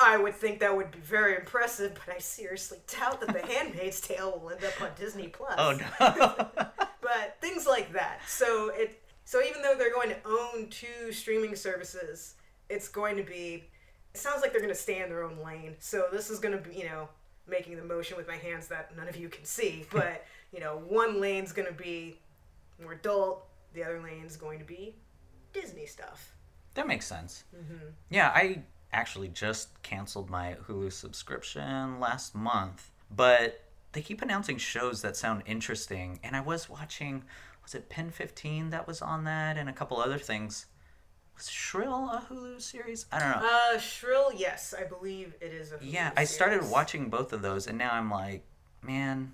I 0.00 0.16
would 0.16 0.34
think 0.34 0.60
that 0.60 0.76
would 0.76 0.92
be 0.92 1.00
very 1.00 1.34
impressive, 1.34 1.94
but 1.94 2.14
I 2.14 2.18
seriously 2.18 2.78
doubt 2.86 3.20
that 3.20 3.32
The 3.32 3.44
Handmaid's 3.52 4.00
Tale 4.00 4.40
will 4.40 4.50
end 4.50 4.64
up 4.64 4.80
on 4.80 4.90
Disney 4.96 5.28
Plus. 5.28 5.54
Oh 5.58 5.72
no. 5.72 6.46
but 7.00 7.36
things 7.40 7.66
like 7.66 7.92
that. 7.94 8.20
So 8.28 8.70
it 8.72 9.02
so 9.28 9.42
even 9.42 9.60
though 9.60 9.74
they're 9.76 9.92
going 9.92 10.08
to 10.08 10.16
own 10.24 10.68
two 10.70 11.12
streaming 11.12 11.54
services, 11.54 12.36
it's 12.70 12.88
going 12.88 13.14
to 13.18 13.22
be. 13.22 13.64
It 14.14 14.18
sounds 14.18 14.40
like 14.40 14.52
they're 14.52 14.62
going 14.62 14.72
to 14.72 14.80
stay 14.80 15.02
in 15.02 15.10
their 15.10 15.22
own 15.22 15.36
lane. 15.44 15.76
So 15.80 16.06
this 16.10 16.30
is 16.30 16.38
going 16.38 16.56
to 16.56 16.66
be, 16.66 16.74
you 16.74 16.86
know, 16.86 17.10
making 17.46 17.76
the 17.76 17.84
motion 17.84 18.16
with 18.16 18.26
my 18.26 18.36
hands 18.36 18.68
that 18.68 18.96
none 18.96 19.06
of 19.06 19.16
you 19.18 19.28
can 19.28 19.44
see. 19.44 19.84
But 19.92 20.24
you 20.50 20.60
know, 20.60 20.80
one 20.88 21.20
lane's 21.20 21.52
going 21.52 21.68
to 21.68 21.74
be 21.74 22.18
more 22.82 22.94
adult. 22.94 23.46
The 23.74 23.84
other 23.84 24.00
lane's 24.00 24.38
going 24.38 24.60
to 24.60 24.64
be 24.64 24.96
Disney 25.52 25.84
stuff. 25.84 26.34
That 26.72 26.86
makes 26.86 27.06
sense. 27.06 27.44
Mm-hmm. 27.54 27.88
Yeah, 28.08 28.32
I 28.34 28.62
actually 28.94 29.28
just 29.28 29.82
canceled 29.82 30.30
my 30.30 30.56
Hulu 30.66 30.90
subscription 30.90 32.00
last 32.00 32.34
month, 32.34 32.90
but 33.14 33.60
they 33.92 34.00
keep 34.00 34.22
announcing 34.22 34.56
shows 34.56 35.02
that 35.02 35.18
sound 35.18 35.42
interesting, 35.44 36.18
and 36.22 36.34
I 36.34 36.40
was 36.40 36.70
watching 36.70 37.24
was 37.68 37.74
it 37.74 37.90
Pen 37.90 38.10
15 38.10 38.70
that 38.70 38.86
was 38.86 39.02
on 39.02 39.24
that 39.24 39.58
and 39.58 39.68
a 39.68 39.74
couple 39.74 39.98
other 39.98 40.16
things. 40.16 40.64
Was 41.36 41.50
Shrill 41.50 42.08
a 42.08 42.24
Hulu 42.30 42.62
series? 42.62 43.04
I 43.12 43.18
don't 43.18 43.42
know. 43.42 43.74
Uh, 43.74 43.78
Shrill, 43.78 44.32
yes, 44.34 44.74
I 44.76 44.84
believe 44.84 45.34
it 45.42 45.52
is 45.52 45.72
a 45.72 45.76
Hulu 45.76 45.92
Yeah, 45.92 46.10
I 46.16 46.24
started 46.24 46.70
watching 46.70 47.10
both 47.10 47.34
of 47.34 47.42
those 47.42 47.66
and 47.66 47.76
now 47.76 47.92
I'm 47.92 48.10
like, 48.10 48.42
man, 48.82 49.32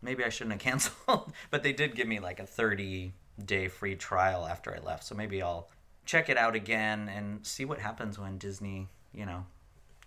maybe 0.00 0.22
I 0.22 0.28
shouldn't 0.28 0.52
have 0.52 0.60
canceled. 0.70 1.32
but 1.50 1.64
they 1.64 1.72
did 1.72 1.96
give 1.96 2.06
me 2.06 2.20
like 2.20 2.38
a 2.38 2.46
30 2.46 3.14
day 3.44 3.66
free 3.66 3.96
trial 3.96 4.46
after 4.46 4.72
I 4.72 4.78
left. 4.78 5.02
So 5.02 5.16
maybe 5.16 5.42
I'll 5.42 5.68
check 6.04 6.28
it 6.28 6.36
out 6.36 6.54
again 6.54 7.08
and 7.08 7.44
see 7.44 7.64
what 7.64 7.80
happens 7.80 8.16
when 8.16 8.38
Disney, 8.38 8.86
you 9.12 9.26
know, 9.26 9.44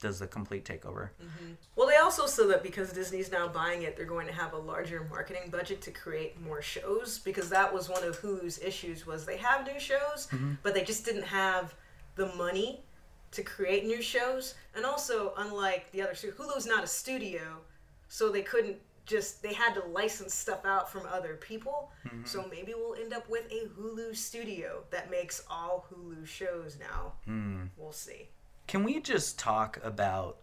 does 0.01 0.19
the 0.19 0.27
complete 0.27 0.65
takeover. 0.65 1.09
Mm-hmm. 1.21 1.53
Well, 1.75 1.87
they 1.87 1.95
also 1.95 2.25
said 2.25 2.49
that 2.49 2.63
because 2.63 2.91
Disney's 2.91 3.31
now 3.31 3.47
buying 3.47 3.83
it, 3.83 3.95
they're 3.95 4.05
going 4.05 4.27
to 4.27 4.33
have 4.33 4.53
a 4.53 4.57
larger 4.57 5.07
marketing 5.09 5.49
budget 5.49 5.81
to 5.83 5.91
create 5.91 6.39
more 6.41 6.61
shows 6.61 7.19
because 7.19 7.49
that 7.49 7.73
was 7.73 7.89
one 7.89 8.03
of 8.03 8.19
Hulu's 8.19 8.59
issues 8.59 9.07
was 9.07 9.25
they 9.25 9.37
have 9.37 9.65
new 9.65 9.79
shows, 9.79 10.27
mm-hmm. 10.31 10.53
but 10.63 10.73
they 10.73 10.83
just 10.83 11.05
didn't 11.05 11.23
have 11.25 11.75
the 12.15 12.27
money 12.35 12.83
to 13.31 13.43
create 13.43 13.85
new 13.85 14.01
shows. 14.01 14.55
And 14.75 14.85
also, 14.85 15.33
unlike 15.37 15.91
the 15.91 16.01
other 16.01 16.15
studio, 16.15 16.35
Hulu's 16.37 16.65
not 16.65 16.83
a 16.83 16.87
studio, 16.87 17.59
so 18.07 18.29
they 18.29 18.41
couldn't 18.41 18.77
just 19.05 19.43
they 19.43 19.53
had 19.53 19.73
to 19.75 19.85
license 19.85 20.33
stuff 20.33 20.65
out 20.65 20.91
from 20.91 21.03
other 21.11 21.35
people. 21.35 21.91
Mm-hmm. 22.07 22.25
So 22.25 22.45
maybe 22.49 22.73
we'll 22.75 22.95
end 22.95 23.13
up 23.13 23.29
with 23.29 23.45
a 23.51 23.67
Hulu 23.79 24.15
studio 24.15 24.83
that 24.91 25.11
makes 25.11 25.43
all 25.49 25.85
Hulu 25.91 26.25
shows 26.25 26.77
now. 26.79 27.13
Mm. 27.27 27.69
We'll 27.77 27.91
see. 27.91 28.29
Can 28.67 28.83
we 28.83 28.99
just 28.99 29.37
talk 29.37 29.79
about 29.83 30.37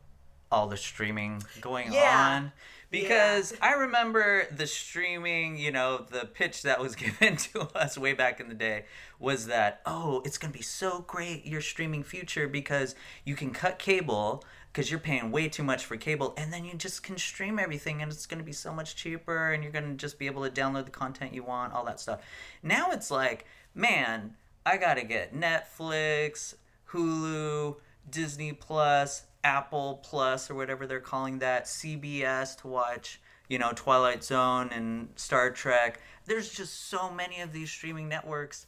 all 0.50 0.68
the 0.68 0.76
streaming 0.76 1.42
going 1.60 1.92
yeah. 1.92 2.36
on? 2.36 2.52
Because 2.90 3.52
yeah. 3.52 3.58
I 3.68 3.72
remember 3.72 4.46
the 4.54 4.66
streaming, 4.66 5.56
you 5.56 5.72
know, 5.72 6.04
the 6.10 6.26
pitch 6.26 6.62
that 6.62 6.80
was 6.80 6.94
given 6.96 7.36
to 7.36 7.60
us 7.76 7.96
way 7.96 8.12
back 8.12 8.38
in 8.38 8.48
the 8.48 8.54
day 8.54 8.84
was 9.18 9.46
that, 9.46 9.80
oh, 9.86 10.22
it's 10.24 10.38
going 10.38 10.52
to 10.52 10.58
be 10.58 10.64
so 10.64 11.04
great, 11.06 11.46
your 11.46 11.62
streaming 11.62 12.02
future, 12.02 12.46
because 12.46 12.94
you 13.24 13.34
can 13.34 13.50
cut 13.50 13.78
cable 13.78 14.44
because 14.72 14.90
you're 14.90 15.00
paying 15.00 15.30
way 15.30 15.48
too 15.48 15.62
much 15.62 15.84
for 15.84 15.96
cable 15.96 16.32
and 16.36 16.52
then 16.52 16.64
you 16.64 16.74
just 16.74 17.02
can 17.02 17.18
stream 17.18 17.58
everything 17.58 18.00
and 18.00 18.10
it's 18.10 18.26
going 18.26 18.38
to 18.38 18.44
be 18.44 18.52
so 18.52 18.72
much 18.72 18.96
cheaper 18.96 19.52
and 19.52 19.62
you're 19.62 19.72
going 19.72 19.84
to 19.84 19.94
just 19.94 20.18
be 20.18 20.26
able 20.26 20.48
to 20.48 20.50
download 20.50 20.84
the 20.84 20.90
content 20.90 21.34
you 21.34 21.42
want 21.42 21.72
all 21.72 21.84
that 21.84 22.00
stuff 22.00 22.20
now 22.62 22.90
it's 22.90 23.10
like 23.10 23.44
man 23.74 24.34
i 24.64 24.76
gotta 24.76 25.04
get 25.04 25.34
netflix 25.34 26.54
hulu 26.90 27.76
Disney 28.08 28.52
Plus, 28.52 29.24
Apple 29.44 30.00
Plus, 30.02 30.50
or 30.50 30.54
whatever 30.54 30.86
they're 30.86 31.00
calling 31.00 31.38
that, 31.40 31.64
CBS 31.64 32.56
to 32.62 32.68
watch, 32.68 33.20
you 33.48 33.58
know, 33.58 33.72
Twilight 33.74 34.22
Zone 34.24 34.70
and 34.72 35.08
Star 35.16 35.50
Trek. 35.50 36.00
There's 36.26 36.50
just 36.52 36.88
so 36.88 37.10
many 37.10 37.40
of 37.40 37.52
these 37.52 37.70
streaming 37.70 38.08
networks 38.08 38.66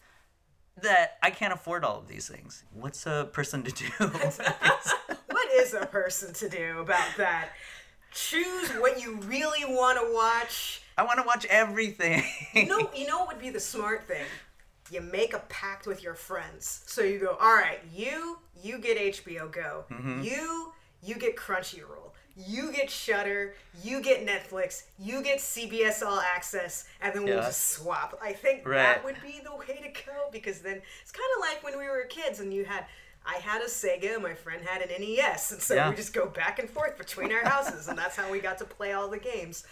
that 0.82 1.18
I 1.22 1.30
can't 1.30 1.52
afford 1.52 1.84
all 1.84 1.98
of 1.98 2.08
these 2.08 2.28
things. 2.28 2.64
What's 2.72 3.06
a 3.06 3.28
person 3.32 3.62
to 3.62 3.72
do? 3.72 3.86
what 5.30 5.52
is 5.52 5.74
a 5.74 5.86
person 5.86 6.32
to 6.34 6.48
do 6.48 6.80
about 6.80 7.16
that? 7.16 7.50
Choose 8.12 8.70
what 8.72 9.02
you 9.02 9.16
really 9.22 9.64
want 9.64 9.98
to 9.98 10.12
watch. 10.12 10.82
I 10.96 11.02
want 11.02 11.18
to 11.18 11.26
watch 11.26 11.46
everything. 11.46 12.22
you 12.54 12.66
know, 12.66 12.90
you 12.96 13.06
know 13.06 13.18
what 13.18 13.28
would 13.28 13.40
be 13.40 13.50
the 13.50 13.60
smart 13.60 14.06
thing? 14.06 14.24
You 14.90 15.00
make 15.00 15.32
a 15.32 15.40
pact 15.48 15.86
with 15.86 16.02
your 16.02 16.14
friends. 16.14 16.84
So 16.86 17.02
you 17.02 17.18
go, 17.18 17.36
all 17.40 17.54
right, 17.54 17.80
you 17.92 18.38
you 18.62 18.78
get 18.78 18.98
HBO 18.98 19.50
Go. 19.50 19.84
Mm-hmm. 19.90 20.22
You 20.22 20.72
you 21.02 21.16
get 21.16 21.36
Crunchyroll. 21.36 22.12
You 22.36 22.72
get 22.72 22.90
Shudder, 22.90 23.54
You 23.82 24.00
get 24.00 24.26
Netflix. 24.26 24.84
You 24.98 25.22
get 25.22 25.38
CBS 25.38 26.04
All 26.04 26.20
Access, 26.20 26.84
and 27.00 27.14
then 27.14 27.24
we'll 27.24 27.36
yeah. 27.36 27.42
just 27.42 27.68
swap. 27.68 28.18
I 28.20 28.32
think 28.32 28.66
right. 28.66 28.76
that 28.76 29.04
would 29.04 29.16
be 29.22 29.40
the 29.44 29.54
way 29.54 29.80
to 29.80 30.02
go 30.04 30.28
because 30.32 30.58
then 30.58 30.82
it's 31.02 31.12
kind 31.12 31.28
of 31.36 31.48
like 31.48 31.62
when 31.62 31.78
we 31.78 31.86
were 31.86 32.04
kids 32.08 32.40
and 32.40 32.52
you 32.52 32.64
had. 32.64 32.86
I 33.26 33.36
had 33.36 33.62
a 33.62 33.68
Sega, 33.68 34.20
my 34.20 34.34
friend 34.34 34.60
had 34.62 34.82
an 34.82 34.90
NES, 35.00 35.52
and 35.52 35.62
so 35.62 35.74
yeah. 35.74 35.88
we 35.88 35.96
just 35.96 36.12
go 36.12 36.26
back 36.26 36.58
and 36.58 36.68
forth 36.68 36.98
between 36.98 37.32
our 37.32 37.42
houses, 37.42 37.88
and 37.88 37.96
that's 37.96 38.16
how 38.16 38.30
we 38.30 38.38
got 38.38 38.58
to 38.58 38.66
play 38.66 38.92
all 38.92 39.08
the 39.08 39.18
games. 39.18 39.64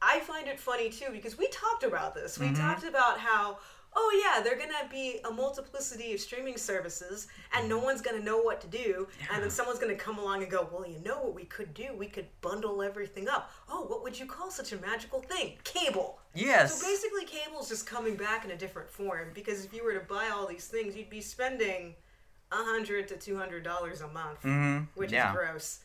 I 0.00 0.20
find 0.20 0.46
it 0.46 0.60
funny 0.60 0.90
too 0.90 1.06
because 1.10 1.36
we 1.36 1.48
talked 1.48 1.82
about 1.82 2.14
this. 2.14 2.38
We 2.38 2.46
mm-hmm. 2.46 2.54
talked 2.54 2.84
about 2.84 3.18
how 3.18 3.58
oh 3.96 4.22
yeah, 4.24 4.42
they're 4.42 4.58
gonna 4.58 4.88
be 4.90 5.20
a 5.24 5.30
multiplicity 5.30 6.14
of 6.14 6.20
streaming 6.20 6.56
services, 6.56 7.28
and 7.52 7.68
no 7.68 7.78
one's 7.78 8.00
gonna 8.00 8.22
know 8.22 8.38
what 8.38 8.60
to 8.60 8.66
do, 8.66 9.08
yeah. 9.20 9.26
and 9.32 9.42
then 9.42 9.50
someone's 9.50 9.78
gonna 9.78 9.94
come 9.94 10.18
along 10.18 10.42
and 10.42 10.50
go, 10.50 10.68
well, 10.72 10.86
you 10.86 10.98
know 11.04 11.20
what 11.20 11.34
we 11.34 11.44
could 11.44 11.74
do? 11.74 11.88
We 11.96 12.06
could 12.06 12.26
bundle 12.40 12.82
everything 12.82 13.28
up. 13.28 13.52
Oh, 13.68 13.84
what 13.84 14.02
would 14.02 14.18
you 14.18 14.26
call 14.26 14.50
such 14.50 14.72
a 14.72 14.76
magical 14.78 15.20
thing? 15.20 15.54
Cable. 15.64 16.18
Yes. 16.34 16.80
So 16.80 16.86
basically, 16.86 17.24
cable's 17.24 17.68
just 17.68 17.86
coming 17.86 18.16
back 18.16 18.44
in 18.44 18.50
a 18.50 18.56
different 18.56 18.90
form 18.90 19.28
because 19.34 19.64
if 19.64 19.72
you 19.72 19.84
were 19.84 19.94
to 19.94 20.06
buy 20.06 20.30
all 20.34 20.46
these 20.46 20.66
things, 20.66 20.96
you'd 20.96 21.10
be 21.10 21.20
spending 21.20 21.94
a 22.52 22.56
hundred 22.56 23.08
to 23.08 23.16
two 23.16 23.36
hundred 23.36 23.64
dollars 23.64 24.00
a 24.00 24.08
month, 24.08 24.42
mm-hmm. 24.42 24.84
which 24.94 25.12
yeah. 25.12 25.30
is 25.30 25.36
gross. 25.36 25.80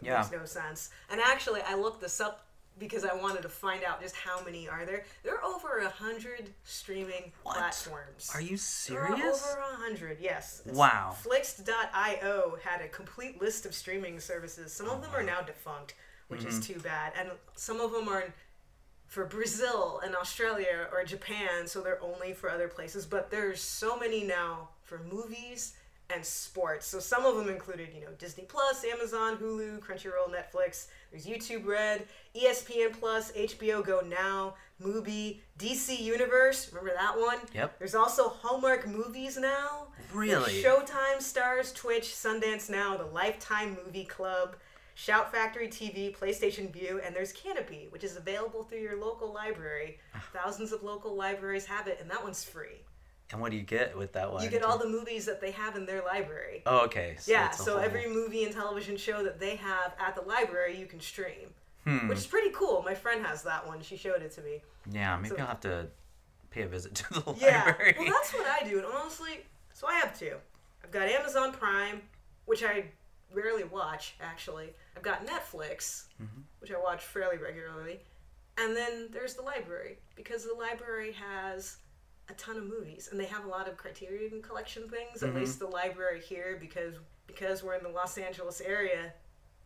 It 0.00 0.06
yeah. 0.06 0.18
makes 0.18 0.32
no 0.32 0.44
sense. 0.44 0.90
And 1.10 1.20
actually, 1.20 1.60
I 1.62 1.74
looked 1.74 2.00
this 2.00 2.20
up 2.20 2.46
because 2.78 3.04
I 3.04 3.14
wanted 3.14 3.42
to 3.42 3.48
find 3.48 3.84
out 3.84 4.00
just 4.00 4.16
how 4.16 4.42
many 4.44 4.68
are 4.68 4.86
there. 4.86 5.04
There 5.22 5.36
are 5.36 5.44
over 5.44 5.78
a 5.78 5.88
hundred 5.88 6.50
streaming 6.64 7.32
what? 7.42 7.56
platforms. 7.56 8.30
Are 8.34 8.40
you 8.40 8.56
serious? 8.56 9.44
over 9.44 9.60
a 9.60 9.76
hundred, 9.76 10.18
yes. 10.20 10.62
It's 10.64 10.76
wow. 10.76 11.14
Flixed.io 11.22 12.58
had 12.62 12.80
a 12.80 12.88
complete 12.88 13.40
list 13.40 13.66
of 13.66 13.74
streaming 13.74 14.18
services. 14.20 14.72
Some 14.72 14.86
of 14.86 14.98
oh, 14.98 15.00
them 15.00 15.10
are 15.14 15.22
now 15.22 15.42
defunct, 15.42 15.94
which 16.28 16.40
mm-hmm. 16.40 16.48
is 16.48 16.66
too 16.66 16.78
bad, 16.80 17.12
and 17.18 17.30
some 17.54 17.80
of 17.80 17.92
them 17.92 18.08
are 18.08 18.24
for 19.06 19.26
Brazil 19.26 20.00
and 20.04 20.14
Australia 20.14 20.88
or 20.92 21.02
Japan, 21.04 21.66
so 21.66 21.80
they're 21.80 22.02
only 22.02 22.32
for 22.32 22.48
other 22.48 22.68
places. 22.68 23.04
But 23.04 23.30
there's 23.30 23.60
so 23.60 23.98
many 23.98 24.22
now 24.22 24.68
for 24.84 25.00
movies 25.10 25.74
and 26.14 26.24
sports. 26.24 26.86
So 26.86 26.98
some 26.98 27.24
of 27.24 27.36
them 27.36 27.48
included, 27.48 27.88
you 27.94 28.00
know, 28.00 28.12
Disney 28.18 28.44
Plus, 28.44 28.84
Amazon, 28.84 29.36
Hulu, 29.36 29.80
Crunchyroll, 29.80 30.30
Netflix. 30.30 30.86
There's 31.10 31.26
YouTube 31.26 31.66
Red, 31.66 32.06
ESPN 32.34 32.98
Plus, 32.98 33.32
HBO 33.32 33.84
Go 33.84 34.00
Now, 34.00 34.54
Mubi, 34.82 35.38
DC 35.58 36.00
Universe. 36.00 36.70
Remember 36.72 36.94
that 36.96 37.18
one? 37.18 37.38
Yep. 37.54 37.78
There's 37.78 37.94
also 37.94 38.28
Hallmark 38.28 38.86
Movies 38.86 39.36
now. 39.36 39.88
Really? 40.12 40.62
There's 40.62 40.64
Showtime, 40.64 41.18
Starz, 41.18 41.74
Twitch, 41.74 42.04
Sundance 42.04 42.70
Now, 42.70 42.96
the 42.96 43.06
Lifetime 43.06 43.76
Movie 43.84 44.04
Club. 44.04 44.56
Shout 44.94 45.32
Factory 45.32 45.68
TV, 45.68 46.14
PlayStation 46.14 46.70
Vue, 46.70 47.00
and 47.02 47.16
there's 47.16 47.32
Kanopy, 47.32 47.90
which 47.90 48.04
is 48.04 48.16
available 48.16 48.64
through 48.64 48.80
your 48.80 49.00
local 49.00 49.32
library. 49.32 49.98
Ah. 50.14 50.22
Thousands 50.34 50.72
of 50.72 50.82
local 50.82 51.16
libraries 51.16 51.64
have 51.64 51.86
it, 51.86 51.98
and 52.02 52.10
that 52.10 52.22
one's 52.22 52.44
free. 52.44 52.82
And 53.32 53.40
what 53.40 53.50
do 53.50 53.56
you 53.56 53.62
get 53.62 53.96
with 53.96 54.12
that 54.14 54.32
one? 54.32 54.42
You 54.42 54.50
get 54.50 54.64
all 54.64 54.78
the 54.78 54.88
movies 54.88 55.24
that 55.26 55.40
they 55.40 55.52
have 55.52 55.76
in 55.76 55.86
their 55.86 56.02
library. 56.02 56.62
Oh, 56.66 56.80
okay. 56.80 57.16
So 57.18 57.30
yeah, 57.30 57.50
so 57.50 57.72
whole... 57.72 57.80
every 57.80 58.08
movie 58.08 58.44
and 58.44 58.52
television 58.52 58.96
show 58.96 59.22
that 59.22 59.38
they 59.38 59.56
have 59.56 59.94
at 60.00 60.16
the 60.16 60.22
library, 60.22 60.78
you 60.78 60.86
can 60.86 61.00
stream. 61.00 61.48
hmm. 61.84 62.08
which 62.08 62.18
is 62.18 62.26
pretty 62.26 62.50
cool. 62.50 62.82
My 62.82 62.94
friend 62.94 63.24
has 63.24 63.42
that 63.44 63.66
one. 63.66 63.80
She 63.82 63.96
showed 63.96 64.22
it 64.22 64.32
to 64.32 64.42
me. 64.42 64.62
Yeah, 64.90 65.16
maybe 65.16 65.36
so, 65.36 65.42
I'll 65.42 65.46
have 65.46 65.60
to 65.60 65.86
pay 66.50 66.62
a 66.62 66.68
visit 66.68 66.94
to 66.96 67.14
the 67.14 67.34
yeah, 67.38 67.64
library. 67.66 67.94
Well, 67.98 68.08
that's 68.08 68.34
what 68.34 68.46
I 68.46 68.68
do. 68.68 68.78
And 68.78 68.86
honestly, 68.86 69.44
so 69.72 69.86
I 69.86 69.94
have 69.94 70.18
two. 70.18 70.36
I've 70.82 70.90
got 70.90 71.08
Amazon 71.08 71.52
Prime, 71.52 72.02
which 72.46 72.64
I 72.64 72.86
rarely 73.32 73.64
watch, 73.64 74.14
actually. 74.20 74.70
I've 74.96 75.02
got 75.02 75.26
Netflix, 75.26 76.06
mm-hmm. 76.20 76.40
which 76.58 76.72
I 76.72 76.78
watch 76.78 77.04
fairly 77.04 77.38
regularly. 77.38 78.00
And 78.58 78.76
then 78.76 79.08
there's 79.12 79.34
the 79.34 79.42
library, 79.42 79.98
because 80.16 80.44
the 80.44 80.54
library 80.54 81.12
has 81.12 81.76
a 82.30 82.34
ton 82.34 82.56
of 82.56 82.64
movies, 82.64 83.08
and 83.10 83.18
they 83.18 83.26
have 83.26 83.44
a 83.44 83.48
lot 83.48 83.68
of 83.68 83.76
Criterion 83.76 84.40
Collection 84.40 84.88
things. 84.88 85.20
Mm-hmm. 85.20 85.28
At 85.28 85.34
least 85.34 85.58
the 85.58 85.66
library 85.66 86.20
here, 86.20 86.56
because 86.60 86.94
because 87.26 87.62
we're 87.62 87.74
in 87.74 87.82
the 87.82 87.90
Los 87.90 88.18
Angeles 88.18 88.60
area, 88.60 89.12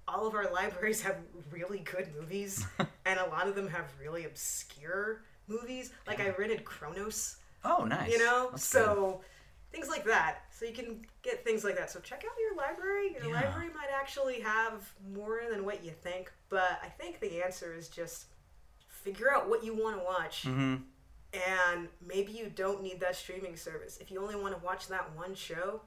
all 0.09 0.27
of 0.27 0.35
our 0.35 0.51
libraries 0.53 1.01
have 1.03 1.17
really 1.51 1.81
good 1.81 2.09
movies, 2.19 2.67
and 3.05 3.21
a 3.21 3.27
lot 3.27 3.49
of 3.49 3.55
them 3.55 3.69
have 3.69 3.87
really 4.01 4.25
obscure 4.25 5.23
movies. 5.49 5.93
Like 6.07 6.19
yeah. 6.19 6.27
I 6.27 6.31
rented 6.31 6.65
Cronos. 6.65 7.37
Oh, 7.65 7.85
nice. 7.85 8.11
You 8.11 8.19
know, 8.19 8.49
That's 8.51 8.65
so 8.65 9.23
good. 9.23 9.79
things 9.79 9.89
like 9.89 10.05
that. 10.05 10.41
So 10.51 10.67
you 10.67 10.73
can 10.73 11.07
get 11.23 11.45
things 11.45 11.65
like 11.65 11.77
that. 11.77 11.91
So 11.91 11.99
check 12.01 12.25
out 12.25 12.37
your 12.39 12.57
library. 12.57 13.15
Your 13.15 13.29
yeah. 13.29 13.41
library 13.41 13.71
might 13.75 13.89
actually 13.93 14.41
have 14.41 14.93
more 15.15 15.41
than 15.51 15.65
what 15.65 15.83
you 15.83 15.91
think, 15.91 16.31
but 16.51 16.79
I 16.83 16.89
think 16.89 17.21
the 17.21 17.43
answer 17.43 17.75
is 17.75 17.89
just 17.89 18.27
figure 18.89 19.33
out 19.33 19.49
what 19.49 19.65
you 19.65 19.75
want 19.75 19.99
to 19.99 20.05
watch. 20.05 20.45
Mm-hmm. 20.45 20.77
And 21.35 21.89
maybe 22.07 22.33
you 22.33 22.51
don't 22.55 22.83
need 22.83 23.01
that 23.01 23.17
streaming 23.17 23.57
service. 23.57 23.99
If 24.01 24.11
you 24.11 24.21
only 24.21 24.37
want 24.37 24.57
to 24.57 24.65
watch 24.65 24.89
that 24.89 25.17
one 25.17 25.35
show, 25.35 25.81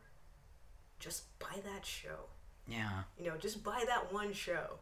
just 0.99 1.39
buy 1.39 1.61
that 1.63 1.85
show. 1.85 2.27
Yeah. 2.67 3.03
You 3.17 3.29
know, 3.29 3.37
just 3.37 3.63
buy 3.63 3.83
that 3.87 4.11
one 4.11 4.33
show. 4.33 4.79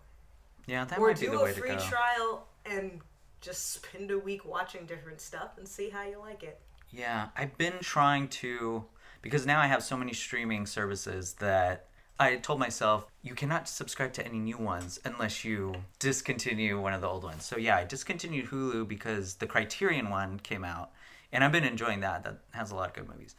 Yeah, 0.65 0.85
that 0.85 0.97
or 0.97 1.07
might 1.07 1.19
be 1.19 1.27
the 1.27 1.37
way 1.39 1.53
to 1.53 1.61
go. 1.61 1.67
Or 1.67 1.67
do 1.67 1.73
a 1.73 1.77
free 1.77 1.87
trial 1.89 2.47
and 2.65 3.01
just 3.41 3.73
spend 3.73 4.09
a 4.09 4.17
week 4.17 4.45
watching 4.45 4.85
different 4.85 5.21
stuff 5.21 5.57
and 5.57 5.67
see 5.67 5.89
how 5.89 6.03
you 6.03 6.19
like 6.19 6.41
it. 6.41 6.59
Yeah, 6.89 7.27
I've 7.37 7.57
been 7.57 7.73
trying 7.81 8.29
to 8.29 8.85
because 9.21 9.45
now 9.45 9.59
I 9.59 9.67
have 9.67 9.83
so 9.83 9.97
many 9.97 10.13
streaming 10.13 10.65
services 10.65 11.33
that 11.39 11.87
I 12.17 12.37
told 12.37 12.59
myself 12.59 13.07
you 13.21 13.35
cannot 13.35 13.67
subscribe 13.67 14.13
to 14.13 14.25
any 14.25 14.39
new 14.39 14.57
ones 14.57 14.99
unless 15.03 15.43
you 15.43 15.75
discontinue 15.99 16.79
one 16.79 16.93
of 16.93 17.01
the 17.01 17.07
old 17.07 17.23
ones. 17.23 17.43
So 17.43 17.57
yeah, 17.57 17.75
I 17.75 17.83
discontinued 17.83 18.47
Hulu 18.47 18.87
because 18.87 19.35
the 19.35 19.47
Criterion 19.47 20.09
one 20.09 20.39
came 20.39 20.63
out, 20.63 20.91
and 21.33 21.43
I've 21.43 21.51
been 21.51 21.65
enjoying 21.65 21.99
that. 22.01 22.23
That 22.23 22.39
has 22.51 22.71
a 22.71 22.75
lot 22.75 22.89
of 22.89 22.95
good 22.95 23.09
movies, 23.09 23.35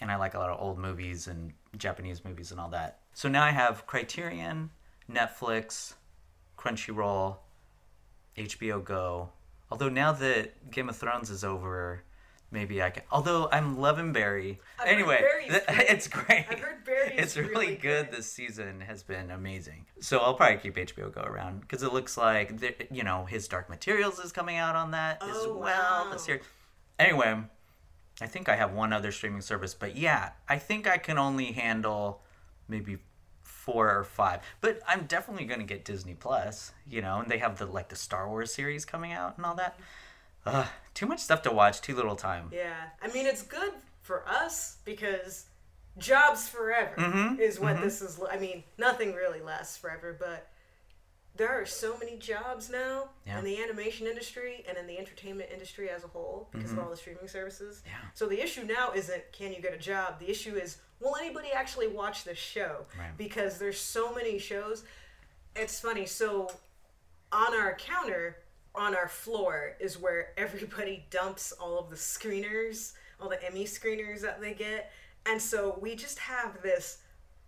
and 0.00 0.10
I 0.10 0.16
like 0.16 0.34
a 0.34 0.38
lot 0.38 0.50
of 0.50 0.60
old 0.60 0.78
movies 0.78 1.28
and 1.28 1.52
Japanese 1.76 2.24
movies 2.24 2.50
and 2.50 2.58
all 2.58 2.70
that. 2.70 3.00
So 3.14 3.28
now 3.28 3.44
I 3.44 3.50
have 3.50 3.86
Criterion, 3.86 4.70
Netflix, 5.10 5.94
Crunchyroll, 6.56 7.36
HBO 8.36 8.82
Go. 8.82 9.30
Although 9.70 9.90
now 9.90 10.10
that 10.12 10.70
Game 10.72 10.88
of 10.88 10.96
Thrones 10.96 11.30
is 11.30 11.44
over, 11.44 12.02
maybe 12.50 12.82
I 12.82 12.90
can. 12.90 13.02
Although 13.10 13.48
I'm 13.50 13.78
loving 13.78 14.12
Barry. 14.12 14.58
I've 14.78 14.88
anyway, 14.88 15.24
th- 15.48 15.62
it's 15.68 16.08
great. 16.08 16.46
I've 16.50 16.60
heard 16.60 16.84
Barry. 16.84 17.14
It's 17.16 17.36
really, 17.36 17.50
really 17.50 17.66
good. 17.74 18.10
good. 18.10 18.16
This 18.16 18.30
season 18.30 18.80
has 18.80 19.02
been 19.02 19.30
amazing. 19.30 19.86
So 20.00 20.18
I'll 20.18 20.34
probably 20.34 20.58
keep 20.58 20.76
HBO 20.76 21.12
Go 21.12 21.22
around 21.22 21.60
because 21.60 21.82
it 21.82 21.92
looks 21.92 22.16
like 22.16 22.88
you 22.90 23.02
know 23.02 23.24
his 23.24 23.48
Dark 23.48 23.68
Materials 23.68 24.18
is 24.18 24.32
coming 24.32 24.56
out 24.56 24.76
on 24.76 24.92
that 24.92 25.18
oh, 25.20 25.30
as 25.30 25.46
well 25.46 25.58
wow. 25.60 26.08
this 26.12 26.28
year. 26.28 26.40
Anyway, 26.98 27.36
I 28.20 28.26
think 28.26 28.48
I 28.48 28.56
have 28.56 28.72
one 28.72 28.92
other 28.92 29.12
streaming 29.12 29.42
service, 29.42 29.74
but 29.74 29.96
yeah, 29.96 30.30
I 30.48 30.58
think 30.58 30.88
I 30.88 30.98
can 30.98 31.18
only 31.18 31.52
handle 31.52 32.22
maybe 32.66 32.98
four 33.42 33.90
or 33.96 34.04
five. 34.04 34.40
But 34.60 34.80
I'm 34.88 35.04
definitely 35.04 35.44
going 35.44 35.60
to 35.60 35.66
get 35.66 35.84
Disney 35.84 36.14
Plus, 36.14 36.72
you 36.88 37.02
know, 37.02 37.20
and 37.20 37.30
they 37.30 37.38
have 37.38 37.58
the 37.58 37.66
like 37.66 37.88
the 37.88 37.96
Star 37.96 38.28
Wars 38.28 38.52
series 38.52 38.84
coming 38.84 39.12
out 39.12 39.36
and 39.36 39.46
all 39.46 39.54
that. 39.56 39.78
Ugh, 40.46 40.66
too 40.98 41.06
much 41.06 41.20
stuff 41.20 41.42
to 41.42 41.52
watch, 41.52 41.80
too 41.80 41.94
little 41.94 42.16
time. 42.16 42.50
Yeah, 42.52 42.74
I 43.00 43.06
mean 43.12 43.24
it's 43.24 43.42
good 43.42 43.72
for 44.00 44.28
us 44.28 44.78
because 44.84 45.46
jobs 45.96 46.48
forever 46.48 46.96
mm-hmm. 46.96 47.40
is 47.40 47.60
what 47.60 47.76
mm-hmm. 47.76 47.84
this 47.84 48.02
is. 48.02 48.20
I 48.28 48.36
mean, 48.36 48.64
nothing 48.78 49.14
really 49.14 49.40
lasts 49.40 49.76
forever, 49.76 50.16
but 50.18 50.50
there 51.36 51.50
are 51.50 51.64
so 51.64 51.96
many 51.98 52.16
jobs 52.16 52.68
now 52.68 53.10
yeah. 53.24 53.38
in 53.38 53.44
the 53.44 53.62
animation 53.62 54.08
industry 54.08 54.64
and 54.68 54.76
in 54.76 54.88
the 54.88 54.98
entertainment 54.98 55.50
industry 55.52 55.88
as 55.88 56.02
a 56.02 56.08
whole 56.08 56.48
because 56.50 56.70
mm-hmm. 56.70 56.80
of 56.80 56.84
all 56.86 56.90
the 56.90 56.96
streaming 56.96 57.28
services. 57.28 57.82
Yeah. 57.86 57.92
So 58.14 58.26
the 58.26 58.42
issue 58.42 58.64
now 58.64 58.90
isn't 58.92 59.22
can 59.30 59.52
you 59.52 59.62
get 59.62 59.72
a 59.72 59.78
job? 59.78 60.18
The 60.18 60.28
issue 60.28 60.56
is 60.56 60.78
will 60.98 61.14
anybody 61.14 61.50
actually 61.54 61.86
watch 61.86 62.24
this 62.24 62.38
show? 62.38 62.86
Right. 62.98 63.16
Because 63.16 63.58
there's 63.58 63.78
so 63.78 64.12
many 64.12 64.40
shows. 64.40 64.82
It's 65.54 65.78
funny. 65.78 66.06
So 66.06 66.50
on 67.30 67.54
our 67.54 67.76
counter, 67.76 68.38
on 68.74 68.94
our 68.94 69.08
floor 69.08 69.76
is 69.80 69.98
where 69.98 70.28
everybody 70.36 71.06
dumps 71.10 71.52
all 71.52 71.78
of 71.78 71.90
the 71.90 71.96
screeners, 71.96 72.92
all 73.20 73.28
the 73.28 73.44
Emmy 73.44 73.64
screeners 73.64 74.20
that 74.20 74.40
they 74.40 74.54
get. 74.54 74.92
And 75.26 75.40
so 75.40 75.78
we 75.80 75.94
just 75.94 76.18
have 76.18 76.62
this 76.62 76.98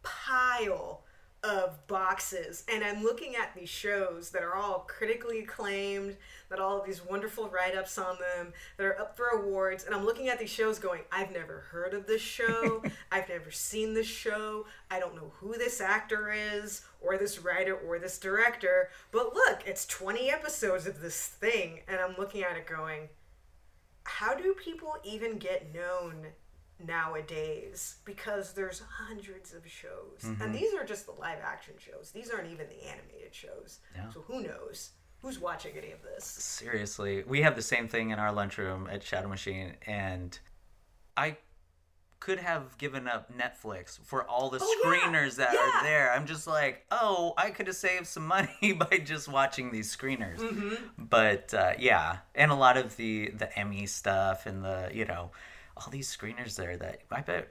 pile 0.03 1.03
of 1.43 1.87
boxes 1.87 2.65
and 2.71 2.85
I'm 2.85 3.03
looking 3.03 3.35
at 3.35 3.55
these 3.55 3.69
shows 3.69 4.31
that 4.31 4.43
are 4.43 4.55
all 4.55 4.81
critically 4.87 5.41
acclaimed, 5.41 6.17
that 6.51 6.59
all 6.59 6.79
of 6.79 6.87
these 6.87 7.05
wonderful 7.05 7.49
write-ups 7.49 7.97
on 7.97 8.19
them, 8.19 8.53
that 8.77 8.85
are 8.85 9.01
up 9.01 9.17
for 9.17 9.29
awards, 9.29 9.85
and 9.85 9.95
I'm 9.95 10.05
looking 10.05 10.29
at 10.29 10.39
these 10.39 10.51
shows 10.51 10.79
going, 10.79 11.03
I've 11.11 11.33
never 11.33 11.61
heard 11.71 11.95
of 11.95 12.07
this 12.07 12.21
show, 12.21 12.83
I've 13.13 13.29
never 13.29 13.51
seen 13.51 13.95
this 13.95 14.07
show, 14.07 14.67
I 14.91 15.01
don't 15.01 15.15
know 15.15 15.33
who 15.37 15.57
this 15.57 15.81
actor 15.81 16.33
is, 16.33 16.83
or 17.01 17.17
this 17.17 17.39
writer, 17.39 17.75
or 17.75 17.99
this 17.99 18.19
director, 18.19 18.91
but 19.13 19.35
look, 19.35 19.63
it's 19.67 19.87
20 19.87 20.31
episodes 20.31 20.87
of 20.87 21.01
this 21.01 21.27
thing, 21.27 21.81
and 21.89 22.01
I'm 22.01 22.17
looking 22.19 22.43
at 22.43 22.57
it 22.57 22.67
going, 22.67 23.09
how 24.05 24.35
do 24.35 24.55
people 24.55 24.97
even 25.05 25.39
get 25.39 25.73
known 25.75 26.27
nowadays 26.87 27.97
because 28.05 28.53
there's 28.53 28.81
hundreds 28.81 29.53
of 29.53 29.67
shows 29.67 30.23
mm-hmm. 30.23 30.43
and 30.43 30.55
these 30.55 30.73
are 30.75 30.85
just 30.85 31.07
the 31.07 31.13
live 31.13 31.39
action 31.45 31.75
shows 31.79 32.11
these 32.13 32.31
aren't 32.31 32.51
even 32.51 32.67
the 32.69 32.89
animated 32.89 33.35
shows 33.35 33.81
yeah. 33.95 34.09
so 34.13 34.21
who 34.21 34.43
knows 34.43 34.91
who's 35.23 35.39
watching 35.39 35.73
any 35.77 35.93
of 35.93 36.03
this 36.03 36.25
seriously 36.25 37.23
we 37.27 37.43
have 37.43 37.57
the 37.57 37.63
same 37.63 37.89
thing 37.89 38.11
in 38.11 38.19
our 38.19 38.33
lunchroom 38.33 38.89
at 38.91 39.03
shadow 39.03 39.29
machine 39.29 39.75
and 39.87 40.39
i 41.17 41.37
could 42.19 42.39
have 42.39 42.77
given 42.79 43.09
up 43.09 43.31
netflix 43.37 43.99
for 44.05 44.25
all 44.25 44.51
the 44.51 44.59
oh, 44.61 44.77
screeners 44.85 45.39
yeah. 45.39 45.47
that 45.47 45.55
yeah. 45.55 45.61
are 45.61 45.83
there 45.83 46.13
i'm 46.13 46.27
just 46.27 46.47
like 46.47 46.85
oh 46.91 47.35
i 47.37 47.51
could 47.51 47.67
have 47.67 47.77
saved 47.77 48.07
some 48.07 48.27
money 48.27 48.73
by 48.91 48.99
just 48.99 49.29
watching 49.29 49.71
these 49.71 49.95
screeners 49.95 50.39
mm-hmm. 50.39 50.75
but 50.99 51.53
uh, 51.55 51.73
yeah 51.79 52.19
and 52.35 52.51
a 52.51 52.55
lot 52.55 52.77
of 52.77 52.97
the 52.97 53.31
the 53.37 53.59
emmy 53.59 53.87
stuff 53.87 54.47
and 54.47 54.65
the 54.65 54.91
you 54.93 55.05
know 55.05 55.31
all 55.81 55.91
these 55.91 56.15
screeners 56.15 56.57
there 56.57 56.77
that 56.77 57.03
I 57.11 57.21
bet 57.21 57.49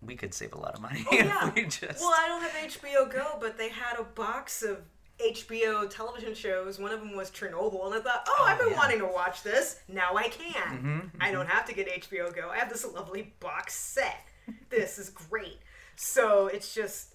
we 0.00 0.16
could 0.16 0.34
save 0.34 0.52
a 0.52 0.58
lot 0.58 0.74
of 0.74 0.80
money 0.80 1.04
oh, 1.10 1.14
yeah. 1.14 1.50
we 1.54 1.64
just. 1.64 2.00
Well, 2.00 2.14
I 2.14 2.26
don't 2.28 2.42
have 2.42 2.52
HBO 2.52 3.12
Go, 3.12 3.38
but 3.40 3.56
they 3.56 3.68
had 3.68 3.98
a 3.98 4.02
box 4.02 4.62
of 4.62 4.78
HBO 5.20 5.88
television 5.88 6.34
shows. 6.34 6.78
One 6.78 6.92
of 6.92 7.00
them 7.00 7.14
was 7.14 7.30
Chernobyl, 7.30 7.86
and 7.86 7.94
I 7.94 8.00
thought, 8.00 8.24
oh, 8.28 8.36
oh 8.40 8.44
I've 8.44 8.58
been 8.58 8.70
yeah. 8.70 8.76
wanting 8.76 8.98
to 8.98 9.06
watch 9.06 9.42
this. 9.42 9.80
Now 9.88 10.16
I 10.16 10.28
can. 10.28 10.52
Mm-hmm, 10.52 10.88
mm-hmm. 10.88 11.16
I 11.20 11.30
don't 11.30 11.48
have 11.48 11.66
to 11.66 11.74
get 11.74 11.88
HBO 11.88 12.34
Go. 12.34 12.50
I 12.50 12.58
have 12.58 12.68
this 12.68 12.84
lovely 12.84 13.34
box 13.40 13.74
set. 13.74 14.26
this 14.70 14.98
is 14.98 15.08
great. 15.10 15.58
So 15.96 16.48
it's 16.48 16.74
just 16.74 17.11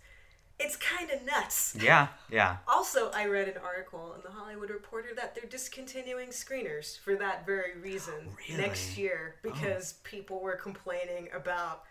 it's 0.59 0.75
kind 0.75 1.11
of 1.11 1.23
nuts. 1.25 1.77
Yeah, 1.79 2.07
yeah. 2.31 2.57
Also, 2.67 3.11
I 3.11 3.27
read 3.27 3.47
an 3.47 3.57
article 3.63 4.13
in 4.15 4.21
the 4.23 4.31
Hollywood 4.31 4.71
Reporter 4.71 5.09
that 5.15 5.35
they're 5.35 5.49
discontinuing 5.49 6.29
screeners 6.29 6.99
for 6.99 7.15
that 7.15 7.45
very 7.45 7.77
reason 7.79 8.29
really? 8.49 8.61
next 8.61 8.97
year 8.97 9.35
oh. 9.37 9.51
because 9.51 9.95
oh. 9.97 10.01
people 10.03 10.41
were 10.41 10.55
complaining 10.55 11.29
about 11.35 11.83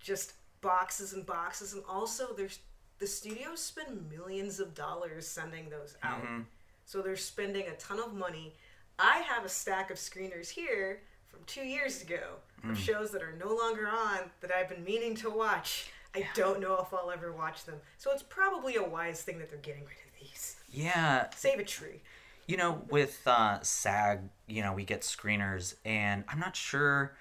just 0.00 0.34
boxes 0.60 1.14
and 1.14 1.24
boxes, 1.24 1.72
and 1.72 1.82
also 1.88 2.34
there's 2.36 2.58
the 2.98 3.06
studios 3.06 3.60
spend 3.60 4.10
millions 4.10 4.60
of 4.60 4.74
dollars 4.74 5.26
sending 5.26 5.70
those 5.70 5.96
out, 6.02 6.22
mm-hmm. 6.22 6.40
so 6.84 7.00
they're 7.00 7.16
spending 7.16 7.66
a 7.68 7.74
ton 7.76 7.98
of 7.98 8.12
money. 8.12 8.54
I 8.98 9.20
have 9.20 9.46
a 9.46 9.48
stack 9.48 9.90
of 9.90 9.96
screeners 9.96 10.50
here 10.50 11.00
from 11.26 11.40
two 11.46 11.62
years 11.62 12.02
ago 12.02 12.36
mm. 12.62 12.70
of 12.70 12.78
shows 12.78 13.10
that 13.12 13.22
are 13.22 13.34
no 13.38 13.54
longer 13.54 13.88
on 13.88 14.30
that 14.42 14.52
I've 14.52 14.68
been 14.68 14.84
meaning 14.84 15.14
to 15.16 15.30
watch 15.30 15.90
I 16.14 16.26
don't 16.34 16.60
know 16.60 16.78
if 16.80 16.92
I'll 16.92 17.10
ever 17.10 17.32
watch 17.32 17.64
them. 17.64 17.76
So 17.98 18.10
it's 18.12 18.22
probably 18.22 18.76
a 18.76 18.82
wise 18.82 19.22
thing 19.22 19.38
that 19.38 19.50
they're 19.50 19.58
getting 19.58 19.84
rid 19.84 19.92
of 19.92 20.20
these. 20.20 20.56
Yeah. 20.72 21.26
Save 21.34 21.58
a 21.60 21.64
tree. 21.64 22.02
You 22.46 22.56
know, 22.56 22.82
with 22.88 23.22
uh, 23.26 23.60
SAG, 23.62 24.20
you 24.48 24.62
know, 24.62 24.72
we 24.72 24.84
get 24.84 25.02
screeners, 25.02 25.76
and 25.84 26.24
I'm 26.28 26.40
not 26.40 26.56
sure 26.56 27.14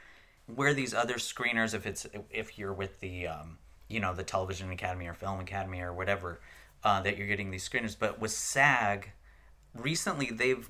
where 0.47 0.73
these 0.73 0.93
other 0.95 1.15
screeners, 1.15 1.75
if 1.75 1.85
it's 1.85 2.07
if 2.31 2.57
you're 2.57 2.73
with 2.73 2.99
the, 2.99 3.27
um, 3.27 3.59
you 3.87 3.99
know, 3.99 4.15
the 4.15 4.23
Television 4.23 4.71
Academy 4.71 5.05
or 5.05 5.13
Film 5.13 5.39
Academy 5.39 5.81
or 5.81 5.93
whatever, 5.93 6.41
uh, 6.83 7.01
that 7.01 7.17
you're 7.17 7.27
getting 7.27 7.51
these 7.51 7.67
screeners. 7.67 7.95
But 7.97 8.19
with 8.19 8.31
SAG, 8.31 9.11
recently 9.75 10.31
they've 10.31 10.67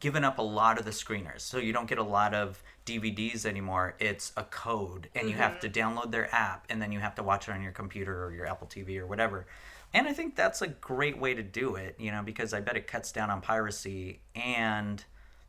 given 0.00 0.24
up 0.24 0.38
a 0.38 0.42
lot 0.42 0.78
of 0.78 0.84
the 0.84 0.90
screeners. 0.90 1.40
So 1.40 1.58
you 1.58 1.72
don't 1.72 1.88
get 1.88 1.98
a 1.98 2.02
lot 2.02 2.34
of 2.34 2.62
DVDs 2.84 3.46
anymore. 3.46 3.94
It's 3.98 4.32
a 4.36 4.44
code, 4.44 5.08
and 5.14 5.22
mm-hmm. 5.22 5.30
you 5.30 5.36
have 5.36 5.60
to 5.60 5.68
mm-hmm. 5.68 5.98
download 5.98 6.10
their 6.10 6.34
app, 6.34 6.66
and 6.68 6.80
then 6.80 6.92
you 6.92 7.00
have 7.00 7.14
to 7.16 7.22
watch 7.22 7.48
it 7.48 7.52
on 7.52 7.62
your 7.62 7.72
computer 7.72 8.24
or 8.24 8.32
your 8.32 8.46
Apple 8.46 8.66
TV 8.66 8.98
or 8.98 9.06
whatever. 9.06 9.46
And 9.94 10.06
I 10.06 10.12
think 10.12 10.36
that's 10.36 10.62
a 10.62 10.66
great 10.66 11.18
way 11.18 11.34
to 11.34 11.42
do 11.42 11.76
it, 11.76 11.96
you 11.98 12.10
know, 12.10 12.22
because 12.22 12.52
I 12.52 12.60
bet 12.60 12.76
it 12.76 12.86
cuts 12.86 13.12
down 13.12 13.30
on 13.30 13.40
piracy 13.40 14.20
and 14.34 15.02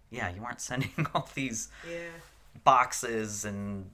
yeah, 0.10 0.30
you 0.30 0.44
aren't 0.44 0.62
sending 0.72 1.08
all 1.14 1.30
these 1.34 1.70
yeah. 1.90 2.10
boxes 2.64 3.46
and 3.46 3.90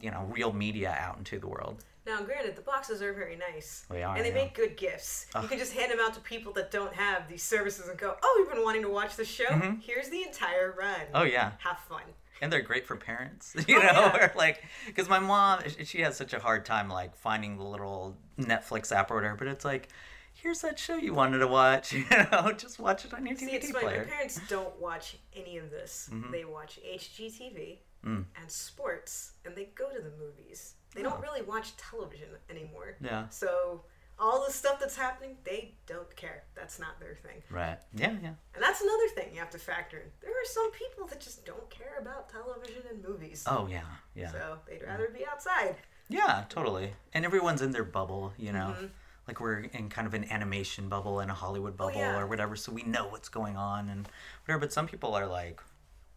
you 0.00 0.10
know 0.10 0.26
real 0.30 0.52
media 0.52 0.96
out 0.98 1.18
into 1.18 1.38
the 1.38 1.46
world. 1.46 1.84
Now, 2.04 2.20
granted, 2.22 2.56
the 2.56 2.62
boxes 2.62 3.00
are 3.00 3.12
very 3.12 3.36
nice. 3.36 3.86
They 3.88 4.02
are, 4.02 4.16
and 4.16 4.24
they 4.24 4.30
yeah. 4.30 4.34
make 4.34 4.54
good 4.54 4.76
gifts. 4.76 5.26
You 5.40 5.46
can 5.46 5.58
just 5.58 5.72
hand 5.72 5.92
them 5.92 5.98
out 6.00 6.14
to 6.14 6.20
people 6.20 6.52
that 6.54 6.72
don't 6.72 6.92
have 6.94 7.28
these 7.28 7.44
services 7.44 7.88
and 7.88 7.96
go, 7.96 8.16
"Oh, 8.22 8.36
you've 8.40 8.52
been 8.52 8.64
wanting 8.64 8.82
to 8.82 8.88
watch 8.88 9.14
the 9.14 9.24
show? 9.24 9.46
Mm-hmm. 9.46 9.80
Here's 9.80 10.08
the 10.08 10.22
entire 10.22 10.74
run. 10.76 11.00
Oh 11.14 11.22
yeah, 11.22 11.52
have 11.58 11.78
fun." 11.88 12.02
And 12.40 12.52
they're 12.52 12.60
great 12.60 12.86
for 12.86 12.96
parents, 12.96 13.54
you 13.68 13.78
oh, 13.78 13.82
know, 13.82 14.12
yeah. 14.16 14.30
like 14.36 14.64
because 14.86 15.08
my 15.08 15.20
mom, 15.20 15.62
she 15.84 16.00
has 16.00 16.16
such 16.16 16.32
a 16.32 16.40
hard 16.40 16.64
time 16.66 16.88
like 16.88 17.14
finding 17.14 17.56
the 17.56 17.64
little 17.64 18.16
Netflix 18.38 18.90
app 18.90 19.12
or 19.12 19.14
whatever. 19.14 19.36
But 19.36 19.46
it's 19.46 19.64
like, 19.64 19.88
here's 20.34 20.60
that 20.62 20.76
show 20.76 20.96
you 20.96 21.14
wanted 21.14 21.38
to 21.38 21.46
watch. 21.46 21.92
You 22.02 22.04
know, 22.10 22.52
just 22.52 22.80
watch 22.80 23.04
it 23.04 23.14
on 23.14 23.24
your 23.26 23.36
See, 23.36 23.46
DVD 23.46 23.54
it's 23.54 23.70
player. 23.70 23.98
My 23.98 24.10
parents 24.10 24.40
don't 24.48 24.80
watch 24.80 25.18
any 25.36 25.56
of 25.58 25.70
this. 25.70 26.10
Mm-hmm. 26.12 26.32
They 26.32 26.44
watch 26.44 26.80
HGTV 26.84 27.78
mm. 28.04 28.24
and 28.40 28.50
sports, 28.50 29.34
and 29.44 29.54
they 29.54 29.68
go 29.76 29.88
to 29.90 30.02
the 30.02 30.12
movies. 30.18 30.74
They 30.94 31.02
don't 31.02 31.20
really 31.20 31.42
watch 31.42 31.76
television 31.76 32.28
anymore. 32.50 32.96
Yeah. 33.00 33.28
So 33.30 33.82
all 34.18 34.44
the 34.46 34.52
stuff 34.52 34.78
that's 34.78 34.96
happening, 34.96 35.36
they 35.44 35.74
don't 35.86 36.14
care. 36.16 36.44
That's 36.54 36.78
not 36.78 37.00
their 37.00 37.14
thing. 37.14 37.42
Right. 37.50 37.78
Yeah, 37.94 38.12
yeah. 38.22 38.34
And 38.54 38.62
that's 38.62 38.80
another 38.80 39.08
thing 39.14 39.30
you 39.32 39.40
have 39.40 39.50
to 39.50 39.58
factor 39.58 39.98
in. 39.98 40.04
There 40.20 40.30
are 40.30 40.44
some 40.44 40.70
people 40.72 41.06
that 41.06 41.20
just 41.20 41.44
don't 41.44 41.68
care 41.70 41.98
about 42.00 42.28
television 42.28 42.82
and 42.90 43.02
movies. 43.02 43.44
Oh 43.46 43.66
yeah, 43.70 43.80
yeah. 44.14 44.30
So 44.30 44.58
they'd 44.68 44.82
rather 44.82 45.08
be 45.08 45.26
outside. 45.26 45.76
Yeah, 46.08 46.44
totally. 46.48 46.92
And 47.14 47.24
everyone's 47.24 47.62
in 47.62 47.70
their 47.72 47.84
bubble, 47.84 48.32
you 48.38 48.52
know. 48.52 48.74
Mm-hmm 48.76 48.86
like 49.28 49.40
we're 49.40 49.60
in 49.60 49.88
kind 49.88 50.06
of 50.06 50.14
an 50.14 50.24
animation 50.30 50.88
bubble 50.88 51.20
and 51.20 51.30
a 51.30 51.34
Hollywood 51.34 51.74
oh, 51.74 51.86
bubble 51.86 52.00
oh, 52.00 52.00
yeah. 52.00 52.18
or 52.18 52.26
whatever, 52.26 52.56
so 52.56 52.72
we 52.72 52.82
know 52.82 53.06
what's 53.08 53.28
going 53.28 53.56
on 53.56 53.88
and 53.88 54.08
whatever. 54.44 54.60
But 54.60 54.72
some 54.72 54.86
people 54.86 55.14
are 55.14 55.26
like, 55.26 55.60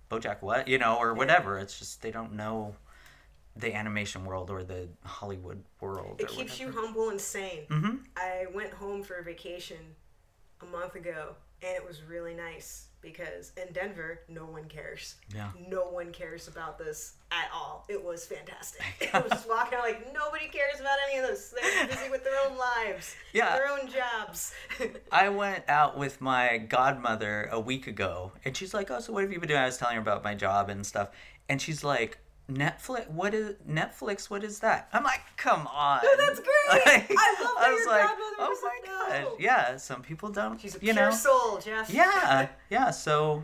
BoJack, 0.09 0.41
what 0.41 0.67
you 0.67 0.78
know, 0.78 0.97
or 0.97 1.13
whatever. 1.13 1.59
It's 1.59 1.78
just 1.78 2.01
they 2.01 2.11
don't 2.11 2.34
know 2.34 2.76
the 3.56 3.74
animation 3.74 4.26
world 4.26 4.49
or 4.49 4.64
the 4.64 4.89
Hollywood 5.03 5.64
world. 5.80 6.20
It 6.20 6.28
keeps 6.28 6.60
whatever. 6.60 6.64
you 6.64 6.72
humble 6.86 7.10
and 7.10 7.22
sane. 7.22 7.66
Mm-hmm. 7.70 7.95
I 8.18 8.45
went 8.53 8.74
home 8.74 9.01
for 9.01 9.16
a 9.16 9.24
vacation 9.24 9.78
a 10.62 10.66
month 10.66 10.95
ago, 10.95 11.36
and 11.62 11.76
it 11.76 11.86
was 11.86 12.01
really 12.03 12.34
nice 12.34 12.88
because 13.06 13.51
in 13.56 13.72
Denver, 13.72 14.22
no 14.28 14.45
one 14.45 14.66
cares. 14.66 15.16
Yeah. 15.34 15.51
No 15.70 15.89
one 15.89 16.12
cares 16.12 16.47
about 16.47 16.80
this 16.80 17.14
at 17.32 17.49
all. 17.53 17.86
It 17.88 18.03
was 18.03 18.26
fantastic. 18.26 18.84
I 19.14 19.20
was 19.20 19.32
just 19.32 19.47
walking 19.47 19.78
out 19.78 19.84
like 19.84 20.12
nobody 20.12 20.47
cares 20.47 20.80
about 20.80 20.97
any 21.10 21.20
of 21.20 21.28
this. 21.28 21.53
They're 21.62 21.88
busy 21.88 22.10
with 22.10 22.24
their 22.24 22.34
own 22.49 22.58
lives. 22.58 23.16
Yeah. 23.32 23.56
Their 23.56 23.68
own 23.70 23.88
jobs. 23.88 24.53
I 25.12 25.30
went 25.30 25.64
out 25.70 25.97
with 25.97 26.20
my 26.20 26.58
godmother 26.58 27.47
a 27.51 27.60
week 27.60 27.86
ago 27.86 28.32
and 28.43 28.58
she's 28.58 28.74
like, 28.74 28.89
Oh, 28.89 28.99
so 28.99 29.14
what 29.14 29.22
have 29.22 29.32
you 29.32 29.39
been 29.39 29.49
doing? 29.49 29.62
I 29.62 29.66
was 29.66 29.78
telling 29.78 29.95
her 29.95 30.01
about 30.01 30.24
my 30.24 30.34
job 30.34 30.70
and 30.70 30.84
stuff. 30.86 31.10
And 31.47 31.62
she's 31.62 31.84
like, 31.84 32.18
Netflix? 32.50 33.10
What 33.10 33.34
is 33.34 33.56
Netflix? 33.68 34.30
What 34.30 34.43
is 34.43 34.60
that? 34.60 34.89
I'm 34.93 35.04
like, 35.04 35.22
come 35.38 35.68
on. 35.68 36.02
No, 36.04 36.10
that's 36.18 36.39
great. 36.39 36.52
Like, 36.68 37.12
I 37.12 37.43
love 37.43 37.54
that 37.58 37.68
I 37.68 37.72
was 37.72 37.80
your 37.82 37.91
like, 37.91 38.10
oh 38.39 38.58
my 38.64 39.22
gosh, 39.24 39.34
yeah. 39.39 39.78
Some 39.78 40.02
people 40.02 40.30
don't. 40.30 40.60
She's 40.60 40.76
a 40.76 40.80
you 40.80 40.93
pure 40.93 41.06
know. 41.06 41.12
soul, 41.12 41.60
Jeff. 41.60 41.91
Yeah, 41.93 42.48
yeah. 42.70 42.89
So, 42.91 43.43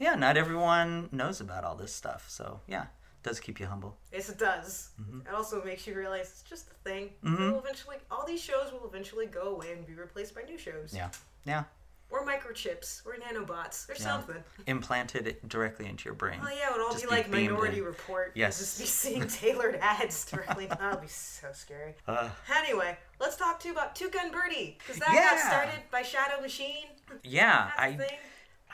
yeah, 0.00 0.14
not 0.14 0.36
everyone 0.36 1.10
knows 1.12 1.40
about 1.40 1.64
all 1.64 1.76
this 1.76 1.94
stuff. 1.94 2.24
So, 2.28 2.60
yeah, 2.66 2.82
it 2.82 2.88
does 3.22 3.40
keep 3.40 3.60
you 3.60 3.66
humble. 3.66 3.98
Yes, 4.12 4.30
it 4.30 4.38
does. 4.38 4.90
Mm-hmm. 5.00 5.26
It 5.28 5.34
also 5.34 5.62
makes 5.62 5.86
you 5.86 5.94
realize 5.94 6.30
it's 6.30 6.42
just 6.42 6.70
a 6.70 6.74
thing. 6.88 7.10
Mm-hmm. 7.24 7.52
Will 7.52 7.58
eventually, 7.58 7.96
all 8.10 8.26
these 8.26 8.40
shows 8.42 8.72
will 8.72 8.86
eventually 8.88 9.26
go 9.26 9.54
away 9.54 9.72
and 9.72 9.86
be 9.86 9.94
replaced 9.94 10.34
by 10.34 10.42
new 10.42 10.58
shows. 10.58 10.94
Yeah, 10.94 11.10
yeah 11.44 11.64
or 12.12 12.26
microchips 12.26 13.04
or 13.06 13.14
nanobots 13.14 13.88
or 13.88 13.94
yeah. 13.94 14.02
something. 14.02 14.36
Implanted 14.66 15.36
directly 15.48 15.86
into 15.86 16.04
your 16.04 16.14
brain. 16.14 16.38
Oh 16.42 16.48
yeah, 16.48 16.68
it 16.68 16.72
would 16.72 16.84
all 16.84 16.92
just 16.92 17.08
be 17.08 17.10
like 17.10 17.30
Minority 17.30 17.78
in. 17.78 17.84
Report. 17.84 18.32
Yes. 18.34 18.58
Just 18.58 18.78
be 18.78 18.84
seeing 18.84 19.26
tailored 19.28 19.76
ads 19.80 20.26
directly. 20.26 20.66
That'll 20.66 21.00
be 21.00 21.08
so 21.08 21.48
scary. 21.52 21.94
Uh, 22.06 22.28
anyway, 22.54 22.98
let's 23.18 23.36
talk 23.36 23.58
to 23.60 23.68
you 23.68 23.74
about 23.74 23.94
Tuca 23.94 24.30
& 24.30 24.32
Bertie 24.32 24.78
because 24.78 25.00
that 25.00 25.12
yeah. 25.14 25.30
got 25.30 25.40
started 25.40 25.82
by 25.90 26.02
Shadow 26.02 26.40
Machine. 26.40 26.86
Yeah, 27.24 27.70
I. 27.76 27.98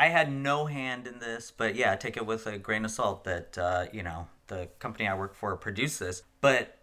I 0.00 0.10
had 0.10 0.30
no 0.30 0.66
hand 0.66 1.08
in 1.08 1.18
this, 1.18 1.50
but 1.50 1.74
yeah, 1.74 1.96
take 1.96 2.16
it 2.16 2.24
with 2.24 2.46
a 2.46 2.56
grain 2.56 2.84
of 2.84 2.92
salt 2.92 3.24
that 3.24 3.58
uh, 3.58 3.86
you 3.92 4.04
know 4.04 4.28
the 4.46 4.68
company 4.78 5.08
I 5.08 5.14
work 5.14 5.34
for 5.34 5.56
produced 5.56 5.98
this. 5.98 6.22
But 6.40 6.78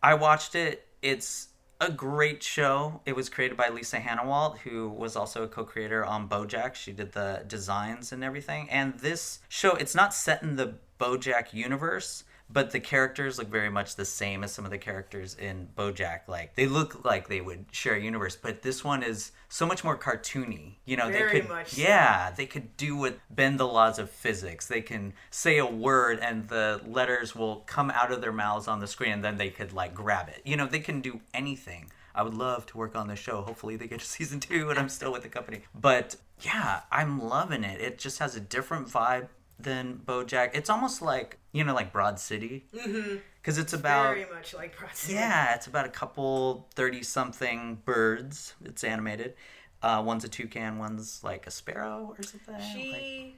I 0.00 0.14
watched 0.14 0.54
it. 0.54 0.86
It's 1.02 1.48
a 1.82 1.90
great 1.90 2.42
show. 2.42 3.00
It 3.04 3.16
was 3.16 3.28
created 3.28 3.56
by 3.56 3.68
Lisa 3.68 3.98
Hanawalt, 3.98 4.58
who 4.58 4.88
was 4.88 5.16
also 5.16 5.42
a 5.42 5.48
co-creator 5.48 6.04
on 6.04 6.28
BoJack. 6.28 6.74
She 6.74 6.92
did 6.92 7.12
the 7.12 7.44
designs 7.46 8.12
and 8.12 8.22
everything. 8.22 8.70
And 8.70 8.98
this 9.00 9.40
show, 9.48 9.72
it's 9.72 9.94
not 9.94 10.14
set 10.14 10.42
in 10.42 10.56
the 10.56 10.74
BoJack 11.00 11.52
universe, 11.52 12.24
but 12.52 12.70
the 12.70 12.80
characters 12.80 13.38
look 13.38 13.48
very 13.48 13.70
much 13.70 13.96
the 13.96 14.04
same 14.04 14.44
as 14.44 14.52
some 14.52 14.64
of 14.64 14.70
the 14.70 14.78
characters 14.78 15.34
in 15.34 15.68
BoJack. 15.76 16.20
Like 16.28 16.54
they 16.54 16.66
look 16.66 17.04
like 17.04 17.28
they 17.28 17.40
would 17.40 17.66
share 17.70 17.94
a 17.94 18.00
universe, 18.00 18.36
but 18.36 18.62
this 18.62 18.84
one 18.84 19.02
is 19.02 19.32
so 19.48 19.66
much 19.66 19.84
more 19.84 19.96
cartoony. 19.96 20.74
You 20.84 20.96
know, 20.96 21.08
very 21.08 21.32
they 21.32 21.40
could, 21.40 21.48
much. 21.48 21.78
Yeah, 21.78 22.30
they 22.30 22.46
could 22.46 22.76
do 22.76 22.96
what 22.96 23.18
bend 23.30 23.58
the 23.58 23.66
laws 23.66 23.98
of 23.98 24.10
physics. 24.10 24.66
They 24.66 24.82
can 24.82 25.14
say 25.30 25.58
a 25.58 25.66
word 25.66 26.18
and 26.20 26.48
the 26.48 26.80
letters 26.86 27.34
will 27.34 27.56
come 27.66 27.90
out 27.90 28.12
of 28.12 28.20
their 28.20 28.32
mouths 28.32 28.68
on 28.68 28.80
the 28.80 28.86
screen, 28.86 29.12
and 29.12 29.24
then 29.24 29.38
they 29.38 29.50
could 29.50 29.72
like 29.72 29.94
grab 29.94 30.28
it. 30.28 30.42
You 30.44 30.56
know, 30.56 30.66
they 30.66 30.80
can 30.80 31.00
do 31.00 31.20
anything. 31.32 31.90
I 32.14 32.22
would 32.22 32.34
love 32.34 32.66
to 32.66 32.76
work 32.76 32.94
on 32.94 33.08
this 33.08 33.18
show. 33.18 33.40
Hopefully, 33.40 33.76
they 33.76 33.86
get 33.86 34.00
to 34.00 34.06
season 34.18 34.40
two, 34.40 34.68
and 34.68 34.78
I'm 34.78 34.88
still 34.88 35.12
with 35.12 35.22
the 35.22 35.28
company. 35.28 35.62
But 35.74 36.16
yeah, 36.40 36.80
I'm 36.90 37.22
loving 37.22 37.64
it. 37.64 37.80
It 37.80 37.98
just 37.98 38.18
has 38.18 38.36
a 38.36 38.40
different 38.40 38.88
vibe 38.88 39.28
than 39.62 40.00
BoJack. 40.04 40.50
It's 40.54 40.70
almost 40.70 41.02
like 41.02 41.38
you 41.52 41.64
know, 41.64 41.74
like 41.74 41.92
Broad 41.92 42.18
City, 42.18 42.64
because 42.72 42.86
mm-hmm. 42.86 43.60
it's 43.60 43.72
about 43.72 44.14
very 44.14 44.26
much 44.32 44.54
like 44.54 44.76
Broad 44.78 44.94
City. 44.94 45.14
Yeah, 45.14 45.54
it's 45.54 45.66
about 45.66 45.86
a 45.86 45.90
couple 45.90 46.68
thirty-something 46.74 47.82
birds. 47.84 48.54
It's 48.64 48.84
animated. 48.84 49.34
Uh, 49.82 50.02
one's 50.04 50.24
a 50.24 50.28
toucan, 50.28 50.78
one's 50.78 51.22
like 51.24 51.46
a 51.46 51.50
sparrow 51.50 52.14
or 52.16 52.22
something. 52.22 52.54
She, 52.72 52.92
like... 52.92 53.34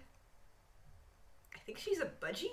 I 1.56 1.58
think 1.64 1.78
she's 1.78 2.00
a 2.00 2.10
budgie. 2.20 2.50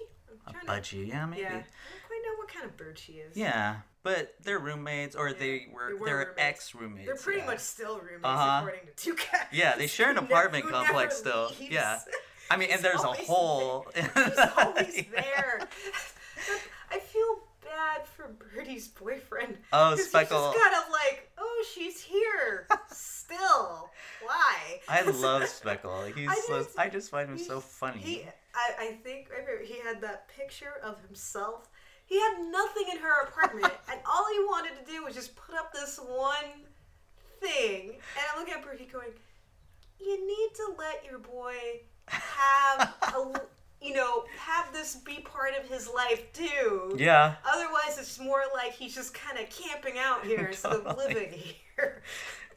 A 0.47 0.53
budgie, 0.65 0.89
to... 0.91 1.05
yeah, 1.05 1.25
maybe. 1.25 1.41
Yeah. 1.41 1.49
I 1.49 1.51
don't 1.51 1.63
quite 2.07 2.21
know 2.23 2.37
what 2.37 2.47
kind 2.47 2.65
of 2.65 2.77
bird 2.77 2.97
she 2.97 3.13
is. 3.13 3.35
Yeah, 3.35 3.77
but 4.03 4.33
they're 4.43 4.59
roommates, 4.59 5.15
or 5.15 5.29
yeah, 5.29 5.35
they 5.37 5.67
were, 5.73 6.05
they 6.05 6.11
are 6.11 6.33
ex 6.37 6.73
roommates. 6.73 7.05
They're 7.05 7.15
pretty 7.17 7.39
yeah. 7.39 7.45
much 7.47 7.59
still 7.59 7.99
roommates, 7.99 8.23
uh-huh. 8.23 8.59
according 8.63 8.87
to 8.87 8.95
Toucan. 8.95 9.39
Yeah, 9.51 9.75
they 9.75 9.87
share 9.87 10.09
an 10.09 10.17
apartment 10.19 10.67
complex 10.67 11.17
still. 11.19 11.51
Leaves. 11.59 11.73
Yeah. 11.73 11.99
I 12.51 12.57
mean, 12.57 12.69
and 12.69 12.81
there's 12.81 13.01
a 13.01 13.13
hole. 13.13 13.85
She's 13.95 14.05
always 14.57 15.05
there. 15.15 15.61
I 16.91 16.99
feel 16.99 17.39
bad 17.63 18.05
for 18.05 18.35
Bertie's 18.53 18.89
boyfriend. 18.89 19.57
Oh, 19.71 19.95
Speckle. 19.97 19.97
He's 19.97 20.29
just 20.29 20.59
kind 20.59 20.75
of 20.75 20.91
like, 20.91 21.31
oh, 21.37 21.65
she's 21.73 22.01
here 22.01 22.67
still. 22.91 23.89
Why? 24.21 24.81
I 24.89 25.01
love 25.11 25.43
Speckle. 25.43 26.13
He's 26.13 26.27
I, 26.27 26.35
so, 26.45 26.67
I 26.77 26.89
just 26.89 27.09
find 27.09 27.29
him 27.29 27.37
so 27.37 27.61
funny. 27.61 27.99
He, 27.99 28.23
I, 28.53 28.87
I 28.87 28.91
think 29.01 29.29
I 29.31 29.63
he 29.63 29.79
had 29.79 30.01
that 30.01 30.27
picture 30.27 30.73
of 30.83 31.01
himself. 31.07 31.69
He 32.05 32.19
had 32.19 32.39
nothing 32.51 32.87
in 32.91 32.97
her 32.97 33.23
apartment, 33.23 33.71
and 33.89 34.01
all 34.05 34.25
he 34.29 34.39
wanted 34.39 34.85
to 34.85 34.91
do 34.91 35.05
was 35.05 35.15
just 35.15 35.37
put 35.37 35.55
up 35.55 35.71
this 35.71 35.97
one 36.05 36.65
thing. 37.39 37.91
And 37.91 38.25
I 38.35 38.37
look 38.37 38.49
at 38.49 38.61
Birdie 38.61 38.89
going, 38.91 39.11
"You 40.01 40.27
need 40.27 40.49
to 40.55 40.73
let 40.77 41.05
your 41.05 41.19
boy 41.19 41.55
have 42.11 42.93
a 43.15 43.41
you 43.81 43.95
know 43.95 44.23
have 44.37 44.71
this 44.73 44.95
be 44.97 45.19
part 45.19 45.53
of 45.59 45.67
his 45.69 45.89
life 45.89 46.31
too. 46.33 46.95
Yeah. 46.97 47.35
Otherwise, 47.45 47.97
it's 47.97 48.19
more 48.19 48.43
like 48.53 48.73
he's 48.73 48.93
just 48.93 49.13
kind 49.13 49.39
of 49.39 49.49
camping 49.49 49.97
out 49.97 50.25
here 50.25 50.47
instead 50.47 50.73
of 50.73 50.97
living 50.97 51.29
here. 51.31 52.01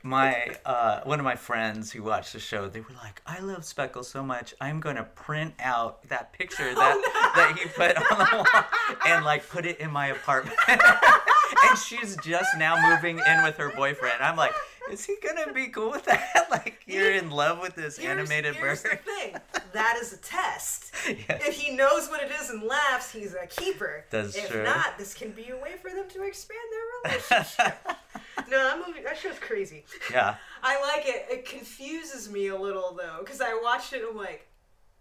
my 0.03 0.55
uh, 0.67 1.01
one 1.05 1.19
of 1.19 1.25
my 1.25 1.37
friends 1.37 1.91
who 1.91 2.03
watched 2.03 2.35
the 2.35 2.41
show, 2.41 2.69
they 2.69 2.81
were 2.81 2.95
like, 3.03 3.23
"I 3.27 3.41
love 3.41 3.65
Speckle 3.65 4.05
so 4.05 4.23
much, 4.23 4.55
I'm 4.61 4.81
gonna 4.81 5.05
print 5.05 5.55
out 5.61 6.07
that 6.09 6.33
picture 6.33 6.65
oh, 6.71 6.75
that 6.75 6.95
oh, 6.97 7.33
no. 7.37 7.43
that 7.43 7.59
he 7.59 7.69
put 7.69 7.97
on 7.97 8.19
the 8.19 8.37
wall 8.37 8.65
and 9.07 9.25
like 9.25 9.49
put 9.49 9.65
it 9.65 9.81
in 9.81 9.91
my 9.91 10.09
apartment." 10.09 10.59
and 10.69 11.79
she's 11.79 12.17
just 12.17 12.51
now 12.59 12.77
moving 12.91 13.19
in 13.19 13.43
with 13.43 13.57
her 13.57 13.71
boyfriend. 13.71 14.23
I'm 14.23 14.37
like, 14.37 14.53
is 14.91 15.05
he 15.05 15.17
gonna 15.23 15.53
be 15.53 15.69
cool 15.69 15.91
with 15.91 16.05
that? 16.05 16.47
like 16.51 16.83
you're 16.87 17.13
in 17.15 17.31
love 17.31 17.61
with 17.61 17.75
this 17.75 17.97
here's, 17.97 18.11
animated 18.11 18.55
here's 18.57 18.83
bird. 18.83 18.99
the 19.05 19.11
thing. 19.21 19.37
That 19.73 19.99
is 20.01 20.13
a 20.13 20.19
test. 20.19 20.93
yes. 21.07 21.43
If 21.47 21.61
he 21.61 21.75
knows 21.75 22.09
what 22.09 22.23
it 22.23 22.31
is 22.41 22.51
and 22.51 22.63
laughs, 22.63 23.11
he's 23.11 23.35
a 23.35 23.47
keeper. 23.47 24.05
That's 24.11 24.37
if 24.37 24.51
true. 24.51 24.61
If 24.61 24.67
not, 24.67 24.99
this 24.99 25.15
can 25.15 25.31
be 25.31 25.51
a 25.51 25.57
way 25.57 25.75
for 25.81 25.91
them 25.91 26.09
to 26.09 26.23
expand 26.23 26.61
their 26.71 27.13
relationship. 27.13 27.79
no, 28.49 28.65
that 28.65 28.83
movie 28.87 29.03
that 29.03 29.17
show's 29.17 29.39
crazy. 29.39 29.85
Yeah. 30.11 30.37
I 30.63 30.81
like 30.81 31.07
it. 31.07 31.27
It 31.31 31.45
confuses 31.47 32.31
me 32.31 32.49
a 32.49 32.57
little 32.57 32.95
though, 32.97 33.19
because 33.21 33.41
I 33.41 33.59
watched 33.63 33.93
it 33.93 34.01
and 34.01 34.11
I'm 34.11 34.17
like, 34.17 34.47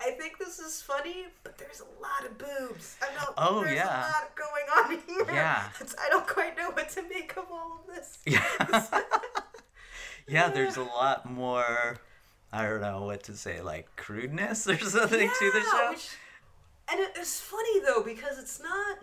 I 0.01 0.11
think 0.11 0.37
this 0.37 0.59
is 0.59 0.81
funny, 0.81 1.27
but 1.43 1.57
there's 1.57 1.81
a 1.81 2.01
lot 2.01 2.29
of 2.29 2.37
boobs. 2.37 2.97
I 3.01 3.13
know. 3.15 3.33
Oh 3.37 3.63
there's 3.63 3.75
yeah. 3.75 4.01
a 4.01 4.11
lot 4.11 4.35
going 4.35 4.65
on 4.77 5.01
here. 5.07 5.35
Yeah. 5.35 5.63
It's, 5.79 5.95
I 6.03 6.09
don't 6.09 6.27
quite 6.27 6.57
know 6.57 6.71
what 6.71 6.89
to 6.89 7.03
make 7.03 7.35
of 7.37 7.45
all 7.51 7.79
of 7.87 7.95
this. 7.95 8.17
Yeah. 8.25 8.43
Yeah, 10.27 10.49
there's 10.49 10.77
a 10.77 10.83
lot 10.83 11.29
more. 11.29 11.97
I 12.51 12.67
don't 12.67 12.81
know 12.81 13.03
what 13.03 13.23
to 13.23 13.33
say, 13.33 13.61
like 13.61 13.93
crudeness 13.95 14.67
or 14.67 14.77
something 14.79 15.21
yeah, 15.21 15.33
to 15.39 15.51
the 15.51 15.61
show. 15.61 15.89
Which, 15.91 16.09
and 16.91 16.99
it, 16.99 17.11
it's 17.15 17.39
funny 17.39 17.79
though 17.79 18.03
because 18.03 18.37
it's 18.37 18.61
not, 18.61 18.99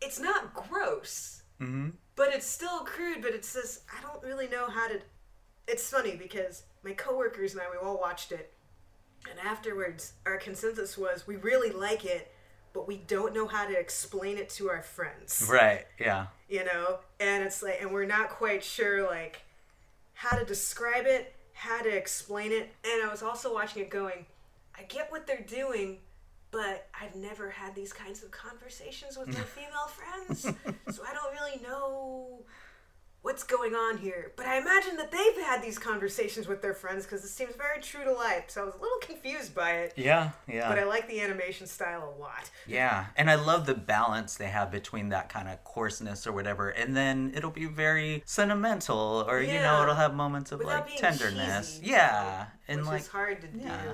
it's 0.00 0.20
not 0.20 0.54
gross, 0.54 1.42
mm-hmm. 1.60 1.90
but 2.16 2.32
it's 2.32 2.46
still 2.46 2.80
crude. 2.80 3.22
But 3.22 3.32
it's 3.32 3.52
this. 3.52 3.80
I 3.92 4.00
don't 4.02 4.22
really 4.22 4.48
know 4.48 4.68
how 4.68 4.88
to. 4.88 5.00
It's 5.66 5.90
funny 5.90 6.16
because 6.16 6.62
my 6.84 6.92
coworkers 6.92 7.52
and 7.52 7.62
I 7.62 7.66
we 7.70 7.76
all 7.76 7.98
watched 7.98 8.32
it, 8.32 8.52
and 9.30 9.38
afterwards 9.40 10.12
our 10.24 10.36
consensus 10.36 10.96
was 10.96 11.26
we 11.26 11.36
really 11.36 11.70
like 11.70 12.04
it, 12.04 12.32
but 12.72 12.86
we 12.86 12.98
don't 13.06 13.34
know 13.34 13.46
how 13.46 13.66
to 13.66 13.78
explain 13.78 14.38
it 14.38 14.48
to 14.50 14.70
our 14.70 14.82
friends. 14.82 15.48
Right. 15.50 15.84
Yeah. 15.98 16.26
You 16.48 16.64
know, 16.64 16.98
and 17.20 17.44
it's 17.44 17.62
like, 17.62 17.82
and 17.82 17.90
we're 17.90 18.06
not 18.06 18.30
quite 18.30 18.62
sure 18.62 19.06
like 19.06 19.42
how 20.18 20.36
to 20.36 20.44
describe 20.44 21.06
it 21.06 21.32
how 21.52 21.82
to 21.82 21.88
explain 21.88 22.52
it. 22.52 22.72
And 22.84 23.02
I 23.02 23.08
was 23.10 23.22
also 23.22 23.52
watching 23.52 23.82
it 23.82 23.90
going, 23.90 24.26
I 24.76 24.82
get 24.84 25.10
what 25.10 25.26
they're 25.26 25.44
doing, 25.46 25.98
but 26.50 26.88
I've 26.98 27.14
never 27.16 27.50
had 27.50 27.74
these 27.74 27.92
kinds 27.92 28.22
of 28.22 28.30
conversations 28.30 29.16
with 29.16 29.28
my 29.28 29.34
female 29.56 29.88
friends. 29.88 30.42
so 30.42 31.02
I 31.08 31.12
don't 31.12 31.32
really 31.32 31.57
what's 33.38 33.46
going 33.46 33.72
on 33.72 33.98
here. 33.98 34.32
But 34.34 34.46
I 34.46 34.58
imagine 34.58 34.96
that 34.96 35.12
they've 35.12 35.44
had 35.44 35.62
these 35.62 35.78
conversations 35.78 36.48
with 36.48 36.60
their 36.60 36.74
friends 36.74 37.04
because 37.04 37.24
it 37.24 37.28
seems 37.28 37.54
very 37.54 37.80
true 37.80 38.02
to 38.02 38.12
life. 38.12 38.46
So 38.48 38.62
I 38.62 38.64
was 38.64 38.74
a 38.74 38.78
little 38.78 38.98
confused 39.00 39.54
by 39.54 39.70
it. 39.74 39.92
Yeah, 39.94 40.30
yeah. 40.48 40.68
But 40.68 40.80
I 40.80 40.84
like 40.84 41.08
the 41.08 41.20
animation 41.20 41.68
style 41.68 42.16
a 42.16 42.20
lot. 42.20 42.50
Yeah, 42.66 43.06
and 43.16 43.30
I 43.30 43.36
love 43.36 43.66
the 43.66 43.74
balance 43.74 44.34
they 44.34 44.48
have 44.48 44.72
between 44.72 45.10
that 45.10 45.28
kind 45.28 45.48
of 45.48 45.62
coarseness 45.62 46.26
or 46.26 46.32
whatever, 46.32 46.70
and 46.70 46.96
then 46.96 47.32
it'll 47.36 47.52
be 47.52 47.66
very 47.66 48.24
sentimental, 48.26 49.24
or 49.28 49.40
yeah. 49.40 49.52
you 49.52 49.60
know, 49.60 49.82
it'll 49.82 49.94
have 49.94 50.14
moments 50.14 50.50
of 50.50 50.58
Without 50.58 50.88
like 50.88 50.96
tenderness. 50.96 51.78
Cheesy, 51.78 51.92
yeah, 51.92 52.46
and 52.66 52.84
like 52.86 53.06
hard 53.06 53.40
to 53.42 53.48
yeah. 53.56 53.82
do. 53.84 53.90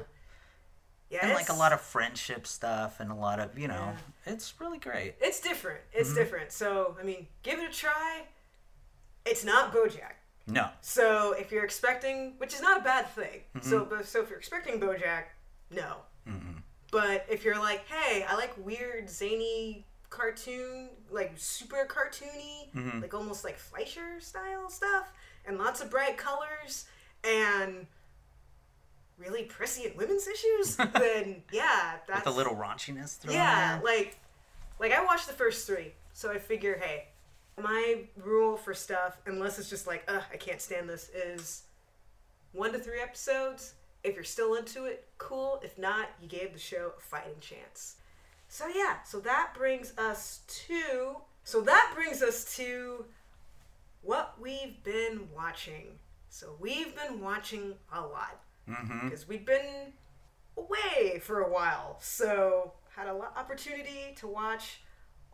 Yeah, 1.11 1.26
and 1.26 1.34
like 1.34 1.51
a 1.51 1.55
lot 1.55 1.74
of 1.74 1.82
friendship 1.82 2.47
stuff 2.47 2.99
and 2.99 3.11
a 3.11 3.14
lot 3.14 3.40
of 3.40 3.59
you 3.59 3.68
know, 3.68 3.92
yeah. 4.26 4.32
it's 4.32 4.55
really 4.59 4.78
great. 4.78 5.16
It's 5.20 5.40
different. 5.40 5.80
It's 5.92 6.09
mm-hmm. 6.09 6.18
different. 6.18 6.51
So 6.51 6.97
I 6.99 7.05
mean, 7.05 7.26
give 7.42 7.59
it 7.59 7.68
a 7.68 7.72
try 7.72 8.22
it's 9.25 9.45
not 9.45 9.72
BoJack. 9.72 10.14
No. 10.47 10.68
So 10.81 11.33
if 11.33 11.51
you're 11.51 11.64
expecting, 11.64 12.35
which 12.39 12.53
is 12.53 12.61
not 12.61 12.81
a 12.81 12.85
bad 12.85 13.09
thing. 13.09 13.41
Mm-hmm. 13.57 13.68
So 13.68 13.89
so 14.03 14.22
if 14.22 14.31
you're 14.31 14.39
expecting 14.39 14.79
BoJack, 14.79 15.25
no. 15.70 15.97
mm 16.29 16.62
But 16.91 17.27
if 17.31 17.45
you're 17.45 17.59
like, 17.59 17.87
hey, 17.89 18.25
I 18.29 18.37
like 18.37 18.53
weird 18.59 19.09
zany 19.09 19.87
cartoon, 20.11 20.91
like 21.11 21.33
super 21.37 21.89
cartoony, 21.89 22.70
mm-hmm. 22.75 23.01
like 23.01 23.14
almost 23.14 23.45
like 23.45 23.59
Fleischer 23.59 24.20
style 24.20 24.68
stuff, 24.68 25.12
and 25.47 25.59
lots 25.59 25.81
of 25.81 25.91
bright 25.91 26.16
colors 26.16 26.87
and 27.25 27.87
really 29.18 29.45
prescient 29.45 29.97
women's 29.97 30.29
issues, 30.29 30.77
then 30.95 31.43
yeah, 31.53 31.95
that's 32.07 32.27
with 32.27 32.35
a 32.35 32.37
little 32.37 32.55
raunchiness. 32.55 33.18
Yeah, 33.29 33.81
like 33.83 34.18
like 34.79 34.93
I 34.93 35.05
watched 35.05 35.27
the 35.27 35.33
first 35.33 35.66
three, 35.66 35.95
so 36.12 36.31
I 36.31 36.39
figure, 36.39 36.79
hey, 36.81 37.09
my 37.61 38.05
rule 38.16 38.57
for 38.57 38.74
stuff, 38.74 39.18
unless 39.26 39.59
it's 39.59 39.70
just 39.70 39.86
like, 39.86 40.05
ugh, 40.09 40.22
I 40.32 40.36
can't 40.36 40.61
stand 40.61 40.88
this, 40.88 41.11
is 41.11 41.62
one 42.52 42.72
to 42.72 42.78
three 42.78 43.00
episodes. 43.00 43.74
If 44.02 44.14
you're 44.14 44.24
still 44.24 44.55
into 44.55 44.84
it, 44.84 45.07
cool. 45.18 45.61
If 45.62 45.78
not, 45.78 46.11
you 46.20 46.28
gave 46.28 46.52
the 46.52 46.59
show 46.59 46.92
a 46.98 47.00
fighting 47.00 47.40
chance. 47.40 47.96
So 48.48 48.66
yeah, 48.68 49.02
so 49.05 49.20
that 49.20 49.52
brings 49.57 49.96
us 49.98 50.40
to 50.66 51.16
so 51.44 51.61
that 51.62 51.92
brings 51.94 52.22
us 52.22 52.57
to 52.57 53.05
what 54.02 54.36
we've 54.40 54.82
been 54.82 55.28
watching. 55.34 55.98
So 56.30 56.57
we've 56.59 56.94
been 56.96 57.20
watching 57.20 57.74
a 57.92 58.00
lot 58.00 58.40
because 58.66 59.22
mm-hmm. 59.22 59.30
we've 59.30 59.46
been 59.46 59.92
away 60.57 61.18
for 61.20 61.40
a 61.40 61.52
while. 61.52 61.98
So 62.00 62.72
had 62.96 63.09
a 63.09 63.14
lot 63.14 63.34
opportunity 63.36 64.14
to 64.16 64.26
watch 64.26 64.80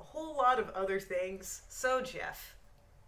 a 0.00 0.02
whole 0.02 0.36
lot 0.36 0.58
of 0.58 0.70
other 0.70 0.98
things. 0.98 1.62
So, 1.68 2.00
Jeff, 2.00 2.56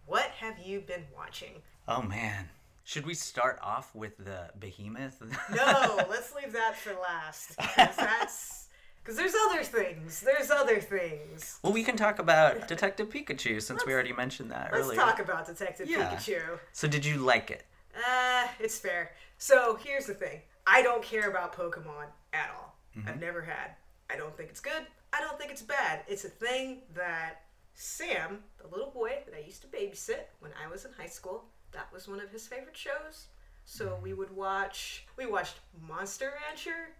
what 0.07 0.26
have 0.38 0.59
you 0.59 0.80
been 0.80 1.05
watching? 1.16 1.62
Oh, 1.88 2.03
man. 2.03 2.49
Should 2.84 3.07
we 3.07 3.14
start 3.14 3.59
off 3.62 3.95
with 3.95 4.16
the 4.18 4.51
behemoth? 4.59 5.20
no, 5.55 6.05
let's 6.11 6.34
leave 6.34 6.53
that 6.53 6.76
for 6.76 6.95
last. 7.01 7.57
Because 7.57 7.97
that's. 7.97 8.68
Because 9.03 9.16
there's 9.16 9.34
other 9.49 9.64
things. 9.64 10.20
There's 10.20 10.51
other 10.51 10.80
things. 10.80 11.59
Well, 11.62 11.72
we 11.72 11.82
can 11.82 11.97
talk 11.97 12.18
about 12.18 12.68
Detective 12.68 13.09
Pikachu 13.09 13.61
since 13.61 13.70
let's, 13.70 13.86
we 13.86 13.93
already 13.93 14.12
mentioned 14.12 14.51
that 14.51 14.70
let's 14.72 14.84
earlier. 14.84 14.99
Let's 15.01 15.11
talk 15.11 15.20
about 15.20 15.47
Detective 15.47 15.88
yeah. 15.88 16.11
Pikachu. 16.11 16.59
So, 16.72 16.86
did 16.86 17.05
you 17.05 17.16
like 17.16 17.51
it? 17.51 17.64
Uh, 17.97 18.47
it's 18.61 18.78
fair. 18.78 19.12
So, 19.38 19.78
here's 19.82 20.07
the 20.07 20.14
thing 20.14 20.40
I 20.66 20.82
don't 20.82 21.03
care 21.03 21.30
about 21.30 21.57
Pokemon 21.57 22.07
at 22.32 22.51
all. 22.57 22.76
Mm-hmm. 22.97 23.09
I've 23.09 23.20
never 23.20 23.43
had. 23.43 23.72
I 24.12 24.16
don't 24.16 24.36
think 24.36 24.50
it's 24.50 24.60
good. 24.60 24.86
I 25.12 25.20
don't 25.20 25.38
think 25.38 25.50
it's 25.50 25.62
bad. 25.62 26.00
It's 26.06 26.24
a 26.24 26.28
thing 26.28 26.82
that 26.94 27.42
Sam, 27.74 28.40
the 28.60 28.68
little 28.68 28.90
boy 28.90 29.18
that 29.24 29.34
I 29.34 29.44
used 29.44 29.62
to 29.62 29.68
babysit 29.68 30.24
when 30.40 30.52
I 30.62 30.70
was 30.70 30.84
in 30.84 30.92
high 30.92 31.06
school, 31.06 31.44
that 31.72 31.88
was 31.92 32.08
one 32.08 32.20
of 32.20 32.30
his 32.30 32.46
favorite 32.46 32.76
shows. 32.76 33.28
So 33.64 33.98
we 34.02 34.12
would 34.12 34.34
watch, 34.34 35.06
we 35.16 35.26
watched 35.26 35.56
Monster 35.88 36.34
Rancher, 36.46 36.90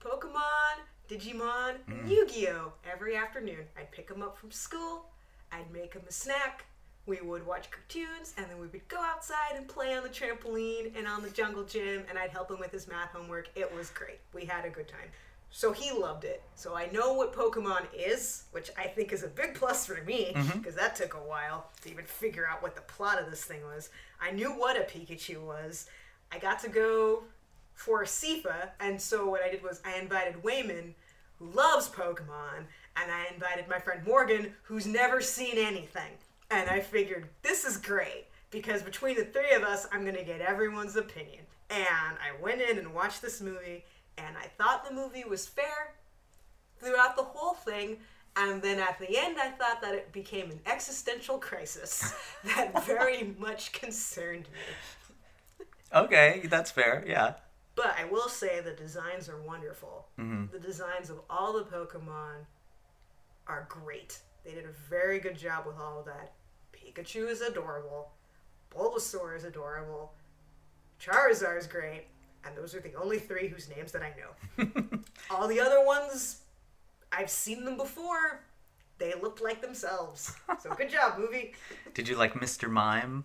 Pokemon, 0.00 0.82
Digimon, 1.08 1.76
and 1.86 2.04
mm. 2.04 2.10
Yu 2.10 2.26
Gi 2.26 2.48
Oh! 2.48 2.72
every 2.90 3.16
afternoon. 3.16 3.64
I'd 3.78 3.92
pick 3.92 4.10
him 4.10 4.22
up 4.22 4.36
from 4.36 4.50
school, 4.50 5.06
I'd 5.52 5.70
make 5.70 5.94
him 5.94 6.02
a 6.08 6.12
snack, 6.12 6.64
we 7.06 7.20
would 7.22 7.46
watch 7.46 7.70
cartoons, 7.70 8.34
and 8.36 8.46
then 8.50 8.58
we 8.58 8.66
would 8.66 8.88
go 8.88 9.00
outside 9.00 9.56
and 9.56 9.66
play 9.66 9.96
on 9.96 10.02
the 10.02 10.08
trampoline 10.08 10.96
and 10.96 11.06
on 11.06 11.22
the 11.22 11.30
jungle 11.30 11.64
gym, 11.64 12.04
and 12.08 12.18
I'd 12.18 12.30
help 12.30 12.50
him 12.50 12.58
with 12.58 12.72
his 12.72 12.86
math 12.88 13.12
homework. 13.12 13.48
It 13.54 13.74
was 13.74 13.90
great. 13.90 14.20
We 14.34 14.44
had 14.44 14.64
a 14.64 14.70
good 14.70 14.88
time. 14.88 15.08
So 15.50 15.72
he 15.72 15.90
loved 15.92 16.24
it. 16.24 16.42
So 16.54 16.76
I 16.76 16.86
know 16.92 17.14
what 17.14 17.32
Pokemon 17.32 17.86
is, 17.96 18.44
which 18.52 18.70
I 18.76 18.86
think 18.86 19.12
is 19.12 19.22
a 19.22 19.28
big 19.28 19.54
plus 19.54 19.86
for 19.86 20.02
me 20.04 20.32
because 20.34 20.50
mm-hmm. 20.52 20.76
that 20.76 20.94
took 20.94 21.14
a 21.14 21.18
while 21.18 21.70
to 21.82 21.90
even 21.90 22.04
figure 22.04 22.46
out 22.46 22.62
what 22.62 22.74
the 22.74 22.82
plot 22.82 23.20
of 23.20 23.30
this 23.30 23.44
thing 23.44 23.62
was. 23.64 23.90
I 24.20 24.30
knew 24.30 24.50
what 24.50 24.76
a 24.76 24.80
Pikachu 24.80 25.40
was. 25.40 25.88
I 26.30 26.38
got 26.38 26.60
to 26.60 26.68
go 26.68 27.22
for 27.74 28.04
SIFA, 28.04 28.70
and 28.80 29.00
so 29.00 29.28
what 29.28 29.42
I 29.42 29.50
did 29.50 29.62
was 29.62 29.80
I 29.84 29.98
invited 29.98 30.42
Wayman, 30.42 30.94
who 31.38 31.50
loves 31.50 31.88
Pokemon, 31.88 32.66
and 32.96 33.10
I 33.10 33.26
invited 33.32 33.68
my 33.68 33.78
friend 33.78 34.04
Morgan, 34.04 34.52
who's 34.62 34.86
never 34.86 35.20
seen 35.20 35.56
anything. 35.56 36.12
And 36.50 36.68
I 36.68 36.80
figured 36.80 37.28
this 37.42 37.64
is 37.64 37.76
great 37.76 38.26
because 38.50 38.82
between 38.82 39.16
the 39.16 39.24
three 39.24 39.52
of 39.52 39.62
us, 39.62 39.86
I'm 39.92 40.04
gonna 40.04 40.24
get 40.24 40.40
everyone's 40.40 40.96
opinion. 40.96 41.44
And 41.70 41.80
I 41.80 42.42
went 42.42 42.62
in 42.62 42.78
and 42.78 42.92
watched 42.94 43.22
this 43.22 43.40
movie 43.40 43.84
and 44.26 44.36
I 44.36 44.46
thought 44.46 44.88
the 44.88 44.94
movie 44.94 45.24
was 45.24 45.46
fair 45.46 45.94
throughout 46.78 47.16
the 47.16 47.22
whole 47.22 47.54
thing. 47.54 47.98
And 48.36 48.62
then 48.62 48.78
at 48.78 48.98
the 48.98 49.18
end, 49.18 49.38
I 49.38 49.50
thought 49.50 49.82
that 49.82 49.94
it 49.94 50.12
became 50.12 50.50
an 50.50 50.60
existential 50.66 51.38
crisis 51.38 52.14
that 52.44 52.84
very 52.84 53.34
much 53.38 53.72
concerned 53.72 54.48
me. 54.52 55.66
Okay, 55.94 56.42
that's 56.44 56.70
fair, 56.70 57.04
yeah. 57.06 57.34
But 57.74 57.94
I 57.98 58.04
will 58.04 58.28
say 58.28 58.60
the 58.60 58.72
designs 58.72 59.28
are 59.28 59.40
wonderful. 59.40 60.06
Mm-hmm. 60.18 60.52
The 60.52 60.58
designs 60.58 61.10
of 61.10 61.20
all 61.30 61.52
the 61.52 61.64
Pokemon 61.64 62.44
are 63.46 63.66
great. 63.68 64.18
They 64.44 64.52
did 64.52 64.64
a 64.64 64.90
very 64.90 65.18
good 65.18 65.38
job 65.38 65.64
with 65.66 65.78
all 65.78 66.00
of 66.00 66.06
that. 66.06 66.32
Pikachu 66.72 67.28
is 67.28 67.40
adorable. 67.40 68.10
Bulbasaur 68.74 69.36
is 69.36 69.44
adorable. 69.44 70.12
Charizard 71.00 71.58
is 71.58 71.66
great 71.66 72.06
and 72.44 72.56
those 72.56 72.74
are 72.74 72.80
the 72.80 72.94
only 72.94 73.18
three 73.18 73.48
whose 73.48 73.68
names 73.68 73.92
that 73.92 74.02
I 74.02 74.14
know. 74.18 74.88
All 75.30 75.48
the 75.48 75.60
other 75.60 75.84
ones, 75.84 76.42
I've 77.12 77.30
seen 77.30 77.64
them 77.64 77.76
before. 77.76 78.44
They 78.98 79.14
looked 79.20 79.40
like 79.40 79.62
themselves. 79.62 80.34
So 80.60 80.74
good 80.76 80.90
job, 80.90 81.18
movie. 81.18 81.54
Did 81.94 82.08
you 82.08 82.16
like 82.16 82.34
Mr. 82.34 82.68
Mime? 82.68 83.24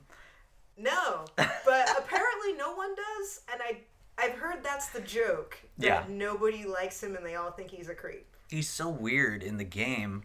No, 0.77 1.25
but 1.35 1.89
apparently 1.97 2.53
no 2.57 2.73
one 2.75 2.95
does, 2.95 3.41
and 3.51 3.61
I 3.61 3.77
I've 4.17 4.33
heard 4.33 4.63
that's 4.63 4.89
the 4.89 5.01
joke. 5.01 5.57
That 5.79 5.85
yeah. 5.85 6.03
Nobody 6.09 6.65
likes 6.65 7.01
him, 7.01 7.15
and 7.15 7.25
they 7.25 7.35
all 7.35 7.51
think 7.51 7.71
he's 7.71 7.89
a 7.89 7.95
creep. 7.95 8.25
He's 8.49 8.69
so 8.69 8.89
weird 8.89 9.41
in 9.41 9.57
the 9.57 9.63
game. 9.63 10.23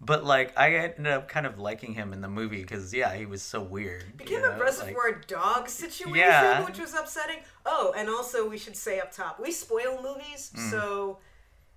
But 0.00 0.24
like, 0.24 0.52
I 0.58 0.74
ended 0.74 1.06
up 1.06 1.28
kind 1.28 1.46
of 1.46 1.58
liking 1.58 1.94
him 1.94 2.12
in 2.12 2.20
the 2.20 2.28
movie 2.28 2.60
because 2.60 2.92
yeah, 2.92 3.14
he 3.14 3.24
was 3.24 3.42
so 3.42 3.62
weird. 3.62 4.16
Became 4.16 4.44
a 4.44 4.58
Reservoir 4.58 5.12
like, 5.12 5.26
Dog 5.26 5.68
situation, 5.68 6.16
yeah. 6.16 6.64
which 6.64 6.78
was 6.78 6.94
upsetting. 6.94 7.38
Oh, 7.64 7.94
and 7.96 8.08
also 8.08 8.48
we 8.48 8.58
should 8.58 8.76
say 8.76 9.00
up 9.00 9.10
top, 9.10 9.40
we 9.40 9.50
spoil 9.52 10.00
movies, 10.02 10.52
mm. 10.54 10.70
so 10.70 11.18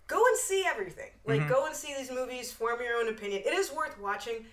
go 0.08 0.18
and 0.18 0.38
see 0.38 0.66
everything. 0.68 1.12
Like, 1.26 1.42
mm-hmm. 1.42 1.50
go 1.50 1.66
and 1.66 1.76
see 1.76 1.94
these 1.98 2.12
movies, 2.12 2.52
form 2.52 2.82
your 2.82 2.98
own 2.98 3.08
opinion. 3.08 3.44
It 3.46 3.54
is 3.54 3.72
worth 3.72 3.98
watching. 4.00 4.46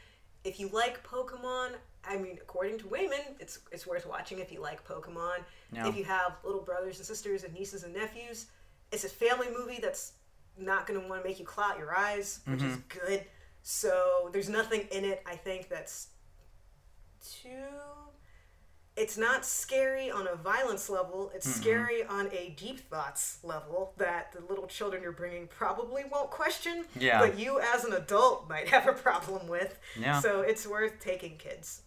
If 0.45 0.61
you 0.61 0.69
like 0.69 1.03
Pokemon, 1.03 1.71
I 2.09 2.17
mean, 2.19 2.39
according 2.41 2.79
to 2.79 2.87
Wayman, 2.87 3.35
it's 3.41 3.59
it's 3.73 3.85
worth 3.85 4.07
watching 4.07 4.39
if 4.39 4.53
you 4.53 4.61
like 4.61 4.87
Pokemon. 4.87 5.39
If 5.73 5.97
you 5.97 6.05
have 6.05 6.37
little 6.45 6.63
brothers 6.63 6.99
and 6.99 7.07
sisters 7.07 7.43
and 7.43 7.53
nieces 7.53 7.83
and 7.83 7.93
nephews, 7.93 8.47
it's 8.93 9.03
a 9.05 9.09
family 9.09 9.49
movie 9.57 9.81
that's 9.83 10.13
not 10.57 10.87
going 10.87 11.01
to 11.01 11.09
want 11.09 11.23
to 11.23 11.29
make 11.29 11.39
you 11.39 11.45
clout 11.45 11.79
your 11.79 11.95
eyes, 11.95 12.41
which 12.47 12.61
mm-hmm. 12.61 12.71
is 12.71 12.77
good. 12.89 13.25
So 13.69 14.31
there's 14.33 14.49
nothing 14.49 14.87
in 14.93 15.05
it, 15.05 15.25
I 15.27 15.35
think, 15.35 15.69
that's 15.69 16.11
too. 17.43 17.49
It's 18.97 19.19
not 19.19 19.45
scary 19.45 20.09
on 20.09 20.29
a 20.29 20.37
violence 20.37 20.89
level. 20.89 21.33
It's 21.35 21.49
mm-hmm. 21.49 21.63
scary 21.63 22.05
on 22.05 22.29
a 22.33 22.55
deep 22.57 22.89
thoughts 22.89 23.41
level 23.43 23.93
that 23.97 24.33
the 24.33 24.41
little 24.49 24.69
children 24.69 25.03
you're 25.03 25.11
bringing 25.11 25.49
probably 25.49 26.05
won't 26.09 26.31
question. 26.31 26.85
Yeah. 26.97 27.19
But 27.19 27.41
you, 27.41 27.61
as 27.75 27.85
an 27.85 27.93
adult, 27.93 28.49
might 28.49 28.69
have 28.69 28.87
a 28.87 28.93
problem 28.93 29.49
with. 29.49 29.81
Yeah. 29.99 30.21
So 30.21 30.43
it's 30.43 30.65
worth 30.65 31.01
taking 31.01 31.37
kids. 31.37 31.83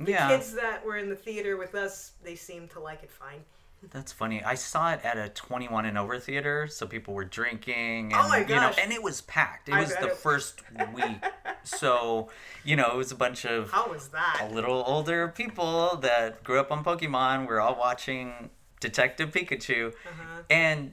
The 0.00 0.10
yeah. 0.10 0.28
kids 0.30 0.52
that 0.54 0.84
were 0.84 0.96
in 0.96 1.08
the 1.08 1.14
theater 1.14 1.56
with 1.56 1.76
us, 1.76 2.10
they 2.24 2.34
seem 2.34 2.66
to 2.68 2.80
like 2.80 3.04
it 3.04 3.10
fine. 3.12 3.44
That's 3.90 4.12
funny. 4.12 4.42
I 4.42 4.54
saw 4.54 4.92
it 4.92 5.00
at 5.04 5.16
a 5.16 5.28
21 5.30 5.86
and 5.86 5.96
over 5.96 6.18
theater, 6.18 6.68
so 6.68 6.86
people 6.86 7.14
were 7.14 7.24
drinking. 7.24 8.12
And, 8.12 8.14
oh 8.14 8.28
my 8.28 8.40
gosh. 8.40 8.50
You 8.50 8.56
know, 8.56 8.72
and 8.82 8.92
it 8.92 9.02
was 9.02 9.22
packed. 9.22 9.68
It 9.68 9.74
was 9.74 9.94
the 9.96 10.08
it. 10.08 10.16
first 10.16 10.62
week. 10.94 11.24
so, 11.64 12.28
you 12.64 12.76
know, 12.76 12.90
it 12.90 12.96
was 12.96 13.10
a 13.10 13.16
bunch 13.16 13.46
of. 13.46 13.70
How 13.70 13.90
was 13.90 14.08
that? 14.08 14.48
A 14.48 14.54
little 14.54 14.84
older 14.86 15.28
people 15.28 15.96
that 16.02 16.44
grew 16.44 16.60
up 16.60 16.70
on 16.70 16.84
Pokemon. 16.84 17.46
We're 17.46 17.60
all 17.60 17.76
watching 17.76 18.50
Detective 18.80 19.30
Pikachu. 19.30 19.88
Uh-huh. 19.88 20.42
And 20.50 20.92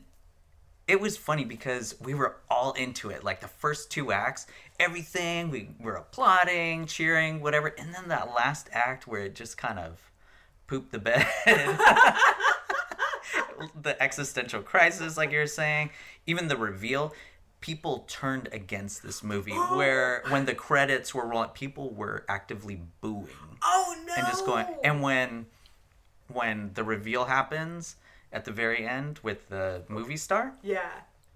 it 0.88 1.01
was 1.01 1.17
funny 1.17 1.43
because 1.43 1.95
we 2.01 2.13
were 2.13 2.38
all 2.49 2.71
into 2.73 3.09
it. 3.09 3.23
Like 3.23 3.41
the 3.41 3.47
first 3.47 3.91
two 3.91 4.13
acts, 4.13 4.47
everything, 4.79 5.51
we 5.51 5.69
were 5.81 5.95
applauding, 5.95 6.85
cheering, 6.85 7.41
whatever. 7.41 7.73
And 7.77 7.93
then 7.93 8.07
that 8.07 8.33
last 8.33 8.69
act 8.71 9.07
where 9.07 9.25
it 9.25 9.35
just 9.35 9.57
kind 9.57 9.77
of 9.77 10.09
pooped 10.67 10.93
the 10.93 10.99
bed. 10.99 11.27
the 13.79 14.01
existential 14.01 14.61
crisis, 14.61 15.17
like 15.17 15.31
you're 15.31 15.47
saying, 15.47 15.91
even 16.25 16.47
the 16.47 16.57
reveal, 16.57 17.13
people 17.61 18.05
turned 18.07 18.49
against 18.51 19.03
this 19.03 19.23
movie. 19.23 19.51
where 19.75 20.23
when 20.29 20.45
the 20.45 20.55
credits 20.55 21.13
were 21.13 21.25
rolling, 21.25 21.49
people 21.49 21.93
were 21.93 22.25
actively 22.27 22.81
booing. 23.01 23.27
Oh 23.63 23.95
no! 24.05 24.13
And 24.15 24.27
just 24.27 24.45
going. 24.45 24.65
And 24.83 25.01
when 25.01 25.47
when 26.31 26.71
the 26.73 26.83
reveal 26.83 27.25
happens 27.25 27.95
at 28.31 28.45
the 28.45 28.51
very 28.51 28.85
end 28.85 29.19
with 29.23 29.49
the 29.49 29.83
movie 29.87 30.17
star, 30.17 30.55
yeah, 30.61 30.91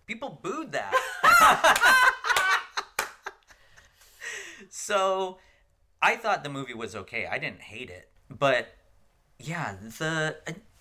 people 0.05 0.39
booed 0.41 0.71
that. 0.73 0.93
so 4.69 5.37
I 6.01 6.15
thought 6.15 6.43
the 6.43 6.49
movie 6.49 6.73
was 6.73 6.95
okay. 6.95 7.25
I 7.25 7.37
didn't 7.37 7.61
hate 7.61 7.89
it, 7.89 8.09
but 8.29 8.75
yeah, 9.39 9.75
the 9.97 10.37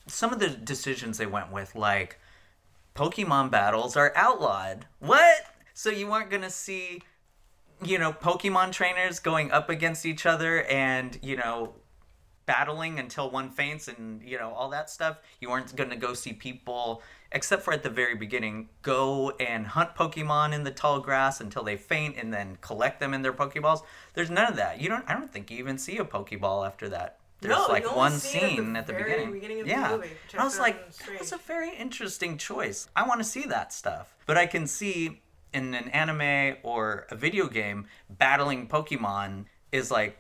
some 0.06 0.32
of 0.32 0.38
the 0.38 0.48
decisions 0.48 1.18
they 1.18 1.26
went 1.26 1.52
with, 1.52 1.74
like 1.74 2.18
Pokemon 2.94 3.50
battles 3.50 3.96
are 3.96 4.12
outlawed. 4.16 4.86
What? 4.98 5.46
So 5.74 5.90
you 5.90 6.08
weren't 6.08 6.30
gonna 6.30 6.50
see, 6.50 7.02
you 7.82 7.98
know, 7.98 8.12
Pokemon 8.12 8.72
trainers 8.72 9.18
going 9.18 9.50
up 9.50 9.70
against 9.70 10.04
each 10.04 10.26
other 10.26 10.64
and 10.64 11.18
you 11.22 11.36
know 11.36 11.74
battling 12.46 12.98
until 12.98 13.30
one 13.30 13.48
faints 13.48 13.86
and 13.86 14.20
you 14.22 14.36
know 14.36 14.50
all 14.50 14.70
that 14.70 14.90
stuff. 14.90 15.18
You 15.40 15.50
weren't 15.50 15.74
gonna 15.76 15.96
go 15.96 16.14
see 16.14 16.32
people, 16.32 17.02
except 17.30 17.62
for 17.62 17.72
at 17.72 17.84
the 17.84 17.90
very 17.90 18.16
beginning, 18.16 18.70
go 18.82 19.30
and 19.38 19.68
hunt 19.68 19.94
Pokemon 19.94 20.52
in 20.52 20.64
the 20.64 20.72
tall 20.72 20.98
grass 21.00 21.40
until 21.40 21.62
they 21.62 21.76
faint 21.76 22.16
and 22.16 22.34
then 22.34 22.58
collect 22.60 22.98
them 22.98 23.14
in 23.14 23.22
their 23.22 23.32
Pokeballs. 23.32 23.82
There's 24.14 24.30
none 24.30 24.48
of 24.48 24.56
that. 24.56 24.80
You 24.80 24.88
don't. 24.88 25.08
I 25.08 25.12
don't 25.12 25.32
think 25.32 25.50
you 25.50 25.58
even 25.58 25.78
see 25.78 25.98
a 25.98 26.04
Pokeball 26.04 26.66
after 26.66 26.88
that. 26.88 27.19
There's 27.40 27.56
no, 27.56 27.66
like 27.68 27.96
one 27.96 28.12
scene 28.12 28.76
at 28.76 28.86
the, 28.86 28.94
at 28.94 28.98
the 28.98 29.04
beginning. 29.04 29.32
beginning 29.32 29.66
yeah. 29.66 29.96
The 29.96 30.40
I 30.40 30.44
was 30.44 30.58
like, 30.58 30.94
that's 30.96 31.32
a 31.32 31.38
very 31.38 31.74
interesting 31.74 32.36
choice. 32.36 32.88
I 32.94 33.06
want 33.08 33.20
to 33.20 33.24
see 33.24 33.44
that 33.46 33.72
stuff. 33.72 34.14
But 34.26 34.36
I 34.36 34.46
can 34.46 34.66
see 34.66 35.22
in 35.52 35.74
an 35.74 35.88
anime 35.88 36.58
or 36.62 37.06
a 37.10 37.14
video 37.14 37.48
game, 37.48 37.86
battling 38.08 38.68
Pokemon 38.68 39.46
is 39.72 39.90
like 39.90 40.18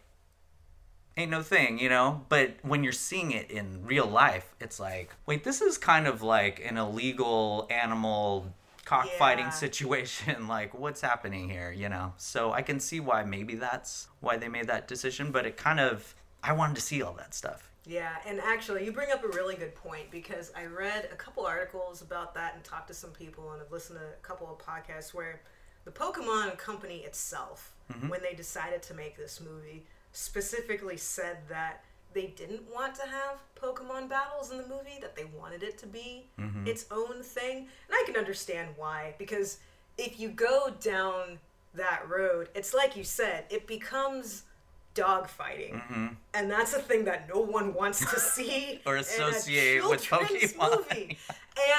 ain't 1.16 1.30
no 1.30 1.42
thing, 1.42 1.78
you 1.78 1.88
know? 1.88 2.24
But 2.28 2.56
when 2.62 2.82
you're 2.82 2.92
seeing 2.92 3.30
it 3.32 3.50
in 3.50 3.84
real 3.84 4.06
life, 4.06 4.54
it's 4.60 4.80
like, 4.80 5.12
wait, 5.26 5.44
this 5.44 5.60
is 5.60 5.78
kind 5.78 6.06
of 6.06 6.22
like 6.22 6.64
an 6.64 6.76
illegal 6.76 7.66
animal 7.70 8.54
cockfighting 8.84 9.46
yeah. 9.46 9.50
situation. 9.50 10.36
Like, 10.48 10.76
what's 10.76 11.00
happening 11.00 11.48
here, 11.48 11.70
you 11.70 11.88
know? 11.88 12.14
So 12.16 12.52
I 12.52 12.62
can 12.62 12.80
see 12.80 12.98
why 12.98 13.22
maybe 13.24 13.54
that's 13.54 14.08
why 14.20 14.36
they 14.36 14.48
made 14.48 14.66
that 14.66 14.88
decision, 14.88 15.30
but 15.30 15.46
it 15.46 15.56
kind 15.56 15.78
of 15.78 16.14
I 16.42 16.52
wanted 16.52 16.76
to 16.76 16.82
see 16.82 17.02
all 17.02 17.12
that 17.14 17.34
stuff. 17.34 17.70
Yeah, 17.86 18.16
and 18.26 18.40
actually, 18.40 18.84
you 18.84 18.92
bring 18.92 19.10
up 19.10 19.24
a 19.24 19.28
really 19.28 19.56
good 19.56 19.74
point 19.74 20.10
because 20.10 20.52
I 20.56 20.66
read 20.66 21.08
a 21.12 21.16
couple 21.16 21.46
articles 21.46 22.02
about 22.02 22.34
that 22.34 22.54
and 22.54 22.62
talked 22.62 22.88
to 22.88 22.94
some 22.94 23.10
people 23.10 23.52
and 23.52 23.60
have 23.60 23.72
listened 23.72 23.98
to 23.98 24.04
a 24.04 24.26
couple 24.26 24.46
of 24.48 24.58
podcasts 24.58 25.14
where 25.14 25.40
the 25.84 25.90
Pokemon 25.90 26.58
company 26.58 26.98
itself, 26.98 27.72
mm-hmm. 27.90 28.08
when 28.08 28.22
they 28.22 28.34
decided 28.34 28.82
to 28.82 28.94
make 28.94 29.16
this 29.16 29.40
movie, 29.40 29.86
specifically 30.12 30.96
said 30.96 31.38
that 31.48 31.82
they 32.12 32.26
didn't 32.26 32.62
want 32.72 32.94
to 32.96 33.02
have 33.02 33.38
Pokemon 33.60 34.08
battles 34.08 34.50
in 34.50 34.58
the 34.58 34.66
movie, 34.66 34.98
that 35.00 35.16
they 35.16 35.24
wanted 35.38 35.62
it 35.62 35.78
to 35.78 35.86
be 35.86 36.26
mm-hmm. 36.38 36.66
its 36.66 36.86
own 36.90 37.22
thing. 37.22 37.58
And 37.58 37.92
I 37.92 38.02
can 38.04 38.16
understand 38.16 38.70
why, 38.76 39.14
because 39.18 39.58
if 39.96 40.18
you 40.20 40.28
go 40.28 40.74
down 40.80 41.38
that 41.74 42.08
road, 42.08 42.48
it's 42.54 42.74
like 42.74 42.96
you 42.96 43.04
said, 43.04 43.44
it 43.48 43.66
becomes 43.66 44.42
dogfighting, 44.94 45.74
mm-hmm. 45.74 46.06
and 46.34 46.50
that's 46.50 46.74
a 46.74 46.80
thing 46.80 47.04
that 47.04 47.28
no 47.32 47.40
one 47.40 47.74
wants 47.74 48.00
to 48.00 48.18
see 48.18 48.80
or 48.86 48.96
associate 48.96 49.88
with 49.88 50.04
Pokemon. 50.04 50.76
Movie. 50.76 51.18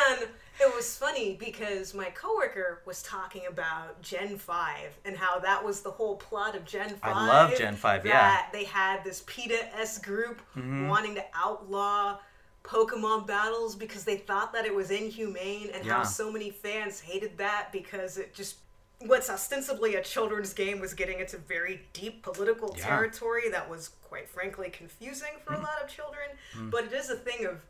and 0.10 0.28
it 0.60 0.76
was 0.76 0.98
funny 0.98 1.38
because 1.40 1.94
my 1.94 2.10
coworker 2.12 2.82
was 2.86 3.02
talking 3.04 3.44
about 3.50 4.02
Gen 4.02 4.38
Five 4.38 4.98
and 5.06 5.18
how 5.18 5.40
that 5.40 5.64
was 5.64 5.82
the 5.82 5.92
whole 5.92 6.16
plot 6.16 6.56
of 6.56 6.66
Gen 6.66 6.90
Five. 6.90 7.16
I 7.16 7.28
love 7.28 7.58
Gen 7.58 7.76
Five. 7.76 8.06
Yeah, 8.06 8.44
they 8.54 8.64
had 8.64 9.04
this 9.04 9.24
PETA 9.26 9.76
S 9.78 9.98
group 9.98 10.42
mm-hmm. 10.56 10.88
wanting 10.88 11.16
to 11.16 11.24
outlaw. 11.36 12.20
Pokemon 12.64 13.26
battles 13.26 13.76
because 13.76 14.04
they 14.04 14.18
thought 14.18 14.54
that 14.54 14.66
it 14.68 14.76
was 14.76 14.92
inhumane, 14.92 15.72
and 15.74 15.84
yeah. 15.84 15.94
how 15.94 16.04
so 16.04 16.32
many 16.32 16.52
fans 16.52 17.00
hated 17.00 17.36
that 17.40 17.70
because 17.72 18.20
it 18.20 18.36
just 18.36 18.58
what's 19.06 19.30
ostensibly 19.30 19.96
a 19.96 20.04
children's 20.04 20.54
game 20.54 20.80
was 20.80 20.94
getting 20.94 21.20
into 21.20 21.38
very 21.38 21.82
deep 21.94 22.24
political 22.24 22.74
yeah. 22.78 22.86
territory 22.86 23.50
that 23.50 23.70
was 23.70 23.90
quite 24.04 24.30
frankly 24.30 24.70
confusing 24.70 25.34
for 25.44 25.54
mm. 25.54 25.60
a 25.60 25.62
lot 25.62 25.82
of 25.82 25.90
children 25.90 26.26
mm. 26.56 26.70
but 26.70 26.86
it 26.86 26.94
is 26.94 27.10
a 27.10 27.16
thing 27.16 27.46
of 27.46 27.62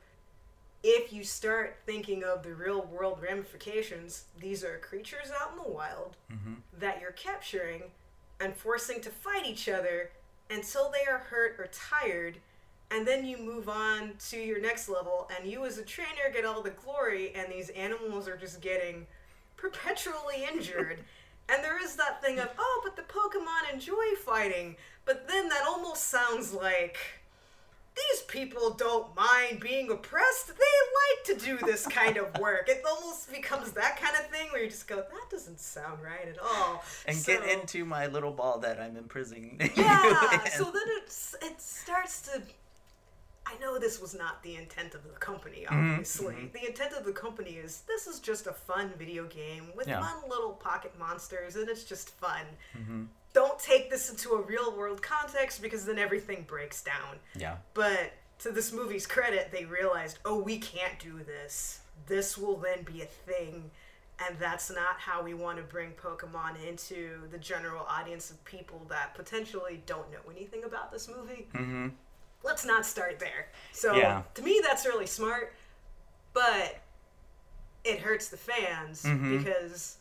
if 0.84 1.14
you 1.14 1.24
start 1.24 1.78
thinking 1.86 2.24
of 2.24 2.42
the 2.44 2.54
real 2.54 2.84
world 2.88 3.20
ramifications 3.22 4.26
these 4.40 4.64
are 4.64 4.78
creatures 4.80 5.32
out 5.40 5.52
in 5.52 5.64
the 5.64 5.70
wild 5.70 6.18
mm-hmm. 6.32 6.54
that 6.80 7.00
you're 7.00 7.12
capturing 7.12 7.84
and 8.40 8.56
forcing 8.56 9.00
to 9.00 9.10
fight 9.10 9.46
each 9.46 9.70
other 9.70 10.10
until 10.50 10.92
they 10.92 11.10
are 11.10 11.20
hurt 11.20 11.56
or 11.60 11.68
tired 11.68 12.38
and 12.90 13.08
then 13.08 13.26
you 13.26 13.38
move 13.38 13.70
on 13.70 14.14
to 14.30 14.38
your 14.38 14.60
next 14.60 14.90
level 14.90 15.30
and 15.38 15.50
you 15.50 15.66
as 15.66 15.78
a 15.78 15.84
trainer 15.84 16.30
get 16.34 16.46
all 16.46 16.62
the 16.62 16.72
glory 16.72 17.32
and 17.36 17.52
these 17.52 17.70
animals 17.70 18.28
are 18.28 18.36
just 18.36 18.60
getting 18.62 19.06
perpetually 19.56 20.46
injured 20.52 21.00
And 21.52 21.64
there 21.64 21.84
is 21.84 21.96
that 21.98 22.22
thing 22.22 22.40
of, 22.40 22.50
oh, 22.58 22.82
but 22.84 22.96
the 22.96 23.02
Pokemon 23.04 23.74
enjoy 23.74 24.16
fighting. 24.24 24.78
But 25.06 25.28
then 25.28 25.50
that 25.50 25.64
almost 25.68 26.06
sounds 26.06 26.54
like 26.54 26.98
these 27.96 28.22
people 28.24 28.72
don't 28.72 29.14
mind 29.16 29.60
being 29.60 29.92
oppressed. 29.92 30.48
They 30.48 30.54
like 31.34 31.40
to 31.40 31.46
do 31.46 31.58
this 31.66 31.86
kind 31.88 32.18
of 32.18 32.38
work. 32.40 32.70
it 32.70 32.82
almost 32.88 33.32
becomes 33.32 33.74
that 33.74 34.00
kind 34.00 34.16
of 34.16 34.28
thing 34.28 34.48
where 34.52 34.64
you 34.64 34.70
just 34.70 34.88
go, 34.88 34.98
that 34.98 35.30
doesn't 35.30 35.60
sound 35.60 36.02
right 36.02 36.28
at 36.28 36.38
all. 36.40 36.84
And 37.06 37.18
so, 37.18 37.38
get 37.38 37.50
into 37.50 37.84
my 37.84 38.08
little 38.08 38.32
ball 38.32 38.60
that 38.60 38.80
I'm 38.80 38.96
imprisoning. 38.96 39.60
Yeah. 39.76 40.44
so 40.58 40.66
then 40.66 40.84
it 41.42 41.62
starts 41.62 42.22
to 42.24 42.42
I 43.46 43.58
know 43.60 43.80
this 43.80 44.00
was 44.00 44.14
not 44.14 44.44
the 44.44 44.56
intent 44.56 44.94
of 44.96 45.04
the 45.04 45.18
company, 45.20 45.66
mm-hmm, 45.68 45.92
obviously. 45.92 46.36
Mm-hmm. 46.36 46.54
The 46.54 46.68
intent 46.68 46.94
of 46.94 47.06
the 47.06 47.12
company 47.12 47.52
is 47.52 47.82
this 47.88 48.08
is 48.08 48.20
just 48.20 48.48
a 48.48 48.54
fun 48.54 48.92
video 48.98 49.26
game 49.26 49.66
with 49.76 49.88
yeah. 49.88 50.00
fun 50.00 50.30
little 50.30 50.52
pocket 50.52 50.94
monsters, 50.98 51.56
and 51.56 51.68
it's 51.68 51.84
just 51.84 52.10
fun. 52.12 52.46
Mm-hmm. 52.78 53.04
Don't 53.34 53.58
take 53.60 53.90
this 53.90 54.10
into 54.10 54.34
a 54.34 54.42
real 54.42 54.76
world 54.78 55.02
context 55.02 55.62
because 55.62 55.86
then 55.86 55.98
everything 55.98 56.46
breaks 56.48 56.84
down. 56.84 57.18
Yeah. 57.36 57.56
But 57.74 58.14
to 58.40 58.52
this 58.52 58.74
movie's 58.74 59.08
credit, 59.08 59.50
they 59.52 59.66
realized, 59.66 60.20
oh, 60.26 60.38
we 60.42 60.58
can't 60.58 61.00
do 61.00 61.20
this. 61.26 61.80
This 62.08 62.38
will 62.38 62.58
then 62.58 62.84
be 62.84 63.02
a 63.02 63.06
thing. 63.06 63.72
And 64.24 64.38
that's 64.38 64.70
not 64.70 65.00
how 65.00 65.24
we 65.24 65.34
want 65.34 65.58
to 65.58 65.64
bring 65.64 65.92
Pokemon 65.92 66.64
into 66.68 67.22
the 67.32 67.40
general 67.40 67.86
audience 67.90 68.30
of 68.30 68.44
people 68.46 68.86
that 68.90 69.16
potentially 69.16 69.82
don't 69.88 70.12
know 70.12 70.30
anything 70.30 70.64
about 70.64 70.92
this 70.92 71.08
movie. 71.08 71.48
Mm-hmm 71.56 71.88
let's 72.44 72.66
not 72.66 72.86
start 72.86 73.20
there. 73.20 73.48
So 73.72 73.96
yeah. 73.96 74.24
to 74.34 74.42
me, 74.42 74.62
that's 74.66 74.86
really 74.86 75.08
smart, 75.08 75.54
but 76.34 76.80
it 77.84 78.00
hurts 78.00 78.30
the 78.30 78.38
fans 78.38 79.04
mm-hmm. 79.04 79.38
because 79.38 79.98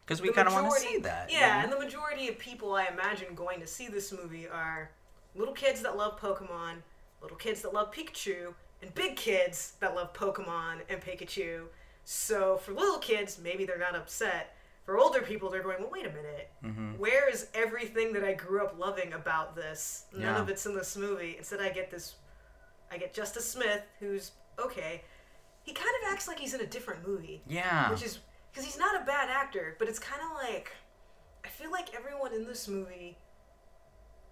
because 0.00 0.22
we 0.22 0.32
kind 0.32 0.48
of 0.48 0.54
want 0.54 0.72
to 0.74 0.80
see 0.80 0.98
that. 0.98 1.30
Yeah, 1.30 1.38
yeah, 1.38 1.62
and 1.62 1.72
the 1.72 1.78
majority 1.78 2.28
of 2.28 2.38
people 2.38 2.74
I 2.74 2.86
imagine 2.86 3.34
going 3.34 3.60
to 3.60 3.66
see 3.66 3.86
this 3.86 4.12
movie 4.12 4.48
are 4.48 4.90
little 5.36 5.54
kids 5.54 5.82
that 5.82 5.96
love 5.96 6.20
Pokemon, 6.20 6.76
little 7.22 7.36
kids 7.36 7.62
that 7.62 7.72
love 7.72 7.92
Pikachu, 7.92 8.54
and 8.82 8.92
big 8.94 9.14
kids 9.14 9.74
that 9.78 9.94
love 9.94 10.12
Pokemon 10.12 10.80
and 10.88 11.00
Pikachu. 11.00 11.66
So 12.04 12.56
for 12.56 12.72
little 12.72 12.98
kids, 12.98 13.38
maybe 13.40 13.64
they're 13.64 13.78
not 13.78 13.94
upset. 13.94 14.56
For 14.90 14.98
older 14.98 15.20
people, 15.20 15.50
they're 15.50 15.62
going, 15.62 15.76
well, 15.78 15.90
wait 15.92 16.04
a 16.04 16.08
minute. 16.08 16.50
Mm-hmm. 16.64 16.94
Where 16.98 17.30
is 17.30 17.46
everything 17.54 18.12
that 18.14 18.24
I 18.24 18.32
grew 18.32 18.60
up 18.60 18.76
loving 18.76 19.12
about 19.12 19.54
this? 19.54 20.06
None 20.12 20.22
yeah. 20.22 20.40
of 20.40 20.48
it's 20.48 20.66
in 20.66 20.74
this 20.74 20.96
movie. 20.96 21.36
Instead, 21.38 21.60
I 21.60 21.68
get 21.68 21.92
this. 21.92 22.16
I 22.90 22.98
get 22.98 23.14
Justice 23.14 23.48
Smith, 23.48 23.82
who's 24.00 24.32
okay. 24.58 25.04
He 25.62 25.72
kind 25.72 25.90
of 26.02 26.12
acts 26.12 26.26
like 26.26 26.40
he's 26.40 26.54
in 26.54 26.60
a 26.60 26.66
different 26.66 27.06
movie. 27.06 27.40
Yeah. 27.46 27.88
Which 27.88 28.02
is 28.02 28.18
because 28.50 28.64
he's 28.64 28.80
not 28.80 29.00
a 29.00 29.04
bad 29.04 29.30
actor, 29.30 29.76
but 29.78 29.86
it's 29.86 30.00
kind 30.00 30.22
of 30.22 30.36
like 30.42 30.72
I 31.44 31.48
feel 31.48 31.70
like 31.70 31.94
everyone 31.94 32.34
in 32.34 32.44
this 32.44 32.66
movie 32.66 33.16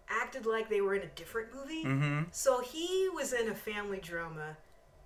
acted 0.08 0.44
like 0.44 0.68
they 0.68 0.80
were 0.80 0.96
in 0.96 1.02
a 1.02 1.14
different 1.14 1.54
movie. 1.54 1.84
Mm-hmm. 1.84 2.22
So 2.32 2.62
he 2.62 3.08
was 3.14 3.32
in 3.32 3.48
a 3.48 3.54
family 3.54 4.00
drama, 4.00 4.56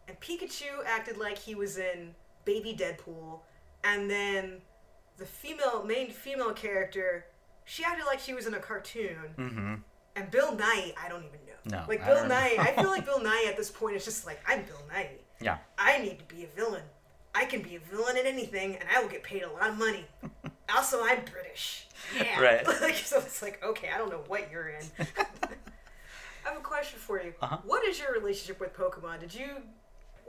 and 0.08 0.18
Pikachu 0.18 0.82
acted 0.86 1.18
like 1.18 1.36
he 1.36 1.54
was 1.54 1.76
in 1.76 2.14
Baby 2.46 2.74
Deadpool, 2.74 3.40
and 3.84 4.10
then 4.10 4.62
the 5.16 5.26
female 5.26 5.84
main 5.84 6.10
female 6.10 6.52
character, 6.52 7.26
she 7.64 7.84
acted 7.84 8.06
like 8.06 8.18
she 8.18 8.34
was 8.34 8.46
in 8.46 8.54
a 8.54 8.58
cartoon. 8.58 9.16
Mm-hmm. 9.38 9.74
And 10.14 10.30
Bill 10.30 10.56
Nighy, 10.56 10.92
I 11.02 11.08
don't 11.08 11.24
even 11.24 11.40
know. 11.46 11.78
No, 11.78 11.84
like 11.88 12.04
Bill 12.04 12.24
Nighy, 12.24 12.58
I 12.58 12.74
feel 12.74 12.90
like 12.90 13.04
Bill 13.04 13.20
Nighy 13.20 13.48
at 13.48 13.56
this 13.56 13.70
point 13.70 13.96
is 13.96 14.04
just 14.04 14.26
like 14.26 14.40
I'm 14.46 14.62
Bill 14.62 14.82
Nighy. 14.94 15.22
Yeah. 15.40 15.58
I 15.78 15.98
need 15.98 16.18
to 16.18 16.34
be 16.34 16.44
a 16.44 16.48
villain. 16.48 16.82
I 17.34 17.46
can 17.46 17.62
be 17.62 17.76
a 17.76 17.80
villain 17.80 18.16
in 18.16 18.26
anything, 18.26 18.76
and 18.76 18.84
I 18.94 19.00
will 19.00 19.08
get 19.08 19.22
paid 19.22 19.42
a 19.42 19.50
lot 19.50 19.70
of 19.70 19.78
money. 19.78 20.04
also, 20.74 21.02
I'm 21.02 21.24
British. 21.24 21.86
Yeah. 22.16 22.40
Right. 22.40 22.66
like, 22.82 22.96
so 22.96 23.18
it's 23.18 23.40
like, 23.40 23.62
okay, 23.64 23.88
I 23.94 23.98
don't 23.98 24.10
know 24.10 24.22
what 24.26 24.50
you're 24.50 24.68
in. 24.68 24.84
I 24.98 26.48
have 26.48 26.58
a 26.58 26.60
question 26.60 26.98
for 26.98 27.22
you. 27.22 27.32
Uh-huh. 27.40 27.58
What 27.64 27.86
is 27.86 27.98
your 27.98 28.12
relationship 28.12 28.60
with 28.60 28.76
Pokemon? 28.76 29.20
Did 29.20 29.34
you 29.34 29.48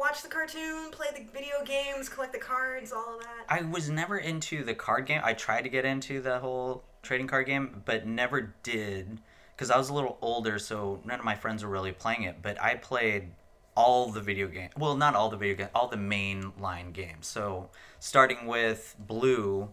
watch 0.04 0.22
the 0.22 0.28
cartoon, 0.28 0.92
play 0.92 1.08
the 1.16 1.24
video 1.32 1.64
games, 1.64 2.10
collect 2.10 2.34
the 2.34 2.40
cards, 2.40 2.92
all 2.92 3.16
of 3.16 3.22
that? 3.22 3.46
I 3.48 3.62
was 3.62 3.90
never 3.90 4.18
into 4.18 4.66
the 4.66 4.76
card 4.76 5.06
game. 5.06 5.22
I 5.24 5.32
tried 5.32 5.62
to 5.62 5.70
get 5.70 5.86
into 5.86 6.20
the 6.20 6.40
whole 6.40 6.84
trading 7.02 7.28
card 7.28 7.46
game, 7.46 7.82
but 7.86 8.06
never 8.06 8.54
did 8.64 9.22
because 9.56 9.72
I 9.72 9.78
was 9.78 9.88
a 9.88 9.94
little 9.94 10.18
older, 10.22 10.60
so 10.60 11.00
none 11.06 11.20
of 11.20 11.26
my 11.26 11.36
friends 11.36 11.64
were 11.64 11.70
really 11.70 11.94
playing 11.94 12.24
it. 12.24 12.42
But 12.42 12.62
I 12.62 12.76
played 12.76 13.32
all 13.78 14.12
the 14.12 14.20
video 14.20 14.48
game. 14.48 14.72
Well, 14.78 14.98
not 14.98 15.16
all 15.16 15.30
the 15.30 15.38
video 15.38 15.56
game, 15.56 15.70
all 15.74 15.88
the 15.88 15.96
main 15.96 16.52
line 16.60 16.92
games. 16.92 17.26
So 17.26 17.70
starting 18.02 18.46
with 18.46 18.98
Blue, 19.00 19.70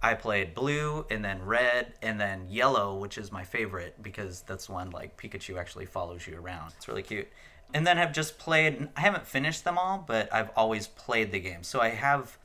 I 0.00 0.14
played 0.14 0.54
Blue 0.54 1.06
and 1.10 1.24
then 1.24 1.44
Red 1.44 1.94
and 2.02 2.20
then 2.20 2.46
Yellow, 2.48 2.96
which 2.98 3.18
is 3.18 3.32
my 3.32 3.42
favorite 3.42 4.00
because 4.00 4.42
that's 4.42 4.68
one 4.68 4.90
like 4.90 5.20
Pikachu 5.20 5.58
actually 5.58 5.86
follows 5.86 6.24
you 6.24 6.38
around. 6.38 6.72
It's 6.76 6.86
really 6.86 7.02
cute 7.02 7.26
and 7.74 7.86
then 7.86 7.96
have 7.96 8.12
just 8.12 8.38
played. 8.38 8.88
I 8.96 9.00
haven't 9.00 9.26
finished 9.26 9.64
them 9.64 9.78
all, 9.78 10.04
but 10.06 10.32
I've 10.32 10.50
always 10.56 10.86
played 10.86 11.32
the 11.32 11.40
game, 11.40 11.62
so 11.62 11.80
I 11.80 11.90
have 11.90 12.38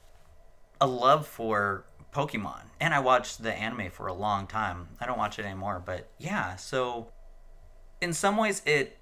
a 0.79 0.87
love 0.87 1.27
for 1.27 1.85
Pokemon. 2.13 2.61
And 2.79 2.93
I 2.93 2.99
watched 2.99 3.41
the 3.41 3.53
anime 3.53 3.89
for 3.89 4.07
a 4.07 4.13
long 4.13 4.47
time. 4.47 4.89
I 4.99 5.05
don't 5.05 5.17
watch 5.17 5.39
it 5.39 5.45
anymore, 5.45 5.81
but 5.83 6.09
yeah. 6.19 6.55
So 6.55 7.07
in 8.01 8.13
some 8.13 8.37
ways, 8.37 8.61
it 8.65 8.97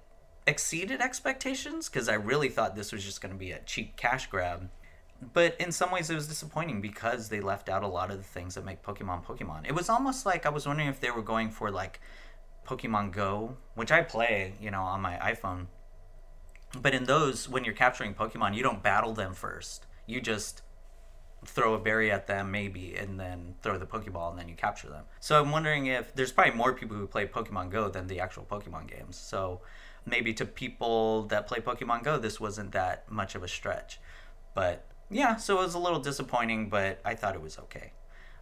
exceeded 0.46 1.00
expectations 1.00 1.88
because 1.88 2.08
I 2.08 2.14
really 2.14 2.48
thought 2.48 2.76
this 2.76 2.92
was 2.92 3.04
just 3.04 3.20
going 3.20 3.32
to 3.32 3.38
be 3.38 3.52
a 3.52 3.58
cheap 3.60 3.96
cash 3.96 4.26
grab. 4.28 4.70
But 5.32 5.56
in 5.58 5.72
some 5.72 5.90
ways, 5.90 6.10
it 6.10 6.14
was 6.14 6.28
disappointing 6.28 6.80
because 6.80 7.28
they 7.28 7.40
left 7.40 7.68
out 7.68 7.82
a 7.82 7.86
lot 7.86 8.10
of 8.10 8.18
the 8.18 8.22
things 8.22 8.54
that 8.54 8.64
make 8.64 8.82
Pokemon 8.82 9.24
Pokemon. 9.24 9.66
It 9.66 9.74
was 9.74 9.88
almost 9.88 10.26
like 10.26 10.46
I 10.46 10.50
was 10.50 10.66
wondering 10.66 10.88
if 10.88 11.00
they 11.00 11.10
were 11.10 11.22
going 11.22 11.50
for 11.50 11.70
like 11.70 12.00
Pokemon 12.66 13.12
Go, 13.12 13.56
which 13.74 13.90
I 13.90 14.02
play, 14.02 14.54
you 14.60 14.70
know, 14.70 14.82
on 14.82 15.00
my 15.00 15.16
iPhone 15.16 15.66
but 16.82 16.94
in 16.94 17.04
those, 17.04 17.48
when 17.48 17.64
you're 17.64 17.74
capturing 17.74 18.14
Pokemon, 18.14 18.54
you 18.54 18.62
don't 18.62 18.82
battle 18.82 19.12
them 19.12 19.34
first. 19.34 19.86
You 20.06 20.20
just 20.20 20.62
throw 21.44 21.74
a 21.74 21.78
berry 21.78 22.10
at 22.10 22.26
them, 22.26 22.50
maybe, 22.50 22.96
and 22.96 23.18
then 23.20 23.54
throw 23.62 23.78
the 23.78 23.86
Pokeball, 23.86 24.30
and 24.30 24.38
then 24.38 24.48
you 24.48 24.54
capture 24.54 24.88
them. 24.88 25.04
So 25.20 25.40
I'm 25.40 25.50
wondering 25.50 25.86
if 25.86 26.14
there's 26.14 26.32
probably 26.32 26.54
more 26.54 26.72
people 26.72 26.96
who 26.96 27.06
play 27.06 27.26
Pokemon 27.26 27.70
Go 27.70 27.88
than 27.88 28.06
the 28.06 28.20
actual 28.20 28.44
Pokemon 28.44 28.88
games. 28.88 29.16
So 29.16 29.60
maybe 30.04 30.32
to 30.34 30.44
people 30.44 31.24
that 31.24 31.46
play 31.46 31.58
Pokemon 31.60 32.02
Go, 32.02 32.18
this 32.18 32.40
wasn't 32.40 32.72
that 32.72 33.10
much 33.10 33.34
of 33.34 33.42
a 33.42 33.48
stretch. 33.48 34.00
But 34.54 34.86
yeah, 35.10 35.36
so 35.36 35.60
it 35.60 35.62
was 35.62 35.74
a 35.74 35.78
little 35.78 36.00
disappointing, 36.00 36.68
but 36.68 37.00
I 37.04 37.14
thought 37.14 37.34
it 37.34 37.42
was 37.42 37.58
okay. 37.58 37.92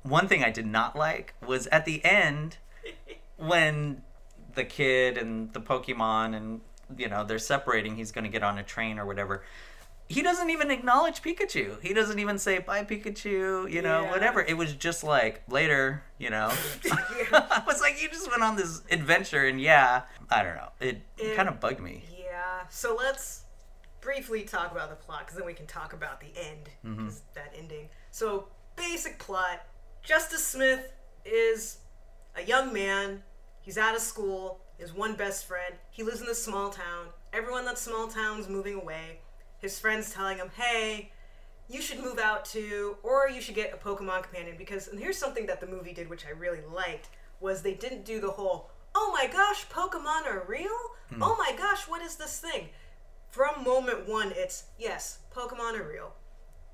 One 0.03 0.28
thing 0.28 0.45
I 0.45 0.51
did 0.51 0.66
not 0.66 0.97
like 0.97 1.35
was 1.47 1.66
at 1.68 1.85
the 1.85 2.05
end 2.05 2.59
when 3.37 4.03
the 4.55 4.64
kid 4.64 5.18
and 5.18 5.53
the 5.53 5.61
Pokemon 5.61 6.37
and 6.37 6.61
you 6.99 7.09
know 7.09 7.24
they're 7.24 7.38
separating 7.38 7.97
he's 7.97 8.12
going 8.12 8.24
to 8.24 8.30
get 8.30 8.42
on 8.42 8.59
a 8.59 8.62
train 8.62 8.99
or 8.99 9.07
whatever 9.07 9.42
he 10.09 10.22
doesn't 10.22 10.51
even 10.51 10.70
acknowledge 10.70 11.22
Pikachu. 11.22 11.80
He 11.80 11.95
doesn't 11.95 12.18
even 12.18 12.38
say 12.38 12.59
bye 12.59 12.84
Pikachu, 12.84 13.70
you 13.70 13.80
know, 13.80 14.03
yeah. 14.03 14.11
whatever. 14.11 14.42
It 14.42 14.57
was 14.57 14.74
just 14.74 15.03
like 15.03 15.42
later, 15.49 16.03
you 16.18 16.30
know. 16.30 16.53
I 17.32 17.62
was 17.66 17.80
like, 17.80 18.01
you 18.03 18.09
just 18.09 18.30
went 18.30 18.42
on 18.42 18.57
this 18.57 18.82
adventure, 18.90 19.47
and 19.47 19.61
yeah, 19.61 20.03
I 20.30 20.42
don't 20.42 20.57
know. 20.57 20.68
It, 20.80 21.03
it 21.16 21.36
kind 21.36 21.49
of 21.49 21.59
bugged 21.59 21.80
me. 21.80 22.05
Yeah. 22.18 22.66
So 22.68 22.95
let's 22.95 23.45
briefly 24.01 24.42
talk 24.42 24.72
about 24.72 24.90
the 24.90 24.97
plot, 24.97 25.20
because 25.20 25.36
then 25.36 25.47
we 25.47 25.55
can 25.55 25.66
talk 25.66 25.95
about 25.95 26.20
the 26.20 26.28
end, 26.36 26.68
mm-hmm. 26.84 27.09
that 27.34 27.55
ending. 27.57 27.88
So 28.11 28.49
basic 28.76 29.18
plot: 29.18 29.64
Justice 30.03 30.47
Smith 30.47 30.92
is 31.24 31.78
a 32.36 32.42
young 32.42 32.74
man. 32.74 33.22
He's 33.62 33.78
out 33.78 33.95
of 33.95 34.03
school 34.03 34.61
his 34.79 34.93
one 34.93 35.14
best 35.14 35.47
friend. 35.47 35.75
He 35.91 36.03
lives 36.03 36.20
in 36.20 36.27
this 36.27 36.43
small 36.43 36.70
town. 36.70 37.09
Everyone 37.33 37.61
in 37.61 37.66
that 37.66 37.79
small 37.79 38.09
town's 38.09 38.49
moving 38.49 38.75
away. 38.75 39.20
His 39.59 39.79
friends 39.79 40.12
telling 40.12 40.39
him, 40.39 40.51
hey, 40.57 41.11
you 41.68 41.81
should 41.81 42.01
move 42.01 42.18
out 42.18 42.45
too, 42.45 42.97
or 43.03 43.29
you 43.29 43.41
should 43.41 43.55
get 43.55 43.72
a 43.72 43.77
Pokemon 43.77 44.25
companion. 44.25 44.57
Because, 44.59 44.89
and 44.89 44.99
here's 44.99 45.18
something 45.18 45.47
that 45.47 45.61
the 45.61 45.66
movie 45.66 45.93
did, 45.93 46.11
which 46.11 46.27
I 46.27 46.31
really 46.31 46.61
liked, 46.72 47.09
was 47.41 47.62
they 47.62 47.75
didn't 47.75 48.05
do 48.05 48.20
the 48.20 48.31
whole, 48.31 48.70
oh 48.95 49.11
my 49.12 49.27
gosh, 49.27 49.66
Pokemon 49.68 50.27
are 50.27 50.45
real? 50.47 50.77
Hmm. 51.11 51.22
Oh 51.22 51.37
my 51.39 51.57
gosh, 51.57 51.83
what 51.89 52.03
is 52.03 52.16
this 52.16 52.39
thing? 52.39 52.68
From 53.31 53.64
moment 53.64 54.09
one, 54.09 54.33
it's, 54.37 54.64
yes, 54.79 55.18
Pokemon 55.35 55.79
are 55.79 55.89
real. 55.89 56.14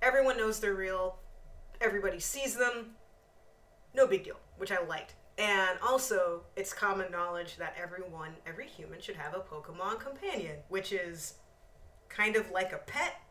Everyone 0.02 0.36
knows 0.36 0.60
they're 0.60 0.74
real. 0.74 1.18
Everybody 1.80 2.20
sees 2.20 2.56
them. 2.56 2.96
No 3.94 4.06
big 4.06 4.24
deal, 4.24 4.36
which 4.58 4.72
I 4.72 4.84
liked. 4.84 5.14
And 5.40 5.78
also, 5.82 6.42
it's 6.54 6.74
common 6.74 7.10
knowledge 7.10 7.56
that 7.56 7.74
everyone, 7.82 8.32
every 8.46 8.66
human 8.66 9.00
should 9.00 9.16
have 9.16 9.34
a 9.34 9.38
Pokemon 9.38 9.98
companion, 9.98 10.56
which 10.68 10.92
is 10.92 11.34
kind 12.10 12.36
of 12.36 12.50
like 12.50 12.74
a 12.74 12.78
pet, 12.78 13.22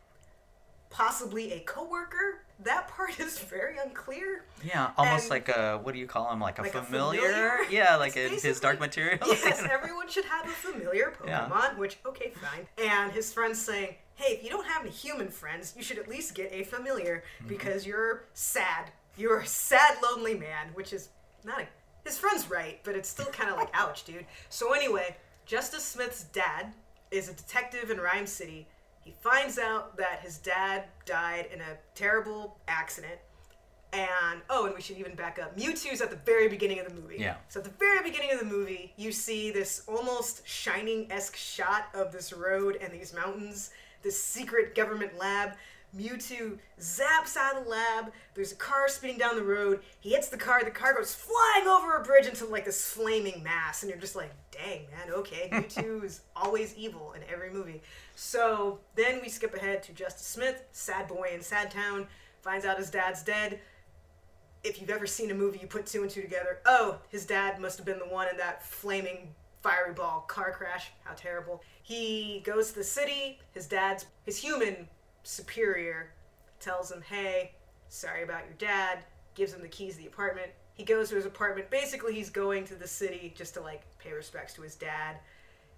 possibly 0.89 1.53
a 1.53 1.59
coworker. 1.59 2.41
That 2.61 2.87
part 2.87 3.19
is 3.19 3.37
very 3.37 3.77
unclear. 3.77 4.45
Yeah, 4.63 4.89
almost 4.97 5.25
and 5.25 5.29
like 5.29 5.49
a 5.49 5.79
what 5.83 5.93
do 5.93 5.99
you 5.99 6.07
call 6.07 6.33
him? 6.33 6.39
Like 6.39 6.57
a, 6.57 6.63
like 6.63 6.71
familiar? 6.71 7.19
a 7.19 7.23
familiar? 7.25 7.57
Yeah, 7.69 7.95
like 7.97 8.17
a, 8.17 8.29
his 8.29 8.59
dark 8.59 8.79
material. 8.79 9.19
Yes, 9.27 9.63
everyone 9.69 10.09
should 10.09 10.25
have 10.25 10.47
a 10.47 10.49
familiar 10.49 11.13
Pokemon. 11.15 11.27
Yeah. 11.27 11.73
Which 11.75 11.99
okay, 12.07 12.31
fine. 12.31 12.67
And 12.83 13.11
his 13.11 13.31
friends 13.31 13.61
saying, 13.61 13.95
"Hey, 14.15 14.33
if 14.33 14.43
you 14.43 14.49
don't 14.49 14.65
have 14.65 14.81
any 14.81 14.91
human 14.91 15.27
friends, 15.27 15.75
you 15.77 15.83
should 15.83 15.99
at 15.99 16.07
least 16.07 16.33
get 16.33 16.51
a 16.51 16.63
familiar 16.63 17.23
mm-hmm. 17.37 17.49
because 17.49 17.85
you're 17.85 18.25
sad. 18.33 18.89
You're 19.15 19.41
a 19.41 19.45
sad, 19.45 19.97
lonely 20.01 20.33
man." 20.33 20.69
Which 20.73 20.91
is 20.91 21.09
not 21.43 21.61
a 21.61 21.67
his 22.05 22.17
friend's 22.17 22.49
right, 22.49 22.79
but 22.83 22.95
it's 22.95 23.09
still 23.09 23.27
kind 23.27 23.49
of 23.49 23.57
like, 23.57 23.69
ouch, 23.73 24.03
dude. 24.03 24.25
So 24.49 24.73
anyway, 24.73 25.15
Justice 25.45 25.83
Smith's 25.83 26.25
dad 26.25 26.73
is 27.11 27.29
a 27.29 27.33
detective 27.33 27.89
in 27.89 27.97
Rhyme 27.99 28.27
City. 28.27 28.67
He 29.01 29.13
finds 29.21 29.57
out 29.57 29.97
that 29.97 30.19
his 30.21 30.37
dad 30.37 30.85
died 31.05 31.47
in 31.53 31.59
a 31.61 31.77
terrible 31.95 32.57
accident. 32.67 33.19
And 33.91 34.41
oh, 34.51 34.67
and 34.67 34.75
we 34.75 34.81
should 34.81 34.97
even 34.97 35.15
back 35.15 35.39
up. 35.39 35.57
Mewtwo's 35.57 36.01
at 36.01 36.11
the 36.11 36.19
very 36.23 36.47
beginning 36.47 36.79
of 36.79 36.87
the 36.87 36.93
movie. 36.93 37.15
Yeah. 37.17 37.37
So 37.47 37.59
at 37.59 37.63
the 37.63 37.71
very 37.79 38.03
beginning 38.03 38.31
of 38.31 38.39
the 38.39 38.45
movie, 38.45 38.93
you 38.97 39.11
see 39.11 39.49
this 39.49 39.81
almost 39.87 40.47
shining 40.47 41.11
esque 41.11 41.35
shot 41.35 41.87
of 41.95 42.11
this 42.11 42.31
road 42.31 42.77
and 42.81 42.93
these 42.93 43.15
mountains, 43.15 43.71
this 44.03 44.21
secret 44.23 44.75
government 44.75 45.17
lab. 45.17 45.53
Mewtwo 45.95 46.57
zaps 46.79 47.35
out 47.35 47.57
of 47.57 47.63
the 47.63 47.69
lab. 47.69 48.11
There's 48.35 48.51
a 48.51 48.55
car 48.55 48.87
speeding 48.87 49.17
down 49.17 49.35
the 49.35 49.43
road. 49.43 49.81
He 49.99 50.11
hits 50.11 50.29
the 50.29 50.37
car. 50.37 50.63
The 50.63 50.71
car 50.71 50.93
goes 50.93 51.15
flying 51.15 51.67
over 51.67 51.95
a 51.95 52.03
bridge 52.03 52.27
into 52.27 52.45
like 52.45 52.65
this 52.65 52.91
flaming 52.91 53.41
mass, 53.43 53.81
and 53.81 53.89
you're 53.89 53.99
just 53.99 54.15
like, 54.15 54.31
"Dang, 54.51 54.85
man, 54.91 55.13
okay." 55.13 55.49
Mewtwo 55.51 56.03
is 56.03 56.21
always 56.35 56.75
evil 56.75 57.13
in 57.13 57.21
every 57.31 57.49
movie. 57.49 57.81
So 58.15 58.79
then 58.95 59.19
we 59.21 59.29
skip 59.29 59.55
ahead 59.55 59.83
to 59.83 59.93
Justice 59.93 60.27
Smith, 60.27 60.63
sad 60.71 61.07
boy 61.07 61.31
in 61.33 61.41
Sad 61.41 61.71
Town, 61.71 62.07
finds 62.41 62.65
out 62.65 62.77
his 62.77 62.89
dad's 62.89 63.23
dead. 63.23 63.59
If 64.63 64.81
you've 64.81 64.89
ever 64.89 65.07
seen 65.07 65.31
a 65.31 65.35
movie, 65.35 65.59
you 65.59 65.67
put 65.67 65.85
two 65.85 66.01
and 66.01 66.11
two 66.11 66.21
together. 66.21 66.59
Oh, 66.65 66.99
his 67.09 67.25
dad 67.25 67.59
must 67.59 67.77
have 67.77 67.85
been 67.85 67.99
the 67.99 68.05
one 68.05 68.27
in 68.29 68.37
that 68.37 68.65
flaming 68.65 69.33
fiery 69.61 69.93
ball 69.93 70.25
car 70.27 70.51
crash. 70.51 70.91
How 71.03 71.13
terrible. 71.13 71.61
He 71.81 72.41
goes 72.45 72.69
to 72.69 72.75
the 72.75 72.83
city. 72.83 73.39
His 73.53 73.67
dad's 73.67 74.05
his 74.25 74.37
human 74.37 74.87
superior 75.29 76.11
tells 76.59 76.91
him, 76.91 77.01
hey, 77.07 77.51
sorry 77.87 78.23
about 78.23 78.45
your 78.45 78.55
dad, 78.57 78.99
gives 79.35 79.53
him 79.53 79.61
the 79.61 79.67
keys 79.67 79.95
to 79.95 80.01
the 80.01 80.07
apartment. 80.07 80.47
He 80.73 80.83
goes 80.83 81.09
to 81.09 81.15
his 81.15 81.25
apartment. 81.25 81.69
Basically, 81.69 82.13
he's 82.13 82.29
going 82.29 82.65
to 82.65 82.75
the 82.75 82.87
city 82.87 83.33
just 83.37 83.53
to 83.53 83.61
like 83.61 83.81
pay 83.99 84.11
respects 84.11 84.53
to 84.55 84.61
his 84.61 84.75
dad. 84.75 85.17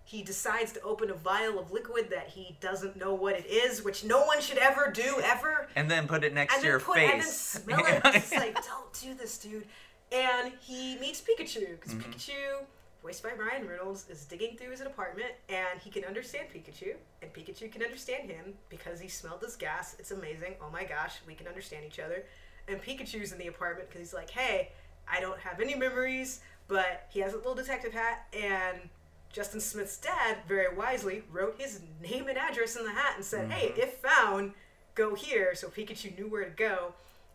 he 0.03 0.23
decides 0.23 0.71
to 0.73 0.81
open 0.81 1.09
a 1.09 1.13
vial 1.13 1.59
of 1.59 1.71
liquid 1.71 2.09
that 2.09 2.27
he 2.27 2.57
doesn't 2.59 2.97
know 2.97 3.13
what 3.13 3.35
it 3.35 3.45
is, 3.45 3.83
which 3.83 4.03
no 4.03 4.25
one 4.25 4.41
should 4.41 4.57
ever 4.57 4.91
do 4.91 5.21
ever. 5.23 5.67
And 5.75 5.89
then 5.89 6.07
put 6.07 6.23
it 6.23 6.33
next 6.33 6.55
and 6.55 6.63
to 6.63 6.67
your 6.67 6.79
put, 6.79 6.95
face. 6.95 7.55
And 7.55 7.69
then 7.69 7.77
smell 7.77 7.85
it. 7.85 8.01
It's 8.15 8.31
like, 8.31 8.55
don't 8.55 8.93
do 9.01 9.13
this, 9.13 9.37
dude. 9.37 9.65
And 10.11 10.51
he 10.59 10.97
meets 10.97 11.21
Pikachu 11.21 11.71
because 11.71 11.93
mm-hmm. 11.93 12.11
Pikachu, 12.11 12.63
voiced 13.01 13.23
by 13.23 13.31
Ryan 13.31 13.67
Reynolds, 13.67 14.05
is 14.09 14.25
digging 14.25 14.57
through 14.57 14.71
his 14.71 14.81
apartment 14.81 15.31
and 15.49 15.79
he 15.79 15.89
can 15.89 16.05
understand 16.05 16.47
Pikachu, 16.53 16.95
and 17.21 17.33
Pikachu 17.33 17.71
can 17.71 17.83
understand 17.83 18.29
him 18.29 18.53
because 18.69 18.99
he 18.99 19.07
smelled 19.07 19.41
this 19.41 19.55
gas. 19.55 19.95
It's 19.99 20.11
amazing. 20.11 20.55
Oh 20.61 20.69
my 20.71 20.83
gosh, 20.83 21.15
we 21.27 21.33
can 21.33 21.47
understand 21.47 21.85
each 21.85 21.99
other. 21.99 22.23
And 22.67 22.81
Pikachu's 22.81 23.31
in 23.31 23.39
the 23.39 23.47
apartment 23.47 23.89
because 23.89 24.01
he's 24.01 24.13
like, 24.13 24.29
hey, 24.29 24.69
I 25.11 25.19
don't 25.19 25.39
have 25.39 25.59
any 25.59 25.75
memories, 25.75 26.41
but 26.67 27.07
he 27.09 27.19
has 27.21 27.33
a 27.33 27.37
little 27.37 27.55
detective 27.55 27.93
hat 27.93 28.27
and 28.33 28.89
Justin 29.31 29.61
Smith's 29.61 29.97
dad 29.97 30.37
very 30.47 30.75
wisely 30.75 31.23
wrote 31.31 31.55
his 31.57 31.79
name 32.01 32.27
and 32.27 32.37
address 32.37 32.75
in 32.75 32.83
the 32.83 32.91
hat 32.91 33.13
and 33.15 33.23
said, 33.23 33.49
mm-hmm. 33.49 33.51
"Hey, 33.51 33.73
if 33.77 33.93
found, 33.95 34.53
go 34.93 35.15
here." 35.15 35.55
So 35.55 35.69
Pikachu 35.69 36.17
knew 36.17 36.27
where 36.27 36.43
to 36.43 36.51
go. 36.51 36.93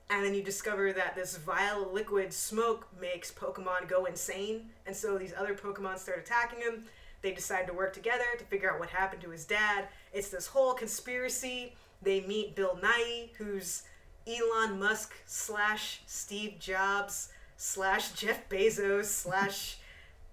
And 0.09 0.25
then 0.25 0.35
you 0.35 0.43
discover 0.43 0.93
that 0.93 1.17
this 1.17 1.37
vile 1.37 1.91
liquid 1.93 2.33
smoke 2.33 2.87
makes 3.01 3.33
Pokemon 3.33 3.89
go 3.89 4.05
insane, 4.05 4.71
and 4.87 4.95
so 4.95 5.19
these 5.19 5.35
other 5.37 5.55
Pokemon 5.55 5.99
start 5.99 6.21
attacking 6.21 6.61
him. 6.61 6.85
They 7.23 7.33
decide 7.33 7.67
to 7.67 7.73
work 7.73 7.93
together 7.93 8.25
to 8.39 8.45
figure 8.45 8.73
out 8.73 8.79
what 8.79 8.91
happened 8.91 9.23
to 9.23 9.31
his 9.31 9.45
dad. 9.45 9.89
It's 10.13 10.29
this 10.29 10.47
whole 10.47 10.75
conspiracy. 10.75 11.75
They 12.03 12.21
meet 12.21 12.55
Bill 12.55 12.79
Nighy, 12.81 13.35
who's 13.37 13.83
Elon 14.29 14.79
Musk 14.79 15.13
slash 15.27 16.03
Steve 16.07 16.59
Jobs 16.61 17.31
slash 17.57 18.13
Jeff 18.13 18.49
Bezos 18.49 19.07
slash 19.07 19.79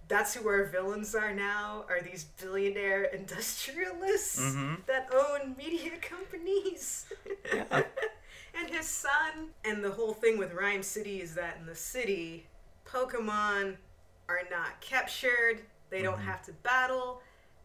that's 0.08 0.34
who 0.34 0.48
our 0.48 0.66
villains 0.66 1.16
are 1.16 1.34
now 1.34 1.86
are 1.88 2.02
these 2.02 2.26
billionaire 2.42 3.04
industrialists 3.06 4.42
mm-hmm. 4.42 4.76
that 4.86 5.10
own 5.14 5.56
media 5.58 5.92
companies 6.02 7.06
yeah. 7.54 7.64
and 8.54 8.70
his 8.70 8.88
son 8.88 9.50
and 9.66 9.84
the 9.84 9.92
whole 9.92 10.14
thing 10.14 10.38
with 10.38 10.54
Ryme 10.54 10.84
City 10.84 11.22
is 11.22 11.36
that 11.36 11.58
in 11.60 11.66
the 11.66 11.76
city 11.76 12.48
pokemon 12.86 13.76
are 14.30 14.42
not 14.52 14.80
captured 14.82 15.62
they 15.90 16.02
don't 16.02 16.16
mm-hmm. 16.16 16.28
have 16.28 16.42
to 16.44 16.54
battle 16.64 17.22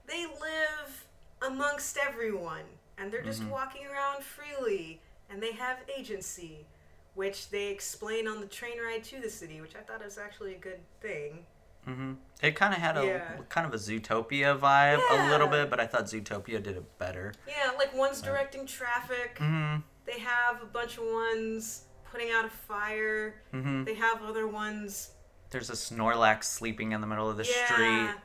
they 0.07 0.24
live 0.26 1.07
amongst 1.43 1.99
everyone 1.99 2.64
and 2.97 3.12
they're 3.12 3.22
just 3.22 3.41
mm-hmm. 3.41 3.51
walking 3.51 3.86
around 3.86 4.22
freely 4.22 5.01
and 5.30 5.43
they 5.43 5.53
have 5.53 5.78
agency 5.97 6.66
which 7.14 7.51
they 7.51 7.68
explain 7.68 8.28
on 8.28 8.41
the 8.41 8.47
train 8.47 8.78
ride 8.78 9.05
to 9.05 9.20
the 9.20 9.30
city 9.30 9.61
which 9.61 9.74
i 9.76 9.80
thought 9.80 10.05
was 10.05 10.18
actually 10.18 10.55
a 10.55 10.59
good 10.59 10.80
thing 11.01 11.45
Mm-hmm. 11.89 12.12
It 12.43 12.55
kind 12.55 12.74
of 12.74 12.80
had 12.80 12.99
a 12.99 13.05
yeah. 13.05 13.28
kind 13.49 13.66
of 13.66 13.72
a 13.72 13.76
Zootopia 13.76 14.59
vibe 14.59 15.01
yeah. 15.11 15.28
a 15.28 15.30
little 15.30 15.49
bit, 15.49 15.70
but 15.70 15.80
I 15.80 15.86
thought 15.86 16.05
Zootopia 16.05 16.62
did 16.62 16.76
it 16.76 16.99
better. 16.99 17.32
Yeah, 17.47 17.72
like 17.76 17.97
one's 17.97 18.20
directing 18.20 18.66
traffic. 18.66 19.39
Mm-hmm. 19.39 19.80
They 20.09 20.18
have 20.20 20.62
a 20.62 20.66
bunch 20.66 20.96
of 20.96 21.04
ones 21.04 21.82
putting 22.11 22.30
out 22.30 22.46
a 22.46 22.48
fire. 22.48 23.42
Mm-hmm. 23.52 23.84
They 23.84 23.94
have 23.94 24.22
other 24.22 24.48
ones. 24.48 25.11
There's 25.50 25.68
a 25.68 25.74
Snorlax 25.74 26.44
sleeping 26.44 26.92
in 26.92 27.02
the 27.02 27.06
middle 27.06 27.28
of 27.28 27.36
the 27.36 27.44
yeah. 27.44 27.66
street. 27.66 28.22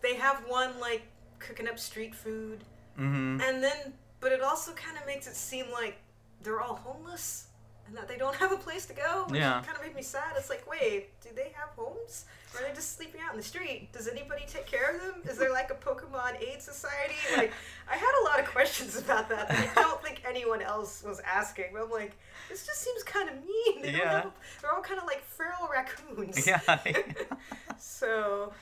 They 0.00 0.14
have 0.14 0.44
one 0.46 0.78
like 0.78 1.02
cooking 1.40 1.66
up 1.66 1.78
street 1.78 2.14
food. 2.14 2.62
Mm-hmm. 2.98 3.40
And 3.40 3.62
then, 3.62 3.94
but 4.20 4.30
it 4.30 4.42
also 4.42 4.72
kind 4.74 4.96
of 4.96 5.06
makes 5.06 5.26
it 5.26 5.34
seem 5.34 5.66
like 5.72 5.98
they're 6.42 6.60
all 6.60 6.76
homeless 6.76 7.48
and 7.86 7.96
that 7.96 8.08
they 8.08 8.16
don't 8.16 8.34
have 8.42 8.52
a 8.52 8.56
place 8.56 8.86
to 8.86 8.94
go. 8.94 9.24
Which 9.28 9.40
yeah. 9.40 9.62
kind 9.64 9.76
of 9.76 9.82
made 9.82 9.94
me 9.94 10.02
sad. 10.02 10.34
It's 10.36 10.50
like, 10.50 10.68
wait, 10.68 11.20
do 11.20 11.30
they 11.34 11.52
have 11.54 11.70
homes? 11.76 12.24
Or 12.54 12.60
are 12.60 12.68
they 12.68 12.74
just 12.74 12.96
sleeping 12.96 13.20
out 13.20 13.32
in 13.32 13.36
the 13.36 13.44
street? 13.44 13.92
Does 13.92 14.06
anybody 14.06 14.44
take 14.46 14.66
care 14.66 14.94
of 14.94 15.00
them? 15.00 15.14
Is 15.28 15.38
there 15.38 15.50
like 15.50 15.70
a 15.70 15.74
Pokemon 15.74 16.40
aid 16.40 16.62
society? 16.62 17.14
Like, 17.36 17.52
I 17.90 17.96
had 17.96 18.12
a 18.22 18.24
lot 18.24 18.38
of 18.38 18.46
questions 18.46 18.96
about 18.96 19.28
that 19.28 19.48
that 19.48 19.76
I 19.76 19.82
don't 19.82 20.02
think 20.02 20.22
anyone 20.28 20.62
else 20.62 21.02
was 21.04 21.20
asking. 21.20 21.66
But 21.72 21.82
I'm 21.82 21.90
like, 21.90 22.12
this 22.48 22.64
just 22.64 22.80
seems 22.80 23.02
kind 23.02 23.28
of 23.28 23.36
mean. 23.36 23.82
They 23.82 23.92
yeah. 23.92 24.22
Have, 24.22 24.32
they're 24.62 24.72
all 24.72 24.82
kind 24.82 25.00
of 25.00 25.06
like 25.06 25.22
feral 25.24 25.68
raccoons. 25.70 26.46
Yeah. 26.46 26.60
so. 27.78 28.52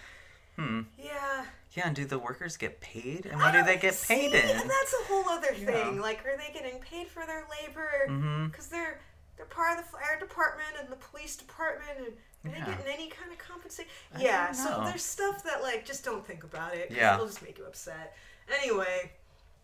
Hmm. 0.57 0.83
Yeah. 0.99 1.45
Yeah, 1.75 1.87
and 1.87 1.97
do 1.97 2.05
the 2.05 2.19
workers 2.19 2.59
get 2.59 2.81
paid? 2.81 3.25
And 3.25 3.41
what 3.41 3.55
do 3.55 3.63
they 3.63 3.79
get 3.79 3.95
see, 3.95 4.15
paid 4.15 4.35
in? 4.35 4.51
And 4.51 4.71
that's 4.71 4.95
a 5.01 5.05
whole 5.07 5.27
other 5.31 5.55
thing. 5.55 5.95
Yeah. 5.95 6.03
Like, 6.03 6.25
are 6.27 6.37
they 6.37 6.53
getting 6.53 6.79
paid 6.81 7.09
for 7.09 7.25
their 7.27 7.45
labor? 7.51 8.05
Because 8.07 8.67
mm-hmm. 8.67 8.75
they're 8.75 9.01
they're 9.43 9.55
part 9.55 9.79
of 9.79 9.85
the 9.85 9.91
fire 9.91 10.19
department 10.19 10.69
and 10.81 10.89
the 10.89 10.97
police 10.97 11.37
department 11.37 11.91
and 11.99 12.07
are 12.45 12.57
yeah. 12.57 12.65
they 12.65 12.71
getting 12.73 12.93
any 12.93 13.09
kind 13.09 13.31
of 13.31 13.39
compensation? 13.39 13.91
Yeah, 14.19 14.53
so 14.53 14.83
there's 14.85 15.03
stuff 15.03 15.45
that 15.45 15.63
like 15.63 15.85
just 15.85 16.05
don't 16.05 16.27
think 16.27 16.45
about 16.45 16.75
it. 16.75 16.91
Yeah, 16.91 17.15
it'll 17.15 17.27
just 17.27 17.43
make 17.43 17.59
you 17.59 17.65
upset. 17.65 18.17
Anyway, 18.63 19.13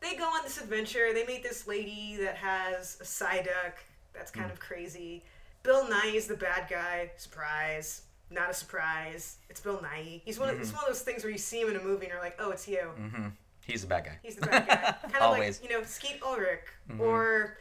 they 0.00 0.14
go 0.16 0.24
on 0.24 0.42
this 0.44 0.60
adventure. 0.60 1.12
They 1.12 1.26
meet 1.26 1.42
this 1.42 1.66
lady 1.66 2.16
that 2.20 2.36
has 2.36 2.98
a 3.00 3.04
Psyduck 3.04 3.74
that's 4.12 4.30
kind 4.30 4.48
mm. 4.48 4.52
of 4.52 4.60
crazy. 4.60 5.24
Bill 5.64 5.86
Nighy 5.86 6.14
is 6.14 6.26
the 6.26 6.36
bad 6.36 6.68
guy. 6.70 7.10
Surprise. 7.16 8.02
Not 8.30 8.50
a 8.50 8.54
surprise. 8.54 9.38
It's 9.50 9.60
Bill 9.60 9.78
Nighy. 9.78 10.22
He's 10.24 10.38
one. 10.38 10.48
Of, 10.48 10.54
mm-hmm. 10.54 10.62
It's 10.62 10.72
one 10.72 10.82
of 10.82 10.88
those 10.88 11.02
things 11.02 11.24
where 11.24 11.32
you 11.32 11.38
see 11.38 11.60
him 11.60 11.70
in 11.70 11.76
a 11.76 11.82
movie 11.82 12.06
and 12.06 12.12
you're 12.12 12.22
like, 12.22 12.36
"Oh, 12.38 12.50
it's 12.50 12.68
you." 12.68 12.90
Mm-hmm. 13.00 13.28
He's 13.66 13.82
the 13.82 13.88
bad 13.88 14.04
guy. 14.04 14.18
He's 14.22 14.36
the 14.36 14.46
bad 14.46 14.68
guy. 14.68 15.08
kind 15.12 15.24
of 15.24 15.38
like 15.38 15.62
you 15.62 15.68
know 15.68 15.82
Skeet 15.82 16.22
Ulrich 16.22 16.60
mm-hmm. 16.88 17.00
or 17.00 17.58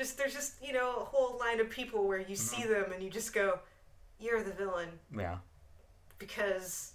just 0.00 0.16
there's 0.16 0.32
just 0.32 0.54
you 0.62 0.72
know 0.72 0.96
a 0.96 1.04
whole 1.04 1.38
line 1.38 1.60
of 1.60 1.68
people 1.68 2.08
where 2.08 2.18
you 2.18 2.34
see 2.34 2.62
mm-hmm. 2.62 2.72
them 2.72 2.92
and 2.92 3.02
you 3.02 3.10
just 3.10 3.34
go, 3.34 3.58
"You're 4.18 4.42
the 4.42 4.52
villain." 4.52 4.88
Yeah. 5.16 5.36
Because 6.18 6.94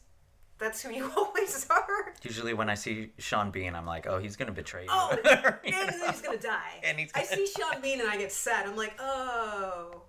that's 0.57 0.81
who 0.81 0.91
you 0.97 1.11
always 1.15 1.67
are. 1.69 2.13
Usually, 2.23 2.53
when 2.53 2.69
I 2.69 2.73
see 2.73 3.11
Sean 3.19 3.51
Bean, 3.51 3.75
I'm 3.75 3.85
like, 3.85 4.07
"Oh, 4.07 4.17
he's 4.17 4.35
gonna 4.35 4.51
betray 4.51 4.83
you." 4.83 4.89
Oh, 4.91 5.15
and 5.63 5.91
he's 6.07 6.21
gonna 6.21 6.37
die. 6.37 6.79
and 6.83 6.99
he's 6.99 7.11
gonna... 7.11 7.27
I 7.31 7.35
see 7.35 7.47
Sean 7.47 7.81
Bean 7.81 8.01
and 8.01 8.09
I 8.09 8.17
get 8.17 8.31
sad. 8.31 8.65
I'm 8.65 8.75
like, 8.75 8.95
"Oh." 8.99 10.01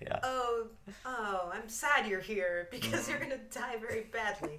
Yeah. 0.00 0.20
Oh, 0.22 0.66
oh, 1.04 1.50
I'm 1.52 1.68
sad 1.68 2.06
you're 2.06 2.20
here 2.20 2.68
because 2.70 3.06
you're 3.06 3.18
gonna 3.18 3.40
die 3.50 3.76
very 3.76 4.06
badly. 4.10 4.58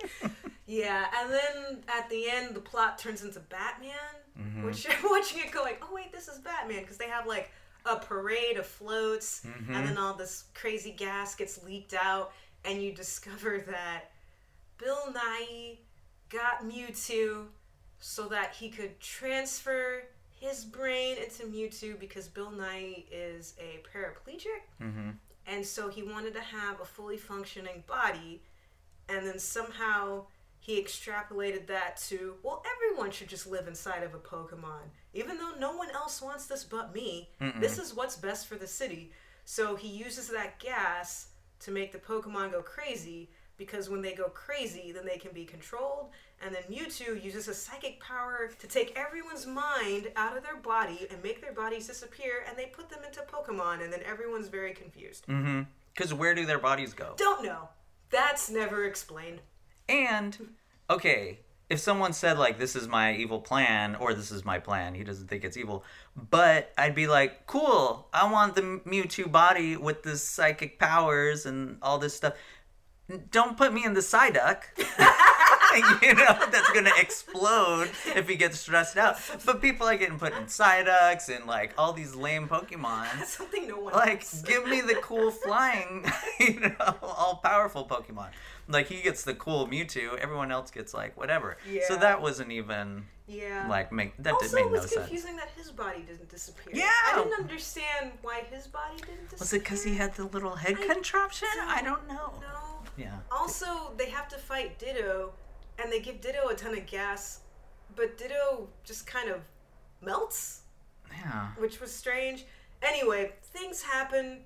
yeah, 0.67 1.05
and 1.19 1.31
then 1.31 1.83
at 1.87 2.07
the 2.11 2.29
end, 2.29 2.53
the 2.53 2.59
plot 2.59 2.99
turns 2.99 3.23
into 3.23 3.39
Batman, 3.39 3.95
mm-hmm. 4.39 4.65
which 4.65 4.87
I'm 4.89 5.03
watching 5.09 5.39
it 5.39 5.51
going, 5.51 5.75
oh 5.81 5.89
wait, 5.93 6.11
this 6.11 6.27
is 6.27 6.39
Batman 6.39 6.81
because 6.81 6.97
they 6.97 7.09
have 7.09 7.27
like 7.27 7.51
a 7.85 7.97
parade 7.97 8.57
of 8.57 8.65
floats, 8.65 9.41
mm-hmm. 9.45 9.73
and 9.73 9.87
then 9.87 9.97
all 9.97 10.13
this 10.13 10.45
crazy 10.53 10.91
gas 10.91 11.35
gets 11.35 11.63
leaked 11.63 11.93
out, 11.93 12.31
and 12.65 12.81
you 12.81 12.91
discover 12.95 13.63
that 13.67 14.11
Bill 14.77 15.13
Nighy 15.13 15.79
got 16.29 16.63
Mewtwo 16.63 17.45
so 17.99 18.27
that 18.29 18.55
he 18.55 18.69
could 18.69 18.99
transfer 18.99 20.03
his 20.39 20.63
brain 20.63 21.17
into 21.17 21.43
Mewtwo 21.43 21.99
because 21.99 22.27
Bill 22.27 22.51
Nighy 22.51 23.05
is 23.11 23.55
a 23.59 23.81
paraplegic. 23.93 24.63
Mm-hmm. 24.81 25.09
And 25.47 25.65
so 25.65 25.89
he 25.89 26.03
wanted 26.03 26.33
to 26.35 26.41
have 26.41 26.79
a 26.79 26.85
fully 26.85 27.17
functioning 27.17 27.83
body. 27.87 28.41
And 29.09 29.25
then 29.25 29.39
somehow 29.39 30.25
he 30.59 30.81
extrapolated 30.81 31.67
that 31.67 31.97
to, 32.09 32.35
well, 32.43 32.63
everyone 32.75 33.11
should 33.11 33.29
just 33.29 33.47
live 33.47 33.67
inside 33.67 34.03
of 34.03 34.13
a 34.13 34.17
Pokemon. 34.17 34.89
Even 35.13 35.37
though 35.37 35.53
no 35.57 35.75
one 35.75 35.89
else 35.91 36.21
wants 36.21 36.45
this 36.45 36.63
but 36.63 36.93
me, 36.93 37.29
Mm-mm. 37.41 37.59
this 37.59 37.77
is 37.79 37.95
what's 37.95 38.17
best 38.17 38.47
for 38.47 38.55
the 38.55 38.67
city. 38.67 39.11
So 39.45 39.75
he 39.75 39.87
uses 39.87 40.29
that 40.29 40.59
gas 40.59 41.29
to 41.61 41.71
make 41.71 41.91
the 41.91 41.97
Pokemon 41.97 42.51
go 42.51 42.61
crazy 42.61 43.29
because 43.57 43.89
when 43.89 44.01
they 44.01 44.13
go 44.13 44.29
crazy, 44.29 44.91
then 44.91 45.05
they 45.05 45.17
can 45.17 45.31
be 45.33 45.45
controlled. 45.45 46.09
And 46.41 46.55
then 46.55 46.63
Mewtwo 46.71 47.21
uses 47.21 47.47
a 47.47 47.53
psychic 47.53 47.99
power 47.99 48.49
to 48.59 48.67
take 48.67 48.97
everyone's 48.97 49.45
mind 49.45 50.11
out 50.15 50.37
of 50.37 50.43
their 50.43 50.55
body 50.55 51.07
and 51.11 51.21
make 51.21 51.41
their 51.41 51.51
bodies 51.51 51.87
disappear, 51.87 52.45
and 52.47 52.57
they 52.57 52.67
put 52.67 52.89
them 52.89 52.99
into 53.05 53.19
Pokemon, 53.21 53.83
and 53.83 53.91
then 53.91 54.01
everyone's 54.05 54.47
very 54.47 54.73
confused. 54.73 55.27
Mm-hmm. 55.27 55.63
Because 55.93 56.13
where 56.13 56.33
do 56.33 56.45
their 56.45 56.59
bodies 56.59 56.93
go? 56.93 57.13
Don't 57.17 57.43
know. 57.43 57.67
That's 58.09 58.49
never 58.49 58.85
explained. 58.85 59.41
And 59.89 60.37
okay, 60.89 61.39
if 61.69 61.79
someone 61.79 62.13
said 62.13 62.37
like 62.37 62.59
this 62.59 62.75
is 62.75 62.87
my 62.87 63.15
evil 63.15 63.39
plan 63.39 63.95
or 63.95 64.13
this 64.13 64.31
is 64.31 64.45
my 64.45 64.59
plan, 64.59 64.93
he 64.93 65.03
doesn't 65.03 65.27
think 65.27 65.43
it's 65.43 65.57
evil. 65.57 65.83
But 66.15 66.71
I'd 66.77 66.95
be 66.95 67.07
like, 67.07 67.47
cool. 67.47 68.07
I 68.13 68.31
want 68.31 68.55
the 68.55 68.61
Mewtwo 68.61 69.31
body 69.31 69.75
with 69.75 70.03
the 70.03 70.15
psychic 70.15 70.79
powers 70.79 71.45
and 71.45 71.77
all 71.81 71.97
this 71.97 72.15
stuff. 72.15 72.33
Don't 73.31 73.57
put 73.57 73.73
me 73.73 73.83
in 73.83 73.93
the 73.93 74.01
Psyduck. 74.01 74.61
you 76.01 76.13
know, 76.13 76.35
that's 76.51 76.71
gonna 76.71 76.91
explode 76.97 77.89
if 78.15 78.27
he 78.27 78.35
gets 78.35 78.59
stressed 78.59 78.97
out. 78.97 79.17
But 79.45 79.61
people 79.61 79.87
are 79.87 79.97
getting 79.97 80.17
put 80.17 80.33
in 80.33 80.45
Psyducks 80.45 81.33
and 81.33 81.45
like 81.45 81.73
all 81.77 81.93
these 81.93 82.15
lame 82.15 82.47
Pokemon. 82.47 83.07
That's 83.17 83.33
something 83.37 83.67
no 83.67 83.79
one 83.79 83.93
like. 83.93 84.25
Give 84.45 84.65
me 84.67 84.81
the 84.81 84.95
cool 84.95 85.31
flying, 85.31 86.05
you 86.39 86.59
know, 86.59 86.95
all 87.01 87.39
powerful 87.43 87.85
Pokemon. 87.85 88.29
Like 88.67 88.87
he 88.87 89.01
gets 89.01 89.23
the 89.23 89.33
cool 89.33 89.67
Mewtwo, 89.67 90.17
everyone 90.17 90.51
else 90.51 90.71
gets 90.71 90.93
like 90.93 91.17
whatever. 91.17 91.57
Yeah. 91.69 91.81
So 91.87 91.95
that 91.97 92.21
wasn't 92.21 92.51
even. 92.51 93.05
Yeah. 93.27 93.67
Like 93.69 93.91
make 93.91 94.17
that 94.23 94.33
also, 94.33 94.47
did 94.47 94.55
make 94.55 94.71
no 94.71 94.79
sense. 94.79 94.85
Also, 94.85 94.95
it 94.95 94.99
was 95.01 95.09
confusing 95.09 95.35
that 95.37 95.49
his 95.55 95.71
body 95.71 96.01
didn't 96.01 96.29
disappear. 96.29 96.73
Yeah. 96.73 96.89
I 97.11 97.15
didn't 97.15 97.39
understand 97.39 98.11
why 98.23 98.41
his 98.51 98.65
body 98.65 98.97
didn't 98.97 99.29
disappear. 99.29 99.39
Was 99.39 99.53
it 99.53 99.59
because 99.59 99.83
he 99.83 99.95
had 99.95 100.15
the 100.15 100.25
little 100.25 100.55
head 100.55 100.77
I 100.79 100.87
contraption? 100.87 101.47
Don't, 101.55 101.67
I 101.67 101.81
don't 101.83 102.07
know. 102.07 102.33
No. 102.41 102.79
Yeah. 102.97 103.17
Also, 103.31 103.93
they 103.97 104.09
have 104.09 104.27
to 104.29 104.37
fight 104.37 104.79
Ditto 104.79 105.31
and 105.81 105.91
they 105.91 105.99
give 105.99 106.21
Ditto 106.21 106.47
a 106.49 106.55
ton 106.55 106.77
of 106.77 106.85
gas, 106.85 107.41
but 107.95 108.17
Ditto 108.17 108.67
just 108.83 109.07
kind 109.07 109.29
of 109.29 109.41
melts. 110.01 110.61
Yeah. 111.11 111.49
Which 111.57 111.79
was 111.79 111.93
strange. 111.93 112.45
Anyway, 112.81 113.33
things 113.43 113.81
happen. 113.81 114.41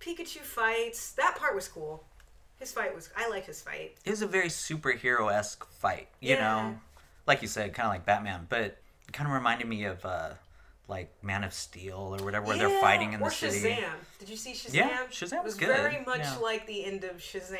Pikachu 0.00 0.38
fights. 0.38 1.12
That 1.12 1.36
part 1.36 1.54
was 1.54 1.68
cool. 1.68 2.04
His 2.58 2.72
fight 2.72 2.94
was. 2.94 3.10
I 3.16 3.28
liked 3.28 3.46
his 3.46 3.60
fight. 3.60 3.96
It 4.04 4.10
was 4.10 4.22
a 4.22 4.26
very 4.26 4.48
superhero 4.48 5.32
esque 5.32 5.66
fight. 5.66 6.08
You 6.20 6.34
yeah. 6.34 6.40
know, 6.40 6.78
like 7.26 7.42
you 7.42 7.48
said, 7.48 7.74
kind 7.74 7.86
of 7.86 7.92
like 7.92 8.06
Batman, 8.06 8.46
but 8.48 8.60
it 8.60 9.12
kind 9.12 9.28
of 9.28 9.34
reminded 9.34 9.68
me 9.68 9.84
of. 9.84 10.04
uh 10.04 10.30
like 10.88 11.10
Man 11.22 11.44
of 11.44 11.54
Steel 11.54 12.14
or 12.18 12.24
whatever, 12.24 12.46
where 12.46 12.56
yeah, 12.56 12.68
they're 12.68 12.80
fighting 12.80 13.14
in 13.14 13.20
the 13.20 13.30
city. 13.30 13.70
Shazam. 13.70 13.94
Did 14.18 14.28
you 14.28 14.36
see 14.36 14.52
Shazam? 14.52 14.74
Yeah, 14.74 14.98
Shazam 15.10 15.42
was, 15.42 15.44
was 15.44 15.54
good. 15.54 15.68
very 15.68 16.04
much 16.04 16.20
yeah. 16.20 16.36
like 16.36 16.66
the 16.66 16.84
end 16.84 17.04
of 17.04 17.16
Shazam, 17.16 17.56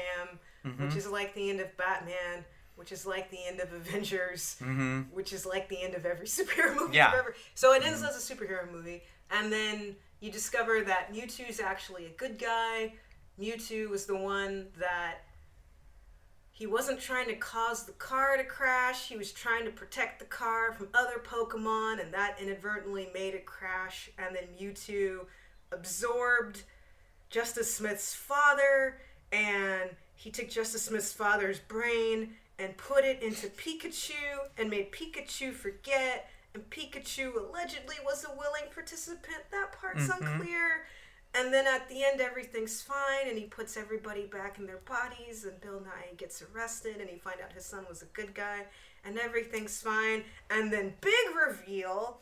mm-hmm. 0.65 0.85
which 0.85 0.95
is 0.95 1.09
like 1.09 1.35
the 1.35 1.49
end 1.49 1.61
of 1.61 1.75
Batman, 1.77 2.45
which 2.77 2.93
is 2.93 3.07
like 3.07 3.31
the 3.31 3.45
end 3.47 3.61
of 3.61 3.73
Avengers, 3.73 4.57
mm-hmm. 4.61 5.03
which 5.13 5.33
is 5.33 5.47
like 5.47 5.69
the 5.69 5.81
end 5.81 5.95
of 5.95 6.05
every 6.05 6.27
superhero 6.27 6.75
movie 6.77 6.97
yeah. 6.97 7.13
ever. 7.17 7.35
So 7.55 7.73
it 7.73 7.85
ends 7.85 8.01
mm-hmm. 8.01 8.09
as 8.09 8.31
a 8.31 8.35
superhero 8.35 8.71
movie, 8.71 9.03
and 9.31 9.53
then 9.53 9.97
you 10.21 10.31
discover 10.31 10.83
that 10.83 11.13
Mewtwo 11.13 11.49
is 11.49 11.61
actually 11.61 12.07
a 12.07 12.11
good 12.11 12.39
guy. 12.39 12.95
Mewtwo 13.41 13.89
was 13.89 14.07
the 14.07 14.17
one 14.17 14.69
that 14.79 15.19
he 16.51 16.69
wasn't 16.69 17.01
trying 17.01 17.27
to 17.27 17.35
cause 17.35 17.85
the 17.85 17.93
car 17.93 18.37
to 18.37 18.45
crash. 18.45 19.09
He 19.09 19.17
was 19.17 19.33
trying 19.33 19.65
to 19.65 19.73
protect 19.73 20.21
the 20.21 20.25
car 20.25 20.73
from 20.73 20.89
other 20.95 21.21
Pokemon, 21.23 22.01
and 22.01 22.15
that 22.15 22.39
inadvertently 22.41 23.09
made 23.13 23.35
it 23.35 23.45
crash. 23.45 24.09
And 24.19 24.37
then 24.37 24.45
Mewtwo 24.59 25.27
absorbed 25.73 26.63
Justice 27.29 27.75
Smith's 27.75 28.15
father, 28.15 28.99
and 29.33 29.91
he 30.15 30.31
took 30.31 30.49
Justice 30.49 30.85
Smith's 30.85 31.13
father's 31.13 31.59
brain 31.59 32.35
and 32.59 32.77
put 32.77 33.05
it 33.05 33.23
into 33.23 33.49
Pikachu 33.49 34.15
and 34.59 34.71
made 34.71 34.93
Pikachu 34.93 35.53
forget. 35.53 36.31
And 36.55 36.69
Pikachu 36.71 37.35
allegedly 37.37 37.97
was 38.05 38.25
a 38.25 38.37
willing 38.37 38.71
participant. 38.73 39.51
That 39.51 39.73
part's 39.73 40.09
mm-hmm. 40.09 40.27
unclear. 40.27 40.87
And 41.37 41.53
then 41.53 41.67
at 41.67 41.89
the 41.89 42.05
end, 42.05 42.21
everything's 42.21 42.81
fine, 42.81 43.29
and 43.29 43.37
he 43.37 43.47
puts 43.47 43.77
everybody 43.77 44.27
back 44.27 44.59
in 44.59 44.67
their 44.67 44.79
bodies, 44.87 45.45
and 45.45 45.61
Bill 45.61 45.81
Nighy 45.81 46.17
gets 46.17 46.41
arrested, 46.43 46.99
and 47.01 47.11
he 47.11 47.19
find 47.19 47.41
out 47.43 47.53
his 47.53 47.65
son 47.65 47.85
was 47.89 48.03
a 48.03 48.07
good 48.07 48.35
guy, 48.35 48.67
and 49.05 49.19
everything's 49.19 49.83
fine. 49.83 50.23
And 50.49 50.73
then, 50.73 50.95
big 51.01 51.35
reveal, 51.35 52.21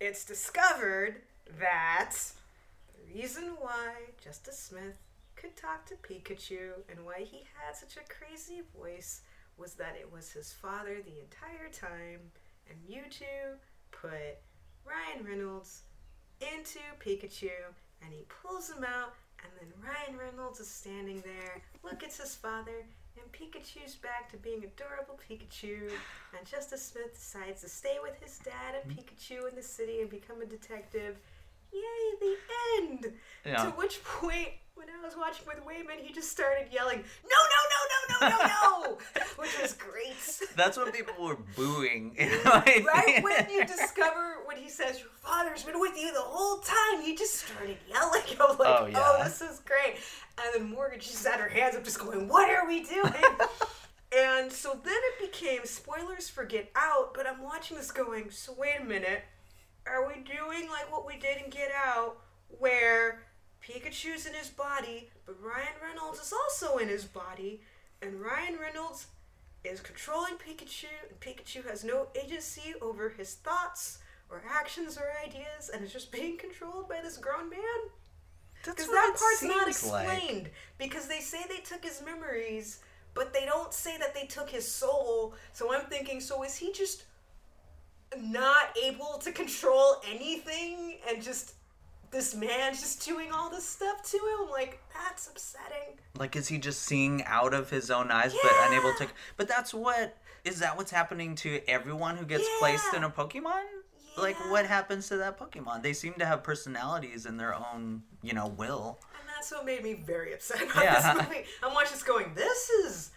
it's 0.00 0.24
discovered 0.24 1.16
that 1.60 2.14
the 2.94 3.14
reason 3.14 3.52
why 3.58 3.92
Justice 4.22 4.58
Smith 4.58 4.96
could 5.36 5.56
talk 5.56 5.84
to 5.86 5.94
Pikachu 5.96 6.70
and 6.88 7.04
why 7.04 7.26
he 7.30 7.44
had 7.54 7.76
such 7.76 7.98
a 7.98 8.08
crazy 8.08 8.62
voice 8.74 9.20
was 9.56 9.74
that 9.74 9.96
it 9.98 10.10
was 10.10 10.30
his 10.30 10.52
father 10.52 10.98
the 11.04 11.20
entire 11.20 11.68
time, 11.72 12.20
and 12.68 12.78
Mewtwo 12.88 13.56
put 13.90 14.38
Ryan 14.84 15.24
Reynolds 15.26 15.82
into 16.40 16.80
Pikachu, 17.00 17.50
and 18.02 18.12
he 18.12 18.24
pulls 18.42 18.70
him 18.70 18.84
out, 18.84 19.14
and 19.42 19.52
then 19.60 19.72
Ryan 19.82 20.18
Reynolds 20.18 20.60
is 20.60 20.68
standing 20.68 21.22
there, 21.22 21.62
look, 21.82 22.02
it's 22.02 22.20
his 22.20 22.34
father, 22.34 22.84
and 23.16 23.32
Pikachu's 23.32 23.94
back 23.94 24.30
to 24.30 24.36
being 24.38 24.64
adorable 24.64 25.18
Pikachu, 25.28 25.90
and 26.36 26.46
Justice 26.46 26.84
Smith 26.86 27.14
decides 27.14 27.62
to 27.62 27.68
stay 27.68 27.98
with 28.02 28.20
his 28.20 28.38
dad 28.38 28.74
and 28.82 28.90
mm-hmm. 28.90 29.00
Pikachu 29.00 29.48
in 29.48 29.54
the 29.54 29.62
city 29.62 30.00
and 30.00 30.10
become 30.10 30.42
a 30.42 30.46
detective. 30.46 31.16
Yay, 31.72 31.80
the 32.20 32.36
end! 32.78 33.12
Yeah. 33.44 33.64
To 33.64 33.70
which 33.70 34.02
point 34.04 34.48
when 34.74 34.88
I 34.90 35.04
was 35.04 35.16
watching 35.16 35.46
with 35.46 35.64
Wayman, 35.64 35.98
he 35.98 36.12
just 36.12 36.30
started 36.30 36.72
yelling, 36.72 36.98
"No, 36.98 37.40
no, 37.54 37.60
no, 37.74 37.80
no, 38.20 38.28
no, 38.28 38.38
no, 38.38 38.46
no!" 38.48 38.98
which 39.36 39.60
was 39.60 39.72
great. 39.72 40.14
That's 40.56 40.76
when 40.76 40.92
people 40.92 41.14
were 41.24 41.38
booing. 41.56 42.16
right 42.44 43.22
when 43.22 43.46
you 43.50 43.64
discover 43.64 44.38
when 44.46 44.56
he 44.56 44.68
says, 44.68 45.00
"Your 45.00 45.08
father's 45.22 45.62
been 45.62 45.80
with 45.80 45.96
you 45.98 46.12
the 46.12 46.20
whole 46.20 46.58
time," 46.58 47.02
you 47.04 47.16
just 47.16 47.34
started 47.34 47.76
yelling. 47.88 48.22
I'm 48.40 48.58
like, 48.58 48.80
"Oh, 48.82 48.86
yeah. 48.86 48.98
oh 48.98 49.24
this 49.24 49.40
is 49.40 49.60
great!" 49.60 49.96
And 50.38 50.54
then 50.54 50.70
Morgan 50.70 51.00
just 51.00 51.26
had 51.26 51.40
her 51.40 51.48
hands 51.48 51.76
up, 51.76 51.84
just 51.84 51.98
going, 51.98 52.28
"What 52.28 52.50
are 52.50 52.66
we 52.66 52.84
doing?" 52.84 53.12
and 54.16 54.52
so 54.52 54.78
then 54.84 54.94
it 54.94 55.30
became 55.30 55.64
spoilers 55.64 56.28
for 56.28 56.44
Get 56.44 56.70
Out. 56.74 57.14
But 57.14 57.26
I'm 57.26 57.42
watching 57.42 57.76
this, 57.76 57.90
going, 57.90 58.30
"So 58.30 58.54
wait 58.56 58.80
a 58.80 58.84
minute, 58.84 59.22
are 59.86 60.06
we 60.06 60.22
doing 60.22 60.68
like 60.70 60.90
what 60.90 61.06
we 61.06 61.18
did 61.18 61.42
in 61.42 61.50
Get 61.50 61.70
Out, 61.72 62.18
where?" 62.48 63.22
Pikachu's 63.64 64.26
in 64.26 64.34
his 64.34 64.50
body, 64.50 65.10
but 65.24 65.42
Ryan 65.42 65.72
Reynolds 65.82 66.20
is 66.20 66.34
also 66.34 66.76
in 66.76 66.88
his 66.88 67.04
body, 67.04 67.62
and 68.04 68.20
Ryan 68.20 68.58
Reynolds 68.60 69.06
is 69.64 69.80
controlling 69.80 70.34
Pikachu, 70.34 70.86
and 71.08 71.18
Pikachu 71.20 71.68
has 71.68 71.84
no 71.84 72.08
agency 72.22 72.74
over 72.82 73.08
his 73.08 73.34
thoughts 73.34 73.98
or 74.30 74.42
actions 74.48 74.98
or 74.98 75.04
ideas, 75.24 75.70
and 75.72 75.82
is 75.82 75.92
just 75.92 76.12
being 76.12 76.36
controlled 76.36 76.88
by 76.88 77.00
this 77.02 77.16
grown 77.16 77.48
man. 77.48 77.60
Because 78.64 78.86
that 78.86 79.16
part's 79.18 79.42
not 79.42 79.68
explained. 79.68 80.44
Like. 80.44 80.54
Because 80.78 81.08
they 81.08 81.20
say 81.20 81.38
they 81.48 81.60
took 81.60 81.84
his 81.84 82.02
memories, 82.04 82.80
but 83.14 83.32
they 83.32 83.44
don't 83.44 83.72
say 83.72 83.96
that 83.98 84.14
they 84.14 84.26
took 84.26 84.50
his 84.50 84.70
soul. 84.70 85.34
So 85.52 85.72
I'm 85.74 85.86
thinking, 85.86 86.20
so 86.20 86.42
is 86.42 86.56
he 86.56 86.72
just 86.72 87.04
not 88.18 88.76
able 88.82 89.18
to 89.22 89.32
control 89.32 89.96
anything 90.10 90.98
and 91.08 91.22
just 91.22 91.54
this 92.14 92.34
man's 92.34 92.80
just 92.80 93.04
doing 93.04 93.32
all 93.32 93.50
this 93.50 93.68
stuff 93.68 94.02
to 94.10 94.16
him. 94.16 94.50
Like, 94.50 94.80
that's 94.94 95.26
upsetting. 95.26 95.98
Like, 96.16 96.36
is 96.36 96.46
he 96.46 96.58
just 96.58 96.82
seeing 96.82 97.24
out 97.24 97.52
of 97.52 97.68
his 97.68 97.90
own 97.90 98.10
eyes 98.10 98.32
yeah. 98.32 98.40
but 98.44 98.52
unable 98.68 98.94
to? 98.94 99.08
But 99.36 99.48
that's 99.48 99.74
what. 99.74 100.16
Is 100.44 100.60
that 100.60 100.76
what's 100.76 100.90
happening 100.90 101.34
to 101.36 101.60
everyone 101.68 102.16
who 102.16 102.24
gets 102.24 102.44
yeah. 102.44 102.56
placed 102.60 102.94
in 102.94 103.02
a 103.02 103.10
Pokemon? 103.10 103.64
Yeah. 104.16 104.22
Like, 104.22 104.36
what 104.50 104.64
happens 104.64 105.08
to 105.08 105.16
that 105.16 105.38
Pokemon? 105.38 105.82
They 105.82 105.92
seem 105.92 106.14
to 106.18 106.26
have 106.26 106.42
personalities 106.42 107.26
in 107.26 107.36
their 107.36 107.54
own, 107.54 108.02
you 108.22 108.32
know, 108.32 108.46
will. 108.46 109.00
And 109.18 109.28
that's 109.28 109.50
what 109.50 109.66
made 109.66 109.82
me 109.82 109.94
very 109.94 110.34
upset 110.34 110.62
about 110.62 110.76
yeah. 110.84 111.14
this 111.14 111.28
movie. 111.28 111.44
I'm 111.62 111.74
watching 111.74 111.92
this 111.92 112.02
going, 112.02 112.32
this 112.34 112.70
is 112.70 113.10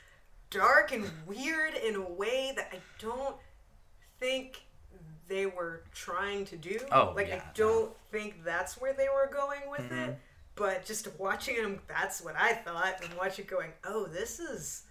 dark 0.50 0.92
and 0.92 1.10
weird 1.28 1.76
in 1.76 1.96
a 1.96 2.10
way 2.10 2.54
that 2.56 2.70
I 2.74 2.80
don't 3.00 3.36
think 4.20 4.64
they 5.28 5.46
were 5.46 5.84
trying 5.94 6.46
to 6.46 6.58
do. 6.58 6.80
Oh, 6.92 7.14
like 7.16 7.28
yeah, 7.28 7.36
I 7.36 7.42
don't 7.54 7.92
think 8.12 8.44
that's 8.44 8.80
where 8.80 8.94
they 8.94 9.08
were 9.10 9.30
going 9.32 9.70
with 9.70 9.82
mm-hmm. 9.82 10.12
it. 10.12 10.20
But 10.56 10.86
just 10.86 11.08
watching 11.20 11.62
them, 11.62 11.80
that's 11.88 12.22
what 12.22 12.36
I 12.36 12.54
thought, 12.54 13.04
and 13.04 13.14
watching 13.14 13.46
going, 13.46 13.72
oh, 13.86 14.08
this 14.08 14.40
is. 14.40 14.84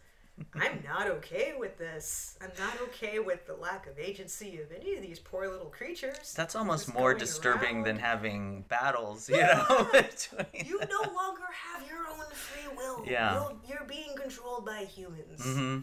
I'm 0.55 0.83
not 0.87 1.09
okay 1.09 1.55
with 1.59 1.79
this. 1.79 2.39
I'm 2.43 2.53
not 2.59 2.81
okay 2.89 3.19
with 3.19 3.47
the 3.47 3.55
lack 3.55 3.87
of 3.87 3.99
agency 3.99 4.61
of 4.61 4.71
any 4.71 4.95
of 4.95 5.03
these 5.03 5.19
poor 5.19 5.49
little 5.49 5.71
creatures. 5.71 6.35
That's 6.35 6.55
almost 6.55 6.93
more 6.95 7.15
disturbing 7.15 7.77
around. 7.77 7.87
than 7.87 7.99
having 7.99 8.65
battles, 8.69 9.29
you 9.29 9.37
yeah. 9.37 9.65
know? 9.69 9.89
you 10.55 10.79
no 10.79 11.13
longer 11.15 11.43
have 11.51 11.89
your 11.89 12.07
own 12.07 12.31
free 12.33 12.77
will. 12.77 13.03
Yeah. 13.07 13.35
You're, 13.35 13.53
you're 13.67 13.89
being 13.89 14.15
controlled 14.15 14.67
by 14.67 14.85
humans. 14.85 15.41
Mm-hmm. 15.41 15.81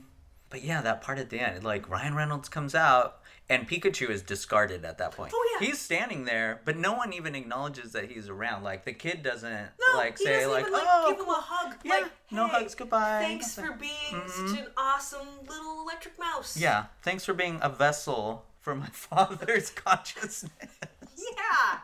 But 0.50 0.64
yeah, 0.64 0.82
that 0.82 1.02
part 1.02 1.18
at 1.18 1.32
the 1.32 1.40
end, 1.40 1.64
like 1.64 1.90
Ryan 1.90 2.14
Reynolds 2.14 2.48
comes 2.48 2.76
out 2.76 3.23
and 3.50 3.68
Pikachu 3.68 4.10
is 4.10 4.22
discarded 4.22 4.86
at 4.86 4.98
that 5.00 5.12
point. 5.12 5.32
Oh 5.36 5.58
yeah. 5.60 5.68
He's 5.68 5.80
standing 5.80 6.26
there, 6.26 6.62
but 6.66 6.78
no 6.78 6.94
one 6.94 7.14
even 7.14 7.36
acknowledges 7.36 7.92
that 7.92 8.10
he's 8.10 8.30
around. 8.30 8.64
Like 8.64 8.86
the 8.86 8.94
kid 8.94 9.22
doesn't 9.24 9.52
no, 9.52 9.98
like 9.98 10.18
say 10.18 10.46
like, 10.46 10.62
even, 10.62 10.74
like, 10.74 10.84
"Oh, 10.86 11.12
give 11.12 11.20
him 11.20 11.30
a 11.30 11.34
hug." 11.34 11.76
Yeah, 11.84 11.92
like, 11.92 12.04
hey, 12.04 12.10
no 12.32 12.48
hugs, 12.48 12.76
goodbye. 12.76 13.22
Thanks 13.22 13.56
for 13.56 13.74
being 13.74 13.92
mm-hmm. 14.12 14.48
such 14.48 14.60
an 14.60 14.68
awesome 14.78 15.28
little 15.48 15.82
electric 15.82 16.18
mouse. 16.18 16.58
Yeah, 16.58 16.86
thanks 17.02 17.26
for 17.26 17.34
being 17.34 17.60
a 17.62 17.70
vessel 17.70 18.46
for 18.60 18.76
my 18.76 18.88
father's 18.92 19.70
consciousness. 19.70 20.52
Yeah, 21.16 21.80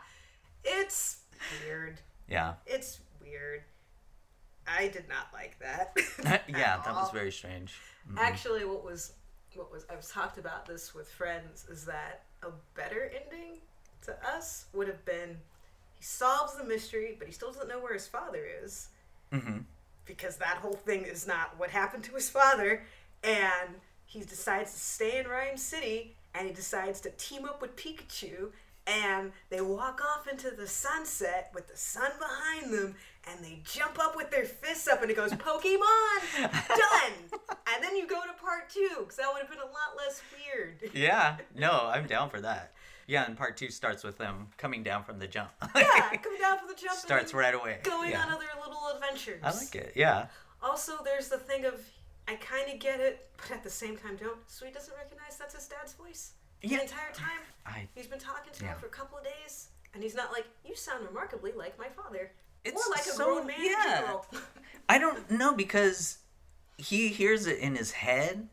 it's 0.64 1.18
weird. 1.64 2.00
Yeah, 2.28 2.54
it's 2.66 3.00
weird. 3.22 3.62
I 4.66 4.88
did 4.88 5.08
not 5.08 5.28
like 5.32 5.58
that. 5.60 5.96
yeah, 6.48 6.80
that 6.84 6.94
was 6.94 7.10
very 7.10 7.32
strange. 7.32 7.74
Mm-hmm. 8.08 8.18
Actually, 8.18 8.64
what 8.64 8.84
was 8.84 9.12
what 9.56 9.72
was 9.72 9.84
I've 9.90 10.06
talked 10.08 10.38
about 10.38 10.66
this 10.66 10.94
with 10.94 11.08
friends 11.08 11.66
is 11.70 11.84
that 11.86 12.24
a 12.42 12.50
better 12.74 13.10
ending 13.14 13.58
to 14.02 14.16
us 14.26 14.66
would 14.72 14.88
have 14.88 15.04
been 15.04 15.36
he 16.00 16.04
solves 16.04 16.54
the 16.56 16.64
mystery, 16.64 17.14
but 17.18 17.28
he 17.28 17.34
still 17.34 17.52
doesn't 17.52 17.68
know 17.68 17.78
where 17.78 17.92
his 17.92 18.06
father 18.06 18.46
is. 18.64 18.88
Mm-hmm. 19.32 19.58
Because 20.06 20.38
that 20.38 20.56
whole 20.56 20.72
thing 20.72 21.02
is 21.02 21.26
not 21.26 21.54
what 21.58 21.68
happened 21.68 22.04
to 22.04 22.14
his 22.14 22.30
father, 22.30 22.84
and 23.22 23.74
he 24.06 24.20
decides 24.20 24.72
to 24.72 24.78
stay 24.78 25.18
in 25.18 25.26
Ryme 25.26 25.58
City, 25.58 26.16
and 26.34 26.46
he 26.46 26.54
decides 26.54 27.02
to 27.02 27.10
team 27.10 27.44
up 27.44 27.60
with 27.60 27.76
Pikachu, 27.76 28.48
and 28.86 29.32
they 29.50 29.60
walk 29.60 30.00
off 30.00 30.26
into 30.26 30.50
the 30.50 30.66
sunset 30.66 31.52
with 31.54 31.68
the 31.68 31.76
sun 31.76 32.12
behind 32.18 32.72
them, 32.72 32.94
and 33.28 33.44
they 33.44 33.60
jump 33.64 33.98
up 33.98 34.16
with 34.16 34.30
their 34.30 34.44
fists 34.44 34.88
up 34.88 35.02
and 35.02 35.10
it 35.10 35.16
goes 35.16 35.32
Pokemon 35.32 36.42
done. 36.42 37.12
and 37.72 37.82
then 37.82 37.96
you 37.96 38.06
go 38.06 38.20
to 38.22 38.32
part 38.40 38.70
two 38.70 38.88
because 38.98 39.16
that 39.16 39.28
would 39.32 39.42
have 39.42 39.50
been 39.50 39.60
a 39.60 39.64
lot 39.64 39.96
less 39.96 40.22
weird. 40.32 40.90
Yeah, 40.94 41.36
no, 41.54 41.90
I'm 41.92 42.06
down 42.06 42.30
for 42.30 42.40
that. 42.40 42.72
Yeah, 43.06 43.24
and 43.26 43.36
part 43.36 43.56
two 43.56 43.70
starts 43.70 44.04
with 44.04 44.18
them 44.18 44.46
coming 44.56 44.84
down 44.84 45.02
from 45.02 45.18
the 45.18 45.26
jump. 45.26 45.50
yeah, 45.74 46.16
coming 46.22 46.40
down 46.40 46.58
from 46.58 46.68
the 46.68 46.74
jump. 46.74 46.96
Starts 46.96 47.34
right 47.34 47.54
away. 47.54 47.78
Going 47.82 48.12
yeah. 48.12 48.22
on 48.22 48.32
other 48.32 48.46
little 48.64 48.88
adventures. 48.94 49.40
I 49.42 49.50
like 49.50 49.74
it. 49.74 49.92
Yeah. 49.96 50.26
Also, 50.62 50.92
there's 51.04 51.28
the 51.28 51.38
thing 51.38 51.64
of 51.64 51.74
I 52.28 52.36
kind 52.36 52.72
of 52.72 52.78
get 52.78 53.00
it, 53.00 53.28
but 53.36 53.50
at 53.50 53.64
the 53.64 53.70
same 53.70 53.96
time, 53.96 54.16
don't. 54.16 54.38
So 54.46 54.64
he 54.64 54.70
doesn't 54.70 54.94
recognize 54.96 55.36
that's 55.36 55.56
his 55.56 55.66
dad's 55.66 55.94
voice 55.94 56.34
yeah. 56.62 56.76
the 56.76 56.82
entire 56.84 57.12
time. 57.12 57.40
I, 57.66 57.88
he's 57.96 58.06
been 58.06 58.20
talking 58.20 58.52
to 58.52 58.64
yeah. 58.64 58.74
him 58.74 58.78
for 58.78 58.86
a 58.86 58.90
couple 58.90 59.18
of 59.18 59.24
days, 59.24 59.70
and 59.92 60.04
he's 60.04 60.14
not 60.14 60.30
like, 60.32 60.46
"You 60.64 60.76
sound 60.76 61.04
remarkably 61.04 61.50
like 61.50 61.76
my 61.78 61.88
father." 61.88 62.30
It's 62.64 62.74
More 62.74 62.94
like 62.96 63.06
a 63.06 63.10
so, 63.10 63.24
grown 63.24 63.46
man 63.46 63.56
yeah. 63.60 64.16
I 64.88 64.98
don't 64.98 65.30
know 65.30 65.54
because 65.54 66.18
he 66.76 67.08
hears 67.08 67.46
it 67.46 67.58
in 67.58 67.76
his 67.76 67.92
head, 67.92 68.48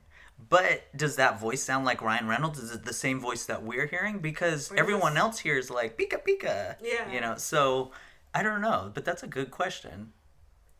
but 0.50 0.84
does 0.96 1.16
that 1.16 1.40
voice 1.40 1.62
sound 1.64 1.86
like 1.86 2.02
Ryan 2.02 2.28
Reynolds? 2.28 2.60
Is 2.60 2.72
it 2.72 2.86
the 2.86 2.94
same 2.94 3.20
voice 3.20 3.46
that 3.46 3.64
we're 3.64 3.88
hearing? 3.88 4.20
Because 4.20 4.72
everyone 4.78 5.18
else 5.18 5.40
hears 5.40 5.70
like 5.70 5.98
Pika 5.98 6.20
Pika. 6.24 6.76
Yeah. 6.82 7.12
You 7.12 7.22
know, 7.22 7.36
so 7.38 7.92
I 8.34 8.44
don't 8.44 8.62
know, 8.62 8.92
but 8.94 9.04
that's 9.04 9.24
a 9.24 9.28
good 9.28 9.52
question. 9.52 10.14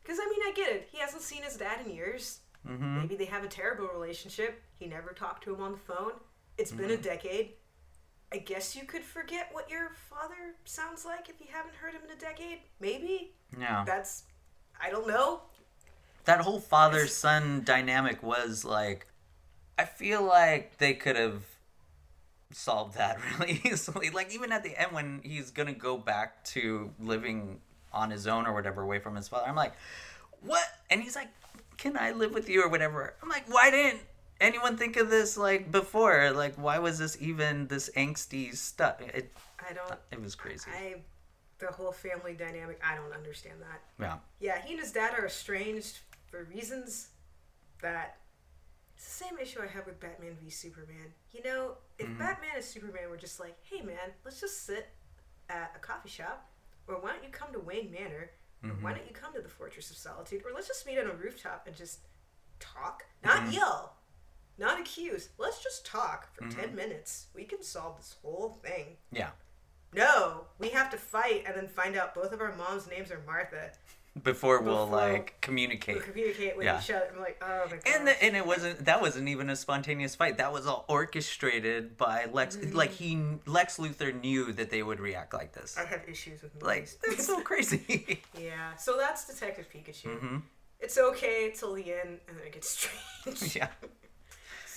Because 0.02 0.18
I 0.22 0.28
mean, 0.30 0.40
I 0.46 0.52
get 0.54 0.70
it. 0.70 0.88
He 0.90 0.98
hasn't 0.98 1.22
seen 1.22 1.42
his 1.42 1.56
dad 1.56 1.84
in 1.84 1.92
years. 1.92 2.40
Mm-hmm. 2.66 3.00
Maybe 3.00 3.16
they 3.16 3.26
have 3.26 3.44
a 3.44 3.48
terrible 3.48 3.88
relationship. 3.88 4.62
He 4.78 4.86
never 4.86 5.10
talked 5.10 5.44
to 5.44 5.54
him 5.54 5.62
on 5.62 5.72
the 5.72 5.78
phone. 5.78 6.12
It's 6.56 6.70
mm-hmm. 6.70 6.80
been 6.80 6.90
a 6.90 6.94
mm-hmm. 6.94 7.02
decade. 7.02 7.50
I 8.32 8.38
guess 8.38 8.76
you 8.76 8.84
could 8.84 9.02
forget 9.02 9.48
what 9.52 9.70
your 9.70 9.90
father 10.10 10.54
sounds 10.64 11.04
like 11.04 11.28
if 11.28 11.40
you 11.40 11.46
haven't 11.50 11.74
heard 11.74 11.94
him 11.94 12.02
in 12.04 12.16
a 12.16 12.20
decade. 12.20 12.58
Maybe. 12.80 13.32
Yeah. 13.58 13.84
That's. 13.86 14.24
I 14.80 14.90
don't 14.90 15.08
know. 15.08 15.40
That 16.24 16.40
whole 16.40 16.60
father 16.60 17.06
son 17.06 17.62
dynamic 17.64 18.22
was 18.22 18.64
like. 18.64 19.06
I 19.78 19.84
feel 19.84 20.22
like 20.22 20.78
they 20.78 20.94
could 20.94 21.16
have 21.16 21.42
solved 22.50 22.96
that 22.96 23.18
really 23.38 23.60
easily. 23.64 24.10
Like, 24.10 24.34
even 24.34 24.52
at 24.52 24.62
the 24.62 24.78
end 24.78 24.92
when 24.92 25.20
he's 25.22 25.50
gonna 25.50 25.72
go 25.72 25.96
back 25.96 26.44
to 26.46 26.90
living 27.00 27.60
on 27.92 28.10
his 28.10 28.26
own 28.26 28.46
or 28.46 28.52
whatever, 28.52 28.82
away 28.82 28.98
from 28.98 29.16
his 29.16 29.28
father, 29.28 29.46
I'm 29.48 29.56
like, 29.56 29.72
what? 30.42 30.64
And 30.90 31.02
he's 31.02 31.16
like, 31.16 31.28
can 31.78 31.96
I 31.96 32.12
live 32.12 32.34
with 32.34 32.48
you 32.48 32.62
or 32.62 32.68
whatever? 32.68 33.14
I'm 33.22 33.28
like, 33.28 33.44
why 33.48 33.70
didn't 33.70 34.00
anyone 34.40 34.76
think 34.76 34.96
of 34.96 35.10
this 35.10 35.36
like 35.36 35.70
before? 35.70 36.30
Like, 36.32 36.54
why 36.56 36.78
was 36.78 36.98
this 36.98 37.16
even 37.20 37.66
this 37.68 37.90
angsty 37.96 38.54
stuff? 38.54 39.00
It, 39.00 39.32
I 39.58 39.72
don't. 39.72 39.98
It 40.10 40.22
was 40.22 40.34
crazy. 40.34 40.70
I, 40.72 40.96
the 41.58 41.66
whole 41.66 41.92
family 41.92 42.34
dynamic. 42.34 42.80
I 42.84 42.96
don't 42.96 43.12
understand 43.12 43.56
that. 43.60 43.80
Yeah. 44.00 44.18
Yeah, 44.40 44.62
he 44.62 44.72
and 44.72 44.80
his 44.80 44.92
dad 44.92 45.14
are 45.18 45.26
estranged 45.26 45.98
for 46.26 46.44
reasons 46.44 47.08
that. 47.82 48.16
It's 48.96 49.16
the 49.16 49.26
same 49.26 49.38
issue 49.40 49.60
I 49.62 49.68
have 49.68 49.86
with 49.86 50.00
Batman 50.00 50.36
v 50.42 50.50
Superman. 50.50 51.12
You 51.30 51.40
know, 51.44 51.74
if 52.00 52.06
mm-hmm. 52.08 52.18
Batman 52.18 52.50
and 52.56 52.64
Superman 52.64 53.08
were 53.08 53.16
just 53.16 53.38
like, 53.38 53.56
"Hey, 53.62 53.80
man, 53.80 53.96
let's 54.24 54.40
just 54.40 54.66
sit 54.66 54.88
at 55.48 55.72
a 55.76 55.78
coffee 55.78 56.08
shop," 56.08 56.50
or 56.88 56.96
"Why 56.96 57.12
don't 57.12 57.22
you 57.22 57.30
come 57.30 57.52
to 57.52 57.60
Wayne 57.60 57.92
Manor?" 57.92 58.30
Mm-hmm. 58.64 58.82
Why 58.82 58.92
don't 58.92 59.06
you 59.06 59.14
come 59.14 59.32
to 59.34 59.40
the 59.40 59.48
Fortress 59.48 59.88
of 59.92 59.96
Solitude? 59.96 60.42
Or 60.44 60.50
let's 60.52 60.66
just 60.66 60.84
meet 60.84 60.98
on 60.98 61.06
a 61.06 61.12
rooftop 61.12 61.68
and 61.68 61.76
just 61.76 62.00
talk, 62.58 63.04
not 63.22 63.36
mm-hmm. 63.36 63.52
yell 63.52 63.97
not 64.58 64.80
accuse. 64.80 65.28
Let's 65.38 65.62
just 65.62 65.86
talk 65.86 66.34
for 66.34 66.44
mm-hmm. 66.44 66.60
10 66.60 66.74
minutes. 66.74 67.26
We 67.34 67.44
can 67.44 67.62
solve 67.62 67.96
this 67.96 68.16
whole 68.22 68.58
thing. 68.62 68.96
Yeah. 69.12 69.30
No, 69.94 70.44
we 70.58 70.68
have 70.70 70.90
to 70.90 70.96
fight 70.98 71.44
and 71.46 71.56
then 71.56 71.68
find 71.68 71.96
out 71.96 72.14
both 72.14 72.32
of 72.32 72.40
our 72.40 72.54
moms' 72.56 72.88
names 72.88 73.10
are 73.10 73.22
Martha. 73.26 73.70
Before, 74.22 74.60
we'll 74.60 74.86
like 74.86 75.40
communicate. 75.40 75.96
We'll 75.96 76.04
communicate 76.04 76.56
with 76.56 76.66
yeah. 76.66 76.80
each 76.80 76.90
other. 76.90 77.06
I'm 77.14 77.20
like, 77.20 77.40
oh 77.40 77.66
my 77.70 77.76
god. 77.76 77.82
And 77.86 78.06
the, 78.06 78.24
and 78.24 78.36
it 78.36 78.44
wasn't 78.44 78.84
that 78.86 79.00
wasn't 79.00 79.28
even 79.28 79.48
a 79.48 79.54
spontaneous 79.54 80.16
fight. 80.16 80.38
That 80.38 80.52
was 80.52 80.66
all 80.66 80.84
orchestrated 80.88 81.96
by 81.96 82.26
Lex. 82.32 82.56
Mm-hmm. 82.56 82.76
Like 82.76 82.90
he 82.90 83.22
Lex 83.46 83.78
Luthor 83.78 84.18
knew 84.20 84.52
that 84.52 84.70
they 84.70 84.82
would 84.82 84.98
react 84.98 85.34
like 85.34 85.52
this. 85.52 85.76
I 85.78 85.84
have 85.84 86.02
issues 86.08 86.42
with 86.42 86.54
movies. 86.54 86.96
Like 87.06 87.16
that's 87.16 87.26
so 87.26 87.40
crazy. 87.42 88.22
yeah. 88.38 88.74
So 88.74 88.96
that's 88.98 89.26
Detective 89.26 89.68
Pikachu. 89.72 90.06
Mm-hmm. 90.06 90.36
It's 90.80 90.98
okay 90.98 91.52
till 91.56 91.74
the 91.74 91.92
end, 91.92 92.18
and 92.28 92.38
then 92.38 92.46
it 92.46 92.52
gets 92.52 92.68
strange. 93.24 93.56
yeah. 93.56 93.68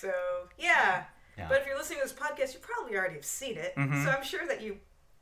So 0.02 0.12
yeah. 0.58 1.04
yeah. 1.38 1.48
But 1.48 1.62
if 1.62 1.68
you're 1.68 1.78
listening 1.78 2.00
to 2.00 2.06
this 2.06 2.14
podcast, 2.14 2.54
you 2.54 2.60
probably 2.60 2.98
already 2.98 3.16
have 3.16 3.26
seen 3.26 3.58
it. 3.58 3.76
Mm-hmm. 3.76 4.04
So 4.04 4.10
I'm 4.10 4.24
sure 4.24 4.48
that 4.48 4.62
you, 4.62 4.78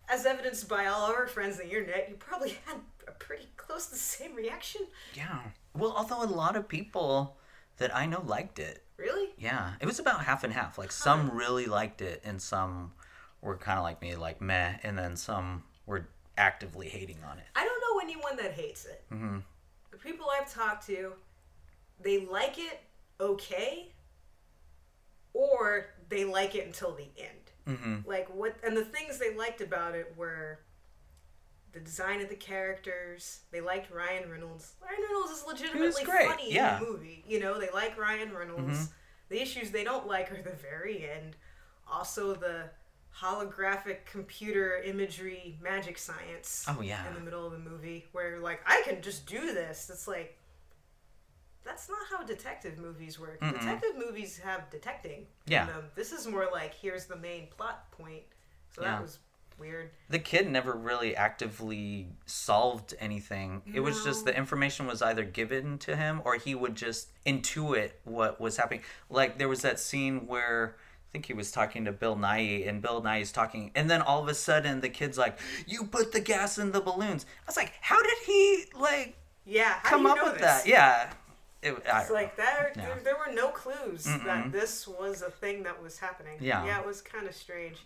as 0.07 0.26
evidenced 0.26 0.69
by 0.69 0.85
all 0.85 1.10
of 1.10 1.15
our 1.15 1.27
friends 1.27 1.60
on 1.60 1.68
the 1.68 1.76
internet, 1.76 2.07
you 2.10 2.15
probably 2.15 2.57
had 2.65 2.77
a 3.07 3.11
pretty 3.11 3.47
close 3.57 3.88
to 3.88 3.91
the 3.91 3.97
same 3.97 4.35
reaction. 4.35 4.81
Yeah. 5.14 5.39
Well, 5.76 5.93
although 5.95 6.23
a 6.23 6.26
lot 6.26 6.56
of 6.56 6.68
people 6.68 7.38
that 7.77 7.95
I 7.95 8.06
know 8.06 8.22
liked 8.26 8.60
it. 8.60 8.84
Really? 8.97 9.30
Yeah. 9.38 9.73
It 9.81 9.85
was 9.85 9.99
about 9.99 10.23
half 10.23 10.43
and 10.43 10.53
half. 10.53 10.77
Like 10.77 10.89
huh. 10.89 11.03
some 11.03 11.31
really 11.31 11.65
liked 11.65 12.01
it 12.01 12.22
and 12.23 12.41
some 12.41 12.93
were 13.41 13.57
kind 13.57 13.77
of 13.77 13.84
like 13.84 14.01
me, 14.01 14.15
like 14.15 14.41
meh, 14.41 14.76
and 14.84 14.97
then 14.97 15.15
some 15.15 15.64
were 15.85 16.07
actively 16.38 16.89
hating 16.89 17.19
on 17.30 17.38
it. 17.38 17.45
I 17.56 17.65
don't 17.65 17.81
know 17.81 18.01
anyone 18.01 18.38
that 18.38 18.53
hates 18.53 18.85
it. 18.85 19.03
Mm-hmm. 19.11 19.39
The 19.91 19.97
people 19.97 20.27
I've 20.38 20.51
talked 20.53 20.85
to, 20.88 21.14
they 22.01 22.26
like 22.26 22.57
it 22.57 22.81
okay, 23.19 23.89
or 25.34 25.88
they 26.10 26.26
like 26.26 26.56
it 26.56 26.65
until 26.65 26.93
the 26.93 27.07
end. 27.18 27.77
Mm-hmm. 27.77 28.10
Like 28.10 28.27
what, 28.34 28.56
and 28.64 28.76
the 28.76 28.85
things 28.85 29.19
they 29.19 29.35
liked 29.35 29.61
about 29.61 29.95
it 29.95 30.14
were 30.18 30.60
the 31.72 31.80
design 31.80 32.22
of 32.22 32.30
the 32.30 32.35
characters. 32.35 33.41
They 33.51 33.61
liked 33.61 33.91
Ryan 33.91 34.30
Reynolds. 34.30 34.73
Ryan 34.81 35.03
Reynolds 35.07 35.31
is 35.31 35.45
legitimately 35.47 36.06
funny 36.06 36.53
yeah. 36.53 36.77
in 36.77 36.84
the 36.84 36.91
movie. 36.91 37.23
You 37.27 37.39
know, 37.39 37.60
they 37.60 37.69
like 37.73 37.97
Ryan 37.97 38.34
Reynolds. 38.34 38.61
Mm-hmm. 38.61 38.93
The 39.30 39.41
issues 39.41 39.69
they 39.72 39.84
don't 39.84 40.07
like 40.07 40.31
are 40.31 40.41
the 40.41 40.56
very 40.56 41.07
end. 41.07 41.35
Also, 41.91 42.34
the 42.34 42.69
holographic 43.15 44.06
computer 44.06 44.81
imagery 44.84 45.57
magic 45.61 45.97
science. 45.97 46.65
Oh 46.68 46.81
yeah. 46.81 47.07
In 47.07 47.14
the 47.14 47.19
middle 47.19 47.45
of 47.45 47.51
the 47.51 47.60
movie, 47.60 48.07
where 48.11 48.39
like 48.39 48.61
I 48.65 48.81
can 48.85 49.01
just 49.01 49.27
do 49.27 49.53
this. 49.53 49.89
It's 49.91 50.07
like 50.07 50.39
that's 51.64 51.90
not 51.90 51.99
how 52.10 52.23
detective 52.23 52.77
movies 52.77 53.19
work. 53.19 53.40
Mm-mm. 53.41 53.53
Detective 53.53 53.91
movies 53.98 54.40
have 54.40 54.69
detecting. 54.69 55.27
Yeah. 55.45 55.68
This 55.95 56.11
is 56.11 56.27
more 56.27 56.48
like 56.52 56.73
here's 56.73 57.06
the 57.06 57.15
main 57.15 57.48
plot 57.48 57.91
point. 57.91 58.23
So 58.73 58.81
yeah. 58.81 58.91
that 58.91 59.02
was 59.02 59.19
weird. 59.60 59.91
The 60.10 60.19
kid 60.19 60.49
never 60.49 60.73
really 60.73 61.15
actively 61.15 62.07
solved 62.26 62.95
anything. 62.99 63.61
No. 63.65 63.76
It 63.76 63.80
was 63.81 64.03
just 64.03 64.26
the 64.26 64.36
information 64.36 64.88
was 64.88 65.02
either 65.02 65.23
given 65.23 65.77
to 65.80 65.95
him 65.95 66.22
or 66.23 66.36
he 66.36 66.56
would 66.56 66.76
just 66.76 67.10
intuit 67.26 67.91
what 68.06 68.40
was 68.40 68.57
happening. 68.57 68.81
Like 69.10 69.38
there 69.38 69.49
was 69.49 69.61
that 69.61 69.80
scene 69.80 70.27
where 70.27 70.77
I 70.77 71.11
think 71.11 71.26
he 71.26 71.34
was 71.34 71.52
talking 71.52 71.86
to 71.86 71.91
Bill 71.91 72.15
Nighy, 72.15 72.69
and 72.69 72.84
Bill 72.84 73.02
Nighy's 73.02 73.31
talking, 73.31 73.72
and 73.73 73.90
then 73.90 73.99
all 74.03 74.22
of 74.22 74.27
a 74.27 74.36
sudden 74.36 74.80
the 74.80 74.90
kid's 74.90 75.18
like, 75.18 75.40
"You 75.65 75.86
put 75.86 76.11
the 76.11 76.19
gas 76.19 76.60
in 76.60 76.72
the 76.72 76.81
balloons." 76.81 77.26
I 77.26 77.45
was 77.48 77.57
like, 77.57 77.73
"How 77.81 77.99
did 77.99 78.18
he 78.27 78.65
like?" 78.80 79.15
Yeah, 79.44 79.80
come 79.84 80.06
up 80.06 80.23
with 80.23 80.34
this? 80.34 80.41
that? 80.41 80.68
Yeah, 80.68 81.11
it, 81.61 81.76
it's 81.86 82.10
like 82.10 82.38
there, 82.38 82.72
yeah. 82.76 82.86
there, 82.86 82.99
there, 83.03 83.15
were 83.15 83.34
no 83.34 83.49
clues 83.49 84.06
Mm-mm. 84.06 84.23
that 84.23 84.52
this 84.52 84.88
was 84.88 85.22
a 85.22 85.30
thing 85.30 85.64
that 85.64 85.81
was 85.81 85.98
happening. 85.98 86.38
Yeah, 86.40 86.65
yeah, 86.65 86.80
it 86.80 86.88
was 86.88 87.02
kind 87.02 87.27
of 87.27 87.36
strange. 87.36 87.77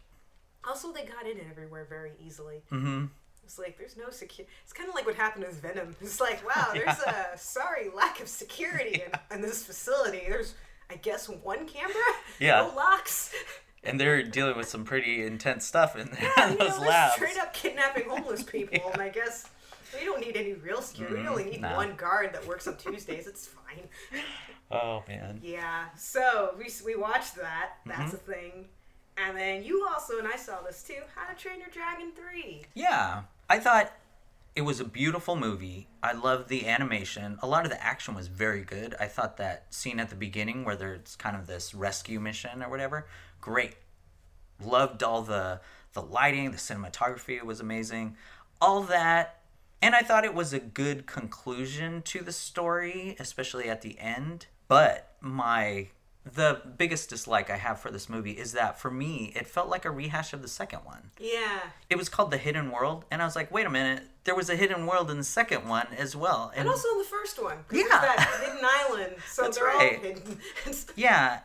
Also, 0.65 0.93
they 0.93 1.05
got 1.05 1.27
in 1.27 1.39
everywhere 1.49 1.85
very 1.89 2.11
easily. 2.23 2.61
Mm-hmm. 2.71 3.05
It's 3.43 3.57
like 3.57 3.77
there's 3.77 3.97
no 3.97 4.09
security. 4.09 4.51
It's 4.63 4.73
kind 4.73 4.87
of 4.87 4.95
like 4.95 5.05
what 5.05 5.15
happened 5.15 5.45
with 5.45 5.61
Venom. 5.61 5.95
It's 6.01 6.21
like 6.21 6.47
wow, 6.47 6.69
there's 6.73 6.97
yeah. 7.05 7.33
a 7.33 7.37
sorry 7.37 7.89
lack 7.95 8.21
of 8.21 8.27
security 8.27 9.01
yeah. 9.07 9.19
in, 9.31 9.37
in 9.37 9.41
this 9.41 9.65
facility. 9.65 10.21
There's 10.27 10.53
I 10.89 10.95
guess 10.95 11.27
one 11.27 11.65
camera, 11.67 11.95
yeah, 12.39 12.61
no 12.61 12.75
locks. 12.75 13.33
And 13.83 13.99
they're 13.99 14.23
dealing 14.23 14.55
with 14.55 14.69
some 14.69 14.85
pretty 14.85 15.25
intense 15.25 15.65
stuff 15.65 15.97
in 15.97 16.09
there 16.11 16.31
yeah, 16.37 16.51
in 16.51 16.57
those 16.57 16.79
know, 16.79 16.87
labs. 16.87 17.15
Straight 17.15 17.37
up 17.37 17.53
kidnapping 17.53 18.07
homeless 18.07 18.43
people, 18.43 18.91
and 18.93 19.01
I 19.01 19.09
guess 19.09 19.49
we 19.99 20.05
don't 20.05 20.21
need 20.21 20.37
any 20.37 20.53
real 20.53 20.81
security. 20.81 21.17
Mm, 21.17 21.21
we 21.21 21.27
only 21.27 21.43
need 21.45 21.61
nah. 21.61 21.75
one 21.75 21.95
guard 21.95 22.33
that 22.33 22.47
works 22.47 22.67
on 22.67 22.77
Tuesdays. 22.77 23.27
it's 23.27 23.47
fine. 23.47 23.87
Oh 24.71 25.03
man. 25.07 25.39
Yeah. 25.43 25.85
So 25.95 26.55
we 26.57 26.65
we 26.83 26.95
watched 26.95 27.35
that. 27.35 27.73
That's 27.85 28.13
mm-hmm. 28.13 28.31
a 28.31 28.33
thing. 28.33 28.65
And 29.17 29.37
then 29.37 29.63
you 29.63 29.87
also 29.87 30.17
and 30.17 30.27
I 30.27 30.35
saw 30.35 30.61
this 30.61 30.81
too. 30.81 31.01
How 31.15 31.31
to 31.31 31.35
Train 31.35 31.59
Your 31.59 31.69
Dragon 31.69 32.11
three. 32.15 32.63
Yeah, 32.73 33.23
I 33.47 33.59
thought 33.59 33.93
it 34.55 34.61
was 34.61 34.79
a 34.79 34.85
beautiful 34.85 35.35
movie. 35.35 35.87
I 36.01 36.13
loved 36.13 36.49
the 36.49 36.67
animation. 36.67 37.37
A 37.41 37.47
lot 37.47 37.65
of 37.65 37.71
the 37.71 37.83
action 37.83 38.15
was 38.15 38.27
very 38.27 38.63
good. 38.63 38.95
I 38.99 39.07
thought 39.07 39.37
that 39.37 39.73
scene 39.73 39.99
at 39.99 40.09
the 40.09 40.15
beginning 40.15 40.63
where 40.63 40.75
there's 40.75 41.15
kind 41.17 41.35
of 41.35 41.47
this 41.47 41.73
rescue 41.73 42.19
mission 42.19 42.63
or 42.63 42.69
whatever, 42.69 43.07
great. 43.41 43.75
Loved 44.63 45.03
all 45.03 45.21
the 45.21 45.61
the 45.93 46.01
lighting, 46.01 46.51
the 46.51 46.57
cinematography 46.57 47.41
was 47.43 47.59
amazing. 47.59 48.15
All 48.59 48.81
that 48.83 49.42
and 49.83 49.95
I 49.95 50.01
thought 50.01 50.25
it 50.25 50.33
was 50.33 50.53
a 50.53 50.59
good 50.59 51.05
conclusion 51.05 52.01
to 52.03 52.21
the 52.21 52.31
story, 52.31 53.15
especially 53.19 53.69
at 53.69 53.81
the 53.81 53.99
end. 53.99 54.47
But 54.67 55.13
my 55.21 55.89
the 56.25 56.61
biggest 56.77 57.09
dislike 57.09 57.49
I 57.49 57.57
have 57.57 57.79
for 57.81 57.91
this 57.91 58.07
movie 58.07 58.31
is 58.31 58.53
that 58.53 58.79
for 58.79 58.89
me, 58.89 59.33
it 59.35 59.45
felt 59.45 59.67
like 59.67 59.83
a 59.83 59.91
rehash 59.91 60.31
of 60.31 60.41
the 60.41 60.47
second 60.47 60.79
one. 60.85 61.11
Yeah. 61.19 61.59
It 61.89 61.97
was 61.97 62.07
called 62.07 62.31
The 62.31 62.37
Hidden 62.37 62.71
World, 62.71 63.03
and 63.11 63.21
I 63.21 63.25
was 63.25 63.35
like, 63.35 63.51
wait 63.51 63.65
a 63.65 63.69
minute, 63.69 64.03
there 64.23 64.35
was 64.35 64.49
a 64.49 64.55
hidden 64.55 64.85
world 64.85 65.11
in 65.11 65.17
the 65.17 65.23
second 65.25 65.67
one 65.67 65.87
as 65.97 66.15
well. 66.15 66.49
And, 66.55 66.61
and 66.61 66.69
also 66.69 66.87
in 66.93 66.97
the 66.99 67.03
first 67.03 67.43
one. 67.43 67.57
Yeah. 67.71 67.83
that 67.89 68.39
hidden 68.41 68.63
island, 68.63 69.15
so 69.29 69.41
That's 69.41 69.57
they're 69.57 69.67
right. 69.67 69.97
all 69.97 70.01
hidden. 70.01 70.39
yeah, 70.95 71.39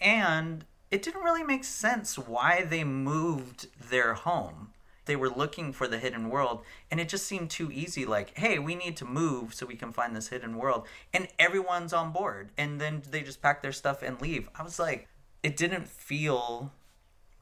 and 0.00 0.64
it 0.90 1.02
didn't 1.02 1.22
really 1.22 1.44
make 1.44 1.62
sense 1.62 2.18
why 2.18 2.64
they 2.64 2.82
moved 2.82 3.68
their 3.90 4.14
home 4.14 4.72
they 5.06 5.16
were 5.16 5.30
looking 5.30 5.72
for 5.72 5.88
the 5.88 5.98
hidden 5.98 6.28
world 6.28 6.62
and 6.90 7.00
it 7.00 7.08
just 7.08 7.26
seemed 7.26 7.48
too 7.48 7.70
easy 7.72 8.04
like 8.04 8.36
hey 8.38 8.58
we 8.58 8.74
need 8.74 8.96
to 8.96 9.04
move 9.04 9.54
so 9.54 9.64
we 9.64 9.74
can 9.74 9.92
find 9.92 10.14
this 10.14 10.28
hidden 10.28 10.56
world 10.56 10.86
and 11.14 11.26
everyone's 11.38 11.92
on 11.92 12.12
board 12.12 12.50
and 12.58 12.80
then 12.80 13.02
they 13.10 13.22
just 13.22 13.40
pack 13.40 13.62
their 13.62 13.72
stuff 13.72 14.02
and 14.02 14.20
leave 14.20 14.48
i 14.54 14.62
was 14.62 14.78
like 14.78 15.08
it 15.42 15.56
didn't 15.56 15.88
feel 15.88 16.72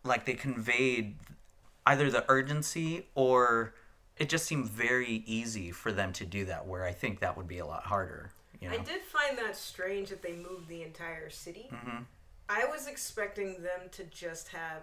like 0.05 0.25
they 0.25 0.35
conveyed 0.35 1.17
either 1.87 2.11
the 2.11 2.25
urgency 2.29 3.07
or 3.15 3.75
it 4.17 4.29
just 4.29 4.47
seemed 4.47 4.67
very 4.67 5.25
easy 5.27 5.71
for 5.71 5.91
them 5.91 6.13
to 6.13 6.25
do 6.25 6.45
that 6.45 6.67
where 6.67 6.85
i 6.85 6.93
think 6.93 7.21
that 7.21 7.37
would 7.37 7.49
be 7.49 7.59
a 7.59 7.67
lot 7.67 7.83
harder 7.85 8.31
you 8.61 8.69
know? 8.69 8.75
i 8.75 8.79
did 8.79 9.03
find 9.03 9.37
that 9.37 9.57
strange 9.57 10.11
that 10.11 10.23
they 10.23 10.33
moved 10.33 10.69
the 10.69 10.83
entire 10.83 11.31
city 11.31 11.69
mm-hmm. 11.73 12.03
i 12.49 12.65
was 12.67 12.87
expecting 12.87 13.55
them 13.63 13.89
to 13.91 14.05
just 14.05 14.49
have 14.49 14.83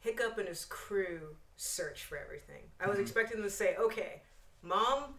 hiccup 0.00 0.38
and 0.38 0.48
his 0.48 0.64
crew 0.64 1.36
search 1.60 2.04
for 2.04 2.16
everything. 2.16 2.62
I 2.80 2.86
was 2.86 2.94
mm-hmm. 2.94 3.02
expecting 3.02 3.36
them 3.36 3.48
to 3.48 3.54
say, 3.54 3.76
okay, 3.76 4.22
mom, 4.62 5.14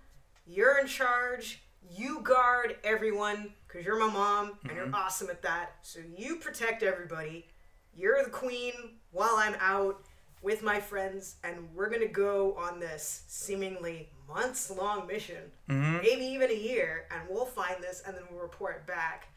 you're 0.48 0.80
in 0.80 0.88
charge. 0.88 1.62
You 1.88 2.22
guard 2.22 2.78
everyone 2.84 3.54
because 3.68 3.86
you're 3.86 4.00
my 4.00 4.12
mom 4.12 4.58
and 4.64 4.72
mm-hmm. 4.72 4.76
you're 4.76 4.96
awesome 4.96 5.30
at 5.30 5.44
that. 5.44 5.76
So 5.84 6.00
you 6.18 6.38
protect 6.38 6.82
everybody. 6.82 7.46
You're 7.96 8.24
the 8.24 8.30
queen 8.32 8.74
while 9.12 9.36
I'm 9.36 9.56
out 9.60 10.04
with 10.42 10.64
my 10.64 10.80
friends, 10.80 11.36
and 11.44 11.70
we're 11.76 11.90
gonna 11.90 12.08
go 12.08 12.56
on 12.56 12.80
this 12.80 13.24
seemingly 13.28 14.10
months 14.28 14.72
long 14.72 15.06
mission, 15.06 15.52
mm-hmm. 15.70 15.98
maybe 15.98 16.26
even 16.26 16.50
a 16.50 16.56
year, 16.56 17.06
and 17.12 17.22
we'll 17.30 17.46
find 17.46 17.76
this 17.84 18.02
and 18.08 18.16
then 18.16 18.24
we'll 18.32 18.42
report 18.42 18.88
back. 18.88 19.28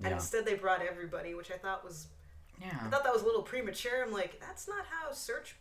And 0.00 0.08
yeah. 0.08 0.16
instead, 0.16 0.44
they 0.44 0.54
brought 0.54 0.82
everybody, 0.82 1.34
which 1.34 1.50
I 1.50 1.56
thought 1.56 1.82
was 1.82 2.08
yeah. 2.60 2.78
I 2.84 2.88
thought 2.90 3.04
that 3.04 3.12
was 3.14 3.22
a 3.22 3.26
little 3.26 3.42
premature. 3.42 4.04
I'm 4.04 4.12
like, 4.12 4.38
that's 4.38 4.68
not 4.68 4.84
how 4.90 5.12
search 5.12 5.56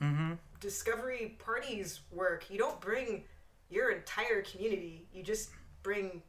mm-hmm. 0.00 0.32
discovery 0.60 1.36
parties 1.38 2.00
work. 2.12 2.46
You 2.50 2.58
don't 2.58 2.80
bring 2.80 3.24
your 3.70 3.90
entire 3.90 4.42
community. 4.42 5.06
You 5.12 5.22
just 5.22 5.50
bring 5.82 6.22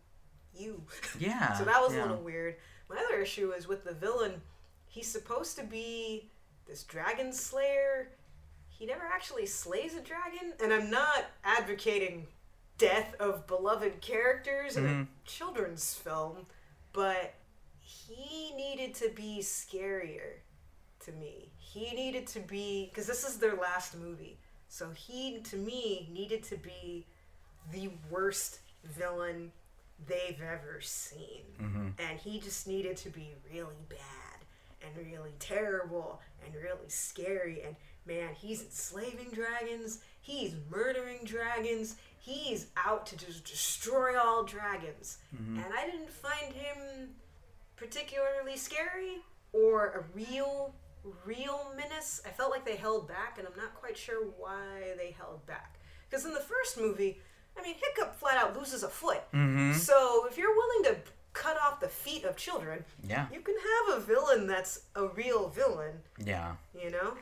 you. 0.56 0.84
Yeah. 1.19 1.53
so 1.53 1.65
that 1.65 1.81
was 1.81 1.94
yeah. 1.94 2.02
a 2.02 2.03
little 2.03 2.23
weird. 2.23 2.56
My 2.89 2.98
other 2.98 3.22
issue 3.22 3.52
is 3.52 3.68
with 3.68 3.84
the 3.84 3.94
villain. 3.94 4.41
He's 4.88 5.07
supposed 5.07 5.57
to 5.57 5.64
be 5.64 6.30
this 6.68 6.84
dragon 6.84 7.34
slayer. 7.34 8.10
He 8.69 8.85
never 8.85 9.06
actually 9.06 9.48
slays 9.48 9.95
a 9.95 10.02
dragon, 10.02 10.53
and 10.61 10.72
I'm 10.72 10.89
not 10.89 11.26
advocating 11.44 12.27
death 12.77 13.15
of 13.19 13.48
beloved 13.48 14.02
characters 14.02 14.76
mm-hmm. 14.76 14.85
in 14.85 14.91
a 14.91 14.94
mm-hmm. 14.94 15.03
children's 15.26 15.94
film, 15.95 16.45
but 16.94 17.34
he 17.80 18.53
needed 18.56 18.94
to 18.95 19.10
be 19.10 19.39
scarier 19.41 20.39
to 21.06 21.11
me. 21.14 21.52
He 21.77 21.95
needed 21.95 22.27
to 22.27 22.39
be 22.39 22.89
because 22.89 23.07
this 23.07 23.27
is 23.27 23.37
their 23.37 23.55
last 23.55 23.97
movie. 23.97 24.37
So 24.69 24.89
he 24.89 25.39
to 25.39 25.55
me 25.57 26.09
needed 26.11 26.43
to 26.43 26.57
be 26.57 27.05
the 27.71 27.89
worst 28.09 28.59
villain 28.83 29.51
they've 30.07 30.41
ever 30.41 30.79
seen. 30.81 31.43
Mm-hmm. 31.61 31.87
And 31.99 32.19
he 32.19 32.39
just 32.39 32.67
needed 32.67 32.97
to 32.97 33.09
be 33.09 33.33
really 33.51 33.85
bad 33.89 33.97
and 34.81 35.07
really 35.07 35.33
terrible 35.39 36.21
and 36.45 36.53
really 36.55 36.89
scary 36.89 37.61
and 37.65 37.75
man, 38.05 38.29
he's 38.33 38.61
enslaving 38.61 39.29
dragons, 39.33 39.99
he's 40.21 40.55
murdering 40.71 41.19
dragons, 41.25 41.97
he's 42.19 42.67
out 42.85 43.05
to 43.05 43.17
just 43.17 43.43
destroy 43.43 44.17
all 44.17 44.43
dragons. 44.43 45.17
Mm-hmm. 45.35 45.59
And 45.59 45.73
I 45.77 45.85
didn't 45.85 46.09
find 46.09 46.53
him 46.53 47.09
particularly 47.75 48.55
scary 48.55 49.17
or 49.51 49.87
a 49.87 50.17
real 50.17 50.73
real 51.25 51.71
menace. 51.75 52.21
I 52.25 52.29
felt 52.29 52.51
like 52.51 52.65
they 52.65 52.75
held 52.75 53.07
back, 53.07 53.38
and 53.38 53.47
I'm 53.47 53.57
not 53.57 53.75
quite 53.75 53.97
sure 53.97 54.25
why 54.38 54.93
they 54.97 55.11
held 55.17 55.45
back. 55.45 55.79
Because 56.09 56.25
in 56.25 56.34
the 56.34 56.39
first 56.39 56.77
movie, 56.77 57.19
I 57.57 57.61
mean, 57.61 57.75
Hiccup 57.75 58.15
flat 58.15 58.38
out 58.38 58.57
loses 58.57 58.84
a 58.84 58.89
foot. 58.89 59.21
Mm-hmm. 59.34 59.73
So 59.73 60.25
if 60.29 60.38
you're 60.38 60.55
willing 60.55 60.95
to 60.95 60.97
cut 61.34 61.57
off 61.61 61.79
the 61.79 61.88
feet 61.88 62.23
of 62.23 62.35
children, 62.35 62.84
yeah, 63.07 63.27
you 63.31 63.41
can 63.41 63.55
have 63.55 63.97
a 63.97 64.01
villain 64.01 64.47
that's 64.47 64.81
a 64.95 65.07
real 65.07 65.49
villain. 65.49 65.93
Yeah, 66.23 66.55
you 66.79 66.91
know. 66.91 67.13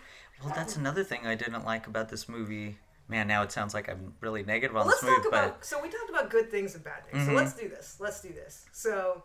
Well, 0.44 0.54
that's 0.54 0.76
another 0.76 1.04
thing 1.04 1.26
I 1.26 1.36
didn't 1.36 1.66
like 1.66 1.88
about 1.88 2.10
this 2.10 2.28
movie. 2.28 2.78
Man, 3.08 3.28
now 3.28 3.44
it 3.44 3.52
sounds 3.52 3.74
like 3.74 3.88
I'm 3.88 4.14
really 4.20 4.44
negative 4.44 4.76
on 4.76 4.86
well, 4.86 4.96
this 4.96 5.04
movie. 5.04 5.16
Let's 5.16 5.24
talk 5.26 5.34
about. 5.34 5.66
So 5.66 5.82
we 5.82 5.90
talked 5.90 6.10
about 6.10 6.30
good 6.30 6.50
things 6.50 6.76
and 6.76 6.84
bad 6.84 7.06
things. 7.06 7.24
Mm-hmm. 7.24 7.32
So 7.32 7.36
let's 7.36 7.54
do 7.54 7.70
this. 7.70 7.98
Let's 8.00 8.22
do 8.22 8.30
this. 8.30 8.66
So 8.72 9.24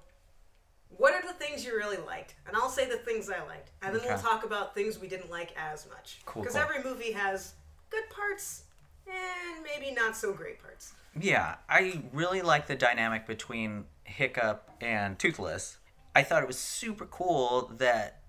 what 0.97 1.15
are 1.15 1.27
the 1.27 1.35
things 1.35 1.65
you 1.65 1.75
really 1.77 1.99
liked? 2.07 2.35
And 2.47 2.57
I'll 2.57 2.69
say 2.69 2.89
the 2.89 2.97
things 2.97 3.31
I 3.31 3.45
liked, 3.47 3.71
and 3.83 3.95
then 3.95 4.01
okay. 4.03 4.11
we'll 4.11 4.23
talk 4.23 4.45
about 4.45 4.75
things 4.75 4.99
we 4.99 5.09
didn't 5.09 5.31
like 5.31 5.55
as 5.57 5.87
much. 5.89 6.19
Cool. 6.27 6.43
Because 6.43 6.57
cool. 6.57 6.65
every 6.65 6.83
movie 6.83 7.13
has 7.13 7.55
good 7.91 8.09
parts 8.11 8.65
and 9.07 9.65
maybe 9.65 9.95
not 9.95 10.17
so 10.17 10.33
great 10.33 10.63
parts. 10.63 10.93
Yeah, 11.19 11.57
I 11.69 12.03
really 12.13 12.43
like 12.43 12.67
the 12.67 12.77
dynamic 12.77 13.27
between 13.27 13.85
Hiccup 14.05 14.71
and 14.81 15.19
Toothless. 15.19 15.79
I 16.15 16.23
thought 16.23 16.43
it 16.43 16.47
was 16.47 16.59
super 16.59 17.07
cool 17.07 17.73
that 17.79 18.21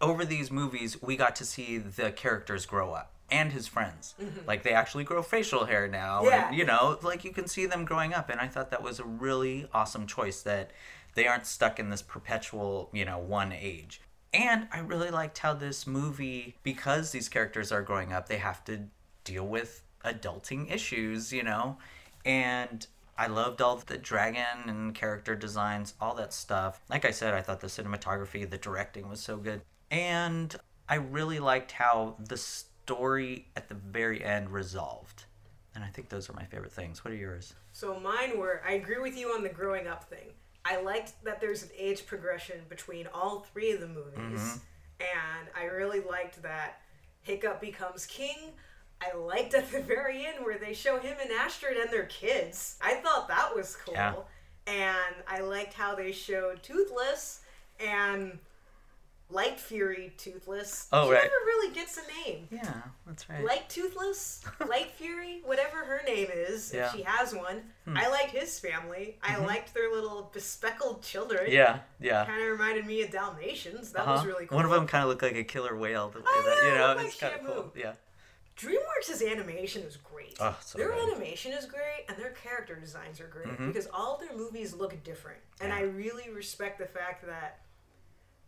over 0.00 0.24
these 0.24 0.50
movies 0.50 1.00
we 1.02 1.16
got 1.16 1.36
to 1.36 1.44
see 1.44 1.78
the 1.78 2.10
characters 2.10 2.66
grow 2.66 2.92
up 2.92 3.12
and 3.30 3.52
his 3.52 3.66
friends. 3.66 4.14
Mm-hmm. 4.20 4.46
Like 4.46 4.62
they 4.62 4.72
actually 4.72 5.04
grow 5.04 5.22
facial 5.22 5.66
hair 5.66 5.86
now. 5.88 6.24
Yeah. 6.24 6.48
And, 6.48 6.56
you 6.56 6.64
know, 6.64 6.98
like 7.02 7.24
you 7.24 7.32
can 7.32 7.46
see 7.46 7.66
them 7.66 7.84
growing 7.84 8.12
up. 8.12 8.28
And 8.28 8.40
I 8.40 8.48
thought 8.48 8.70
that 8.70 8.82
was 8.82 8.98
a 8.98 9.04
really 9.04 9.66
awesome 9.72 10.06
choice 10.06 10.42
that 10.42 10.70
they 11.14 11.26
aren't 11.26 11.46
stuck 11.46 11.78
in 11.78 11.90
this 11.90 12.02
perpetual, 12.02 12.90
you 12.92 13.04
know, 13.04 13.18
one 13.18 13.52
age. 13.52 14.00
And 14.32 14.68
I 14.72 14.78
really 14.78 15.10
liked 15.10 15.38
how 15.38 15.54
this 15.54 15.86
movie, 15.86 16.56
because 16.62 17.10
these 17.10 17.28
characters 17.28 17.72
are 17.72 17.82
growing 17.82 18.12
up, 18.12 18.28
they 18.28 18.38
have 18.38 18.64
to 18.66 18.82
deal 19.24 19.46
with 19.46 19.82
adulting 20.04 20.72
issues, 20.72 21.32
you 21.32 21.42
know? 21.42 21.78
And 22.24 22.86
I 23.18 23.26
loved 23.26 23.60
all 23.60 23.76
the 23.76 23.98
dragon 23.98 24.68
and 24.68 24.94
character 24.94 25.34
designs, 25.34 25.94
all 26.00 26.14
that 26.14 26.32
stuff. 26.32 26.80
Like 26.88 27.04
I 27.04 27.10
said, 27.10 27.34
I 27.34 27.42
thought 27.42 27.60
the 27.60 27.66
cinematography, 27.66 28.48
the 28.48 28.56
directing 28.56 29.08
was 29.08 29.20
so 29.20 29.36
good. 29.36 29.62
And 29.90 30.54
I 30.88 30.94
really 30.94 31.38
liked 31.38 31.72
how 31.72 32.16
the 32.18 32.36
story 32.36 33.48
at 33.56 33.68
the 33.68 33.74
very 33.74 34.24
end 34.24 34.50
resolved. 34.50 35.24
And 35.74 35.84
I 35.84 35.88
think 35.88 36.08
those 36.08 36.30
are 36.30 36.32
my 36.32 36.44
favorite 36.44 36.72
things. 36.72 37.04
What 37.04 37.12
are 37.12 37.16
yours? 37.16 37.54
So 37.72 37.98
mine 38.00 38.38
were 38.38 38.62
I 38.66 38.72
agree 38.72 38.98
with 38.98 39.16
you 39.16 39.28
on 39.28 39.42
the 39.42 39.48
growing 39.48 39.86
up 39.86 40.04
thing. 40.04 40.30
I 40.64 40.80
liked 40.82 41.24
that 41.24 41.40
there's 41.40 41.62
an 41.62 41.70
age 41.76 42.06
progression 42.06 42.56
between 42.68 43.06
all 43.14 43.40
three 43.40 43.72
of 43.72 43.80
the 43.80 43.88
movies, 43.88 44.40
mm-hmm. 44.40 44.58
and 45.00 45.48
I 45.56 45.64
really 45.64 46.00
liked 46.00 46.42
that 46.42 46.80
Hiccup 47.22 47.60
becomes 47.60 48.06
king. 48.06 48.52
I 49.00 49.16
liked 49.16 49.54
at 49.54 49.70
the 49.70 49.80
very 49.82 50.26
end 50.26 50.44
where 50.44 50.58
they 50.58 50.74
show 50.74 50.98
him 50.98 51.16
and 51.20 51.30
Astrid 51.30 51.76
and 51.76 51.90
their 51.90 52.06
kids. 52.06 52.76
I 52.82 52.94
thought 52.94 53.28
that 53.28 53.54
was 53.54 53.76
cool. 53.76 53.94
Yeah. 53.94 54.14
And 54.66 55.16
I 55.26 55.40
liked 55.40 55.72
how 55.72 55.94
they 55.94 56.12
showed 56.12 56.62
Toothless 56.62 57.40
and 57.80 58.38
Light 59.30 59.60
Fury 59.60 60.12
Toothless. 60.16 60.88
Oh, 60.92 61.06
she 61.06 61.12
right. 61.12 61.22
never 61.22 61.34
really 61.46 61.74
gets 61.74 61.98
a 61.98 62.28
name. 62.28 62.48
Yeah, 62.50 62.82
that's 63.06 63.28
right. 63.28 63.44
Light 63.44 63.68
Toothless, 63.68 64.42
Light 64.68 64.90
Fury, 64.92 65.42
whatever 65.44 65.78
her 65.78 66.00
name 66.06 66.28
is, 66.32 66.72
yeah. 66.74 66.86
if 66.86 66.92
she 66.92 67.02
has 67.02 67.34
one. 67.34 67.62
Hmm. 67.84 67.96
I 67.96 68.08
liked 68.08 68.32
his 68.32 68.58
family. 68.58 69.18
Mm-hmm. 69.22 69.42
I 69.42 69.46
liked 69.46 69.74
their 69.74 69.92
little 69.92 70.30
bespeckled 70.32 71.02
children. 71.02 71.50
Yeah, 71.50 71.80
yeah. 72.00 72.24
Kind 72.24 72.42
of 72.42 72.48
reminded 72.48 72.86
me 72.86 73.02
of 73.02 73.10
Dalmatians. 73.10 73.92
That 73.92 74.02
uh-huh. 74.02 74.12
was 74.12 74.26
really 74.26 74.46
cool. 74.46 74.56
One 74.56 74.64
of 74.64 74.70
them 74.70 74.86
kind 74.86 75.04
of 75.04 75.08
looked 75.08 75.22
like 75.22 75.36
a 75.36 75.44
killer 75.44 75.76
whale. 75.76 76.08
The 76.08 76.20
way 76.20 76.24
I 76.26 76.42
that, 76.46 76.68
you 76.68 76.78
know, 76.78 76.94
like 76.96 77.06
it's 77.06 77.20
kind 77.20 77.34
of 77.34 77.46
cool. 77.46 77.72
Yeah. 77.76 77.92
DreamWorks' 78.60 79.26
animation 79.26 79.82
is 79.82 79.96
great. 79.96 80.36
Oh, 80.38 80.56
so 80.60 80.76
their 80.76 80.90
good. 80.90 81.08
animation 81.08 81.52
is 81.52 81.64
great, 81.64 82.04
and 82.08 82.18
their 82.18 82.32
character 82.32 82.76
designs 82.76 83.18
are 83.20 83.26
great 83.26 83.48
mm-hmm. 83.48 83.68
because 83.68 83.88
all 83.92 84.18
their 84.18 84.36
movies 84.36 84.74
look 84.74 85.02
different. 85.02 85.38
And 85.62 85.70
yeah. 85.70 85.78
I 85.78 85.82
really 85.82 86.28
respect 86.30 86.78
the 86.78 86.86
fact 86.86 87.24
that 87.26 87.60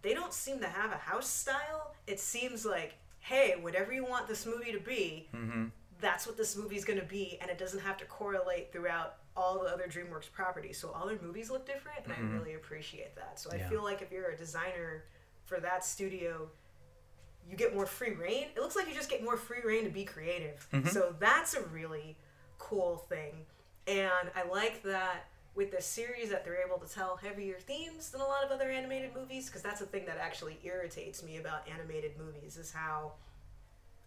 they 0.02 0.14
don't 0.14 0.32
seem 0.32 0.60
to 0.60 0.68
have 0.68 0.92
a 0.92 0.96
house 0.96 1.28
style. 1.28 1.94
It 2.06 2.20
seems 2.20 2.64
like, 2.66 2.94
hey, 3.20 3.54
whatever 3.60 3.92
you 3.92 4.04
want 4.04 4.28
this 4.28 4.46
movie 4.46 4.72
to 4.72 4.80
be, 4.80 5.28
mm-hmm. 5.34 5.66
that's 6.00 6.26
what 6.26 6.36
this 6.36 6.56
movie's 6.56 6.84
going 6.84 6.98
to 6.98 7.06
be, 7.06 7.38
and 7.40 7.50
it 7.50 7.58
doesn't 7.58 7.80
have 7.80 7.96
to 7.98 8.04
correlate 8.04 8.72
throughout 8.72 9.16
all 9.36 9.62
the 9.62 9.68
other 9.68 9.84
DreamWorks 9.84 10.30
properties. 10.30 10.78
So 10.78 10.90
all 10.90 11.06
their 11.06 11.18
movies 11.22 11.50
look 11.50 11.66
different, 11.66 12.00
and 12.04 12.12
mm-hmm. 12.12 12.36
I 12.36 12.38
really 12.38 12.54
appreciate 12.54 13.14
that. 13.16 13.38
So 13.38 13.50
I 13.50 13.58
feel 13.58 13.82
like 13.82 14.02
if 14.02 14.10
you're 14.10 14.30
a 14.30 14.36
designer 14.36 15.04
for 15.44 15.60
that 15.60 15.84
studio, 15.84 16.48
you 17.48 17.56
get 17.56 17.74
more 17.74 17.86
free 17.86 18.14
reign. 18.14 18.48
It 18.54 18.60
looks 18.60 18.76
like 18.76 18.88
you 18.88 18.94
just 18.94 19.10
get 19.10 19.24
more 19.24 19.36
free 19.36 19.62
reign 19.64 19.84
to 19.84 19.90
be 19.90 20.04
creative. 20.04 20.66
Mm-hmm. 20.72 20.88
So 20.88 21.14
that's 21.18 21.54
a 21.54 21.62
really 21.68 22.16
cool 22.58 22.98
thing. 23.08 23.46
And 23.86 24.30
I 24.36 24.46
like 24.48 24.82
that 24.84 25.26
with 25.54 25.70
this 25.70 25.84
series 25.84 26.30
that 26.30 26.44
they're 26.44 26.64
able 26.66 26.78
to 26.78 26.92
tell 26.92 27.16
heavier 27.16 27.56
themes 27.58 28.10
than 28.10 28.20
a 28.20 28.26
lot 28.26 28.42
of 28.44 28.50
other 28.50 28.70
animated 28.70 29.14
movies 29.14 29.46
because 29.46 29.62
that's 29.62 29.80
the 29.80 29.86
thing 29.86 30.06
that 30.06 30.18
actually 30.18 30.58
irritates 30.64 31.22
me 31.22 31.36
about 31.36 31.68
animated 31.68 32.12
movies 32.18 32.56
is 32.56 32.72
how 32.72 33.12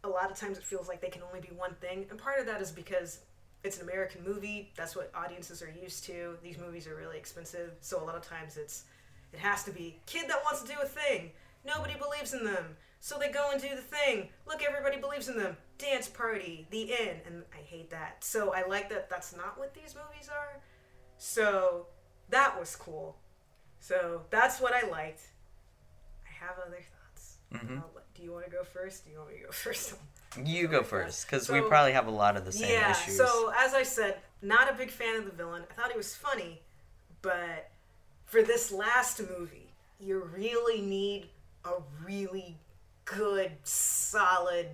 a 0.04 0.10
lot 0.10 0.32
of 0.32 0.38
times 0.38 0.58
it 0.58 0.64
feels 0.64 0.88
like 0.88 1.02
they 1.02 1.10
can 1.10 1.22
only 1.24 1.42
be 1.42 1.54
one 1.56 1.76
thing. 1.76 2.06
And 2.10 2.20
part 2.20 2.40
of 2.40 2.46
that 2.48 2.62
is 2.62 2.72
because 2.72 3.20
it's 3.64 3.78
an 3.78 3.84
american 3.84 4.24
movie. 4.24 4.72
That's 4.76 4.96
what 4.96 5.12
audiences 5.16 5.62
are 5.62 5.74
used 5.82 6.06
to. 6.06 6.38
These 6.44 6.58
movies 6.58 6.88
are 6.88 6.96
really 6.96 7.18
expensive. 7.18 7.74
So 7.82 8.02
a 8.02 8.06
lot 8.06 8.16
of 8.16 8.24
times 8.24 8.58
it's 8.58 8.86
it 9.34 9.40
has 9.40 9.64
to 9.66 9.72
be 9.72 10.00
kid 10.06 10.30
that 10.30 10.44
wants 10.44 10.62
to 10.62 10.68
do 10.68 10.76
a 10.82 10.86
thing. 10.86 11.32
Nobody 11.66 11.96
believes 11.96 12.34
in 12.34 12.44
them. 12.44 12.78
So 13.00 13.18
they 13.20 13.30
go 13.30 13.50
and 13.52 13.62
do 13.62 13.70
the 13.70 13.82
thing. 13.82 14.30
Look 14.48 14.64
everybody 14.64 14.98
believes 14.98 15.30
in 15.30 15.38
them. 15.38 15.58
Dance 15.78 16.08
party, 16.08 16.68
the 16.72 16.92
end. 16.92 17.20
And 17.28 17.44
I 17.54 17.62
hate 17.64 17.90
that. 17.92 18.24
So 18.24 18.54
I 18.54 18.66
like 18.68 18.90
that 18.90 19.10
that's 19.10 19.36
not 19.36 19.60
what 19.60 19.74
these 19.74 19.96
movies 19.96 20.30
are. 20.30 20.60
So 21.18 21.88
that 22.30 22.60
was 22.60 22.76
cool. 22.76 23.16
So 23.80 24.22
that's 24.30 24.60
what 24.60 24.74
I 24.74 24.88
liked. 24.90 25.22
I 26.26 26.46
have 26.46 26.56
other 26.66 26.78
thoughts. 26.78 27.38
Mm-hmm. 27.54 27.78
do 28.16 28.24
you 28.24 28.32
want 28.32 28.46
to 28.46 28.52
go 28.52 28.64
first? 28.64 29.06
Do 29.06 29.12
you 29.12 29.18
want 29.18 29.32
me 29.32 29.38
to 29.38 29.46
go 29.46 29.52
first? 29.52 29.94
You 30.44 30.68
go 30.68 30.84
first, 30.84 31.26
because 31.26 31.48
so, 31.48 31.54
we 31.54 31.62
probably 31.62 31.94
have 31.94 32.08
a 32.08 32.12
lot 32.12 32.36
of 32.36 32.44
the 32.44 32.52
same 32.52 32.70
yeah, 32.70 32.92
issues. 32.92 33.16
So 33.16 33.54
as 33.58 33.74
I 33.74 33.84
said, 33.84 34.18
not 34.42 34.70
a 34.70 34.74
big 34.74 34.90
fan 34.90 35.16
of 35.16 35.26
the 35.26 35.32
villain. 35.32 35.64
I 35.70 35.74
thought 35.74 35.92
he 35.92 35.98
was 35.98 36.14
funny, 36.14 36.62
but 37.22 37.70
for 38.26 38.42
this 38.42 38.72
last 38.72 39.22
movie, 39.22 39.70
you 40.00 40.30
really 40.36 40.82
need 40.82 41.28
a 41.64 41.74
really 42.04 42.58
good, 43.06 43.52
solid 43.64 44.68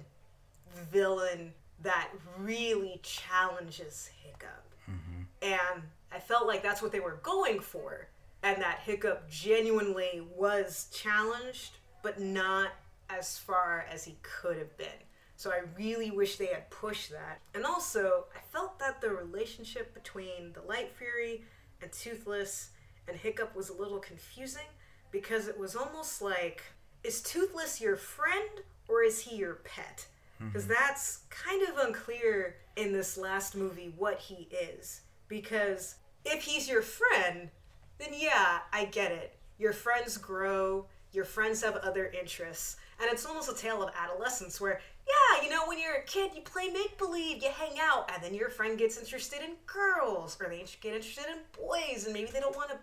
villain 0.91 1.53
that 1.83 2.09
really 2.39 2.99
challenges 3.03 4.09
Hiccup. 4.23 4.65
Mm-hmm. 4.89 5.21
And 5.43 5.83
I 6.11 6.19
felt 6.19 6.47
like 6.47 6.63
that's 6.63 6.81
what 6.81 6.91
they 6.91 6.99
were 6.99 7.19
going 7.23 7.59
for. 7.59 8.07
And 8.43 8.61
that 8.61 8.79
Hiccup 8.85 9.29
genuinely 9.29 10.27
was 10.35 10.89
challenged, 10.93 11.77
but 12.01 12.19
not 12.19 12.69
as 13.09 13.37
far 13.37 13.85
as 13.91 14.03
he 14.03 14.17
could 14.21 14.57
have 14.57 14.75
been. 14.77 14.87
So 15.35 15.51
I 15.51 15.61
really 15.77 16.11
wish 16.11 16.37
they 16.37 16.47
had 16.47 16.69
pushed 16.69 17.11
that. 17.11 17.39
And 17.53 17.65
also, 17.65 18.25
I 18.35 18.39
felt 18.51 18.77
that 18.79 19.01
the 19.01 19.09
relationship 19.09 19.93
between 19.93 20.53
the 20.53 20.61
Light 20.61 20.91
Fury 20.95 21.43
and 21.81 21.91
Toothless 21.91 22.69
and 23.07 23.17
Hiccup 23.17 23.55
was 23.55 23.69
a 23.69 23.73
little 23.73 23.99
confusing 23.99 24.67
because 25.11 25.47
it 25.47 25.57
was 25.57 25.75
almost 25.75 26.21
like 26.21 26.61
is 27.03 27.21
Toothless 27.21 27.81
your 27.81 27.95
friend 27.95 28.61
or 28.87 29.03
is 29.03 29.21
he 29.21 29.37
your 29.37 29.55
pet? 29.55 30.05
Because 30.39 30.65
mm-hmm. 30.65 30.73
that's 30.73 31.23
kind 31.29 31.67
of 31.67 31.77
unclear 31.87 32.57
in 32.75 32.93
this 32.93 33.17
last 33.17 33.55
movie 33.55 33.93
what 33.97 34.19
he 34.19 34.47
is. 34.51 35.01
Because 35.27 35.95
if 36.25 36.43
he's 36.43 36.69
your 36.69 36.81
friend, 36.81 37.49
then 37.97 38.09
yeah, 38.15 38.59
I 38.71 38.85
get 38.85 39.11
it. 39.11 39.37
Your 39.57 39.73
friends 39.73 40.17
grow, 40.17 40.85
your 41.13 41.25
friends 41.25 41.63
have 41.63 41.75
other 41.77 42.07
interests. 42.07 42.77
And 42.99 43.09
it's 43.11 43.25
almost 43.25 43.49
a 43.51 43.55
tale 43.55 43.81
of 43.83 43.93
adolescence 43.95 44.61
where, 44.61 44.79
yeah, 45.07 45.43
you 45.43 45.49
know, 45.49 45.63
when 45.67 45.79
you're 45.79 45.95
a 45.95 46.03
kid, 46.03 46.31
you 46.35 46.41
play 46.41 46.69
make 46.69 46.97
believe, 46.97 47.43
you 47.43 47.49
hang 47.49 47.77
out, 47.79 48.11
and 48.13 48.23
then 48.23 48.33
your 48.33 48.49
friend 48.49 48.77
gets 48.77 48.97
interested 48.97 49.41
in 49.41 49.51
girls, 49.65 50.37
or 50.39 50.49
they 50.49 50.63
get 50.81 50.95
interested 50.95 51.25
in 51.31 51.39
boys, 51.59 52.05
and 52.05 52.13
maybe 52.13 52.29
they 52.31 52.39
don't 52.39 52.55
want 52.55 52.69
to 52.69 52.77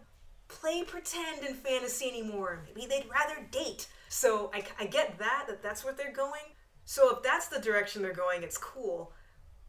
play 0.48 0.82
pretend 0.82 1.44
in 1.44 1.54
fantasy 1.54 2.08
anymore. 2.08 2.64
Maybe 2.74 2.86
they'd 2.86 3.08
rather 3.08 3.46
date. 3.52 3.86
So 4.08 4.50
I, 4.52 4.64
I 4.80 4.86
get 4.86 5.18
that, 5.18 5.44
that 5.46 5.62
that's 5.62 5.84
what 5.84 5.96
they're 5.96 6.12
going. 6.12 6.42
So 6.84 7.16
if 7.16 7.22
that's 7.22 7.48
the 7.48 7.60
direction 7.60 8.02
they're 8.02 8.12
going, 8.12 8.42
it's 8.42 8.58
cool. 8.58 9.12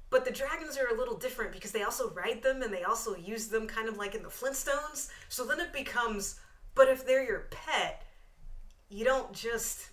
But 0.09 0.25
the 0.25 0.31
dragons 0.31 0.77
are 0.77 0.87
a 0.93 0.97
little 0.97 1.15
different 1.15 1.51
because 1.51 1.71
they 1.71 1.83
also 1.83 2.09
ride 2.11 2.41
them 2.41 2.63
and 2.63 2.73
they 2.73 2.83
also 2.83 3.15
use 3.15 3.47
them 3.47 3.67
kind 3.67 3.87
of 3.87 3.97
like 3.97 4.15
in 4.15 4.23
the 4.23 4.29
Flintstones. 4.29 5.09
So 5.29 5.45
then 5.45 5.59
it 5.59 5.71
becomes, 5.71 6.39
but 6.73 6.87
if 6.87 7.05
they're 7.05 7.23
your 7.23 7.47
pet, 7.51 8.03
you 8.89 9.05
don't 9.05 9.31
just 9.33 9.89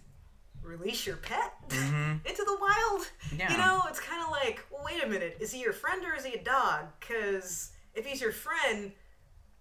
release 0.62 1.06
your 1.06 1.16
pet 1.16 1.52
mm-hmm. 1.68 2.26
into 2.26 2.44
the 2.44 2.56
wild. 2.60 3.10
Yeah. 3.36 3.52
You 3.52 3.58
know, 3.58 3.82
it's 3.88 4.00
kind 4.00 4.22
of 4.22 4.30
like, 4.30 4.64
well, 4.70 4.82
wait 4.84 5.04
a 5.04 5.06
minute, 5.06 5.36
is 5.38 5.52
he 5.52 5.60
your 5.60 5.74
friend 5.74 6.02
or 6.04 6.14
is 6.14 6.24
he 6.24 6.34
a 6.34 6.42
dog? 6.42 6.86
Because 6.98 7.72
if 7.94 8.06
he's 8.06 8.20
your 8.20 8.32
friend, 8.32 8.92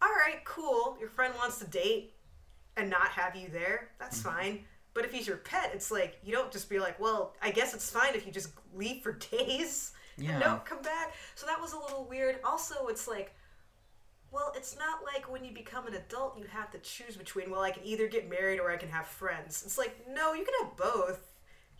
all 0.02 0.10
right, 0.10 0.44
cool. 0.46 0.98
Your 1.00 1.10
friend 1.10 1.34
wants 1.38 1.60
to 1.60 1.66
date 1.66 2.14
and 2.78 2.90
not 2.90 3.10
have 3.10 3.36
you 3.36 3.50
there. 3.50 3.90
That's 4.00 4.20
mm-hmm. 4.20 4.38
fine. 4.38 4.60
But 4.94 5.04
if 5.04 5.12
he's 5.12 5.28
your 5.28 5.38
pet, 5.38 5.72
it's 5.74 5.92
like 5.92 6.18
you 6.24 6.32
don't 6.32 6.52
just 6.52 6.70
be 6.70 6.80
like, 6.80 6.98
well, 7.02 7.34
I 7.42 7.52
guess 7.52 7.74
it's 7.74 7.92
fine 7.92 8.16
if 8.16 8.26
you 8.26 8.32
just 8.32 8.50
leave 8.74 9.02
for 9.02 9.12
days 9.32 9.92
yeah. 10.18 10.40
don't 10.40 10.66
come 10.66 10.82
back. 10.82 11.14
So 11.36 11.46
that 11.46 11.60
was 11.62 11.74
a 11.74 11.80
little 11.80 12.06
weird. 12.06 12.40
Also, 12.44 12.88
it's 12.88 13.08
like, 13.08 13.34
well, 14.32 14.52
it's 14.56 14.78
not 14.78 15.00
like 15.04 15.32
when 15.32 15.46
you 15.46 15.54
become 15.54 15.88
an 15.88 15.94
adult, 15.94 16.38
you 16.38 16.46
have 16.50 16.72
to 16.72 16.80
choose 16.80 17.16
between, 17.16 17.50
well, 17.50 17.62
I 17.62 17.72
can 17.72 17.86
either 17.86 18.08
get 18.08 18.30
married 18.30 18.60
or 18.60 18.72
I 18.72 18.78
can 18.78 18.90
have 18.90 19.08
friends. 19.08 19.64
It's 19.66 19.78
like, 19.78 20.06
no, 20.10 20.34
you 20.34 20.44
can 20.44 20.54
have 20.64 20.78
both. 20.78 21.32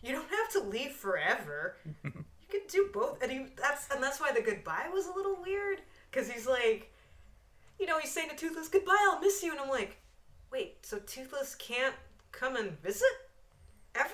You 0.02 0.12
don't 0.12 0.30
have 0.30 0.52
to 0.52 0.68
leave 0.68 0.92
forever. 0.92 1.76
you 2.04 2.12
can 2.50 2.60
do 2.68 2.88
both, 2.92 3.22
and 3.22 3.32
he, 3.32 3.46
that's 3.56 3.90
and 3.90 4.02
that's 4.02 4.20
why 4.20 4.32
the 4.32 4.42
goodbye 4.42 4.88
was 4.92 5.06
a 5.06 5.12
little 5.12 5.36
weird 5.42 5.80
because 6.10 6.30
he's 6.30 6.46
like, 6.46 6.92
you 7.80 7.86
know, 7.86 7.98
he's 7.98 8.12
saying 8.12 8.28
to 8.28 8.36
Toothless, 8.36 8.68
"Goodbye, 8.68 8.96
I'll 9.10 9.20
miss 9.20 9.42
you," 9.42 9.52
and 9.52 9.60
I'm 9.60 9.68
like, 9.68 9.96
wait, 10.52 10.84
so 10.86 10.98
Toothless 10.98 11.54
can't 11.56 11.94
come 12.32 12.56
and 12.56 12.80
visit 12.82 13.08
ever? 13.94 14.12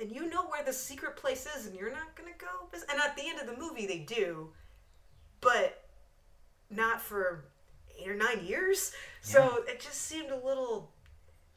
And 0.00 0.12
you 0.12 0.28
know 0.28 0.46
where 0.46 0.62
the 0.62 0.72
secret 0.72 1.16
place 1.16 1.46
is, 1.56 1.66
and 1.66 1.74
you're 1.74 1.92
not 1.92 2.14
gonna 2.16 2.30
go? 2.38 2.68
And 2.72 3.00
at 3.00 3.16
the 3.16 3.28
end 3.28 3.40
of 3.40 3.46
the 3.46 3.56
movie, 3.56 3.86
they 3.86 4.00
do, 4.00 4.50
but 5.40 5.84
not 6.70 7.00
for 7.00 7.44
eight 7.98 8.08
or 8.08 8.16
nine 8.16 8.44
years. 8.44 8.92
Yeah. 9.22 9.32
So 9.32 9.64
it 9.66 9.80
just 9.80 10.02
seemed 10.02 10.30
a 10.30 10.36
little 10.36 10.90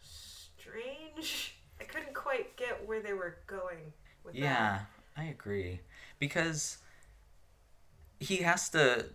strange. 0.02 1.56
I 1.80 1.84
couldn't 1.84 2.14
quite 2.14 2.56
get 2.57 2.88
where 2.88 3.02
they 3.02 3.14
were 3.14 3.38
going 3.48 3.94
with 4.24 4.36
yeah, 4.36 4.80
that. 5.16 5.22
I 5.22 5.26
agree. 5.26 5.82
Because 6.20 6.78
he 8.20 8.38
has 8.38 8.70
to 8.70 9.07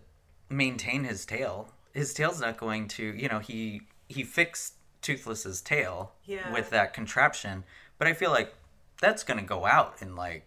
maintain 0.49 1.05
his 1.05 1.25
tail. 1.27 1.69
His 1.93 2.13
tail's 2.15 2.41
not 2.41 2.59
going 2.59 2.89
to, 2.89 3.05
you 3.05 3.29
know, 3.29 3.39
he 3.39 3.83
he 4.09 4.23
fixed 4.23 4.75
Toothless's 5.03 5.61
tail 5.61 6.13
yeah. 6.25 6.53
with 6.53 6.71
that 6.71 6.95
contraption. 6.95 7.65
But 7.99 8.09
I 8.09 8.13
feel 8.13 8.31
like 8.31 8.55
that's 9.01 9.25
gonna 9.25 9.43
go 9.43 9.66
out 9.66 9.97
in 10.01 10.16
like 10.16 10.47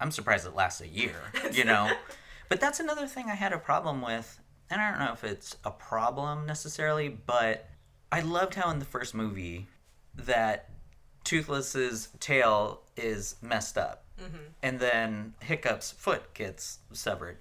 I'm 0.00 0.10
surprised 0.10 0.46
it 0.46 0.54
lasts 0.54 0.80
a 0.80 0.88
year, 0.88 1.16
you 1.52 1.64
know. 1.64 1.90
but 2.48 2.60
that's 2.60 2.80
another 2.80 3.06
thing 3.06 3.26
I 3.28 3.34
had 3.34 3.52
a 3.52 3.58
problem 3.58 4.00
with, 4.00 4.40
and 4.70 4.80
I 4.80 4.90
don't 4.90 5.00
know 5.00 5.12
if 5.12 5.24
it's 5.24 5.56
a 5.64 5.70
problem 5.70 6.46
necessarily, 6.46 7.08
but 7.08 7.68
I 8.10 8.20
loved 8.20 8.54
how 8.54 8.70
in 8.70 8.78
the 8.78 8.84
first 8.84 9.14
movie 9.14 9.68
that 10.14 10.70
Toothless's 11.24 12.08
tail 12.18 12.82
is 12.96 13.36
messed 13.42 13.76
up, 13.76 14.04
mm-hmm. 14.20 14.36
and 14.62 14.80
then 14.80 15.34
Hiccup's 15.40 15.92
foot 15.92 16.32
gets 16.34 16.78
severed, 16.92 17.38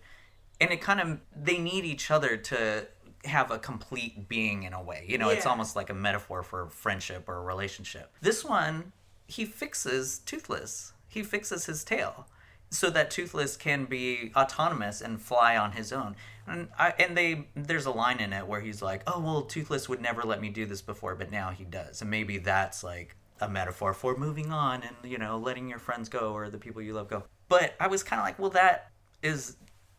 and 0.59 0.71
it 0.71 0.81
kind 0.81 0.99
of 0.99 1.19
they 1.35 1.57
need 1.57 1.85
each 1.85 2.11
other 2.11 2.35
to 2.35 2.87
have 3.25 3.51
a 3.51 3.59
complete 3.59 4.29
being 4.29 4.63
in 4.63 4.73
a 4.73 4.81
way. 4.81 5.05
You 5.07 5.17
know, 5.17 5.29
yeah. 5.29 5.37
it's 5.37 5.45
almost 5.45 5.75
like 5.75 5.89
a 5.89 5.93
metaphor 5.93 6.43
for 6.43 6.67
friendship 6.67 7.27
or 7.27 7.37
a 7.37 7.41
relationship. 7.41 8.11
This 8.21 8.45
one, 8.45 8.91
he 9.29 9.45
fixes 9.45 10.19
Toothless. 10.19 10.93
He 11.07 11.23
fixes 11.23 11.65
his 11.65 11.83
tail 11.83 12.27
so 12.71 12.89
that 12.89 13.09
Toothless 13.09 13.57
can 13.57 13.85
be 13.85 14.31
autonomous 14.35 15.01
and 15.01 15.21
fly 15.21 15.55
on 15.57 15.71
his 15.71 15.91
own. 15.91 16.15
And 16.47 16.69
I, 16.77 16.93
and 16.99 17.15
they 17.15 17.47
there's 17.55 17.85
a 17.85 17.91
line 17.91 18.19
in 18.19 18.33
it 18.33 18.47
where 18.47 18.61
he's 18.61 18.81
like, 18.81 19.03
"Oh, 19.07 19.19
well, 19.19 19.41
Toothless 19.43 19.87
would 19.87 20.01
never 20.01 20.23
let 20.23 20.41
me 20.41 20.49
do 20.49 20.65
this 20.65 20.81
before, 20.81 21.15
but 21.15 21.31
now 21.31 21.51
he 21.51 21.63
does." 21.63 22.01
And 22.01 22.09
maybe 22.09 22.39
that's 22.39 22.83
like 22.83 23.15
a 23.39 23.47
metaphor 23.47 23.93
for 23.93 24.17
moving 24.17 24.51
on 24.51 24.83
and, 24.83 24.95
you 25.09 25.17
know, 25.17 25.37
letting 25.37 25.69
your 25.69 25.79
friends 25.79 26.09
go 26.09 26.33
or 26.33 26.49
the 26.49 26.57
people 26.57 26.81
you 26.81 26.93
love 26.93 27.07
go. 27.07 27.23
But 27.47 27.75
I 27.79 27.87
was 27.87 28.03
kind 28.03 28.19
of 28.19 28.25
like, 28.25 28.39
"Well, 28.39 28.51
that 28.51 28.91
is 29.21 29.57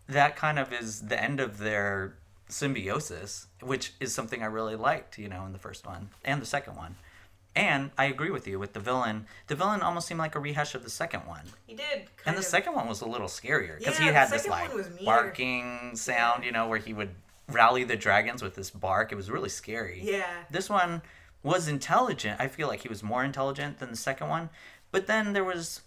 that 0.08 0.36
kind 0.36 0.58
of 0.58 0.72
is 0.72 1.02
the 1.02 1.22
end 1.22 1.40
of 1.40 1.58
their 1.58 2.18
symbiosis, 2.48 3.46
which 3.60 3.94
is 4.00 4.12
something 4.12 4.42
I 4.42 4.46
really 4.46 4.76
liked, 4.76 5.18
you 5.18 5.28
know, 5.28 5.46
in 5.46 5.52
the 5.52 5.58
first 5.58 5.86
one 5.86 6.10
and 6.24 6.42
the 6.42 6.46
second 6.46 6.76
one. 6.76 6.96
And 7.56 7.90
I 7.98 8.04
agree 8.04 8.30
with 8.30 8.46
you 8.46 8.58
with 8.58 8.74
the 8.74 8.80
villain. 8.80 9.26
The 9.48 9.56
villain 9.56 9.82
almost 9.82 10.06
seemed 10.06 10.20
like 10.20 10.34
a 10.34 10.38
rehash 10.38 10.74
of 10.74 10.84
the 10.84 10.90
second 10.90 11.26
one. 11.26 11.42
He 11.66 11.74
did. 11.74 12.04
And 12.24 12.36
the 12.36 12.40
of. 12.40 12.46
second 12.46 12.74
one 12.74 12.88
was 12.88 13.00
a 13.00 13.06
little 13.06 13.26
scarier 13.26 13.78
because 13.78 13.98
yeah, 13.98 14.06
he 14.06 14.12
had 14.12 14.30
this 14.30 14.46
like 14.46 14.70
barking 15.04 15.96
sound, 15.96 16.44
you 16.44 16.52
know, 16.52 16.68
where 16.68 16.78
he 16.78 16.92
would 16.92 17.10
rally 17.48 17.82
the 17.82 17.96
dragons 17.96 18.42
with 18.42 18.54
this 18.54 18.70
bark. 18.70 19.10
It 19.10 19.16
was 19.16 19.30
really 19.30 19.48
scary. 19.48 20.00
Yeah. 20.02 20.44
This 20.50 20.70
one 20.70 21.02
was 21.42 21.66
intelligent. 21.66 22.40
I 22.40 22.46
feel 22.48 22.68
like 22.68 22.80
he 22.80 22.88
was 22.88 23.02
more 23.02 23.24
intelligent 23.24 23.78
than 23.78 23.90
the 23.90 23.96
second 23.96 24.28
one. 24.28 24.50
But 24.92 25.06
then 25.06 25.32
there 25.32 25.44
was 25.44 25.82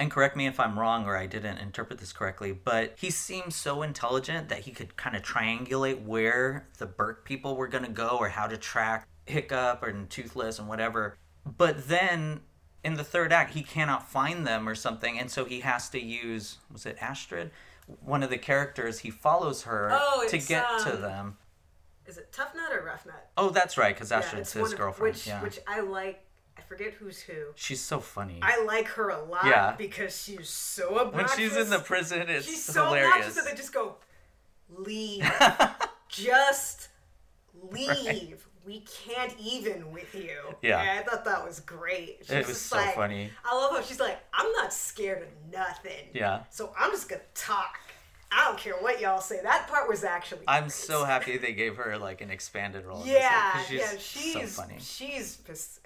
and 0.00 0.10
correct 0.10 0.34
me 0.34 0.46
if 0.46 0.58
I'm 0.58 0.78
wrong 0.78 1.04
or 1.04 1.14
I 1.14 1.26
didn't 1.26 1.58
interpret 1.58 1.98
this 1.98 2.12
correctly, 2.12 2.52
but 2.52 2.94
he 2.96 3.10
seemed 3.10 3.52
so 3.52 3.82
intelligent 3.82 4.48
that 4.48 4.60
he 4.60 4.70
could 4.70 4.96
kind 4.96 5.14
of 5.14 5.22
triangulate 5.22 6.02
where 6.02 6.66
the 6.78 6.86
Berk 6.86 7.26
people 7.26 7.54
were 7.54 7.68
going 7.68 7.84
to 7.84 7.90
go 7.90 8.16
or 8.18 8.30
how 8.30 8.46
to 8.46 8.56
track 8.56 9.06
Hiccup 9.30 9.82
and 9.82 10.08
Toothless 10.10 10.58
and 10.58 10.68
whatever. 10.68 11.16
But 11.44 11.88
then 11.88 12.40
in 12.84 12.94
the 12.94 13.04
third 13.04 13.32
act, 13.32 13.54
he 13.54 13.62
cannot 13.62 14.08
find 14.08 14.46
them 14.46 14.68
or 14.68 14.74
something, 14.74 15.18
and 15.18 15.30
so 15.30 15.44
he 15.44 15.60
has 15.60 15.88
to 15.90 16.00
use 16.00 16.58
was 16.72 16.86
it 16.86 16.96
Astrid? 17.00 17.50
One 18.04 18.22
of 18.22 18.30
the 18.30 18.38
characters, 18.38 19.00
he 19.00 19.10
follows 19.10 19.62
her 19.62 19.90
oh, 19.92 20.26
to 20.28 20.38
get 20.38 20.64
um, 20.64 20.84
to 20.84 20.96
them. 20.96 21.36
Is 22.06 22.18
it 22.18 22.32
Tuffnut 22.32 22.72
or 22.72 22.82
Ruffnut? 22.82 23.20
Oh, 23.36 23.50
that's 23.50 23.76
right, 23.76 23.94
because 23.94 24.12
Astrid's 24.12 24.54
yeah, 24.54 24.62
his 24.62 24.74
girlfriend. 24.74 25.14
Which, 25.14 25.26
yeah. 25.26 25.42
which 25.42 25.58
I 25.66 25.80
like 25.80 26.24
I 26.60 26.62
forget 26.62 26.92
who's 26.94 27.20
who. 27.20 27.52
She's 27.54 27.80
so 27.80 28.00
funny. 28.00 28.38
I 28.42 28.62
like 28.64 28.86
her 28.88 29.08
a 29.08 29.22
lot 29.24 29.46
yeah. 29.46 29.74
because 29.78 30.22
she's 30.22 30.48
so 30.48 30.98
obnoxious. 30.98 31.38
When 31.38 31.48
she's 31.48 31.56
in 31.56 31.70
the 31.70 31.78
prison, 31.78 32.28
it's 32.28 32.46
she's 32.46 32.62
so 32.62 32.86
hilarious. 32.86 33.12
obnoxious 33.12 33.34
that 33.36 33.44
they 33.46 33.56
just 33.56 33.72
go, 33.72 33.96
leave, 34.68 35.30
just 36.08 36.88
leave. 37.70 37.88
Right. 38.06 38.38
We 38.70 38.84
can't 39.04 39.34
even 39.40 39.90
with 39.90 40.14
you. 40.14 40.30
Yeah. 40.62 41.00
I 41.00 41.02
thought 41.02 41.24
that 41.24 41.44
was 41.44 41.58
great. 41.58 42.18
She 42.24 42.34
it 42.34 42.38
was 42.38 42.46
just 42.46 42.66
so 42.68 42.76
like, 42.76 42.94
funny. 42.94 43.28
I 43.44 43.52
love 43.56 43.72
how 43.72 43.82
she's 43.82 43.98
like, 43.98 44.16
I'm 44.32 44.52
not 44.52 44.72
scared 44.72 45.22
of 45.22 45.52
nothing. 45.52 46.06
Yeah. 46.14 46.44
So 46.50 46.72
I'm 46.78 46.92
just 46.92 47.08
gonna 47.08 47.20
talk. 47.34 47.80
I 48.30 48.44
don't 48.44 48.56
care 48.56 48.74
what 48.74 49.00
y'all 49.00 49.20
say. 49.20 49.40
That 49.42 49.66
part 49.66 49.88
was 49.88 50.04
actually. 50.04 50.42
I'm 50.46 50.64
great. 50.64 50.72
so 50.72 51.04
happy 51.04 51.36
they 51.36 51.52
gave 51.52 51.78
her 51.78 51.98
like 51.98 52.20
an 52.20 52.30
expanded 52.30 52.84
role. 52.84 53.02
Yeah, 53.04 53.60
she's 53.64 53.80
yeah, 53.80 53.90
she's 53.98 54.52
so 54.54 54.62
funny. 54.62 54.76
she's 54.78 55.38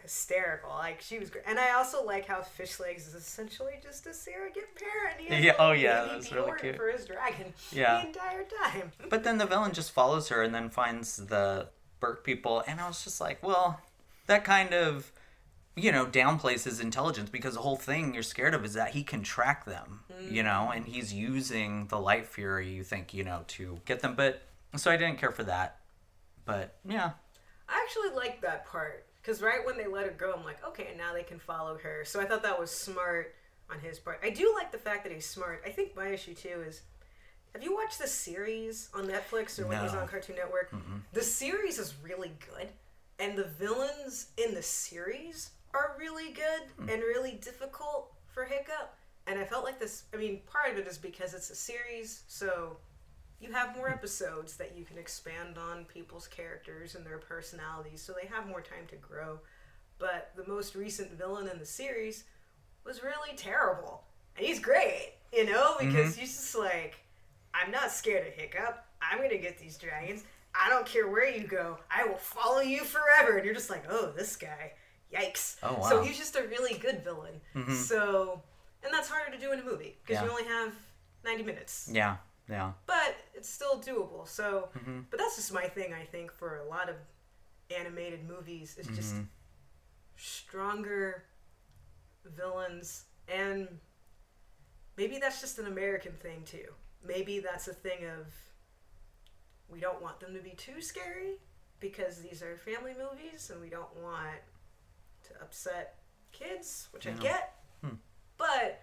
hysterical. 0.03 0.69
Like 0.69 1.01
she 1.01 1.19
was 1.19 1.31
great, 1.31 1.45
and 1.47 1.59
I 1.59 1.73
also 1.73 2.05
like 2.05 2.27
how 2.27 2.43
Fishlegs 2.43 2.99
is 2.99 3.15
essentially 3.15 3.81
just 3.83 4.07
a 4.07 4.13
surrogate 4.13 4.69
parent. 4.77 5.21
He 5.41 5.47
Yeah, 5.47 5.55
oh, 5.59 5.73
yeah, 5.73 6.05
that's 6.05 6.31
really 6.31 6.53
cute. 6.61 6.77
for 6.77 6.91
his 6.91 7.07
dragon. 7.07 7.55
Yeah. 7.73 8.03
the 8.03 8.09
entire 8.09 8.45
time. 8.63 8.93
But 9.09 9.25
then 9.25 9.39
the 9.39 9.47
villain 9.47 9.73
just 9.73 9.93
follows 9.93 10.29
her 10.29 10.43
and 10.43 10.55
then 10.55 10.69
finds 10.69 11.17
the 11.17 11.69
Berk 12.01 12.25
people, 12.25 12.63
and 12.67 12.81
I 12.81 12.87
was 12.87 13.05
just 13.05 13.21
like, 13.21 13.43
well, 13.43 13.81
that 14.27 14.45
kind 14.45 14.75
of, 14.75 15.11
you 15.77 15.91
know, 15.91 16.07
downplays 16.07 16.65
his 16.65 16.81
intelligence 16.81 17.31
because 17.31 17.55
the 17.55 17.61
whole 17.61 17.77
thing 17.77 18.15
you're 18.15 18.23
scared 18.23 18.55
of 18.55 18.65
is 18.65 18.75
that 18.75 18.91
he 18.91 19.03
can 19.03 19.23
track 19.23 19.65
them, 19.65 20.01
you 20.31 20.43
know, 20.43 20.69
mm. 20.71 20.77
and 20.77 20.87
he's 20.87 21.13
using 21.13 21.87
the 21.89 21.99
Light 21.99 22.27
Fury, 22.27 22.71
you 22.71 22.85
think, 22.85 23.15
you 23.15 23.25
know, 23.25 23.45
to 23.49 23.81
get 23.85 24.01
them. 24.01 24.15
But 24.15 24.43
so 24.77 24.91
I 24.91 24.97
didn't 24.97 25.19
care 25.19 25.33
for 25.33 25.45
that. 25.45 25.81
But 26.45 26.77
yeah, 26.85 27.13
I 27.69 27.83
actually 27.83 28.15
liked 28.17 28.43
that 28.43 28.67
part 28.67 29.07
because 29.21 29.41
right 29.41 29.65
when 29.65 29.77
they 29.77 29.87
let 29.87 30.05
her 30.05 30.13
go, 30.13 30.35
I'm 30.37 30.45
like, 30.45 30.65
okay, 30.69 30.89
and 30.89 30.99
now 30.99 31.15
they 31.15 31.23
can 31.23 31.39
follow 31.39 31.79
her. 31.79 32.05
So 32.05 32.21
I 32.21 32.27
thought 32.27 32.43
that 32.43 32.59
was 32.59 32.71
smart 32.71 33.35
on 33.71 33.79
his 33.81 33.99
part. 33.99 34.21
I 34.23 34.31
do 34.31 34.53
like 34.55 34.71
the 34.73 34.79
fact 34.79 35.05
that 35.05 35.13
he's 35.13 35.27
smart. 35.27 35.63
I 35.67 35.71
think 35.71 35.97
my 35.97 36.09
issue 36.09 36.35
too 36.35 36.63
is. 36.67 36.83
Have 37.55 37.63
you 37.63 37.73
watched 37.73 38.01
the 38.01 38.09
series 38.09 38.89
on 38.93 39.07
Netflix 39.07 39.61
or 39.61 39.69
when 39.69 39.81
he's 39.81 39.93
No. 39.93 40.01
on 40.01 40.09
Cartoon 40.09 40.35
Network? 40.35 40.73
Mm-hmm. 40.73 40.97
The 41.13 41.23
series 41.23 41.79
is 41.79 41.95
really 42.03 42.33
good, 42.51 42.69
and 43.21 43.39
the 43.39 43.45
villains 43.45 44.27
in 44.37 44.55
the 44.55 44.63
series 44.63 45.51
are 45.73 45.95
really 45.97 46.33
good 46.33 46.63
hmm. 46.77 46.89
and 46.89 47.01
really 47.03 47.33
difficult 47.33 48.13
for 48.27 48.45
Hiccup. 48.45 48.97
And 49.29 49.39
I 49.39 49.45
felt 49.45 49.65
like 49.65 49.79
this. 49.79 50.05
I 50.13 50.17
mean, 50.17 50.41
part 50.47 50.73
of 50.73 50.79
it 50.79 50.89
is 50.89 50.99
because 50.99 51.33
it's 51.33 51.51
a 51.51 51.55
series, 51.55 52.25
so 52.27 52.77
you 53.41 53.53
have 53.53 53.77
more 53.77 53.89
hmm. 53.89 53.95
episodes 53.95 54.57
that 54.57 54.77
you 54.77 54.85
can 54.85 54.99
expand 54.99 55.57
on 55.57 55.85
people's 55.85 56.27
characters 56.27 56.97
and 56.97 57.07
their 57.07 57.19
personalities, 57.19 58.03
so 58.03 58.13
they 58.21 58.27
have 58.27 58.49
more 58.49 58.63
time 58.63 58.87
to 58.89 58.97
grow. 58.97 59.39
But 59.99 60.33
the 60.35 60.47
most 60.49 60.75
recent 60.75 61.17
villain 61.17 61.49
in 61.49 61.61
the 61.61 61.67
series 61.67 62.25
was 62.85 63.05
really 63.05 63.37
terrible. 63.37 64.03
And 64.37 64.45
he's 64.45 64.59
great, 64.59 65.13
you 65.33 65.47
know, 65.47 65.77
because 65.79 66.13
mm-hmm. 66.13 66.21
he's 66.21 66.35
just 66.35 66.57
like, 66.57 66.97
I'm 67.55 67.71
not 67.71 67.91
scared 67.93 68.27
of 68.27 68.35
Hiccup. 68.35 68.85
I'm 69.01 69.19
gonna 69.19 69.39
get 69.39 69.59
these 69.59 69.79
dragons. 69.79 70.25
I 70.55 70.69
don't 70.69 70.85
care 70.87 71.09
where 71.09 71.29
you 71.29 71.47
go. 71.47 71.79
I 71.91 72.05
will 72.05 72.17
follow 72.19 72.61
you 72.61 72.85
forever. 72.85 73.37
And 73.37 73.45
you're 73.45 73.55
just 73.55 73.71
like, 73.71 73.85
oh, 73.89 74.13
this 74.17 74.37
guy. 74.37 74.73
Yikes. 75.13 75.57
Oh, 75.63 75.75
wow. 75.75 75.89
So 75.89 76.03
he's 76.03 76.19
just 76.19 76.37
a 76.37 76.43
really 76.43 76.75
good 76.79 77.03
villain. 77.05 77.41
So, 77.75 78.43
and 78.85 78.93
that's 78.93 79.09
harder 79.09 79.31
to 79.33 79.39
do 79.41 79.53
in 79.53 79.61
a 79.61 79.65
movie 79.65 79.97
because 80.05 80.21
Yeah. 80.21 80.25
you 80.25 80.31
only 80.31 80.45
have 80.45 80.73
90 81.25 81.43
minutes 81.45 81.89
yeah, 81.93 82.17
yeah. 82.49 82.73
but 82.87 83.17
it's 83.35 83.49
still 83.49 83.81
doable. 83.81 84.27
So, 84.29 84.69
Mm-hmm. 84.77 85.01
but 85.11 85.19
that's 85.19 85.37
just 85.37 85.53
my 85.53 85.65
thing. 85.69 85.93
I 85.95 86.05
think 86.05 86.33
for 86.33 86.59
a 86.59 86.65
lot 86.69 86.89
of 86.89 86.97
animated 87.77 88.29
movies, 88.29 88.77
is 88.79 88.87
just 88.89 89.15
Mm-hmm. 89.15 89.23
stronger 90.17 91.25
villains, 92.25 93.05
and 93.29 93.69
maybe 94.97 95.19
that's 95.19 95.41
just 95.41 95.59
an 95.59 95.67
American 95.67 96.13
thing 96.13 96.43
too. 96.45 96.69
Maybe 97.07 97.41
that's 97.41 97.69
a 97.69 97.75
thing 97.75 98.05
of 98.05 98.27
we 99.69 99.81
don't 99.81 100.01
want 100.01 100.21
them 100.21 100.35
to 100.35 100.41
be 100.41 100.51
too 100.51 100.81
scary 100.81 101.39
because 101.81 102.19
these 102.19 102.43
are 102.43 102.57
family 102.57 102.95
movies, 102.99 103.51
and 103.51 103.61
we 103.61 103.69
don't 103.69 103.95
want 104.03 104.41
to 105.25 105.35
upset 105.43 105.99
kids, 106.33 106.89
which 106.93 107.07
I 107.07 107.13
get. 107.13 107.55
Hmm. 107.83 107.97
But 108.39 108.81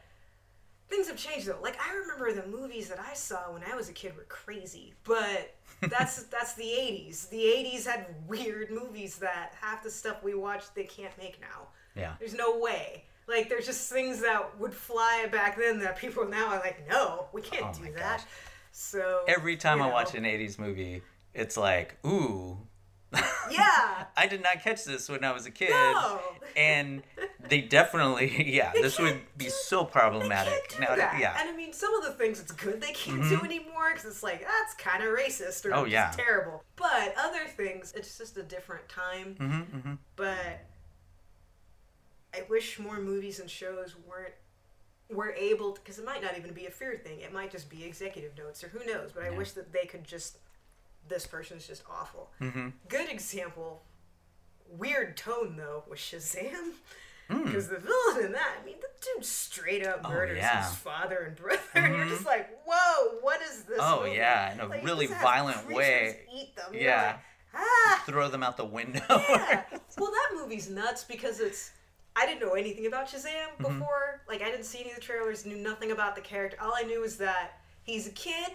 things 0.91 1.07
have 1.07 1.17
changed 1.17 1.47
though. 1.47 1.59
Like 1.61 1.77
I 1.81 1.95
remember 1.95 2.31
the 2.33 2.47
movies 2.47 2.89
that 2.89 2.99
I 2.99 3.13
saw 3.13 3.53
when 3.53 3.63
I 3.63 3.75
was 3.75 3.89
a 3.89 3.93
kid 3.93 4.15
were 4.15 4.25
crazy, 4.27 4.93
but 5.03 5.55
that's 5.89 6.23
that's 6.23 6.53
the 6.53 6.63
'80s. 6.63 7.29
The 7.29 7.37
'80s 7.37 7.85
had 7.85 8.05
weird 8.27 8.69
movies 8.69 9.17
that 9.17 9.55
half 9.59 9.83
the 9.83 9.89
stuff 9.89 10.23
we 10.23 10.35
watched 10.35 10.75
they 10.75 10.83
can't 10.83 11.17
make 11.17 11.39
now. 11.41 11.69
Yeah. 11.95 12.13
There's 12.19 12.33
no 12.33 12.59
way. 12.59 13.05
Like 13.31 13.49
there's 13.49 13.65
just 13.65 13.91
things 13.91 14.21
that 14.21 14.59
would 14.59 14.73
fly 14.73 15.27
back 15.31 15.57
then 15.57 15.79
that 15.79 15.97
people 15.97 16.27
now 16.27 16.47
are 16.49 16.59
like, 16.59 16.87
no, 16.89 17.27
we 17.33 17.41
can't 17.41 17.65
Oh 17.65 17.83
do 17.83 17.91
that. 17.93 18.17
gosh. 18.19 18.21
So 18.73 19.21
Every 19.27 19.55
time 19.57 19.77
you 19.79 19.85
I 19.85 19.87
know. 19.87 19.93
watch 19.93 20.13
an 20.15 20.23
80s 20.25 20.59
movie, 20.59 21.01
it's 21.33 21.57
like, 21.57 21.97
ooh. 22.05 22.57
yeah, 23.51 24.05
I 24.15 24.27
did 24.27 24.41
not 24.41 24.61
catch 24.63 24.85
this 24.85 25.09
when 25.09 25.23
I 25.25 25.31
was 25.33 25.45
a 25.45 25.51
kid. 25.51 25.69
no, 25.71 26.21
And 26.55 27.03
they 27.49 27.59
definitely, 27.59 28.45
yeah, 28.53 28.71
They 28.73 28.81
this 28.81 28.97
would 28.99 29.19
be 29.37 29.49
so 29.49 29.83
problematic. 29.83 30.75
Now, 30.79 30.95
that. 30.95 31.19
yeah. 31.19 31.35
And 31.37 31.49
I 31.49 31.55
mean, 31.55 31.73
some 31.73 31.93
of 31.95 32.03
the 32.05 32.11
things 32.13 32.39
it's 32.39 32.53
good 32.53 32.79
they 32.79 32.93
can't 32.93 33.21
Mhm. 33.21 33.29
do 33.39 33.45
anymore 33.45 33.89
because 33.93 34.05
it's 34.05 34.23
like 34.23 34.41
that's 34.41 34.73
kind 34.75 35.03
of 35.03 35.09
racist 35.09 35.65
or 35.65 35.73
Oh, 35.73 35.83
yeah. 35.83 36.11
terrible. 36.11 36.63
But 36.77 37.13
other 37.17 37.45
things, 37.47 37.91
it's 37.95 38.17
just 38.17 38.37
a 38.37 38.43
different 38.43 38.87
time. 38.87 39.35
hmm 39.37 39.61
hmm 39.79 39.93
But 40.15 40.65
I 42.33 42.43
wish 42.49 42.79
more 42.79 42.99
movies 42.99 43.39
and 43.39 43.49
shows 43.49 43.95
weren't 44.07 44.33
were 45.09 45.33
able 45.33 45.73
because 45.73 45.99
it 45.99 46.05
might 46.05 46.21
not 46.21 46.37
even 46.37 46.53
be 46.53 46.65
a 46.67 46.71
fear 46.71 46.95
thing. 47.03 47.19
It 47.19 47.33
might 47.33 47.51
just 47.51 47.69
be 47.69 47.83
executive 47.83 48.37
notes 48.37 48.63
or 48.63 48.69
who 48.69 48.85
knows. 48.85 49.11
But 49.11 49.23
I 49.23 49.29
Yeah. 49.31 49.37
wish 49.37 49.51
that 49.51 49.73
they 49.73 49.85
could 49.85 50.03
just 50.05 50.37
this 51.07 51.25
person's 51.27 51.67
just 51.67 51.83
awful. 51.89 52.31
hmm 52.39 52.69
Good 52.87 53.09
example. 53.09 53.83
Weird 54.69 55.17
tone 55.17 55.57
though 55.57 55.83
was 55.89 55.99
Shazam. 55.99 56.73
Mm. 57.29 57.45
Because 57.45 57.67
the 57.69 57.77
villain 57.79 58.25
in 58.25 58.31
that, 58.33 58.57
I 58.61 58.65
mean, 58.65 58.75
the 58.81 58.87
dude 59.15 59.25
straight 59.25 59.85
up 59.85 60.01
Oh, 60.03 60.09
murders 60.09 60.37
yeah. 60.37 60.65
his 60.67 60.75
father 60.75 61.17
and 61.27 61.35
brother, 61.35 61.61
and 61.75 61.95
you're 61.95 62.05
just 62.07 62.25
like, 62.25 62.49
"Whoa, 62.65 63.19
what 63.21 63.41
is 63.41 63.63
this?" 63.63 63.77
Oh, 63.81 64.01
movie? 64.03 64.15
yeah, 64.17 64.53
in 64.53 64.59
a 64.59 64.65
Like, 64.67 64.83
really 64.83 65.07
violent 65.07 65.65
way. 65.71 66.25
Eat 66.33 66.53
them. 66.57 66.73
Yeah. 66.73 67.17
like, 67.53 67.63
ah. 67.65 68.03
Throw 68.05 68.27
them 68.27 68.43
out 68.43 68.57
the 68.57 68.65
window. 68.65 69.01
Yeah. 69.09 69.63
well, 69.97 70.11
that 70.11 70.29
movie's 70.35 70.69
nuts 70.69 71.03
because 71.05 71.39
it's. 71.39 71.71
I 72.15 72.25
didn't 72.25 72.41
know 72.41 72.53
anything 72.53 72.85
about 72.87 73.07
Shazam 73.07 73.25
Mm-hmm. 73.59 73.63
before. 73.63 74.21
Like, 74.27 74.41
I 74.41 74.45
didn't 74.51 74.65
see 74.65 74.79
any 74.81 74.89
of 74.89 74.95
the 74.95 75.01
trailers, 75.01 75.45
knew 75.45 75.57
nothing 75.57 75.91
about 75.91 76.15
the 76.15 76.21
character. 76.21 76.57
All 76.61 76.73
I 76.75 76.83
knew 76.83 77.01
was 77.01 77.17
that 77.17 77.59
he's 77.83 78.07
a 78.07 78.11
kid 78.11 78.51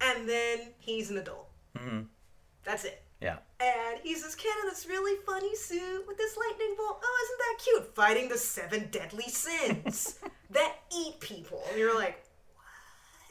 and 0.00 0.28
then 0.28 0.68
he's 0.78 1.10
an 1.10 1.18
adult. 1.18 1.48
hmm 1.76 2.00
That's 2.64 2.84
it. 2.84 3.02
Yeah. 3.20 3.36
And 3.60 4.00
he's 4.02 4.22
this 4.22 4.34
kid 4.34 4.52
in 4.62 4.68
this 4.68 4.86
really 4.86 5.18
funny 5.26 5.54
suit 5.54 6.04
with 6.08 6.16
this 6.16 6.36
lightning 6.36 6.74
bolt. 6.78 7.02
Oh, 7.04 7.24
isn't 7.24 7.38
that 7.38 7.64
cute? 7.64 7.94
Fighting 7.94 8.28
the 8.30 8.38
seven 8.38 8.88
deadly 8.90 9.28
sins 9.28 10.18
that 10.50 10.76
eat 10.96 11.20
people. 11.20 11.62
And 11.68 11.78
you're 11.78 11.94
like, 11.98 12.24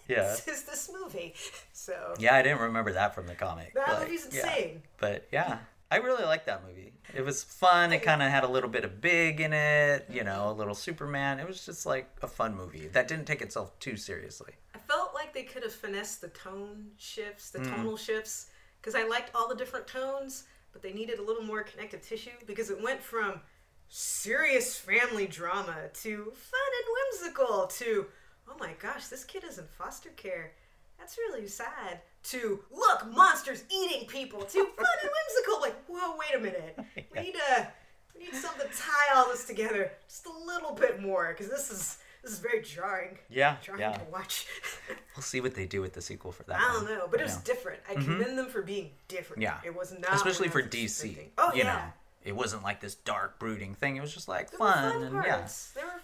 what 0.08 0.18
Yeah. 0.18 0.34
is 0.34 0.64
this 0.64 0.90
movie. 0.94 1.34
So, 1.74 2.14
Yeah, 2.20 2.36
I 2.36 2.42
didn't 2.44 2.60
remember 2.60 2.92
that 2.94 3.16
from 3.16 3.26
the 3.26 3.34
comic. 3.36 3.74
that 3.74 4.02
movie's 4.02 4.28
yeah. 4.32 4.42
insane. 4.46 4.84
But 4.98 5.28
yeah, 5.32 5.60
I 5.92 5.98
really 5.98 6.24
liked 6.24 6.46
that 6.46 6.64
movie. 6.68 6.94
It 7.16 7.26
was 7.26 7.44
fun. 7.44 7.92
It 7.92 8.04
kind 8.04 8.22
of 8.22 8.30
had 8.30 8.44
a 8.44 8.48
little 8.48 8.70
bit 8.70 8.84
of 8.86 9.02
big 9.02 9.42
in 9.42 9.54
it, 9.54 10.06
you 10.10 10.24
know, 10.24 10.52
a 10.52 10.54
little 10.54 10.76
Superman. 10.76 11.40
It 11.40 11.48
was 11.48 11.66
just 11.66 11.86
like 11.86 12.08
a 12.22 12.28
fun 12.28 12.56
movie 12.56 12.88
that 12.90 13.08
didn't 13.08 13.26
take 13.26 13.42
itself 13.42 13.78
too 13.80 13.98
seriously. 13.98 14.54
I 14.76 14.78
felt 14.78 15.16
like 15.16 15.34
they 15.34 15.44
could 15.44 15.64
have 15.64 15.74
finessed 15.74 16.22
the 16.22 16.28
tone 16.30 16.92
shifts, 16.98 17.50
the 17.50 17.60
Mm. 17.60 17.70
tonal 17.76 17.98
shifts, 17.98 18.48
because 18.80 18.94
I 18.94 19.04
liked 19.08 19.32
all 19.34 19.48
the 19.48 19.56
different 19.56 19.88
tones, 19.88 20.44
but 20.72 20.84
they 20.84 20.94
needed 20.94 21.18
a 21.18 21.24
little 21.24 21.44
more 21.44 21.64
connective 21.64 22.04
tissue 22.04 22.38
because 22.46 22.70
it 22.70 22.80
went 22.80 23.02
from 23.02 23.42
serious 23.88 24.78
family 24.78 25.26
drama 25.26 25.90
to 25.94 26.26
fun 26.36 26.70
and 26.78 26.94
whimsical 26.94 27.66
to, 27.66 28.06
oh 28.48 28.56
my 28.60 28.74
gosh, 28.80 29.08
this 29.08 29.24
kid 29.24 29.44
is 29.44 29.58
in 29.58 29.66
foster 29.66 30.10
care. 30.10 30.54
That's 31.00 31.18
really 31.18 31.48
sad. 31.48 32.02
To 32.24 32.60
look, 32.72 33.12
monsters 33.16 33.64
eating 33.74 34.06
people. 34.08 34.42
To 34.42 34.46
fun 34.76 34.86
and 35.02 35.10
whimsical. 35.12 35.62
Like, 35.62 35.76
whoa, 35.88 36.16
wait 36.18 36.36
a 36.36 36.40
minute. 36.40 36.80
We 37.16 37.22
need 37.22 37.36
a, 37.58 37.68
we 38.16 38.26
need 38.26 38.36
something 38.36 38.68
to 38.70 38.74
tie 38.78 39.16
all 39.16 39.30
this 39.30 39.46
together 39.46 39.92
just 40.08 40.26
a 40.26 40.32
little 40.46 40.74
bit 40.74 41.02
more 41.02 41.30
because 41.34 41.50
this 41.50 41.72
is 41.72 41.98
this 42.22 42.34
is 42.34 42.40
very 42.40 42.62
jarring 42.62 43.18
Yeah, 43.30 43.56
trying 43.64 43.80
yeah. 43.80 43.94
to 43.94 44.04
watch. 44.12 44.46
We'll 45.16 45.24
see 45.24 45.42
what 45.42 45.56
they 45.56 45.66
do 45.66 45.82
with 45.82 45.94
the 45.94 46.02
sequel 46.02 46.32
for 46.32 46.44
that. 46.44 46.60
I 46.60 46.74
don't 46.74 46.84
one. 46.86 46.94
know, 46.94 47.08
but 47.10 47.20
it 47.20 47.24
was 47.24 47.36
Yeah. 47.36 47.42
different. 47.46 47.80
I 47.90 47.94
commend 47.96 48.38
them 48.38 48.48
for 48.50 48.62
being 48.62 48.92
different. 49.08 49.42
Yeah. 49.42 49.58
it 49.66 49.74
was 49.76 49.92
not 49.98 50.14
especially 50.14 50.50
for 50.50 50.62
DC. 50.62 51.30
Oh 51.38 51.52
you 51.54 51.60
yeah, 51.60 51.64
know, 51.64 51.82
it 52.24 52.36
wasn't 52.36 52.64
like 52.64 52.80
this 52.82 52.96
dark 52.96 53.40
brooding 53.40 53.74
thing. 53.76 53.96
It 53.98 54.02
was 54.02 54.14
just 54.14 54.28
like 54.28 54.52
there 54.52 54.60
were 54.60 54.66
fun, 54.72 54.94
fun 54.94 55.04
and 55.04 55.24
parts. 55.24 55.72
There 55.72 55.86
were. 55.86 56.02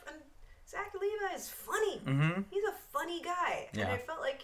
Zach 0.67 0.91
Levi 0.99 1.35
is 1.35 1.47
funny. 1.49 1.99
Mm-hmm. 2.05 2.41
He's 2.49 2.63
a 2.63 2.73
funny 2.91 3.21
guy, 3.21 3.69
and 3.73 3.83
I 3.83 3.97
felt 3.97 4.19
like 4.19 4.41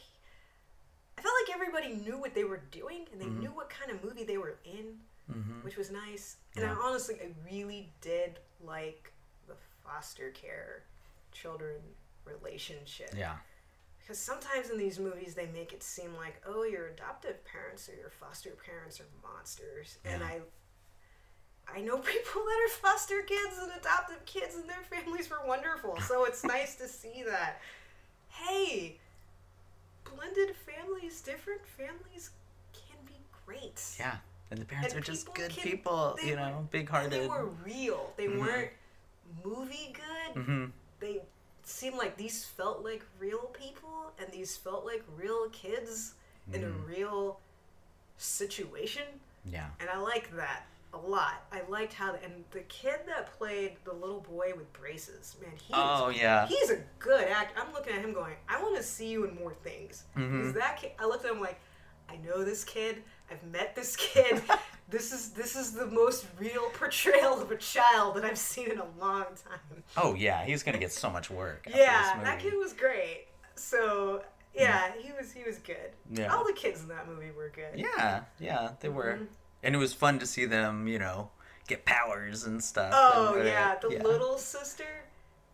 I 1.21 1.23
felt 1.23 1.35
like 1.45 1.55
everybody 1.55 1.93
knew 2.03 2.17
what 2.17 2.33
they 2.33 2.45
were 2.45 2.61
doing, 2.71 3.05
and 3.11 3.21
they 3.21 3.25
Mm-hmm. 3.25 3.39
knew 3.41 3.49
what 3.51 3.69
kind 3.69 3.91
of 3.91 4.03
movie 4.03 4.23
they 4.23 4.37
were 4.39 4.57
in, 4.65 4.97
Mm-hmm. 5.31 5.61
which 5.63 5.77
was 5.77 5.91
nice. 5.91 6.37
And 6.55 6.65
Yeah. 6.65 6.73
I 6.73 6.75
honestly, 6.87 7.15
I 7.21 7.29
really 7.49 7.93
did 8.01 8.39
like 8.63 9.13
the 9.47 9.53
foster 9.83 10.31
care 10.31 10.83
children 11.31 11.79
relationship. 12.25 13.13
Yeah. 13.15 13.35
Because 13.99 14.17
sometimes 14.17 14.71
in 14.71 14.77
these 14.79 14.97
movies 14.99 15.35
they 15.35 15.45
make 15.53 15.73
it 15.73 15.83
seem 15.83 16.15
like, 16.17 16.41
oh, 16.45 16.63
your 16.63 16.87
adoptive 16.87 17.45
parents 17.45 17.87
or 17.87 17.93
your 17.95 18.09
foster 18.09 18.49
parents 18.65 18.99
are 18.99 19.05
monsters, 19.23 19.99
and 20.03 20.23
I, 20.23 20.41
I 21.73 21.81
know 21.81 21.97
people 22.15 22.41
that 22.43 22.59
are 22.65 22.69
foster 22.69 23.21
kids 23.21 23.59
and 23.61 23.71
adoptive 23.79 24.25
kids, 24.25 24.55
and 24.55 24.67
their 24.67 24.81
families 24.89 25.29
were 25.29 25.45
wonderful. 25.45 25.99
So 26.01 26.25
it's 26.25 26.43
nice 26.57 26.75
to 26.77 26.87
see 26.87 27.23
that. 27.27 27.61
Hey, 28.27 28.97
blended 30.03 30.55
families, 30.55 31.21
different 31.21 31.61
families 31.65 32.31
can 32.73 32.97
be 33.05 33.19
great. 33.45 33.81
Yeah. 33.99 34.15
And 34.49 34.59
the 34.59 34.65
parents 34.65 34.93
and 34.93 35.01
are 35.01 35.05
just 35.05 35.33
good 35.33 35.51
can, 35.51 35.63
people, 35.63 36.17
you 36.25 36.35
know, 36.35 36.67
big 36.71 36.89
hearted. 36.89 37.11
They 37.11 37.27
were 37.27 37.49
real. 37.65 38.13
They 38.17 38.27
mm-hmm. 38.27 38.39
weren't 38.39 38.69
movie 39.45 39.93
good. 39.93 40.41
Mm-hmm. 40.41 40.65
They 40.99 41.21
seemed 41.63 41.97
like 41.97 42.17
these 42.17 42.43
felt 42.43 42.83
like 42.83 43.05
real 43.17 43.51
people, 43.53 44.11
and 44.19 44.29
these 44.31 44.57
felt 44.57 44.85
like 44.85 45.03
real 45.17 45.47
kids 45.49 46.15
mm. 46.49 46.55
in 46.55 46.63
a 46.65 46.67
mm. 46.67 46.87
real 46.87 47.39
situation. 48.17 49.03
Yeah. 49.49 49.67
And 49.79 49.89
I 49.89 49.99
like 49.99 50.35
that 50.35 50.65
a 50.93 50.97
lot. 50.97 51.45
I 51.51 51.61
liked 51.69 51.93
how 51.93 52.15
and 52.23 52.43
the 52.51 52.61
kid 52.61 52.99
that 53.07 53.37
played 53.37 53.77
the 53.85 53.93
little 53.93 54.21
boy 54.21 54.51
with 54.55 54.71
braces, 54.73 55.35
man, 55.41 55.51
he 55.55 55.73
oh 55.73 56.09
yeah, 56.09 56.47
he's 56.47 56.69
a 56.69 56.79
good 56.99 57.27
actor. 57.27 57.61
I'm 57.61 57.73
looking 57.73 57.93
at 57.93 58.01
him 58.01 58.13
going, 58.13 58.35
I 58.49 58.61
want 58.61 58.75
to 58.77 58.83
see 58.83 59.07
you 59.07 59.25
in 59.25 59.35
more 59.35 59.53
things. 59.53 60.03
Mm-hmm. 60.17 60.51
that 60.53 60.77
kid, 60.81 60.91
I 60.99 61.05
looked 61.05 61.25
at 61.25 61.31
him 61.31 61.39
like, 61.39 61.59
I 62.09 62.17
know 62.17 62.43
this 62.43 62.63
kid. 62.63 63.03
I've 63.29 63.43
met 63.51 63.75
this 63.75 63.95
kid. 63.95 64.41
this 64.89 65.13
is 65.13 65.29
this 65.29 65.55
is 65.55 65.71
the 65.71 65.85
most 65.85 66.25
real 66.37 66.69
portrayal 66.73 67.41
of 67.41 67.49
a 67.51 67.55
child 67.55 68.15
that 68.15 68.25
I've 68.25 68.37
seen 68.37 68.69
in 68.69 68.79
a 68.79 68.87
long 68.99 69.23
time. 69.23 69.83
Oh 69.95 70.13
yeah, 70.15 70.43
he's 70.43 70.63
gonna 70.63 70.77
get 70.77 70.91
so 70.91 71.09
much 71.09 71.29
work. 71.29 71.67
yeah, 71.73 72.19
that 72.23 72.39
kid 72.39 72.53
was 72.55 72.73
great. 72.73 73.27
So 73.55 74.23
yeah, 74.53 74.91
he 74.99 75.11
was 75.13 75.31
he 75.31 75.43
was 75.43 75.57
good. 75.59 75.91
Yeah, 76.11 76.33
all 76.33 76.45
the 76.45 76.53
kids 76.53 76.81
in 76.81 76.89
that 76.89 77.07
movie 77.07 77.31
were 77.31 77.51
good. 77.55 77.79
Yeah, 77.79 78.21
yeah, 78.39 78.71
they 78.81 78.89
were, 78.89 79.13
mm-hmm. 79.13 79.25
And 79.63 79.75
it 79.75 79.77
was 79.77 79.93
fun 79.93 80.19
to 80.19 80.25
see 80.25 80.45
them, 80.45 80.87
you 80.87 80.99
know, 80.99 81.29
get 81.67 81.85
powers 81.85 82.45
and 82.45 82.63
stuff. 82.63 82.91
Oh 82.95 83.33
and, 83.33 83.43
uh, 83.43 83.45
yeah, 83.45 83.75
the 83.81 83.89
yeah. 83.89 84.03
little 84.03 84.37
sister, 84.37 85.03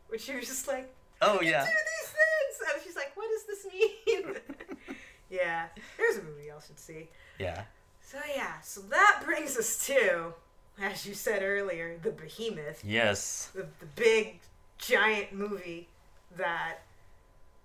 which 0.09 0.21
she 0.21 0.35
was 0.35 0.45
just 0.45 0.67
like, 0.67 0.93
oh 1.21 1.41
yeah, 1.41 1.65
do 1.65 1.71
these 1.71 2.11
things, 2.11 2.73
and 2.73 2.83
she's 2.83 2.95
like, 2.95 3.11
what 3.15 3.29
does 3.29 3.43
this 3.45 3.73
mean? 3.73 4.35
yeah, 5.29 5.65
there's 5.97 6.17
a 6.17 6.23
movie 6.23 6.45
y'all 6.47 6.61
should 6.65 6.79
see. 6.79 7.09
Yeah. 7.39 7.63
So 8.01 8.17
yeah, 8.35 8.59
so 8.61 8.81
that 8.81 9.21
brings 9.25 9.57
us 9.57 9.85
to, 9.87 10.33
as 10.81 11.05
you 11.05 11.13
said 11.13 11.43
earlier, 11.43 11.97
the 12.01 12.11
behemoth. 12.11 12.83
Yes. 12.85 13.51
The 13.53 13.67
the 13.79 13.85
big 13.95 14.39
giant 14.77 15.33
movie 15.33 15.87
that 16.37 16.79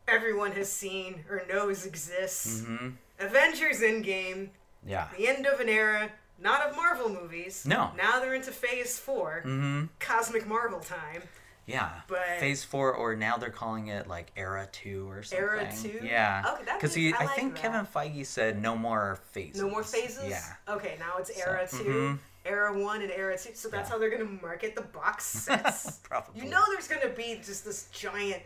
everyone 0.09 0.53
has 0.53 0.71
seen 0.71 1.25
or 1.31 1.43
knows 1.49 1.87
exists. 1.87 2.63
Mm-hmm. 2.63 2.89
Avengers 3.21 3.81
Endgame. 3.81 4.49
Yeah. 4.87 5.09
The 5.17 5.29
end 5.29 5.47
of 5.47 5.61
an 5.61 5.69
era, 5.69 6.11
not 6.41 6.69
of 6.69 6.77
Marvel 6.77 7.09
movies. 7.09 7.65
No. 7.67 7.91
Now 7.97 8.21
they're 8.21 8.35
into 8.35 8.53
Phase 8.53 8.99
4 8.99 9.43
mm-hmm. 9.45 9.85
Cosmic 9.99 10.47
Marvel 10.47 10.81
time. 10.81 11.23
Yeah. 11.67 11.91
But 12.09 12.41
Phase 12.41 12.65
Four, 12.65 12.93
or 12.95 13.15
now 13.15 13.37
they're 13.37 13.51
calling 13.51 13.89
it 13.89 14.09
like 14.09 14.33
Era 14.37 14.69
Two 14.73 15.09
or 15.09 15.23
something. 15.23 15.39
Era 15.45 15.73
Two. 15.81 16.01
Yeah. 16.03 16.43
Okay, 16.55 16.65
that 16.65 16.81
because 16.81 16.97
I, 16.97 17.13
I 17.19 17.25
like 17.25 17.37
think 17.37 17.55
that. 17.55 17.63
Kevin 17.63 17.87
Feige 17.87 18.27
said 18.27 18.61
no 18.61 18.77
more 18.77 19.19
phases. 19.31 19.63
No 19.63 19.71
more 19.71 19.85
phases. 19.85 20.29
Yeah. 20.29 20.43
Okay, 20.69 20.97
now 20.99 21.19
it's 21.19 21.31
Era 21.39 21.67
so, 21.69 21.79
2 21.79 21.85
mm-hmm. 21.85 22.17
Era 22.45 22.79
One, 22.79 23.03
and 23.03 23.13
Era 23.13 23.39
Two. 23.39 23.55
So 23.55 23.69
that's 23.69 23.89
yeah. 23.89 23.93
how 23.93 23.99
they're 23.99 24.11
gonna 24.11 24.39
market 24.43 24.75
the 24.75 24.83
box 24.83 25.25
sets. 25.45 25.99
Probably. 26.03 26.43
You 26.43 26.51
know, 26.51 26.63
there's 26.71 26.89
gonna 26.89 27.15
be 27.15 27.41
just 27.45 27.65
this 27.65 27.89
giant. 27.93 28.43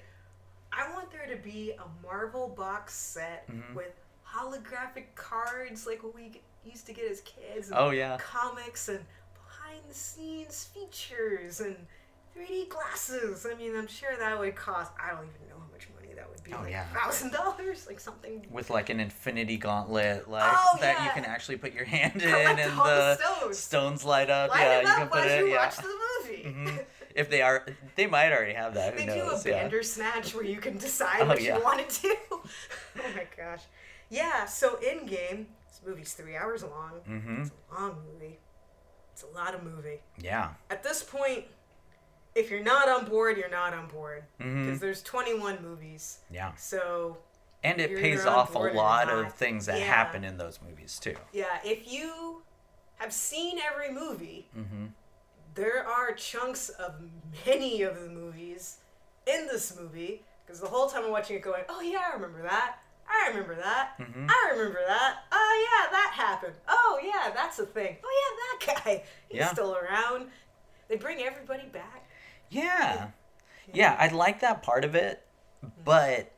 I 0.73 0.93
want 0.93 1.11
there 1.11 1.27
to 1.35 1.43
be 1.43 1.73
a 1.73 2.07
Marvel 2.07 2.49
box 2.49 2.95
set 2.95 3.49
mm-hmm. 3.51 3.75
with 3.75 3.95
holographic 4.35 5.15
cards 5.15 5.87
like 5.87 6.03
what 6.03 6.15
we 6.15 6.41
used 6.65 6.87
to 6.87 6.93
get 6.93 7.11
as 7.11 7.21
kids. 7.23 7.71
oh 7.75 7.91
yeah. 7.91 8.17
Comics 8.19 8.89
and 8.89 9.01
behind 9.35 9.83
the 9.89 9.95
scenes 9.95 10.69
features 10.75 11.61
and 11.61 11.77
3D 12.37 12.69
glasses. 12.69 13.47
I 13.51 13.57
mean, 13.57 13.77
I'm 13.77 13.87
sure 13.87 14.11
that 14.19 14.39
would 14.39 14.55
cost. 14.55 14.93
I 15.03 15.11
don't 15.11 15.25
even 15.25 15.49
know 15.49 15.57
how 15.59 15.73
much 15.73 15.89
money 15.95 16.15
that 16.15 16.29
would 16.29 16.43
be. 16.45 16.53
Oh 16.53 16.63
like 16.63 16.71
yeah, 16.71 16.85
thousand 16.87 17.33
dollars, 17.33 17.87
like 17.87 18.01
something. 18.01 18.47
With 18.51 18.71
like 18.71 18.91
an 18.91 19.01
infinity 19.01 19.57
gauntlet, 19.57 20.29
like 20.29 20.53
oh, 20.55 20.79
that 20.81 20.99
yeah. 20.99 21.05
you 21.05 21.11
can 21.13 21.25
actually 21.25 21.57
put 21.57 21.73
your 21.73 21.85
hand 21.85 22.23
in 22.23 22.29
and 22.29 22.59
the 22.59 23.17
stones. 23.17 23.59
stones. 23.59 24.05
light 24.05 24.31
up. 24.31 24.51
Light 24.51 24.61
yeah, 24.61 24.81
you 24.81 24.87
can 24.87 25.09
put 25.09 25.25
it. 25.25 25.49
Yeah. 25.49 25.57
watch 25.57 25.77
the 25.77 25.83
movie. 25.83 26.43
Mm-hmm. 26.45 26.77
If 27.17 27.31
they 27.31 27.41
are, 27.41 27.65
they 27.95 28.07
might 28.07 28.31
already 28.31 28.53
have 28.53 28.75
that. 28.75 28.93
Who 28.93 28.99
they 28.99 29.07
knows? 29.07 29.43
do 29.43 29.49
a 29.49 29.53
yeah. 29.53 29.63
Bandersnatch 29.63 30.35
where 30.35 30.45
you 30.45 30.59
can 30.59 30.77
decide 30.77 31.23
oh, 31.23 31.29
what 31.29 31.41
yeah. 31.41 31.57
you 31.57 31.65
want 31.65 31.89
to 31.89 32.03
do. 32.03 32.15
oh 32.31 32.43
my 32.99 33.27
gosh, 33.35 33.63
yeah. 34.11 34.47
So 34.47 34.77
Endgame, 34.77 35.47
this 35.69 35.81
movie's 35.87 36.13
three 36.15 36.37
hours 36.37 36.63
long. 36.63 36.93
Mm-hmm. 37.09 37.43
It's 37.43 37.51
a 37.51 37.75
long 37.75 37.97
movie. 38.13 38.39
It's 39.13 39.23
a 39.23 39.35
lot 39.35 39.55
of 39.55 39.63
movie. 39.63 40.01
Yeah. 40.21 40.51
At 40.71 40.83
this 40.83 41.03
point, 41.03 41.45
if 42.35 42.51
you're 42.51 42.63
not 42.63 42.89
on 42.89 43.07
board, 43.07 43.39
you're 43.39 43.49
not 43.49 43.73
on 43.73 43.89
board 43.89 44.25
because 44.37 44.53
mm-hmm. 44.53 44.77
there's 44.77 45.03
21 45.03 45.63
movies. 45.63 46.19
Yeah. 46.31 46.55
So. 46.57 47.17
And 47.65 47.81
it 47.81 47.97
pays 47.97 48.27
off 48.27 48.55
a 48.55 48.59
lot 48.59 49.09
of 49.09 49.33
things 49.33 49.67
that 49.67 49.79
yeah. 49.79 49.87
happen 49.87 50.23
in 50.23 50.37
those 50.37 50.61
movies 50.67 51.01
too. 51.01 51.17
Yeah, 51.33 51.59
if 51.65 51.91
you 51.91 52.43
have 52.97 53.13
seen 53.13 53.59
every 53.59 53.93
movie, 53.93 54.49
mm-hmm. 54.57 54.87
there 55.55 55.85
are 55.85 56.13
chunks 56.13 56.69
of 56.69 56.95
many 57.45 57.83
of 57.83 58.01
the 58.01 58.09
movies 58.09 58.79
in 59.27 59.47
this 59.47 59.77
movie 59.81 60.23
because 60.45 60.61
the 60.61 60.69
whole 60.69 60.89
time 60.89 61.05
I'm 61.05 61.11
watching 61.11 61.37
it, 61.37 61.43
going, 61.43 61.65
"Oh 61.69 61.81
yeah, 61.81 62.03
I 62.13 62.15
remember 62.15 62.43
that. 62.43 62.77
I 63.09 63.29
remember 63.29 63.55
that. 63.57 63.99
Mm-hmm. 63.99 64.27
I 64.29 64.51
remember 64.53 64.81
that. 64.87 65.17
Oh 65.33 65.67
yeah, 65.69 65.91
that 65.93 66.13
happened. 66.15 66.55
Oh 66.69 67.01
yeah, 67.03 67.33
that's 67.35 67.59
a 67.59 67.67
thing. 67.67 67.97
Oh 68.05 68.59
yeah, 68.63 68.73
that 68.75 68.85
guy. 68.85 69.05
He's 69.29 69.39
yeah. 69.39 69.53
still 69.53 69.77
around. 69.77 70.29
They 70.89 70.97
bring 70.97 71.21
everybody 71.21 71.67
back. 71.73 72.09
Yeah. 72.51 73.09
Yeah, 73.73 73.97
I 73.99 74.09
like 74.09 74.41
that 74.41 74.63
part 74.63 74.85
of 74.85 74.95
it, 74.95 75.27
but 75.85 76.33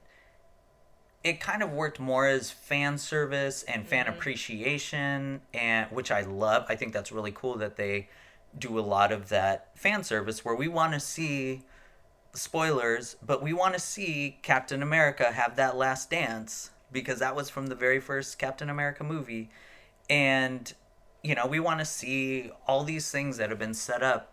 it 1.23 1.41
kind 1.41 1.63
of 1.63 1.71
worked 1.71 2.01
more 2.01 2.27
as 2.27 2.51
fan 2.51 2.97
service 2.97 3.63
and 3.65 3.87
fan 3.87 4.07
mm-hmm. 4.07 4.15
appreciation 4.15 5.43
and 5.53 5.91
which 5.91 6.11
I 6.11 6.23
love. 6.23 6.65
I 6.69 6.77
think 6.77 6.93
that's 6.93 7.13
really 7.13 7.33
cool 7.33 7.57
that 7.59 7.77
they 7.77 8.09
do 8.59 8.79
a 8.79 8.81
lot 8.81 9.13
of 9.13 9.29
that 9.29 9.71
fan 9.77 10.05
service 10.05 10.45
where 10.45 10.55
we 10.55 10.69
want 10.69 10.95
to 10.95 11.01
see 11.01 11.65
spoilers, 12.39 13.17
but 13.25 13.43
we 13.43 13.53
want 13.53 13.75
to 13.75 13.81
see 13.81 14.39
Captain 14.43 14.83
America 14.83 15.33
have 15.33 15.57
that 15.57 15.77
last 15.77 16.11
dance 16.11 16.71
because 16.91 17.19
that 17.19 17.37
was 17.37 17.51
from 17.51 17.67
the 17.67 17.75
very 17.75 18.01
first 18.01 18.39
Captain 18.39 18.71
America 18.71 19.05
movie 19.05 19.51
and 20.09 20.73
you 21.23 21.35
know, 21.35 21.47
we 21.47 21.61
want 21.61 21.81
to 21.81 21.85
see 21.85 22.51
all 22.67 22.85
these 22.85 23.11
things 23.11 23.37
that 23.39 23.51
have 23.51 23.59
been 23.59 23.75
set 23.75 24.03
up 24.03 24.33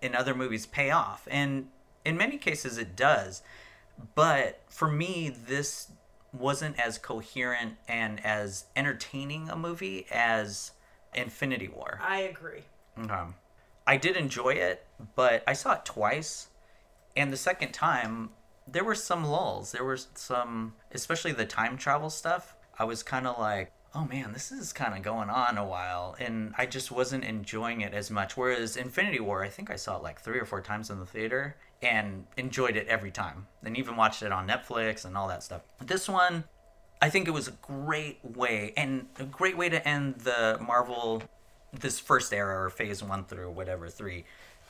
in 0.00 0.14
other 0.14 0.34
movies 0.34 0.66
pay 0.66 0.90
off. 0.90 1.28
And 1.30 1.68
in 2.04 2.16
many 2.16 2.38
cases, 2.38 2.78
it 2.78 2.96
does. 2.96 3.42
But 4.14 4.60
for 4.68 4.90
me, 4.90 5.28
this 5.46 5.92
wasn't 6.32 6.78
as 6.78 6.98
coherent 6.98 7.74
and 7.88 8.24
as 8.24 8.64
entertaining 8.74 9.48
a 9.48 9.56
movie 9.56 10.06
as 10.10 10.72
Infinity 11.14 11.68
War. 11.68 11.98
I 12.02 12.20
agree. 12.20 12.62
I 13.86 13.96
did 13.96 14.16
enjoy 14.16 14.50
it, 14.50 14.84
but 15.14 15.42
I 15.46 15.52
saw 15.52 15.74
it 15.74 15.84
twice. 15.84 16.48
And 17.16 17.32
the 17.32 17.36
second 17.36 17.72
time, 17.72 18.30
there 18.66 18.84
were 18.84 18.94
some 18.94 19.24
lulls. 19.24 19.72
There 19.72 19.84
was 19.84 20.08
some, 20.14 20.74
especially 20.92 21.32
the 21.32 21.46
time 21.46 21.76
travel 21.76 22.10
stuff. 22.10 22.56
I 22.78 22.84
was 22.84 23.02
kind 23.02 23.26
of 23.26 23.38
like, 23.38 23.72
oh 23.94 24.04
man, 24.04 24.32
this 24.32 24.52
is 24.52 24.72
kind 24.72 24.94
of 24.94 25.02
going 25.02 25.30
on 25.30 25.56
a 25.56 25.64
while, 25.64 26.14
and 26.18 26.52
I 26.58 26.66
just 26.66 26.90
wasn't 26.90 27.24
enjoying 27.24 27.80
it 27.80 27.94
as 27.94 28.10
much. 28.10 28.36
Whereas 28.36 28.76
Infinity 28.76 29.20
War, 29.20 29.42
I 29.42 29.48
think 29.48 29.70
I 29.70 29.76
saw 29.76 29.96
it 29.96 30.02
like 30.02 30.20
three 30.20 30.38
or 30.38 30.44
four 30.44 30.60
times 30.60 30.90
in 30.90 30.98
the 30.98 31.06
theater 31.06 31.56
and 31.80 32.26
enjoyed 32.36 32.76
it 32.76 32.86
every 32.88 33.10
time, 33.10 33.46
and 33.64 33.76
even 33.76 33.96
watched 33.96 34.22
it 34.22 34.32
on 34.32 34.46
Netflix 34.46 35.06
and 35.06 35.16
all 35.16 35.28
that 35.28 35.42
stuff. 35.42 35.62
This 35.80 36.08
one, 36.08 36.44
I 37.00 37.08
think 37.08 37.26
it 37.26 37.30
was 37.30 37.48
a 37.48 37.52
great 37.52 38.18
way 38.22 38.74
and 38.76 39.06
a 39.18 39.24
great 39.24 39.56
way 39.56 39.70
to 39.70 39.86
end 39.88 40.16
the 40.16 40.58
Marvel 40.60 41.22
this 41.72 41.98
first 41.98 42.32
era 42.32 42.64
or 42.64 42.70
phase 42.70 43.02
one 43.02 43.24
through 43.24 43.50
whatever 43.50 43.88
three 43.88 44.24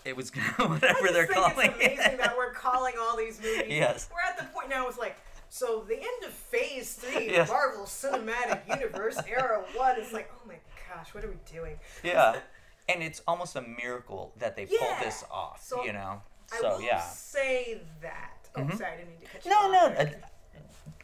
it 0.06 0.16
was 0.16 0.30
whatever 0.56 1.08
they're 1.12 1.26
calling 1.26 1.66
it's 1.66 1.76
amazing 1.76 2.12
it. 2.12 2.18
that 2.18 2.36
we're 2.36 2.52
calling 2.52 2.94
all 3.00 3.16
these 3.16 3.40
movies. 3.40 3.64
Yes. 3.68 4.08
We're 4.12 4.20
at 4.30 4.38
the 4.38 4.44
point 4.52 4.68
now 4.68 4.88
it's 4.88 4.98
like 4.98 5.16
so 5.48 5.84
the 5.86 5.96
end 5.96 6.24
of 6.24 6.32
Phase 6.32 6.94
Three, 6.94 7.26
yes. 7.30 7.48
Marvel 7.48 7.84
Cinematic 7.84 8.68
Universe 8.68 9.18
Era 9.28 9.64
One 9.74 9.98
is 9.98 10.12
like, 10.12 10.30
oh 10.34 10.48
my 10.48 10.56
gosh, 10.88 11.14
what 11.14 11.24
are 11.24 11.28
we 11.28 11.36
doing? 11.50 11.76
Yeah, 12.02 12.40
and 12.88 13.02
it's 13.02 13.22
almost 13.26 13.56
a 13.56 13.62
miracle 13.62 14.32
that 14.38 14.56
they 14.56 14.66
yeah. 14.70 14.78
pulled 14.78 15.00
this 15.00 15.24
off. 15.30 15.62
So 15.62 15.84
you 15.84 15.92
know, 15.92 16.20
so 16.46 16.66
I 16.66 16.72
will 16.74 16.80
yeah. 16.82 17.00
Say 17.00 17.80
that. 18.02 18.48
Oh, 18.54 18.60
mm-hmm. 18.60 18.76
sorry, 18.76 18.92
I 18.92 18.96
didn't 18.96 19.10
mean 19.10 19.20
to 19.20 19.26
cut 19.26 19.44
you 19.44 19.50
no, 19.50 19.56
off. 19.56 19.72
No, 19.72 20.04
no. 20.04 20.10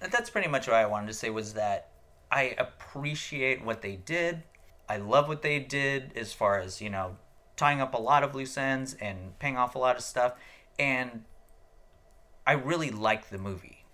Uh, 0.02 0.08
that's 0.10 0.30
pretty 0.30 0.48
much 0.48 0.66
what 0.66 0.74
I 0.74 0.86
wanted 0.86 1.06
to 1.08 1.14
say. 1.14 1.30
Was 1.30 1.54
that 1.54 1.90
I 2.30 2.54
appreciate 2.58 3.64
what 3.64 3.82
they 3.82 3.96
did. 3.96 4.42
I 4.88 4.96
love 4.96 5.28
what 5.28 5.42
they 5.42 5.60
did 5.60 6.12
as 6.16 6.32
far 6.32 6.58
as 6.58 6.80
you 6.80 6.90
know, 6.90 7.16
tying 7.56 7.80
up 7.80 7.94
a 7.94 7.98
lot 7.98 8.22
of 8.22 8.34
loose 8.34 8.56
ends 8.56 8.94
and 8.94 9.38
paying 9.38 9.56
off 9.56 9.74
a 9.74 9.78
lot 9.78 9.96
of 9.96 10.02
stuff, 10.02 10.34
and 10.78 11.24
I 12.46 12.52
really 12.52 12.90
like 12.90 13.30
the 13.30 13.38
movie. 13.38 13.84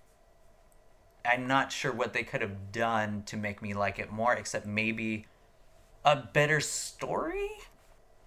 I'm 1.25 1.47
not 1.47 1.73
sure 1.73 1.93
what 1.93 2.13
they 2.13 2.23
could 2.23 2.41
have 2.41 2.73
done 2.73 3.23
to 3.27 3.37
make 3.37 3.61
me 3.61 3.75
like 3.75 3.99
it 3.99 4.11
more, 4.11 4.33
except 4.33 4.67
maybe 4.67 5.27
a 6.05 6.17
better 6.17 6.61
story. 6.61 7.51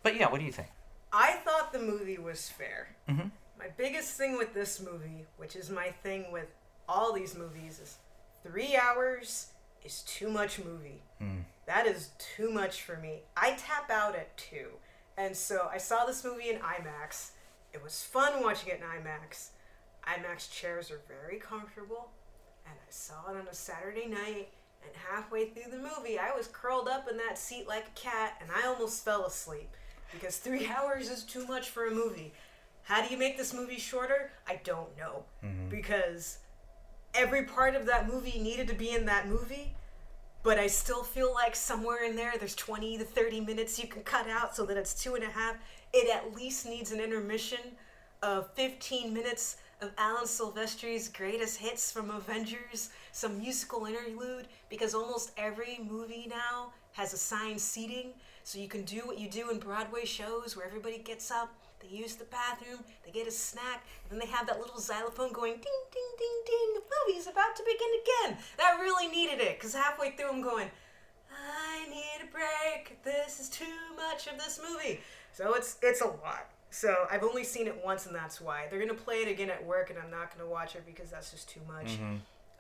but 0.03 0.15
yeah, 0.15 0.29
what 0.29 0.39
do 0.39 0.45
you 0.45 0.51
think? 0.51 0.69
I 1.11 1.33
thought 1.43 1.73
the 1.73 1.79
movie 1.79 2.17
was 2.17 2.49
fair. 2.49 2.95
Mm-hmm. 3.09 3.29
My 3.57 3.67
biggest 3.77 4.17
thing 4.17 4.37
with 4.37 4.53
this 4.53 4.81
movie, 4.81 5.25
which 5.37 5.55
is 5.55 5.69
my 5.69 5.89
thing 6.03 6.31
with 6.31 6.47
all 6.87 7.13
these 7.13 7.35
movies, 7.35 7.79
is 7.79 7.97
three 8.43 8.75
hours 8.75 9.47
is 9.83 10.01
too 10.03 10.29
much 10.29 10.59
movie. 10.63 11.01
Mm. 11.21 11.43
That 11.65 11.87
is 11.87 12.09
too 12.17 12.51
much 12.51 12.81
for 12.83 12.97
me. 12.97 13.21
I 13.35 13.51
tap 13.51 13.89
out 13.89 14.15
at 14.15 14.35
two. 14.37 14.67
And 15.17 15.35
so 15.35 15.69
I 15.71 15.77
saw 15.77 16.05
this 16.05 16.23
movie 16.23 16.49
in 16.49 16.57
IMAX. 16.57 17.31
It 17.73 17.83
was 17.83 18.03
fun 18.03 18.43
watching 18.43 18.69
it 18.69 18.81
in 18.81 19.03
IMAX. 19.03 19.49
IMAX 20.07 20.51
chairs 20.51 20.91
are 20.91 21.01
very 21.07 21.37
comfortable. 21.37 22.09
And 22.65 22.75
I 22.75 22.91
saw 22.91 23.29
it 23.29 23.37
on 23.37 23.47
a 23.47 23.53
Saturday 23.53 24.07
night. 24.07 24.49
And 24.83 24.91
halfway 25.09 25.45
through 25.45 25.71
the 25.71 25.77
movie, 25.77 26.17
I 26.17 26.35
was 26.35 26.47
curled 26.47 26.87
up 26.87 27.07
in 27.09 27.17
that 27.17 27.37
seat 27.37 27.67
like 27.67 27.87
a 27.87 27.99
cat 27.99 28.41
and 28.41 28.49
I 28.51 28.67
almost 28.67 29.05
fell 29.05 29.25
asleep. 29.25 29.69
Because 30.11 30.37
three 30.37 30.67
hours 30.75 31.09
is 31.09 31.23
too 31.23 31.45
much 31.45 31.69
for 31.69 31.85
a 31.85 31.91
movie. 31.91 32.33
How 32.83 33.05
do 33.05 33.13
you 33.13 33.17
make 33.17 33.37
this 33.37 33.53
movie 33.53 33.77
shorter? 33.77 34.31
I 34.47 34.59
don't 34.63 34.97
know. 34.97 35.23
Mm-hmm. 35.43 35.69
Because 35.69 36.39
every 37.13 37.43
part 37.43 37.75
of 37.75 37.85
that 37.85 38.07
movie 38.07 38.39
needed 38.39 38.67
to 38.69 38.73
be 38.73 38.91
in 38.91 39.05
that 39.05 39.27
movie 39.27 39.75
but 40.43 40.57
I 40.57 40.67
still 40.67 41.03
feel 41.03 41.33
like 41.33 41.55
somewhere 41.55 42.03
in 42.03 42.15
there 42.15 42.33
there's 42.37 42.55
20 42.55 42.97
to 42.97 43.03
30 43.03 43.41
minutes 43.41 43.79
you 43.79 43.87
can 43.87 44.03
cut 44.03 44.27
out 44.27 44.55
so 44.55 44.65
that 44.65 44.77
it's 44.77 44.93
two 44.93 45.15
and 45.15 45.23
a 45.23 45.29
half. 45.29 45.55
It 45.93 46.09
at 46.13 46.35
least 46.35 46.65
needs 46.65 46.91
an 46.91 46.99
intermission 46.99 47.59
of 48.23 48.51
15 48.53 49.13
minutes 49.13 49.57
of 49.81 49.91
Alan 49.97 50.25
Silvestri's 50.25 51.09
greatest 51.09 51.57
hits 51.57 51.91
from 51.91 52.11
Avengers, 52.11 52.89
some 53.11 53.39
musical 53.39 53.85
interlude, 53.85 54.47
because 54.69 54.93
almost 54.93 55.31
every 55.37 55.79
movie 55.89 56.27
now 56.29 56.71
has 56.93 57.13
assigned 57.13 57.59
seating, 57.59 58.13
so 58.43 58.59
you 58.59 58.67
can 58.67 58.83
do 58.83 58.99
what 59.05 59.17
you 59.17 59.29
do 59.29 59.49
in 59.49 59.57
Broadway 59.57 60.05
shows 60.05 60.55
where 60.55 60.65
everybody 60.65 60.99
gets 60.99 61.31
up 61.31 61.53
they 61.81 61.95
use 61.95 62.15
the 62.15 62.25
bathroom, 62.25 62.79
they 63.05 63.11
get 63.11 63.27
a 63.27 63.31
snack, 63.31 63.83
and 64.03 64.11
then 64.11 64.19
they 64.19 64.31
have 64.31 64.47
that 64.47 64.59
little 64.59 64.79
xylophone 64.79 65.31
going 65.33 65.53
ding, 65.53 65.81
ding, 65.91 66.11
ding, 66.17 66.41
ding. 66.45 66.73
The 66.75 66.81
movie's 67.07 67.27
about 67.27 67.55
to 67.55 67.63
begin 67.63 67.89
again. 68.03 68.37
That 68.57 68.79
really 68.79 69.07
needed 69.07 69.39
it, 69.39 69.57
because 69.57 69.73
halfway 69.73 70.11
through 70.11 70.29
I'm 70.29 70.41
going, 70.41 70.69
I 71.31 71.87
need 71.89 72.27
a 72.27 72.31
break. 72.31 73.03
This 73.03 73.39
is 73.39 73.49
too 73.49 73.65
much 73.95 74.27
of 74.27 74.37
this 74.37 74.59
movie. 74.69 74.99
So 75.33 75.53
it's 75.53 75.77
it's 75.81 76.01
a 76.01 76.07
lot. 76.07 76.49
So 76.69 77.05
I've 77.11 77.23
only 77.23 77.43
seen 77.43 77.67
it 77.67 77.81
once, 77.83 78.05
and 78.05 78.15
that's 78.15 78.39
why. 78.39 78.67
They're 78.69 78.79
gonna 78.79 78.93
play 78.93 79.17
it 79.17 79.27
again 79.29 79.49
at 79.49 79.65
work, 79.65 79.89
and 79.89 79.99
I'm 79.99 80.11
not 80.11 80.35
gonna 80.35 80.49
watch 80.49 80.75
it 80.75 80.85
because 80.85 81.09
that's 81.09 81.31
just 81.31 81.49
too 81.49 81.61
much. 81.67 81.93
Mm-hmm. 81.93 82.15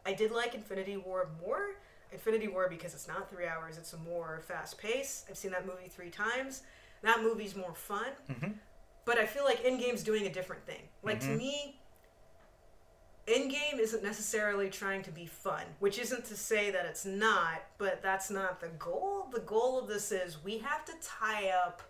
I 0.05 0.13
did 0.13 0.31
like 0.31 0.55
Infinity 0.55 0.97
War 0.97 1.29
more. 1.41 1.75
Infinity 2.11 2.49
War 2.49 2.67
because 2.69 2.93
it's 2.93 3.07
not 3.07 3.29
three 3.29 3.47
hours; 3.47 3.77
it's 3.77 3.93
a 3.93 3.97
more 3.97 4.41
fast 4.45 4.77
pace. 4.77 5.25
I've 5.29 5.37
seen 5.37 5.51
that 5.51 5.65
movie 5.65 5.87
three 5.89 6.09
times. 6.09 6.63
That 7.03 7.21
movie's 7.23 7.55
more 7.55 7.73
fun. 7.73 8.07
Mm-hmm. 8.29 8.51
But 9.11 9.19
I 9.19 9.25
feel 9.25 9.43
like 9.43 9.61
Endgame's 9.65 10.03
doing 10.03 10.25
a 10.25 10.31
different 10.31 10.65
thing. 10.65 10.87
Like 11.03 11.17
Mhm. 11.17 11.25
to 11.25 11.35
me, 11.35 11.81
Endgame 13.27 13.77
isn't 13.77 14.01
necessarily 14.01 14.69
trying 14.69 15.03
to 15.03 15.11
be 15.11 15.25
fun, 15.25 15.65
which 15.79 15.99
isn't 15.99 16.23
to 16.27 16.37
say 16.37 16.71
that 16.71 16.85
it's 16.85 17.03
not, 17.03 17.61
but 17.77 18.01
that's 18.01 18.29
not 18.29 18.61
the 18.61 18.69
goal. 18.69 19.27
The 19.33 19.41
goal 19.41 19.77
of 19.77 19.89
this 19.89 20.13
is 20.13 20.41
we 20.41 20.59
have 20.59 20.85
to 20.85 20.93
tie 21.01 21.49
up 21.49 21.81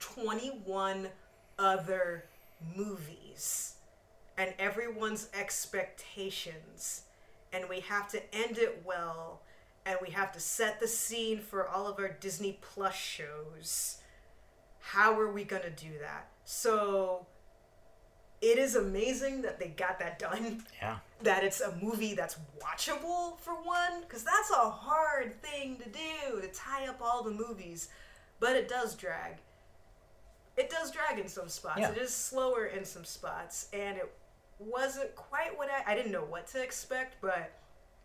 21 0.00 1.12
other 1.56 2.28
movies 2.74 3.74
and 4.36 4.52
everyone's 4.58 5.28
expectations. 5.32 7.02
And 7.52 7.68
we 7.68 7.78
have 7.78 8.08
to 8.10 8.34
end 8.34 8.58
it 8.58 8.84
well. 8.84 9.42
And 9.86 10.00
we 10.02 10.10
have 10.10 10.32
to 10.32 10.40
set 10.40 10.80
the 10.80 10.88
scene 10.88 11.40
for 11.40 11.68
all 11.68 11.86
of 11.86 12.00
our 12.00 12.08
Disney 12.08 12.58
Plus 12.60 12.96
shows. 12.96 13.98
How 14.80 15.18
are 15.20 15.30
we 15.30 15.44
going 15.44 15.62
to 15.62 15.70
do 15.70 15.98
that? 16.00 16.26
So 16.52 17.26
it 18.40 18.58
is 18.58 18.74
amazing 18.74 19.42
that 19.42 19.60
they 19.60 19.68
got 19.68 20.00
that 20.00 20.18
done. 20.18 20.64
Yeah. 20.82 20.96
That 21.22 21.44
it's 21.44 21.60
a 21.60 21.76
movie 21.82 22.14
that's 22.14 22.38
watchable 22.64 23.38
for 23.40 23.52
one, 23.52 24.00
because 24.00 24.24
that's 24.24 24.50
a 24.50 24.70
hard 24.70 25.34
thing 25.42 25.76
to 25.76 25.86
do 25.90 26.40
to 26.40 26.48
tie 26.48 26.86
up 26.86 26.96
all 27.02 27.22
the 27.22 27.30
movies. 27.30 27.90
But 28.38 28.56
it 28.56 28.70
does 28.70 28.94
drag. 28.96 29.34
It 30.56 30.70
does 30.70 30.90
drag 30.90 31.18
in 31.18 31.28
some 31.28 31.50
spots. 31.50 31.80
Yeah. 31.80 31.90
It 31.90 31.98
is 31.98 32.14
slower 32.14 32.64
in 32.64 32.86
some 32.86 33.04
spots, 33.04 33.68
and 33.74 33.98
it 33.98 34.10
wasn't 34.58 35.14
quite 35.14 35.58
what 35.58 35.68
I. 35.68 35.92
I 35.92 35.94
didn't 35.94 36.10
know 36.10 36.24
what 36.24 36.46
to 36.48 36.62
expect, 36.62 37.16
but 37.20 37.52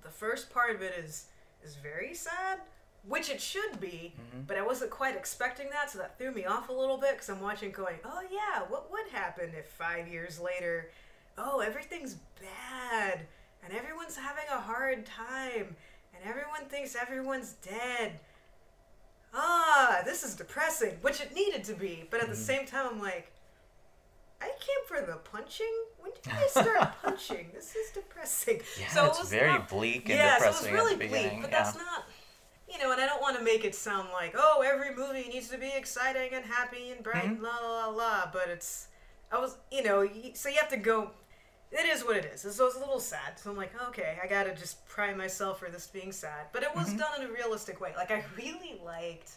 the 0.04 0.10
first 0.10 0.50
part 0.50 0.76
of 0.76 0.82
it 0.82 0.94
is 1.00 1.28
is 1.64 1.76
very 1.76 2.14
sad, 2.14 2.60
which 3.08 3.30
it 3.30 3.42
should 3.42 3.80
be. 3.80 4.14
Mhm. 4.34 4.48
But 4.48 4.58
I 4.58 4.62
wasn't 4.62 4.92
quite 4.92 5.16
expecting 5.16 5.70
that, 5.72 5.90
so 5.92 5.98
that 6.00 6.18
threw 6.18 6.32
me 6.32 6.46
off 6.46 6.70
a 6.70 6.74
little 6.74 6.98
bit 6.98 7.12
because 7.14 7.30
I'm 7.30 7.42
watching, 7.42 7.72
going, 7.72 8.00
"Oh 8.04 8.22
yeah, 8.32 8.62
what 8.68 8.92
would 8.92 9.08
happen 9.10 9.54
if 9.56 9.68
five 9.68 10.08
years 10.08 10.40
later, 10.40 10.92
oh 11.38 11.60
everything's 11.60 12.16
bad 12.42 13.28
and 13.64 13.74
everyone's 13.74 14.16
having 14.18 14.46
a 14.52 14.60
hard 14.60 15.06
time 15.06 15.76
and 16.14 16.24
everyone 16.24 16.66
thinks 16.70 16.96
everyone's 16.96 17.54
dead." 17.54 18.20
Ah, 19.34 20.02
this 20.06 20.24
is 20.24 20.34
depressing, 20.36 20.98
which 21.02 21.20
it 21.20 21.34
needed 21.34 21.64
to 21.66 21.74
be, 21.74 22.08
but 22.10 22.22
at 22.22 22.28
the 22.30 22.36
Mhm. 22.36 22.46
same 22.46 22.66
time, 22.66 22.88
I'm 22.88 23.02
like, 23.02 23.32
I 24.42 24.48
came 24.60 24.86
for 24.88 25.02
the 25.06 25.18
punching. 25.18 25.74
When 26.00 26.12
did 26.14 26.32
I 26.34 26.48
start 26.48 26.94
punching? 27.02 27.52
This 27.54 27.76
is 27.76 27.92
depressing. 27.92 28.62
Yeah, 28.80 28.90
So 28.90 29.06
it 29.06 29.10
it's 29.10 29.20
was 29.20 29.30
very 29.30 29.52
not- 29.52 29.68
bleak 29.68 30.08
and 30.10 30.18
yeah, 30.20 30.38
so 30.38 30.46
it 30.46 30.48
was 30.48 30.62
depressing 30.62 30.74
really 30.74 30.96
bleak, 30.96 31.42
but 31.42 31.52
yeah. 31.52 31.64
that's 31.64 31.76
not, 31.78 32.06
you 32.78 32.84
know, 32.84 32.92
and 32.92 33.02
I 33.02 33.06
don't 33.06 33.22
want 33.22 33.38
to 33.38 33.44
make 33.44 33.64
it 33.64 33.74
sound 33.76 34.10
like, 34.12 34.36
oh, 34.38 34.64
every 34.66 34.94
movie 34.96 35.28
needs 35.30 35.50
to 35.50 35.58
be 35.58 35.72
exciting 35.76 36.32
and 36.34 36.44
happy 36.46 36.92
and 36.92 37.04
bright, 37.04 37.26
Mhm. 37.26 37.42
la 37.42 37.58
la 37.60 37.88
la. 37.88 38.30
But 38.32 38.50
it's, 38.50 38.88
I 39.32 39.40
was, 39.40 39.58
you 39.72 39.84
know, 39.84 40.08
so 40.34 40.50
you 40.50 40.56
have 40.60 40.70
to 40.70 40.78
go. 40.78 41.12
It 41.72 41.86
is 41.86 42.04
what 42.06 42.16
it 42.18 42.26
is. 42.26 42.42
So 42.42 42.66
it's 42.68 42.76
a 42.76 42.80
little 42.80 43.00
sad. 43.00 43.38
So 43.40 43.50
I'm 43.52 43.58
like, 43.58 43.74
okay, 43.90 44.18
I 44.24 44.28
gotta 44.28 44.54
just 44.54 44.86
prime 44.88 45.18
myself 45.18 45.60
for 45.60 45.70
this 45.70 45.88
being 45.88 46.12
sad. 46.12 46.48
But 46.54 46.64
it 46.64 46.74
was 46.76 46.90
Mhm. 46.94 47.00
done 47.00 47.22
in 47.22 47.28
a 47.28 47.32
realistic 47.32 47.82
way. 47.82 47.94
Like 47.96 48.12
I 48.12 48.24
really 48.38 48.80
liked 48.84 49.32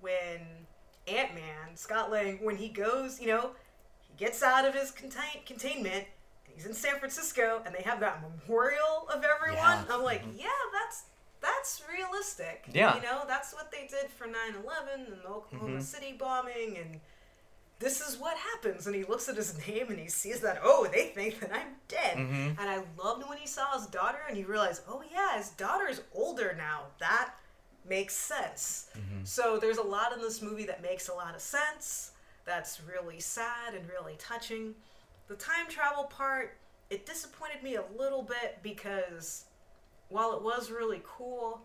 when 0.00 0.66
Ant 1.06 1.34
Man, 1.34 1.76
Scott 1.76 2.10
Lang, 2.10 2.42
when 2.44 2.56
he 2.56 2.68
goes, 2.68 3.20
you 3.20 3.26
know, 3.26 3.54
he 4.00 4.14
gets 4.14 4.42
out 4.42 4.64
of 4.64 4.74
his 4.74 4.90
contain- 4.90 5.42
containment. 5.44 6.06
He's 6.44 6.66
in 6.66 6.74
San 6.74 6.98
Francisco, 6.98 7.62
and 7.64 7.74
they 7.74 7.82
have 7.82 8.00
that 8.00 8.20
memorial 8.20 9.08
of 9.08 9.24
everyone. 9.24 9.56
Yeah. 9.56 9.84
I'm 9.90 10.02
like, 10.02 10.22
Mhm. 10.22 10.38
yeah, 10.38 10.48
that's 10.72 11.04
that's 11.42 11.82
realistic. 11.92 12.64
Yeah. 12.72 12.96
you 12.96 13.02
know, 13.02 13.24
that's 13.26 13.52
what 13.52 13.70
they 13.70 13.86
did 13.88 14.10
for 14.10 14.26
9/11 14.26 15.06
and 15.12 15.22
the 15.22 15.28
Oklahoma 15.28 15.78
Mhm. 15.78 15.82
City 15.82 16.12
bombing, 16.12 16.78
and 16.78 17.00
this 17.78 18.00
is 18.00 18.16
what 18.16 18.36
happens. 18.36 18.86
And 18.86 18.94
he 18.94 19.02
looks 19.04 19.28
at 19.28 19.36
his 19.36 19.58
name 19.66 19.88
and 19.90 19.98
he 19.98 20.08
sees 20.08 20.40
that, 20.40 20.60
oh, 20.62 20.86
they 20.86 21.06
think 21.08 21.40
that 21.40 21.52
I'm 21.52 21.76
dead. 21.88 22.16
Mhm. 22.16 22.56
And 22.58 22.70
I 22.70 22.84
loved 22.96 23.28
when 23.28 23.38
he 23.38 23.46
saw 23.46 23.76
his 23.76 23.86
daughter 23.88 24.20
and 24.28 24.36
he 24.36 24.44
realized, 24.44 24.82
oh 24.88 25.02
yeah, 25.10 25.36
his 25.36 25.50
daughter's 25.50 26.00
older 26.14 26.54
now. 26.56 26.86
That 27.00 27.34
makes 27.84 28.14
sense. 28.14 28.86
Mhm. 28.94 29.26
So 29.26 29.58
there's 29.58 29.78
a 29.78 29.82
lot 29.82 30.12
in 30.12 30.20
this 30.22 30.40
movie 30.40 30.64
that 30.66 30.80
makes 30.80 31.08
a 31.08 31.14
lot 31.14 31.34
of 31.34 31.40
sense. 31.42 32.12
That's 32.44 32.80
really 32.80 33.18
sad 33.18 33.74
and 33.74 33.88
really 33.90 34.14
touching. 34.16 34.76
The 35.26 35.34
time 35.36 35.66
travel 35.68 36.04
part, 36.04 36.56
it 36.90 37.04
disappointed 37.06 37.62
me 37.64 37.74
a 37.76 37.82
little 37.96 38.22
bit 38.22 38.62
because 38.62 39.46
while 40.12 40.36
it 40.36 40.42
was 40.42 40.70
really 40.70 41.00
cool, 41.04 41.62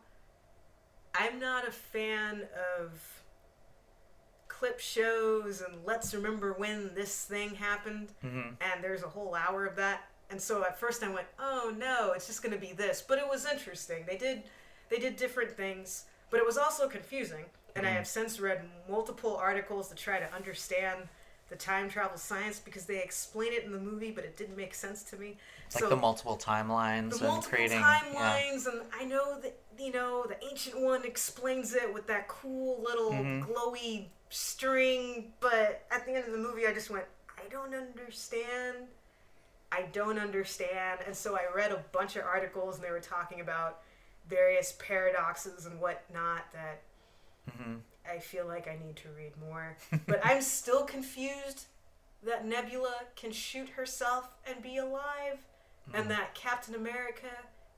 I'm 1.14 1.40
not 1.40 1.68
a 1.68 1.72
fan 1.72 2.48
of 2.80 2.92
clip 4.48 4.80
shows 4.80 5.62
and 5.62 5.76
let's 5.86 6.14
remember 6.14 6.54
when 6.54 6.94
this 6.96 7.26
thing 7.26 7.54
happened. 7.56 8.14
Mhm. 8.24 8.56
and 8.62 8.84
there's 8.84 9.04
a 9.04 9.08
whole 9.10 9.36
hour 9.36 9.66
of 9.66 9.76
that. 9.76 10.10
And 10.30 10.42
so 10.42 10.64
at 10.66 10.80
first 10.80 11.04
i 11.04 11.08
went 11.10 11.28
oh 11.40 11.74
no 11.78 12.12
it's 12.14 12.28
just 12.28 12.42
going 12.42 12.54
to 12.54 12.60
be 12.60 12.74
this. 12.74 13.02
But 13.02 13.20
it 13.20 13.28
was 13.28 13.46
interesting. 13.46 14.06
They 14.06 14.18
did 14.18 14.50
they 14.90 14.98
did 15.00 15.16
different 15.18 15.52
things. 15.52 16.06
But 16.30 16.40
it 16.40 16.46
was 16.46 16.58
also 16.58 16.88
confusing. 16.90 17.46
And 17.76 17.86
i 17.86 17.90
Mhm. 17.92 17.94
have 17.98 18.08
since 18.08 18.40
read 18.40 18.68
multiple 18.90 19.36
articles 19.38 19.90
to 19.90 19.96
try 19.96 20.20
to 20.20 20.32
understand 20.34 21.08
the 21.50 21.56
time 21.56 21.90
travel 21.90 22.18
science 22.18 22.60
because 22.60 22.86
they 22.86 23.02
explain 23.02 23.54
it 23.54 23.64
in 23.64 23.72
the 23.72 23.80
movie 23.80 24.12
but 24.12 24.24
it 24.24 24.36
didn't 24.38 24.58
make 24.58 24.74
sense 24.76 25.04
to 25.04 25.16
me 25.18 25.38
It's 25.68 25.80
like 25.80 25.90
the 25.90 25.96
multiple 25.96 26.38
timelines 26.38 27.12
the 27.12 27.16
and 27.20 27.28
multiple 27.28 27.58
creating. 27.58 27.80
Yeah. 27.80 28.02
timelines 28.14 28.68
and 28.68 28.82
i 29.00 29.06
know 29.06 29.40
that 29.42 29.58
you 29.80 29.92
know 29.92 30.26
the 30.28 30.44
ancient 30.44 30.80
one 30.82 31.06
explains 31.06 31.74
it 31.74 31.94
with 31.94 32.06
that 32.08 32.28
cool 32.28 32.82
little 32.84 33.12
Mhm. 33.12 33.46
glowy 33.48 34.08
string 34.30 35.32
but 35.40 35.86
at 35.92 36.06
the 36.06 36.14
end 36.14 36.26
of 36.26 36.32
the 36.34 36.38
movie 36.38 36.68
i 36.68 36.74
just 36.74 36.90
went 36.90 37.06
i 37.38 37.48
don't 37.50 37.74
understand 37.74 38.88
i 39.72 39.84
don't 39.94 40.20
understand 40.20 41.00
and 41.06 41.16
so 41.16 41.36
i 41.38 41.42
read 41.56 41.72
a 41.72 41.78
bunch 41.94 42.16
of 42.18 42.26
articles 42.26 42.76
and 42.76 42.84
they 42.84 42.92
were 42.92 43.00
talking 43.00 43.40
about 43.40 43.80
various 44.28 44.74
paradoxes 44.80 45.66
and 45.66 45.80
whatnot 45.80 46.42
that 46.52 46.82
Mhm. 47.50 47.80
I 48.12 48.20
feel 48.20 48.46
like 48.48 48.68
I 48.68 48.78
need 48.86 48.96
to 48.98 49.10
read 49.18 49.34
more. 49.38 49.78
but 50.08 50.20
I'm 50.24 50.42
still 50.60 50.84
confused 50.84 51.66
that 52.24 52.46
Nebula 52.46 52.96
can 53.16 53.32
shoot 53.32 53.70
herself 53.70 54.30
and 54.46 54.62
be 54.62 54.78
alive, 54.78 55.40
Mhm. 55.90 56.00
and 56.00 56.12
that 56.12 56.34
Captain 56.36 56.76
America 56.76 57.30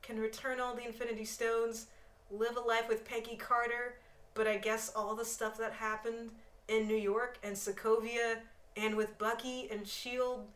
can 0.01 0.19
return 0.19 0.60
all 0.60 0.73
the 0.76 0.85
Infinity 0.85 1.26
Stones, 1.26 1.88
live 2.31 2.57
a 2.57 2.61
life 2.61 2.88
with 2.88 3.06
Peggy 3.06 3.35
Carter, 3.35 3.99
but 4.34 4.47
I 4.47 4.57
guess 4.57 4.89
all 4.95 5.15
the 5.15 5.26
stuff 5.26 5.57
that 5.57 5.73
happened 5.73 6.31
in 6.68 6.88
New 6.88 6.95
York 6.95 7.38
and 7.43 7.56
Sokovia 7.56 8.39
and 8.77 8.95
with 8.95 9.18
Bucky 9.18 9.69
and 9.69 9.88
Shield. 9.88 10.47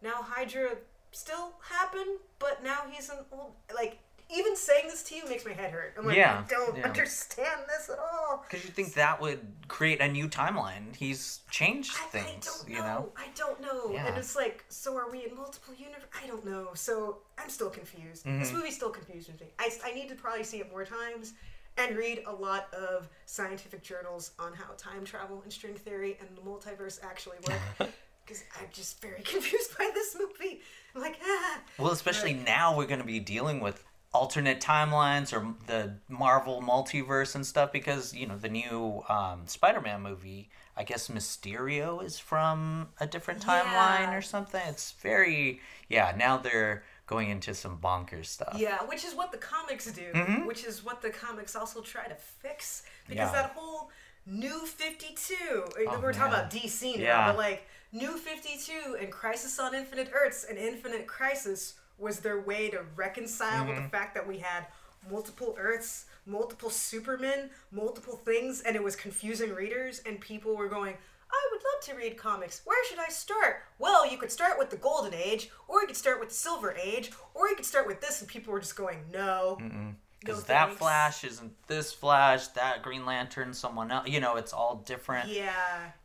Now 0.00 0.22
Hydra 0.22 0.76
still 1.10 1.54
happen, 1.68 2.18
but 2.38 2.62
now 2.62 2.86
he's 2.90 3.08
an 3.10 3.18
old 3.32 3.54
like 3.74 3.98
even 4.34 4.56
saying 4.56 4.86
this 4.88 5.02
to 5.04 5.14
you 5.14 5.28
makes 5.28 5.44
my 5.44 5.52
head 5.52 5.70
hurt. 5.70 5.94
I'm 5.98 6.06
like, 6.06 6.16
yeah, 6.16 6.44
I 6.44 6.48
don't 6.48 6.76
yeah. 6.76 6.86
understand 6.86 7.62
this 7.66 7.90
at 7.90 7.98
all. 7.98 8.44
Because 8.48 8.64
you 8.64 8.70
think 8.70 8.94
that 8.94 9.20
would 9.20 9.40
create 9.68 10.00
a 10.00 10.08
new 10.08 10.28
timeline. 10.28 10.94
He's 10.96 11.40
changed 11.50 11.94
I, 12.00 12.06
things, 12.06 12.64
I 12.66 12.70
you 12.70 12.78
know? 12.78 12.82
know? 12.82 13.12
I 13.16 13.26
don't 13.34 13.60
know. 13.60 13.90
Yeah. 13.92 14.06
And 14.06 14.16
it's 14.16 14.34
like, 14.34 14.64
so 14.68 14.96
are 14.96 15.10
we 15.10 15.26
in 15.26 15.34
multiple 15.36 15.74
universes? 15.74 16.08
I 16.22 16.26
don't 16.26 16.44
know. 16.44 16.68
So 16.74 17.18
I'm 17.38 17.48
still 17.48 17.70
confused. 17.70 18.24
Mm-hmm. 18.24 18.40
This 18.40 18.52
movie 18.52 18.70
still 18.70 18.90
confuses 18.90 19.38
me. 19.40 19.48
I, 19.58 19.70
I 19.84 19.92
need 19.92 20.08
to 20.08 20.14
probably 20.14 20.44
see 20.44 20.58
it 20.58 20.70
more 20.70 20.84
times 20.84 21.34
and 21.78 21.96
read 21.96 22.22
a 22.26 22.32
lot 22.32 22.72
of 22.74 23.08
scientific 23.26 23.82
journals 23.82 24.32
on 24.38 24.52
how 24.52 24.72
time 24.76 25.04
travel 25.04 25.40
and 25.42 25.52
string 25.52 25.74
theory 25.74 26.18
and 26.20 26.28
the 26.36 26.42
multiverse 26.42 27.00
actually 27.02 27.38
work. 27.48 27.90
Because 28.24 28.44
I'm 28.60 28.68
just 28.72 29.02
very 29.02 29.20
confused 29.24 29.76
by 29.76 29.90
this 29.92 30.16
movie. 30.16 30.60
I'm 30.94 31.02
like, 31.02 31.18
ah. 31.26 31.58
Well, 31.76 31.90
especially 31.90 32.34
now 32.34 32.76
we're 32.76 32.86
going 32.86 33.00
to 33.00 33.04
be 33.04 33.18
dealing 33.18 33.58
with 33.58 33.84
alternate 34.14 34.60
timelines 34.60 35.32
or 35.32 35.54
the 35.66 35.94
Marvel 36.08 36.62
multiverse 36.62 37.34
and 37.34 37.46
stuff 37.46 37.72
because 37.72 38.14
you 38.14 38.26
know 38.26 38.36
the 38.36 38.48
new 38.48 39.02
um, 39.08 39.42
Spider-Man 39.46 40.02
movie. 40.02 40.50
I 40.74 40.84
guess 40.84 41.08
Mysterio 41.08 42.02
is 42.02 42.18
from 42.18 42.88
a 42.98 43.06
different 43.06 43.40
timeline 43.42 44.08
yeah. 44.08 44.16
or 44.16 44.22
something. 44.22 44.62
It's 44.68 44.92
very 44.92 45.60
yeah. 45.88 46.14
Now 46.16 46.38
they're 46.38 46.84
going 47.06 47.28
into 47.28 47.54
some 47.54 47.78
bonkers 47.78 48.26
stuff. 48.26 48.56
Yeah, 48.58 48.78
which 48.84 49.04
is 49.04 49.14
what 49.14 49.32
the 49.32 49.38
comics 49.38 49.90
do. 49.92 50.02
Mm-hmm. 50.14 50.46
Which 50.46 50.64
is 50.64 50.84
what 50.84 51.02
the 51.02 51.10
comics 51.10 51.54
also 51.56 51.80
try 51.80 52.06
to 52.06 52.14
fix 52.14 52.84
because 53.06 53.32
yeah. 53.32 53.42
that 53.42 53.50
whole 53.54 53.90
New 54.26 54.66
Fifty 54.66 55.14
Two. 55.14 55.64
Oh, 55.88 55.98
we're 56.00 56.12
man. 56.12 56.14
talking 56.14 56.32
about 56.32 56.50
DC 56.50 56.96
now, 56.96 57.02
yeah. 57.02 57.26
but 57.26 57.36
like 57.36 57.66
New 57.92 58.16
Fifty 58.16 58.58
Two 58.58 58.96
and 59.00 59.10
Crisis 59.10 59.58
on 59.58 59.74
Infinite 59.74 60.10
Earths 60.14 60.44
and 60.48 60.58
Infinite 60.58 61.06
Crisis 61.06 61.74
was 61.98 62.20
their 62.20 62.40
way 62.40 62.70
to 62.70 62.82
reconcile 62.96 63.60
mm-hmm. 63.60 63.68
with 63.68 63.76
the 63.76 63.82
mm-hmm. 63.82 63.90
fact 63.90 64.14
that 64.14 64.26
we 64.26 64.38
had 64.38 64.66
multiple 65.10 65.54
Earths, 65.58 66.06
multiple 66.26 66.70
Supermen, 66.70 67.50
multiple 67.70 68.16
things, 68.16 68.60
and 68.62 68.76
it 68.76 68.82
was 68.82 68.96
confusing 68.96 69.54
readers, 69.54 70.02
and 70.06 70.20
people 70.20 70.56
were 70.56 70.68
going, 70.68 70.94
I 71.30 71.48
would 71.50 71.60
love 71.60 71.84
to 71.84 71.94
read 71.94 72.16
comics. 72.16 72.60
Where 72.64 72.84
should 72.86 72.98
I 72.98 73.08
start? 73.08 73.62
Well, 73.78 74.08
you 74.08 74.18
could 74.18 74.30
start 74.30 74.58
with 74.58 74.70
the 74.70 74.76
Golden 74.76 75.14
Age, 75.14 75.50
or 75.66 75.80
you 75.80 75.86
could 75.86 75.96
start 75.96 76.20
with 76.20 76.28
the 76.28 76.34
Silver 76.34 76.76
Age, 76.80 77.10
or 77.34 77.48
you 77.48 77.56
could 77.56 77.64
start 77.64 77.86
with 77.86 78.00
this, 78.00 78.20
and 78.20 78.28
people 78.28 78.52
were 78.52 78.60
just 78.60 78.76
going, 78.76 78.98
no. 79.12 79.58
Mm-mm 79.60 79.94
because 80.24 80.48
no 80.48 80.54
that 80.54 80.74
Flash 80.74 81.24
isn't 81.24 81.52
this 81.66 81.92
Flash, 81.92 82.48
that 82.48 82.82
Green 82.82 83.04
Lantern, 83.04 83.52
someone 83.52 83.90
else. 83.90 84.08
You 84.08 84.20
know, 84.20 84.36
it's 84.36 84.52
all 84.52 84.82
different. 84.86 85.28
Yeah. 85.28 85.52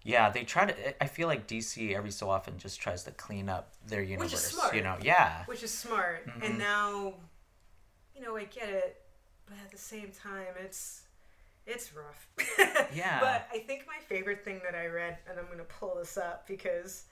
Yeah, 0.03 0.29
they 0.29 0.43
try 0.43 0.65
to. 0.65 1.03
I 1.03 1.07
feel 1.07 1.27
like 1.27 1.47
DC 1.47 1.95
every 1.95 2.11
so 2.11 2.29
often 2.29 2.57
just 2.57 2.81
tries 2.81 3.03
to 3.03 3.11
clean 3.11 3.47
up 3.47 3.73
their 3.87 4.01
universe. 4.01 4.31
Which 4.31 4.33
is 4.33 4.41
smart. 4.41 4.75
You 4.75 4.81
know, 4.81 4.97
yeah. 5.01 5.43
Which 5.45 5.63
is 5.63 5.73
smart, 5.73 6.27
mm-hmm. 6.27 6.43
and 6.43 6.57
now, 6.57 7.13
you 8.15 8.23
know, 8.23 8.35
I 8.35 8.45
get 8.45 8.69
it, 8.69 9.01
but 9.45 9.57
at 9.63 9.71
the 9.71 9.77
same 9.77 10.11
time, 10.11 10.53
it's 10.59 11.03
it's 11.67 11.91
rough. 11.93 12.27
yeah. 12.93 13.19
But 13.19 13.47
I 13.53 13.59
think 13.59 13.85
my 13.85 13.99
favorite 14.07 14.43
thing 14.43 14.61
that 14.63 14.75
I 14.75 14.87
read, 14.87 15.17
and 15.29 15.37
I'm 15.37 15.47
gonna 15.47 15.63
pull 15.63 15.95
this 15.99 16.17
up 16.17 16.47
because 16.47 17.03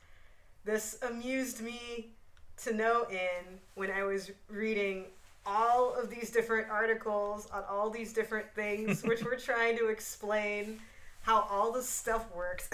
this 0.63 0.97
amused 1.07 1.61
me 1.61 2.15
to 2.63 2.73
no 2.73 3.03
end 3.03 3.59
when 3.75 3.91
I 3.91 4.03
was 4.03 4.31
reading 4.49 5.05
all 5.45 5.93
of 5.93 6.09
these 6.09 6.31
different 6.31 6.69
articles 6.69 7.47
on 7.53 7.63
all 7.69 7.89
these 7.89 8.13
different 8.13 8.47
things, 8.55 9.03
which 9.03 9.23
were 9.23 9.35
trying 9.39 9.77
to 9.77 9.87
explain 9.87 10.79
how 11.21 11.47
all 11.49 11.71
this 11.71 11.89
stuff 11.89 12.33
works. 12.35 12.69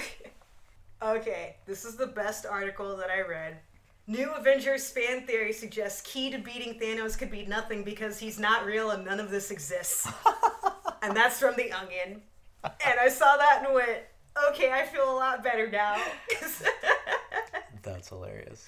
okay, 1.01 1.55
this 1.65 1.85
is 1.85 1.95
the 1.95 2.07
best 2.07 2.45
article 2.45 2.95
that 2.97 3.09
I 3.09 3.21
read. 3.21 3.57
New 4.07 4.31
Avengers 4.31 4.89
fan 4.89 5.25
theory 5.25 5.53
suggests 5.53 6.01
key 6.01 6.31
to 6.31 6.37
beating 6.37 6.79
Thanos 6.79 7.17
could 7.17 7.31
be 7.31 7.45
nothing 7.45 7.83
because 7.83 8.19
he's 8.19 8.39
not 8.39 8.65
real 8.65 8.91
and 8.91 9.05
none 9.05 9.19
of 9.19 9.29
this 9.29 9.51
exists. 9.51 10.07
and 11.01 11.15
that's 11.15 11.39
from 11.39 11.55
The 11.55 11.71
Onion. 11.71 12.21
And 12.63 12.99
I 12.99 13.09
saw 13.09 13.37
that 13.37 13.63
and 13.63 13.73
went, 13.73 13.99
okay, 14.49 14.71
I 14.71 14.85
feel 14.85 15.09
a 15.09 15.15
lot 15.15 15.43
better 15.43 15.69
now. 15.69 16.01
That's 17.83 18.09
hilarious. 18.09 18.67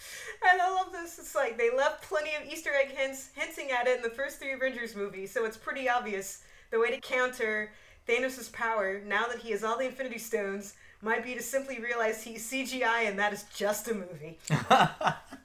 And 0.51 0.61
I 0.61 0.71
love 0.71 0.91
this. 0.91 1.19
It's 1.19 1.35
like 1.35 1.57
they 1.57 1.75
left 1.75 2.03
plenty 2.03 2.31
of 2.35 2.51
Easter 2.51 2.71
egg 2.73 2.95
hints 2.95 3.29
hinting 3.35 3.71
at 3.71 3.87
it 3.87 3.97
in 3.97 4.03
the 4.03 4.09
first 4.09 4.39
three 4.39 4.53
Avengers 4.53 4.95
movies, 4.95 5.31
so 5.31 5.45
it's 5.45 5.57
pretty 5.57 5.89
obvious. 5.89 6.43
The 6.71 6.79
way 6.79 6.89
to 6.91 6.99
counter 6.99 7.71
Thanos' 8.07 8.51
power, 8.51 9.01
now 9.05 9.27
that 9.27 9.39
he 9.39 9.51
has 9.51 9.63
all 9.63 9.77
the 9.77 9.85
Infinity 9.85 10.17
Stones, 10.17 10.73
might 11.01 11.23
be 11.23 11.35
to 11.35 11.41
simply 11.41 11.79
realize 11.79 12.23
he's 12.23 12.49
CGI 12.49 13.07
and 13.07 13.19
that 13.19 13.33
is 13.33 13.43
just 13.55 13.87
a 13.89 13.93
movie. 13.93 14.39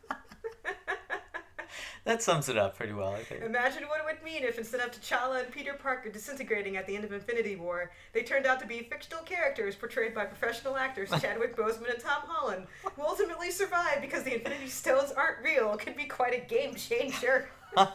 that 2.08 2.22
sums 2.22 2.48
it 2.48 2.56
up 2.56 2.74
pretty 2.74 2.94
well, 2.94 3.12
I 3.12 3.22
think. 3.22 3.42
Imagine 3.42 3.82
what 3.82 4.00
it 4.00 4.04
would 4.06 4.24
mean 4.24 4.42
if 4.42 4.56
instead 4.56 4.80
of 4.80 4.90
T'Challa 4.90 5.44
and 5.44 5.52
Peter 5.52 5.74
Parker 5.74 6.08
disintegrating 6.08 6.78
at 6.78 6.86
the 6.86 6.96
end 6.96 7.04
of 7.04 7.12
Infinity 7.12 7.56
War, 7.56 7.92
they 8.14 8.22
turned 8.22 8.46
out 8.46 8.58
to 8.60 8.66
be 8.66 8.78
fictional 8.90 9.22
characters 9.24 9.76
portrayed 9.76 10.14
by 10.14 10.24
professional 10.24 10.78
actors 10.78 11.10
Chadwick 11.20 11.54
Boseman 11.54 11.92
and 11.92 12.00
Tom 12.00 12.22
Holland, 12.26 12.66
who 12.96 13.02
ultimately 13.02 13.50
survive 13.50 14.00
because 14.00 14.22
the 14.22 14.36
Infinity 14.36 14.68
Stones 14.68 15.12
aren't 15.12 15.44
real. 15.44 15.74
It 15.74 15.80
could 15.80 15.96
be 15.96 16.06
quite 16.06 16.32
a 16.32 16.40
game 16.48 16.74
changer. 16.74 17.50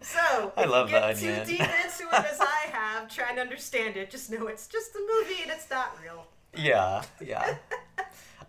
So, 0.00 0.52
I 0.58 0.66
love 0.66 0.90
you 0.90 0.98
get 0.98 1.16
too 1.16 1.34
deep 1.46 1.60
into 1.60 2.08
it 2.12 2.26
as 2.30 2.38
I 2.38 2.66
have, 2.72 3.08
trying 3.08 3.36
to 3.36 3.40
understand 3.40 3.96
it, 3.96 4.10
just 4.10 4.30
know 4.30 4.48
it's 4.48 4.66
just 4.66 4.94
a 4.94 4.98
movie 4.98 5.40
and 5.40 5.50
it's 5.50 5.70
not 5.70 5.96
real. 6.02 6.26
Yeah, 6.54 7.02
yeah. 7.24 7.56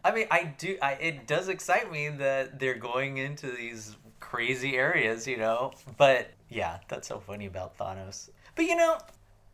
I 0.04 0.12
mean, 0.12 0.28
I 0.30 0.54
do. 0.58 0.78
I, 0.82 0.94
it 0.94 1.28
does 1.28 1.48
excite 1.48 1.90
me 1.92 2.10
that 2.10 2.60
they're 2.60 2.78
going 2.78 3.20
into 3.20 3.50
these 3.50 3.96
crazy 4.36 4.76
areas, 4.76 5.28
you 5.28 5.38
know. 5.38 5.72
But 5.98 6.32
yeah, 6.50 6.80
that's 6.88 7.08
so 7.08 7.20
funny 7.20 7.46
about 7.46 7.78
Thanos. 7.78 8.30
But 8.56 8.66
you 8.66 8.76
know, 8.76 8.98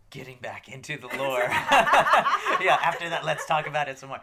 getting 0.10 0.38
back 0.42 0.68
into 0.70 0.98
the 0.98 1.08
lore. 1.18 1.40
yeah, 1.50 2.78
after 2.84 3.10
that, 3.10 3.24
let's 3.24 3.46
talk 3.46 3.68
about 3.68 3.88
it 3.88 4.00
some 4.00 4.10
more. 4.10 4.22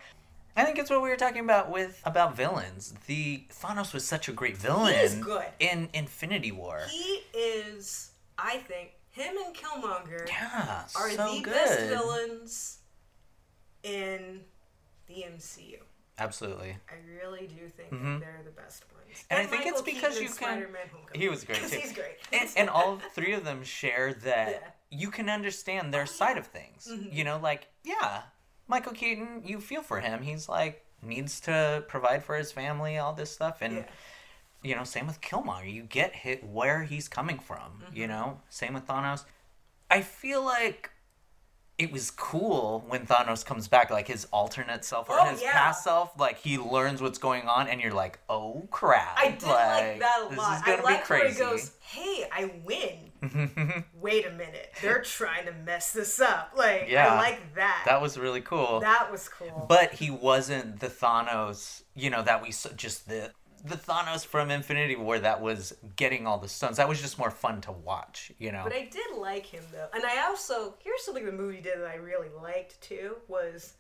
I 0.57 0.65
think 0.65 0.79
it's 0.79 0.91
what 0.91 1.03
we 1.03 1.09
were 1.09 1.17
talking 1.17 1.45
about 1.45 1.71
with 1.71 2.01
about 2.05 2.37
villains. 2.37 2.93
The 3.07 3.45
Thanos 3.63 3.95
was 3.95 4.05
such 4.05 4.29
a 4.29 4.33
great 4.33 4.57
villain. 4.57 4.95
He 4.95 5.01
is 5.01 5.15
good 5.15 5.47
in 5.61 5.89
Infinity 5.95 6.51
War. 6.51 6.83
He 6.91 7.23
is, 7.33 8.11
I 8.37 8.57
think, 8.57 8.91
him 9.11 9.35
and 9.45 9.55
Killmonger 9.55 10.29
yeah, 10.29 10.83
are 10.97 11.11
so 11.11 11.35
the 11.35 11.41
good. 11.43 11.55
best 11.55 11.81
villains 11.83 12.79
in 13.85 14.41
the 15.07 15.25
MCU. 15.37 15.79
Absolutely. 16.19 16.77
I 16.89 16.95
really 17.23 17.47
do 17.47 17.69
think 17.69 17.93
mm-hmm. 17.93 18.19
they're 18.19 18.43
the 18.45 18.51
best 18.51 18.85
ones. 18.93 19.25
And, 19.31 19.39
and 19.39 19.47
I 19.47 19.51
think 19.51 19.65
Michael 19.65 19.81
it's 19.81 19.83
because 19.83 20.21
you 20.21 20.29
can. 20.29 20.67
He 21.15 21.29
was 21.29 21.45
great 21.45 21.59
too. 21.71 21.77
he's 21.77 21.93
great. 21.93 22.17
and, 22.33 22.49
and, 22.57 22.69
all 22.69 22.99
three 23.15 23.33
of 23.33 23.45
them 23.45 23.63
share 23.63 24.15
that 24.25 24.49
yeah. 24.51 24.99
you 24.99 25.11
can 25.11 25.29
understand 25.29 25.95
their 25.95 26.03
oh, 26.03 26.07
side 26.07 26.37
of 26.37 26.47
things. 26.47 26.89
Mm-hmm. 26.91 27.09
You 27.13 27.25
know, 27.25 27.39
like 27.39 27.69
yeah, 27.85 28.23
Michael 28.67 28.93
Keaton, 28.93 29.43
you 29.45 29.61
feel 29.61 29.83
for 29.83 30.01
him. 30.01 30.23
He's 30.23 30.49
like 30.49 30.85
needs 31.03 31.41
to 31.43 31.85
provide 31.89 32.25
for 32.25 32.37
his 32.37 32.53
family, 32.53 32.99
all 32.99 33.13
this 33.13 33.31
stuff, 33.31 33.59
and. 33.61 33.77
Yeah. 33.77 33.85
You 34.61 34.75
know, 34.75 34.83
same 34.83 35.07
with 35.07 35.21
Killmonger. 35.21 35.73
You 35.73 35.85
get 35.85 36.17
hit 36.17 36.43
where 36.43 36.83
he's 36.83 37.07
coming 37.07 37.39
from. 37.39 37.59
Mm-hmm. 37.59 37.97
You 37.97 38.09
know, 38.09 38.41
same 38.49 38.75
with 38.75 38.89
Thanos. 38.89 39.23
I 39.89 40.03
feel 40.03 40.45
like 40.45 40.91
it 41.79 41.93
was 41.93 42.11
cool 42.11 42.85
when 42.89 43.07
Thanos 43.07 43.47
comes 43.47 43.69
back, 43.69 43.91
like 43.91 44.09
his 44.09 44.27
alternate 44.33 44.85
self 44.85 45.09
or 45.09 45.21
oh, 45.21 45.25
his 45.27 45.41
yeah. 45.41 45.53
past 45.53 45.85
self, 45.85 46.11
like 46.19 46.39
he 46.39 46.59
learns 46.59 47.01
what's 47.01 47.19
going 47.19 47.47
on, 47.47 47.69
and 47.69 47.81
you're 47.81 47.93
like, 47.93 48.19
oh 48.29 48.67
crap! 48.73 49.17
I 49.17 49.31
did 49.31 49.45
like, 49.45 49.49
like 49.49 50.01
that 50.01 50.29
a 50.29 50.35
lot. 50.35 50.63
I 50.67 50.81
like 50.83 51.09
where 51.09 51.29
he 51.29 51.39
goes, 51.39 51.73
"Hey, 51.81 52.25
I 52.33 52.51
win." 52.65 53.13
Wait 54.01 54.27
a 54.27 54.31
minute, 54.31 54.73
they're 54.83 55.03
trying 55.03 55.47
to 55.47 55.53
mess 55.53 55.93
this 55.93 56.21
up. 56.21 56.53
Like, 56.57 56.87
yeah, 56.89 57.15
I 57.15 57.17
like 57.17 57.55
that. 57.55 57.85
That 57.87 58.03
was 58.03 58.19
really 58.19 58.41
cool. 58.41 58.81
That 58.81 59.11
was 59.11 59.29
cool. 59.29 59.67
But 59.69 59.95
he 59.95 60.11
wasn't 60.11 60.81
the 60.81 60.89
Thanos, 60.89 61.83
you 61.95 62.11
know, 62.11 62.23
that 62.23 62.43
we 62.43 62.51
saw, 62.51 62.71
just 62.71 63.09
the 63.09 63.33
the 63.65 63.77
Thanos 63.77 64.25
from 64.25 64.51
Infinity 64.51 64.97
War 64.97 65.19
that 65.19 65.41
was 65.41 65.75
getting 65.97 66.27
all 66.27 66.39
the 66.39 66.49
stones. 66.49 66.77
That 66.77 66.89
was 66.89 67.01
just 67.01 67.19
more 67.19 67.31
fun 67.31 67.61
to 67.63 67.73
watch, 67.73 68.33
you 68.39 68.53
know. 68.53 68.63
But 68.65 68.75
I 68.75 68.89
did 68.91 69.17
like 69.17 69.47
him 69.47 69.65
though, 69.73 69.89
and 69.95 70.05
I 70.05 70.27
also 70.27 70.75
here's 70.83 71.03
something 71.03 71.25
the 71.25 71.33
movie 71.33 71.61
did 71.61 71.79
that 71.79 71.87
I 71.87 71.97
really 71.97 72.29
liked 72.43 72.81
too 72.81 73.17
was 73.29 73.75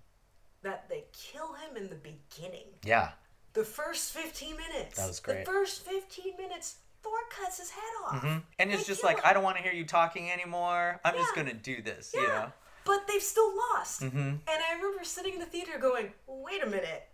that 0.62 0.88
they 0.88 1.04
kill 1.12 1.54
him 1.54 1.76
in 1.76 1.88
the 1.88 1.96
beginning. 1.96 2.66
Yeah. 2.84 3.10
The 3.54 3.64
first 3.64 4.12
fifteen 4.12 4.56
minutes. 4.56 4.96
That 4.96 5.08
was 5.08 5.20
great. 5.20 5.44
The 5.44 5.50
first 5.50 5.84
fifteen 5.84 6.36
minutes. 6.36 6.76
Thor 7.00 7.12
cuts 7.30 7.58
his 7.58 7.70
head 7.70 7.82
off. 8.04 8.22
Mm-hmm. 8.22 8.38
And 8.58 8.72
it's 8.72 8.84
just 8.84 9.04
like, 9.04 9.18
him. 9.18 9.22
I 9.24 9.32
don't 9.32 9.44
want 9.44 9.56
to 9.56 9.62
hear 9.62 9.72
you 9.72 9.84
talking 9.84 10.32
anymore. 10.32 11.00
I'm 11.04 11.14
yeah. 11.14 11.20
just 11.20 11.32
going 11.32 11.46
to 11.46 11.54
do 11.54 11.80
this, 11.80 12.12
yeah. 12.12 12.20
you 12.20 12.26
know? 12.26 12.52
But 12.84 13.06
they've 13.06 13.22
still 13.22 13.52
lost. 13.56 14.02
Mm-hmm. 14.02 14.18
And 14.18 14.42
I 14.48 14.74
remember 14.74 15.04
sitting 15.04 15.34
in 15.34 15.38
the 15.38 15.46
theater 15.46 15.78
going, 15.78 16.10
wait 16.26 16.60
a 16.60 16.66
minute 16.66 17.04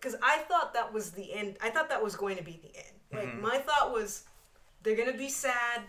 because 0.00 0.16
I 0.22 0.38
thought 0.38 0.74
that 0.74 0.92
was 0.92 1.10
the 1.10 1.32
end. 1.32 1.56
I 1.62 1.70
thought 1.70 1.88
that 1.88 2.02
was 2.02 2.16
going 2.16 2.36
to 2.36 2.44
be 2.44 2.60
the 2.62 2.76
end. 2.76 2.98
Like 3.12 3.28
mm-hmm. 3.28 3.42
my 3.42 3.58
thought 3.58 3.92
was, 3.92 4.24
they're 4.82 4.96
gonna 4.96 5.16
be 5.16 5.28
sad 5.28 5.82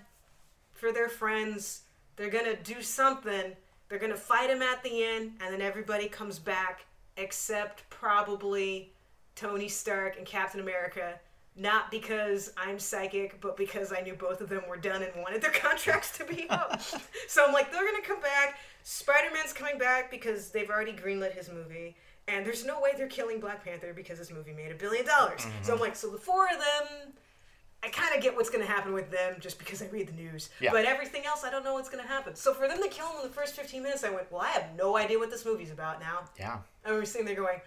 for 0.74 0.92
their 0.92 1.10
friends. 1.10 1.82
They're 2.16 2.30
gonna 2.30 2.56
do 2.56 2.82
something, 2.82 3.56
they're 3.88 4.00
gonna 4.00 4.16
fight 4.16 4.50
him 4.50 4.62
at 4.62 4.84
the 4.84 5.04
end, 5.04 5.34
and 5.42 5.54
then 5.54 5.62
everybody 5.62 6.08
comes 6.08 6.40
back 6.40 6.86
except 7.18 7.90
probably 7.90 8.94
Tony 9.36 9.68
Stark 9.68 10.18
and 10.18 10.26
Captain 10.26 10.60
America. 10.60 11.20
Not 11.56 11.92
because 11.92 12.54
I'm 12.56 12.80
psychic, 12.80 13.42
but 13.42 13.58
because 13.58 13.92
I 13.92 14.00
knew 14.00 14.14
both 14.14 14.40
of 14.40 14.48
them 14.48 14.62
were 14.70 14.78
done 14.78 15.04
and 15.04 15.12
wanted 15.18 15.42
their 15.42 15.52
contracts 15.54 16.18
to 16.18 16.26
be 16.26 16.50
up. 16.50 16.82
so 17.28 17.46
I'm 17.46 17.54
like, 17.54 17.72
they're 17.72 17.86
gonna 17.86 18.04
come 18.04 18.22
back. 18.22 18.60
Spider 18.84 19.30
Man's 19.34 19.54
coming 19.54 19.78
back 19.78 20.10
because 20.10 20.50
they've 20.50 20.70
already 20.70 20.94
greenlit 20.94 21.34
his 21.34 21.50
movie. 21.50 21.96
And 22.30 22.46
there's 22.46 22.66
no 22.66 22.80
way 22.80 22.92
they're 22.96 23.08
killing 23.08 23.40
Black 23.40 23.64
Panther 23.64 23.94
because 23.94 24.20
this 24.20 24.32
movie 24.32 24.54
made 24.54 24.72
a 24.72 24.76
billion 24.76 25.06
dollars. 25.06 25.42
Mm-hmm. 25.42 25.64
So 25.64 25.74
I'm 25.74 25.80
like, 25.80 25.96
so 25.96 26.10
the 26.10 26.18
four 26.18 26.46
of 26.46 26.60
them, 26.60 27.14
I 27.84 27.90
kind 27.90 28.16
of 28.16 28.22
get 28.22 28.36
what's 28.36 28.50
going 28.50 28.66
to 28.66 28.72
happen 28.72 28.94
with 28.94 29.10
them 29.10 29.38
just 29.40 29.58
because 29.58 29.82
I 29.82 29.88
read 29.88 30.08
the 30.08 30.14
news. 30.14 30.50
Yeah. 30.60 30.72
But 30.72 30.86
everything 30.86 31.26
else, 31.26 31.44
I 31.44 31.50
don't 31.50 31.64
know 31.64 31.74
what's 31.74 31.90
going 31.90 32.04
to 32.04 32.08
happen. 32.08 32.36
So 32.36 32.54
for 32.54 32.68
them 32.68 32.82
to 32.84 32.90
kill 32.90 33.08
him 33.08 33.18
in 33.18 33.24
the 33.24 33.34
first 33.34 33.56
15 33.56 33.82
minutes, 33.82 34.04
I 34.04 34.10
went, 34.10 34.32
well, 34.32 34.42
I 34.42 34.50
have 34.50 34.68
no 34.78 34.96
idea 34.96 35.18
what 35.18 35.32
this 35.32 35.46
movie's 35.46 35.72
about 35.72 36.00
now. 36.00 36.26
Yeah. 36.38 36.60
And 36.86 36.96
we 36.96 37.02
are 37.02 37.06
sitting 37.06 37.26
there 37.26 37.36
going, 37.36 37.62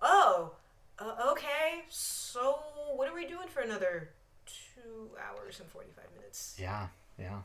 oh, 0.00 0.52
uh, 0.98 1.32
okay, 1.32 1.84
so 1.88 2.58
what 2.94 3.08
are 3.08 3.14
we 3.14 3.26
doing 3.26 3.48
for 3.48 3.60
another 3.60 4.10
two 4.46 5.10
hours 5.18 5.60
and 5.60 5.68
45 5.68 6.04
minutes? 6.16 6.56
Yeah, 6.58 6.88
yeah. 7.18 7.40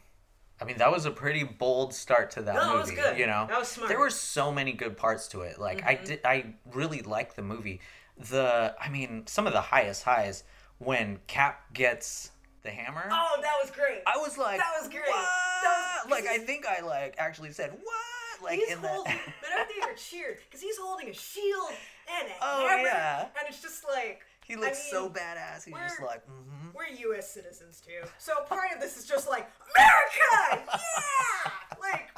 I 0.62 0.66
mean, 0.66 0.78
that 0.78 0.92
was 0.92 1.06
a 1.06 1.12
pretty 1.12 1.44
bold 1.44 1.94
start 1.94 2.32
to 2.32 2.42
that 2.44 2.56
no, 2.56 2.78
movie. 2.78 2.96
You 3.18 3.28
know, 3.28 3.46
that 3.50 3.60
was 3.60 3.68
smart. 3.68 3.90
There 3.90 4.00
were 4.00 4.10
so 4.10 4.52
many 4.52 4.72
good 4.72 4.96
parts 4.96 5.28
to 5.30 5.42
it. 5.42 5.60
Like 5.60 5.80
mm-hmm. 5.80 5.90
I 5.90 5.96
did, 5.96 6.20
I 6.24 6.46
really 6.74 7.02
liked 7.02 7.36
the 7.36 7.42
movie. 7.42 7.82
The, 8.18 8.74
I 8.80 8.90
mean, 8.90 9.28
some 9.28 9.48
of 9.48 9.54
the 9.54 9.62
highest 9.62 10.04
highs 10.04 10.44
when 10.78 11.20
Cap 11.28 11.74
gets 11.74 12.32
the 12.64 12.72
hammer. 12.72 13.08
Oh, 13.12 13.38
that 13.42 13.54
was 13.62 13.72
great. 13.72 14.02
I 14.06 14.18
was 14.18 14.38
like, 14.38 14.58
that 14.58 14.74
was 14.82 14.90
great. 14.90 15.04
That 15.06 16.02
was, 16.06 16.12
like 16.12 16.26
I 16.26 16.38
think 16.40 16.66
I 16.66 16.82
like 16.82 17.16
actually 17.18 17.52
said 17.52 17.72
what? 17.72 18.44
Like 18.44 18.60
he's 18.60 18.72
in 18.72 18.80
holding, 18.80 19.14
that. 19.14 19.34
but 19.42 19.52
our 19.58 19.66
theater 19.66 19.94
cheered 19.96 20.38
because 20.46 20.62
he's 20.62 20.78
holding 20.78 21.10
a 21.10 21.14
shield 21.14 21.72
and 22.20 22.28
a 22.28 22.34
oh, 22.42 22.68
hammer, 22.68 22.84
yeah. 22.84 23.22
and 23.40 23.48
it's 23.48 23.62
just 23.62 23.86
like 23.88 24.22
he 24.46 24.56
looks 24.56 24.78
I 24.94 24.98
mean, 24.98 25.10
so 25.10 25.10
badass. 25.10 25.66
He's 25.66 25.74
just 25.74 26.02
like, 26.02 26.22
mm-hmm. 26.30 26.70
We're 26.78 26.94
U.S. 27.10 27.34
citizens 27.34 27.82
too, 27.82 28.06
so 28.20 28.34
part 28.46 28.70
of 28.74 28.80
this 28.80 28.98
is 28.98 29.08
just 29.08 29.28
like 29.28 29.50
America, 29.74 30.70
yeah, 30.70 31.52
like 31.82 32.14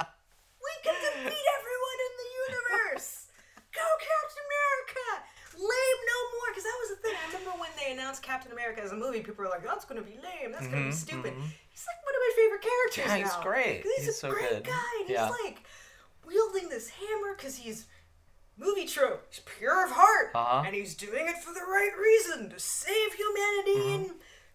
we 0.60 0.74
can 0.84 0.95
defeat 0.99 1.48
everyone 1.56 1.99
in 2.04 2.14
the 2.20 2.30
universe. 2.52 3.32
Go 3.72 3.86
Captain 4.02 4.44
America! 4.44 5.08
Lame 5.56 6.02
no 6.04 6.20
more, 6.36 6.48
because 6.52 6.66
that 6.68 6.78
was 6.84 6.90
the 6.98 6.99
thing. 7.02 7.16
I 7.16 7.26
remember 7.32 7.54
when 7.62 7.72
they 7.80 7.94
announced 7.94 8.22
Captain 8.24 8.52
America 8.52 8.82
as 8.82 8.91
a 8.91 8.99
movie, 8.99 9.22
people 9.22 9.45
were 9.45 9.49
like, 9.49 9.64
"That's 9.64 9.86
gonna 9.86 10.04
be 10.04 10.20
lame. 10.20 10.52
That's 10.52 10.68
gonna 10.68 10.90
be 10.90 10.91
mm-hmm, 10.91 11.08
stupid." 11.08 11.34
Mm-hmm. 11.34 11.54
He's 11.70 11.86
like 11.88 12.02
one 12.04 12.16
of 12.18 12.22
my 12.28 12.34
favorite 12.36 12.64
characters 12.66 13.08
yeah, 13.08 13.18
he's 13.24 13.34
now. 13.38 13.45
great. 13.45 13.82
He's, 13.84 14.06
he's, 14.06 14.08
a 14.10 14.20
so 14.20 14.30
great 14.32 14.49
good. 14.49 14.64
guy, 14.66 14.94
and 15.02 15.10
yeah. 15.10 15.30
he's 15.30 15.38
like 15.45 15.64
wielding 16.26 16.70
this 16.70 16.90
hammer 16.90 17.38
because 17.38 17.56
he's 17.56 17.88
movie 18.58 18.86
trope. 18.86 19.26
He's 19.30 19.42
pure 19.58 19.86
of 19.86 19.92
heart, 19.92 20.32
uh-huh. 20.36 20.64
and 20.66 20.76
he's 20.76 20.96
doing 20.96 21.28
it 21.28 21.38
for 21.38 21.54
the 21.54 21.62
right 21.62 21.92
reason 22.00 22.50
to 22.50 22.60
save 22.60 23.14
humanity 23.14 23.80
mm-hmm. 23.80 24.04
and 24.04 24.12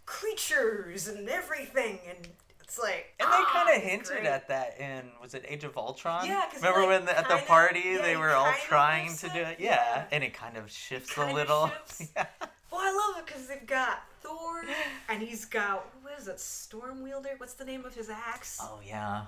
creatures 0.06 1.08
and 1.08 1.28
everything. 1.28 1.98
And 2.08 2.28
it's 2.60 2.78
like, 2.78 3.14
and 3.20 3.28
ah, 3.30 3.38
they 3.38 3.44
kind 3.44 3.76
of 3.76 3.82
hinted 3.82 4.06
great. 4.08 4.26
at 4.26 4.48
that 4.48 4.80
in 4.80 5.10
was 5.20 5.34
it 5.34 5.44
Age 5.48 5.64
of 5.64 5.76
Ultron? 5.76 6.26
Yeah, 6.26 6.44
remember 6.56 6.80
like, 6.80 6.88
when 6.88 7.04
the, 7.04 7.18
at 7.18 7.28
the 7.28 7.36
party 7.46 7.82
yeah, 7.84 8.02
they 8.02 8.16
were 8.16 8.30
all 8.30 8.52
trying 8.66 9.14
to 9.16 9.28
do 9.28 9.40
it? 9.40 9.60
Yeah. 9.60 9.70
yeah. 9.74 10.04
and 10.10 10.24
it 10.24 10.34
kind 10.34 10.56
of 10.56 10.70
shifts 10.70 11.16
a 11.16 11.32
little. 11.32 11.70
yeah. 12.16 12.26
Well, 12.70 12.80
I 12.80 12.90
love 12.90 13.22
it 13.22 13.26
because 13.26 13.46
they've 13.48 13.66
got 13.66 14.04
Thor, 14.22 14.64
and 15.08 15.22
he's 15.22 15.44
got 15.44 15.86
what 16.02 16.18
is 16.18 16.28
it, 16.28 16.40
Storm 16.40 17.02
Wielder? 17.02 17.34
What's 17.36 17.54
the 17.54 17.64
name 17.64 17.84
of 17.84 17.94
his 17.94 18.08
axe? 18.08 18.58
Oh 18.60 18.80
yeah, 18.84 19.26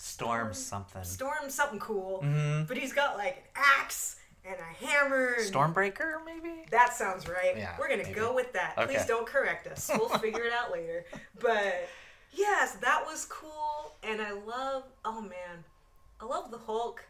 Storm, 0.00 0.54
something. 0.54 1.02
Storm 1.02 1.50
something 1.50 1.80
cool. 1.80 2.22
Mm-hmm. 2.24 2.64
But 2.64 2.76
he's 2.76 2.92
got 2.92 3.16
like 3.16 3.36
an 3.56 3.62
axe 3.80 4.16
and 4.44 4.56
a 4.56 4.86
hammer. 4.86 5.34
And 5.38 5.52
Stormbreaker, 5.52 6.24
maybe? 6.24 6.64
That 6.70 6.94
sounds 6.94 7.28
right. 7.28 7.56
Yeah, 7.56 7.74
We're 7.78 7.88
going 7.88 8.04
to 8.04 8.12
go 8.12 8.32
with 8.32 8.52
that. 8.52 8.74
Okay. 8.78 8.94
Please 8.94 9.06
don't 9.06 9.26
correct 9.26 9.66
us. 9.66 9.90
We'll 9.92 10.08
figure 10.20 10.44
it 10.44 10.52
out 10.52 10.70
later. 10.72 11.04
But 11.40 11.88
yes, 12.32 12.76
that 12.76 13.04
was 13.06 13.24
cool. 13.24 13.96
And 14.04 14.20
I 14.20 14.32
love, 14.32 14.84
oh 15.04 15.20
man, 15.20 15.64
I 16.20 16.24
love 16.24 16.50
the 16.50 16.58
Hulk. 16.58 17.04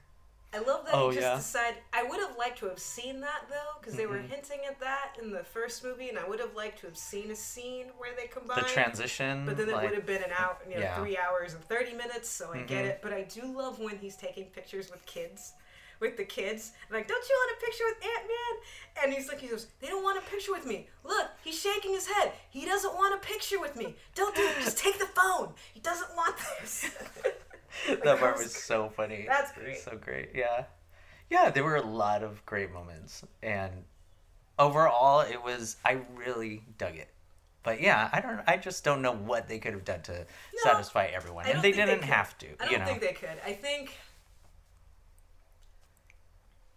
I 0.54 0.58
love 0.60 0.86
that 0.86 0.94
oh, 0.94 1.10
he 1.10 1.16
just 1.16 1.26
yeah. 1.26 1.36
decided. 1.36 1.82
I 1.92 2.04
would 2.04 2.20
have 2.20 2.38
liked 2.38 2.58
to 2.60 2.68
have 2.68 2.78
seen 2.78 3.20
that 3.20 3.42
though, 3.50 3.78
because 3.78 3.94
they 3.94 4.04
mm-hmm. 4.04 4.12
were 4.12 4.20
hinting 4.20 4.60
at 4.66 4.80
that 4.80 5.16
in 5.22 5.30
the 5.30 5.44
first 5.44 5.84
movie, 5.84 6.08
and 6.08 6.18
I 6.18 6.26
would 6.26 6.40
have 6.40 6.54
liked 6.56 6.80
to 6.80 6.86
have 6.86 6.96
seen 6.96 7.30
a 7.30 7.36
scene 7.36 7.86
where 7.98 8.12
they 8.16 8.28
combined 8.28 8.64
the 8.64 8.68
transition. 8.68 9.44
But 9.44 9.58
then 9.58 9.68
it 9.68 9.72
like, 9.72 9.90
would 9.90 9.94
have 9.94 10.06
been 10.06 10.22
an 10.22 10.30
hour, 10.38 10.56
you 10.66 10.76
know, 10.76 10.80
yeah. 10.80 10.98
three 10.98 11.18
hours 11.18 11.52
and 11.52 11.62
thirty 11.64 11.92
minutes. 11.92 12.30
So 12.30 12.50
I 12.50 12.58
mm-hmm. 12.58 12.66
get 12.66 12.86
it. 12.86 13.00
But 13.02 13.12
I 13.12 13.24
do 13.24 13.44
love 13.44 13.78
when 13.78 13.98
he's 13.98 14.16
taking 14.16 14.44
pictures 14.46 14.90
with 14.90 15.04
kids. 15.04 15.52
With 16.00 16.16
the 16.16 16.24
kids, 16.24 16.70
I'm 16.88 16.94
like, 16.94 17.08
don't 17.08 17.28
you 17.28 17.34
want 17.34 17.58
a 17.60 17.66
picture 17.66 17.84
with 17.88 17.96
Ant 18.04 18.28
Man? 18.28 19.02
And 19.02 19.12
he's 19.12 19.26
like, 19.26 19.40
he 19.40 19.48
goes, 19.48 19.66
they 19.80 19.88
don't 19.88 20.04
want 20.04 20.16
a 20.16 20.30
picture 20.30 20.52
with 20.52 20.64
me. 20.64 20.86
Look, 21.04 21.26
he's 21.42 21.60
shaking 21.60 21.90
his 21.90 22.06
head. 22.06 22.30
He 22.50 22.64
doesn't 22.64 22.94
want 22.94 23.16
a 23.16 23.18
picture 23.18 23.58
with 23.58 23.74
me. 23.74 23.96
Don't 24.14 24.32
do 24.32 24.42
it. 24.42 24.62
Just 24.62 24.78
take 24.78 25.00
the 25.00 25.06
phone. 25.06 25.54
He 25.74 25.80
doesn't 25.80 26.14
want 26.14 26.36
this. 26.60 26.88
like, 27.88 28.02
that 28.02 28.18
part 28.18 28.38
was 28.38 28.54
so 28.54 28.88
funny. 28.88 29.24
That's 29.26 29.52
great. 29.52 29.78
So 29.78 29.96
great. 29.96 30.30
Yeah 30.34 30.64
yeah, 31.30 31.50
there 31.50 31.64
were 31.64 31.76
a 31.76 31.82
lot 31.82 32.22
of 32.22 32.44
great 32.46 32.72
moments, 32.72 33.22
and 33.42 33.72
overall, 34.58 35.20
it 35.20 35.42
was 35.42 35.76
I 35.84 36.00
really 36.14 36.62
dug 36.78 36.96
it. 36.96 37.08
But 37.62 37.80
yeah, 37.80 38.08
I 38.12 38.20
don't. 38.20 38.40
I 38.46 38.56
just 38.56 38.84
don't 38.84 39.02
know 39.02 39.12
what 39.12 39.48
they 39.48 39.58
could 39.58 39.74
have 39.74 39.84
done 39.84 40.02
to 40.02 40.12
no, 40.12 40.24
satisfy 40.62 41.06
everyone, 41.06 41.46
and 41.46 41.62
they 41.62 41.72
didn't 41.72 42.00
they 42.00 42.06
have 42.06 42.36
to. 42.38 42.46
I 42.60 42.64
don't 42.64 42.72
you 42.72 42.78
know? 42.78 42.84
think 42.86 43.00
they 43.00 43.12
could. 43.12 43.38
I 43.44 43.52
think. 43.52 43.92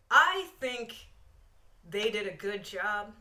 I 0.09 0.47
think 0.59 0.95
they 1.89 2.11
did 2.11 2.27
a 2.27 2.33
good 2.33 2.63
job. 2.63 3.13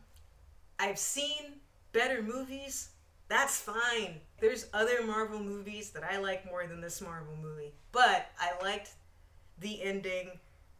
I've 0.77 0.99
seen 0.99 1.61
better 1.93 2.21
movies. 2.21 2.89
That's 3.31 3.61
fine. 3.61 4.19
There's 4.41 4.67
other 4.73 5.05
Marvel 5.05 5.39
movies 5.39 5.91
that 5.91 6.03
I 6.03 6.17
like 6.17 6.45
more 6.45 6.67
than 6.67 6.81
this 6.81 6.99
Marvel 6.99 7.33
movie. 7.41 7.71
But 7.93 8.29
I 8.37 8.61
liked 8.61 8.89
the 9.59 9.81
ending 9.81 10.31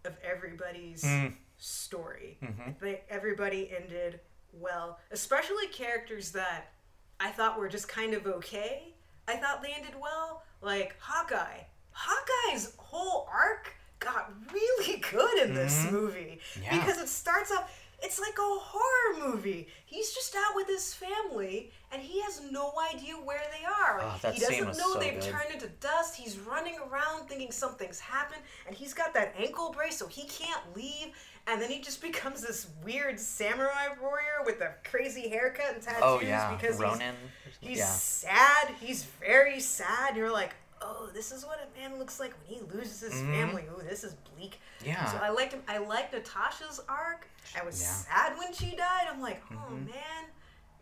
of 0.04 0.18
everybody's 0.22 1.02
mm. 1.02 1.34
story. 1.58 2.38
Mm-hmm. 2.44 2.62
I 2.62 2.72
think 2.74 3.04
everybody 3.10 3.72
ended 3.74 4.20
well, 4.52 5.00
especially 5.12 5.68
characters 5.68 6.34
that 6.34 6.74
I 7.22 7.30
thought 7.32 7.58
were 7.58 7.70
just 7.70 7.88
kind 7.88 8.14
of 8.14 8.28
okay. 8.28 8.96
I 9.30 9.38
thought 9.38 9.64
they 9.64 9.72
ended 9.72 9.96
well, 9.98 10.44
like 10.62 10.98
Hawkeye. 11.00 11.62
Hawkeye's 11.92 12.74
whole 12.76 13.30
arc 13.34 13.72
got 14.00 14.34
really 14.52 14.98
good 15.12 15.40
in 15.40 15.54
this 15.54 15.86
mm-hmm. 15.86 15.96
movie 15.96 16.40
yeah. 16.62 16.78
because 16.78 17.00
it 17.00 17.08
starts 17.08 17.50
off 17.50 17.72
it's 18.02 18.20
like 18.20 18.38
a 18.38 18.42
horror 18.42 19.30
movie. 19.32 19.68
He's 19.86 20.14
just 20.14 20.36
out 20.36 20.56
with 20.56 20.68
his 20.68 20.94
family 20.94 21.72
and 21.92 22.02
he 22.02 22.22
has 22.22 22.42
no 22.52 22.74
idea 22.94 23.14
where 23.14 23.42
they 23.52 23.66
are. 23.66 24.02
Oh, 24.02 24.32
he 24.32 24.40
doesn't 24.40 24.78
know 24.78 24.94
so 24.94 25.00
they've 25.00 25.20
good. 25.20 25.24
turned 25.24 25.54
into 25.54 25.68
dust. 25.80 26.16
He's 26.16 26.40
running 26.40 26.76
around 26.80 27.28
thinking 27.28 27.52
something's 27.52 28.00
happened 28.00 28.42
and 28.68 28.76
he's 28.76 28.94
got 28.94 29.14
that 29.14 29.34
ankle 29.38 29.72
brace 29.72 29.98
so 29.98 30.08
he 30.08 30.28
can't 30.28 30.62
leave. 30.76 31.14
And 31.48 31.62
then 31.62 31.70
he 31.70 31.82
just 31.82 32.02
becomes 32.02 32.42
this 32.42 32.68
weird 32.84 33.20
samurai 33.20 33.88
warrior 34.02 34.46
with 34.46 34.62
a 34.62 34.74
crazy 34.90 35.30
haircut 35.30 35.74
and 35.74 35.82
tattoos 35.82 36.02
oh, 36.04 36.22
yeah. 36.22 36.56
because 36.56 36.80
Ronin. 36.80 37.16
he's, 37.60 37.70
he's 37.70 37.78
yeah. 37.80 37.86
sad. 37.86 38.76
He's 38.80 39.04
very 39.04 39.60
sad. 39.60 40.16
You're 40.16 40.32
like, 40.32 40.56
oh, 40.82 41.10
this 41.14 41.32
is 41.32 41.46
what 41.46 41.60
a 41.60 41.80
man 41.80 41.98
looks 42.00 42.20
like 42.20 42.34
when 42.40 42.58
he 42.58 42.64
loses 42.74 43.02
his 43.02 43.14
mm-hmm. 43.14 43.34
family. 43.34 43.64
Oh, 43.74 43.82
this 43.82 44.04
is 44.04 44.16
bleak. 44.36 44.60
Yeah. 44.86 45.06
So 45.06 45.18
I 45.22 45.30
liked 45.30 45.54
him. 45.54 45.62
I 45.68 45.78
liked 45.78 46.14
Natasha's 46.14 46.82
arc. 46.90 47.28
I 47.60 47.66
was 47.66 47.82
yeah. 47.82 47.88
sad 47.88 48.38
when 48.38 48.54
she 48.54 48.76
died. 48.76 49.08
I'm 49.12 49.22
like, 49.22 49.42
oh 49.52 49.56
mm-hmm. 49.56 49.86
man, 49.86 50.26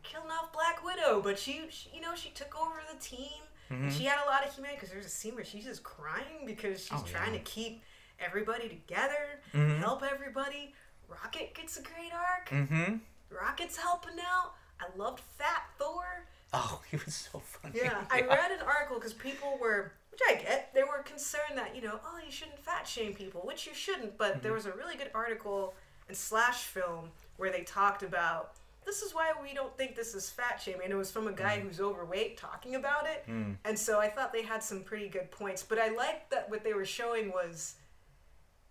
killing 0.04 0.30
off 0.30 0.52
Black 0.54 0.84
Widow. 0.84 1.22
But 1.22 1.38
she, 1.38 1.62
she 1.70 1.90
you 1.94 2.02
know, 2.02 2.16
she 2.16 2.30
took 2.30 2.60
over 2.60 2.82
the 2.92 3.00
team. 3.00 3.42
Mm-hmm. 3.72 3.90
She 3.90 4.06
had 4.06 4.20
a 4.26 4.28
lot 4.28 4.46
of 4.46 4.54
humanity 4.54 4.78
because 4.78 4.92
there's 4.92 5.06
a 5.06 5.10
scene 5.10 5.36
where 5.36 5.46
she's 5.46 5.66
just 5.66 5.84
crying 5.84 6.46
because 6.46 6.82
she's 6.82 7.00
oh, 7.00 7.06
trying 7.06 7.34
yeah. 7.34 7.40
to 7.40 7.46
keep 7.46 7.84
everybody 8.20 8.68
together, 8.68 9.42
mm-hmm. 9.54 9.80
help 9.80 10.04
everybody. 10.04 10.74
Rocket 11.08 11.54
gets 11.54 11.78
a 11.78 11.82
great 11.82 12.12
arc. 12.14 12.50
Mm-hmm. 12.50 12.96
Rocket's 13.30 13.78
helping 13.78 14.20
out. 14.20 14.54
I 14.80 14.86
loved 14.98 15.20
Fat 15.38 15.64
Thor. 15.78 16.26
Oh, 16.54 16.82
he 16.92 16.98
was 16.98 17.30
so 17.32 17.40
funny. 17.40 17.76
Yeah, 17.78 17.84
yeah. 17.86 18.04
I 18.10 18.22
read 18.22 18.52
an 18.52 18.66
article 18.66 18.98
because 18.98 19.14
people 19.14 19.58
were, 19.62 19.94
which 20.12 20.22
I 20.28 20.36
get, 20.36 20.74
they 20.74 20.84
were 20.84 21.04
concerned 21.04 21.58
that, 21.58 21.76
you 21.76 21.82
know, 21.82 22.00
oh, 22.06 22.20
you 22.24 22.32
shouldn't 22.32 22.60
fat 22.60 22.88
shame 22.88 23.14
people, 23.14 23.42
which 23.42 23.68
you 23.68 23.74
shouldn't, 23.74 24.18
but 24.18 24.34
mm-hmm. 24.34 24.42
there 24.42 24.54
was 24.54 24.66
a 24.66 24.72
really 24.72 24.96
good 24.96 25.12
article 25.14 25.74
in 26.08 26.16
Slash 26.16 26.64
Film 26.64 27.10
where 27.38 27.52
they 27.52 27.62
talked 27.62 28.04
about 28.04 28.56
this 28.86 29.02
is 29.04 29.14
why 29.14 29.34
we 29.42 29.54
don't 29.54 29.76
think 29.78 29.96
this 29.96 30.16
is 30.16 30.30
fat 30.30 30.60
shaming. 30.60 30.82
And 30.86 30.94
it 30.94 30.96
was 30.96 31.12
from 31.12 31.28
a 31.28 31.32
guy 31.32 31.58
mm. 31.58 31.62
who's 31.62 31.80
overweight 31.80 32.38
talking 32.38 32.74
about 32.74 33.06
it. 33.06 33.24
Mm. 33.30 33.58
And 33.64 33.78
so 33.78 34.00
I 34.00 34.10
thought 34.10 34.34
they 34.34 34.42
had 34.42 34.64
some 34.64 34.82
pretty 34.82 35.10
good 35.10 35.30
points. 35.30 35.62
But 35.62 35.78
I 35.78 35.90
liked 35.90 36.32
that 36.32 36.50
what 36.50 36.64
they 36.64 36.74
were 36.74 36.86
showing 36.86 37.30
was 37.30 37.76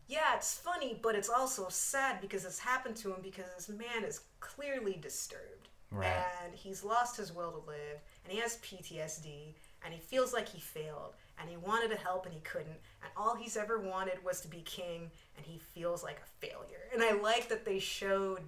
yeah, 0.09 0.35
it's 0.37 0.55
funny, 0.55 0.99
but 1.03 1.15
it's 1.15 1.29
also 1.29 1.67
sad 1.69 2.23
because 2.23 2.47
it's 2.47 2.59
happened 2.59 2.97
to 2.97 3.11
him 3.13 3.21
because 3.23 3.45
this 3.55 3.69
man 3.69 4.05
is 4.05 4.23
clearly 4.41 4.99
disturbed. 5.01 5.58
Right. 5.91 6.25
And 6.45 6.55
he's 6.55 6.85
lost 6.85 7.17
his 7.17 7.33
will 7.33 7.51
to 7.51 7.67
live, 7.67 8.01
and 8.25 8.33
he 8.33 8.39
has 8.41 8.59
PTSD, 8.59 9.55
and 9.85 9.95
he 9.95 10.01
feels 10.01 10.33
like 10.35 10.49
he 10.49 10.61
failed, 10.61 11.15
and 11.41 11.49
he 11.49 11.57
wanted 11.57 11.91
to 11.91 11.97
help 11.97 12.27
and 12.27 12.35
he 12.35 12.41
couldn't, 12.41 12.77
and 13.03 13.11
all 13.17 13.35
he's 13.35 13.57
ever 13.57 13.79
wanted 13.79 14.23
was 14.25 14.41
to 14.43 14.49
be 14.49 14.61
king, 14.63 15.11
and 15.37 15.47
he 15.47 15.59
feels 15.59 16.03
like 16.03 16.21
a 16.21 16.47
failure. 16.47 16.89
And 16.93 17.03
I 17.03 17.13
like 17.13 17.49
that 17.49 17.65
they 17.65 17.79
showed 17.79 18.43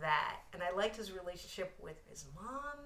that, 0.00 0.36
and 0.52 0.62
I 0.62 0.74
liked 0.74 0.96
his 0.96 1.12
relationship 1.12 1.76
with 1.82 1.96
his 2.08 2.24
mom, 2.34 2.78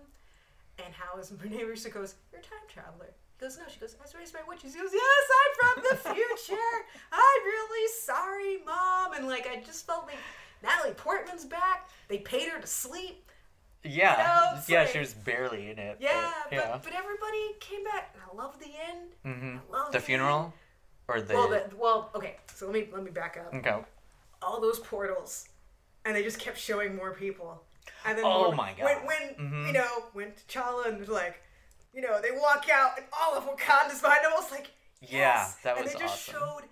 and 0.84 0.92
how 0.94 1.16
his 1.16 1.30
neighbor 1.44 1.74
goes, 1.90 2.14
"You're 2.32 2.40
a 2.40 2.44
time 2.44 2.66
traveler." 2.68 3.14
He 3.38 3.44
goes, 3.44 3.58
"No." 3.58 3.64
She 3.68 3.78
goes, 3.78 3.94
"I 3.98 4.02
was 4.02 4.14
raised 4.14 4.32
by 4.32 4.40
witches." 4.48 4.74
He 4.74 4.80
goes, 4.80 4.90
"Yes, 4.92 5.24
I'm 5.40 5.52
from 5.60 5.84
the 5.90 5.96
future. 6.14 6.72
I'm 7.12 7.44
really 7.44 7.92
sorry, 7.92 8.58
mom." 8.64 9.12
And 9.14 9.28
like, 9.28 9.46
I 9.46 9.60
just 9.64 9.86
felt 9.86 10.06
like 10.06 10.18
Natalie 10.62 10.94
Portman's 10.94 11.44
back. 11.44 11.88
They 12.08 12.18
paid 12.18 12.48
her 12.48 12.60
to 12.60 12.66
sleep. 12.66 13.30
Yeah, 13.84 14.12
you 14.12 14.56
know, 14.56 14.62
yeah, 14.68 14.80
like, 14.82 14.92
she 14.92 14.98
was 15.00 15.12
barely 15.12 15.70
in 15.70 15.78
it. 15.78 15.96
Yeah, 16.00 16.32
but, 16.44 16.52
yeah. 16.52 16.68
But, 16.72 16.84
but 16.84 16.92
everybody 16.92 17.56
came 17.58 17.82
back. 17.82 18.14
and 18.14 18.22
I 18.22 18.40
love 18.40 18.58
the 18.60 18.66
end. 18.66 19.10
Mm-hmm. 19.26 19.56
I 19.56 19.76
love 19.76 19.92
the, 19.92 19.98
the 19.98 20.04
funeral, 20.04 20.44
end. 20.44 20.52
or 21.08 21.20
the 21.20 21.34
well, 21.34 21.48
the 21.48 21.64
well, 21.76 22.10
okay. 22.14 22.36
So 22.54 22.66
let 22.66 22.74
me 22.74 22.88
let 22.92 23.02
me 23.02 23.10
back 23.10 23.36
up. 23.44 23.52
Okay. 23.52 23.76
All 24.40 24.60
those 24.60 24.78
portals, 24.78 25.48
and 26.04 26.14
they 26.14 26.22
just 26.22 26.38
kept 26.38 26.58
showing 26.58 26.94
more 26.94 27.12
people. 27.12 27.60
And 28.04 28.16
then 28.16 28.24
oh 28.24 28.44
more, 28.44 28.54
my 28.54 28.72
god! 28.72 28.84
When, 28.84 29.06
when 29.06 29.34
mm-hmm. 29.34 29.66
you 29.66 29.72
know 29.72 30.04
when 30.12 30.32
T'Challa 30.48 30.86
and 30.86 31.08
like, 31.08 31.42
you 31.92 32.02
know, 32.02 32.20
they 32.22 32.30
walk 32.30 32.66
out 32.72 32.92
and 32.96 33.06
all 33.20 33.36
of 33.36 33.44
Wakanda's 33.44 34.00
behind 34.00 34.24
them. 34.24 34.32
I 34.32 34.40
was 34.40 34.50
like, 34.52 34.70
yes. 35.00 35.10
yeah, 35.10 35.48
that 35.64 35.76
was 35.76 35.92
And 35.92 36.00
they 36.00 36.04
just 36.04 36.30
awesome. 36.30 36.40
showed 36.40 36.62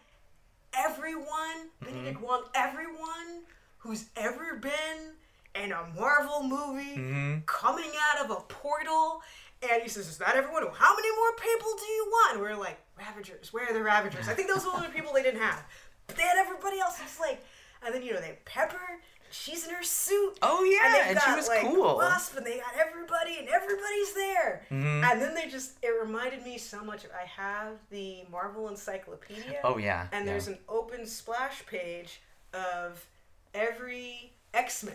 everyone. 0.77 1.71
They 1.83 1.91
mm-hmm. 1.91 2.05
did 2.05 2.21
want 2.21 2.47
everyone 2.55 3.43
who's 3.81 4.07
ever 4.17 4.57
been 4.57 5.15
in 5.55 5.73
a 5.73 5.85
Marvel 5.99 6.43
movie 6.43 6.97
mm-hmm. 6.97 7.39
coming 7.47 7.91
out 8.11 8.25
of 8.25 8.31
a 8.31 8.41
portal. 8.43 9.23
And 9.63 9.83
he 9.83 9.89
says, 9.89 10.09
Is 10.09 10.19
that 10.19 10.37
everyone? 10.37 10.63
How 10.73 10.95
many 10.95 11.09
more 11.17 11.33
people 11.37 11.73
do 11.79 11.85
you 11.85 12.07
want? 12.11 12.35
And 12.35 12.43
we 12.43 12.49
are 12.49 12.57
like, 12.57 12.79
Ravagers. 12.99 13.53
Where 13.53 13.69
are 13.69 13.75
the 13.75 13.83
Ravagers? 13.83 14.29
I 14.29 14.35
think 14.35 14.49
those 14.49 14.65
were 14.65 14.71
the 14.71 14.77
only 14.77 14.89
people 14.95 15.13
they 15.13 15.23
didn't 15.23 15.41
have. 15.41 15.65
But 16.07 16.17
they 16.17 16.23
had 16.23 16.39
everybody 16.39 16.79
else. 16.79 16.99
It's 17.03 17.21
like, 17.21 17.45
and 17.85 17.95
then, 17.95 18.03
you 18.03 18.13
know, 18.13 18.21
they 18.21 18.29
have 18.29 18.45
Pepper. 18.45 19.01
She's 19.33 19.67
in 19.67 19.73
her 19.73 19.83
suit. 19.83 20.39
Oh, 20.43 20.65
yeah. 20.65 21.01
And, 21.01 21.11
and 21.11 21.19
got, 21.19 21.25
she 21.25 21.37
was 21.37 21.49
like, 21.49 21.61
cool. 21.61 21.97
Wasp, 21.97 22.37
and 22.37 22.45
they 22.45 22.59
got 22.59 22.75
everybody, 22.77 23.39
and 23.39 23.49
everybody's 23.49 24.13
there. 24.15 24.67
Mm-hmm. 24.71 25.05
And 25.05 25.23
then 25.23 25.35
they 25.35 25.49
just, 25.49 25.79
it 25.83 25.91
reminded 26.03 26.45
me 26.45 26.59
so 26.59 26.83
much. 26.83 27.05
I 27.07 27.27
have 27.27 27.75
the 27.91 28.25
Marvel 28.31 28.69
Encyclopedia. 28.69 29.61
Oh, 29.63 29.79
yeah. 29.79 30.09
And 30.13 30.27
yeah. 30.27 30.33
there's 30.33 30.49
an 30.49 30.59
open 30.69 31.07
splash 31.07 31.65
page 31.67 32.21
of 32.53 33.07
every 33.55 34.33
X 34.55 34.85
Men, 34.85 34.95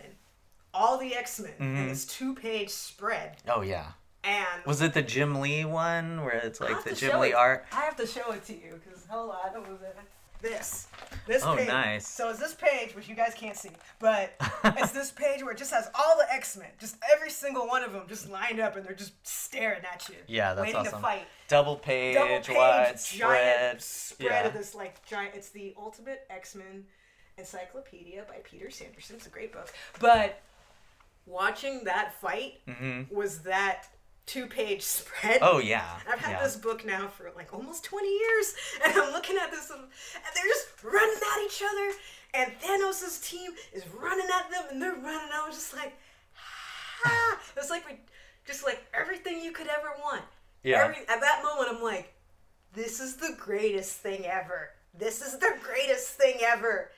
all 0.73 0.97
the 0.97 1.15
X 1.15 1.39
Men, 1.39 1.53
mm-hmm. 1.53 1.77
in 1.77 1.87
this 1.87 2.05
two 2.05 2.35
page 2.35 2.69
spread. 2.69 3.37
Oh 3.47 3.61
yeah. 3.61 3.91
And 4.23 4.65
was 4.65 4.81
it 4.81 4.93
the 4.93 5.03
Jim 5.03 5.39
Lee 5.39 5.65
one 5.65 6.23
where 6.25 6.37
it's 6.37 6.59
like 6.59 6.83
the 6.83 6.95
Jim 6.95 7.19
Lee 7.19 7.29
it. 7.29 7.35
art? 7.35 7.65
I 7.71 7.81
have 7.81 7.95
to 7.97 8.07
show 8.07 8.31
it 8.31 8.43
to 8.45 8.53
you 8.53 8.81
because 8.83 9.05
hold 9.07 9.31
on, 9.31 9.55
it 9.55 9.69
was? 9.69 9.79
This, 10.41 10.87
this 11.25 11.43
oh, 11.43 11.55
page. 11.55 11.67
nice. 11.67 12.07
So 12.07 12.29
it's 12.29 12.39
this 12.39 12.53
page, 12.53 12.95
which 12.95 13.07
you 13.07 13.15
guys 13.15 13.33
can't 13.35 13.57
see, 13.57 13.71
but 13.99 14.33
it's 14.63 14.91
this 14.91 15.11
page 15.11 15.41
where 15.41 15.51
it 15.53 15.57
just 15.57 15.71
has 15.71 15.89
all 15.95 16.17
the 16.17 16.31
X 16.31 16.55
Men, 16.55 16.67
just 16.79 16.97
every 17.15 17.31
single 17.31 17.67
one 17.67 17.83
of 17.83 17.93
them, 17.93 18.03
just 18.07 18.29
lined 18.29 18.59
up, 18.59 18.75
and 18.75 18.85
they're 18.85 18.93
just 18.93 19.13
staring 19.25 19.81
at 19.91 20.07
you. 20.07 20.15
Yeah, 20.27 20.53
that's 20.53 20.65
waiting 20.67 20.81
awesome. 20.81 20.93
to 20.93 20.99
fight. 20.99 21.23
Double 21.47 21.77
page, 21.77 22.15
Double 22.15 22.27
page 22.27 22.49
wide 22.49 22.99
spread, 22.99 23.81
spread 23.81 24.29
yeah. 24.29 24.47
of 24.47 24.53
this 24.53 24.75
like 24.75 25.03
giant. 25.07 25.33
It's 25.35 25.49
the 25.49 25.73
ultimate 25.79 26.27
X 26.29 26.53
Men 26.53 26.85
Encyclopedia 27.37 28.23
by 28.27 28.37
Peter 28.43 28.69
Sanderson. 28.69 29.17
It's 29.17 29.27
a 29.27 29.29
great 29.29 29.51
book. 29.51 29.73
But 29.99 30.41
watching 31.25 31.83
that 31.85 32.13
fight 32.21 32.59
mm-hmm. 32.67 33.13
was 33.13 33.39
that 33.39 33.87
two 34.25 34.47
page 34.47 34.81
spread. 34.83 35.39
Oh 35.41 35.59
yeah. 35.59 35.99
I've 36.11 36.19
had 36.19 36.33
yeah. 36.33 36.43
this 36.43 36.55
book 36.55 36.85
now 36.85 37.07
for 37.07 37.31
like 37.35 37.53
almost 37.53 37.83
20 37.83 38.07
years 38.07 38.55
and 38.83 38.93
I'm 38.93 39.11
looking 39.11 39.37
at 39.37 39.51
this 39.51 39.69
and 39.69 39.81
they're 39.81 40.45
just 40.45 40.83
running 40.83 41.15
at 41.15 41.45
each 41.45 41.61
other 41.61 41.91
and 42.33 42.51
Thanos' 42.59 43.27
team 43.27 43.51
is 43.73 43.83
running 43.87 44.27
at 44.39 44.49
them 44.51 44.63
and 44.71 44.81
they're 44.81 44.93
running. 44.93 45.29
I 45.33 45.45
was 45.47 45.55
just 45.55 45.75
like, 45.75 45.93
ah. 47.05 47.39
It's 47.57 47.69
like 47.69 47.83
just 48.45 48.63
like 48.63 48.85
everything 48.93 49.41
you 49.41 49.51
could 49.51 49.67
ever 49.67 49.89
want. 50.01 50.21
Yeah. 50.63 50.83
Every, 50.83 50.97
at 51.07 51.21
that 51.21 51.43
moment, 51.43 51.75
I'm 51.75 51.83
like, 51.83 52.13
this 52.73 52.99
is 52.99 53.15
the 53.15 53.35
greatest 53.39 53.93
thing 53.97 54.25
ever. 54.25 54.71
This 54.97 55.21
is 55.21 55.37
the 55.37 55.53
greatest 55.61 56.09
thing 56.11 56.35
ever 56.41 56.89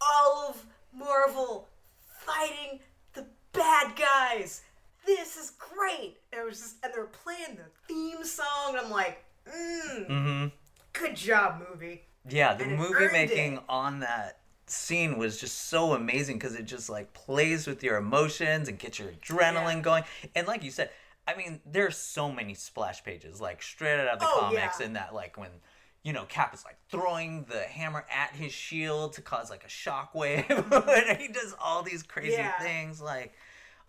all 0.00 0.48
of 0.48 0.64
Marvel 0.92 1.68
fighting 1.98 2.80
the 3.14 3.26
bad 3.52 3.94
guys. 3.96 4.62
This 5.04 5.36
is 5.36 5.52
great. 5.58 6.16
And 6.32 6.40
it 6.40 6.44
was 6.44 6.60
just, 6.60 6.76
and 6.82 6.92
they're 6.92 7.04
playing 7.04 7.56
the 7.56 7.70
theme 7.86 8.24
song. 8.24 8.78
I'm 8.78 8.90
like, 8.90 9.24
mm, 9.48 10.08
mm-hmm. 10.08 10.46
good 10.92 11.16
job, 11.16 11.62
movie. 11.70 12.02
Yeah, 12.28 12.54
the 12.54 12.66
movie 12.66 13.08
making 13.12 13.54
it. 13.54 13.62
on 13.68 14.00
that 14.00 14.40
scene 14.66 15.16
was 15.16 15.40
just 15.40 15.68
so 15.68 15.92
amazing 15.92 16.36
because 16.36 16.56
it 16.56 16.64
just 16.64 16.90
like 16.90 17.12
plays 17.14 17.68
with 17.68 17.84
your 17.84 17.96
emotions 17.98 18.68
and 18.68 18.78
gets 18.78 18.98
your 18.98 19.10
adrenaline 19.10 19.76
yeah. 19.76 19.80
going. 19.80 20.04
And 20.34 20.46
like 20.48 20.64
you 20.64 20.72
said, 20.72 20.90
I 21.28 21.36
mean, 21.36 21.60
there's 21.64 21.96
so 21.96 22.30
many 22.30 22.54
splash 22.54 23.02
pages, 23.04 23.40
like 23.40 23.62
straight 23.62 24.00
out 24.00 24.08
of 24.08 24.18
the 24.20 24.26
oh, 24.26 24.38
comics, 24.40 24.80
yeah. 24.80 24.86
and 24.86 24.96
that 24.96 25.14
like 25.14 25.36
when 25.36 25.50
you 26.06 26.12
know, 26.12 26.24
Cap 26.26 26.54
is 26.54 26.64
like 26.64 26.76
throwing 26.88 27.46
the 27.48 27.62
hammer 27.62 28.06
at 28.14 28.30
his 28.30 28.52
shield 28.52 29.14
to 29.14 29.22
cause 29.22 29.50
like 29.50 29.64
a 29.64 29.66
shockwave. 29.66 30.48
and 31.08 31.20
he 31.20 31.26
does 31.26 31.52
all 31.60 31.82
these 31.82 32.04
crazy 32.04 32.34
yeah. 32.34 32.56
things. 32.60 33.02
Like, 33.02 33.32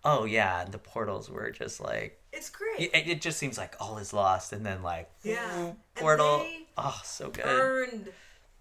oh 0.04 0.26
yeah, 0.26 0.66
the 0.66 0.80
portals 0.80 1.30
were 1.30 1.52
just 1.52 1.80
like 1.80 2.20
it's 2.34 2.50
great. 2.50 2.90
It, 2.92 3.08
it 3.08 3.22
just 3.22 3.38
seems 3.38 3.56
like 3.56 3.76
all 3.80 4.00
is 4.00 4.14
lost, 4.14 4.52
and 4.52 4.66
then 4.66 4.82
like 4.82 5.12
yeah, 5.22 5.74
portal. 5.94 6.44
oh, 6.76 7.00
so 7.04 7.30
good. 7.30 7.46
Earned 7.46 8.10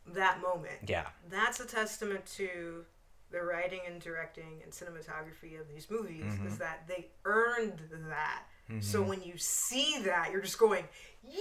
that 0.08 0.42
moment. 0.42 0.76
Yeah, 0.86 1.06
that's 1.30 1.58
a 1.58 1.66
testament 1.66 2.26
to 2.36 2.84
the 3.30 3.40
writing 3.40 3.80
and 3.86 4.02
directing 4.02 4.60
and 4.64 4.70
cinematography 4.70 5.58
of 5.58 5.66
these 5.72 5.90
movies. 5.90 6.24
Mm-hmm. 6.26 6.48
Is 6.48 6.58
that 6.58 6.86
they 6.86 7.06
earned 7.24 7.80
that. 8.10 8.42
Mm-hmm. 8.70 8.80
So 8.80 9.02
when 9.02 9.22
you 9.22 9.34
see 9.36 10.00
that, 10.04 10.30
you're 10.32 10.40
just 10.40 10.58
going, 10.58 10.84
yeah! 11.28 11.36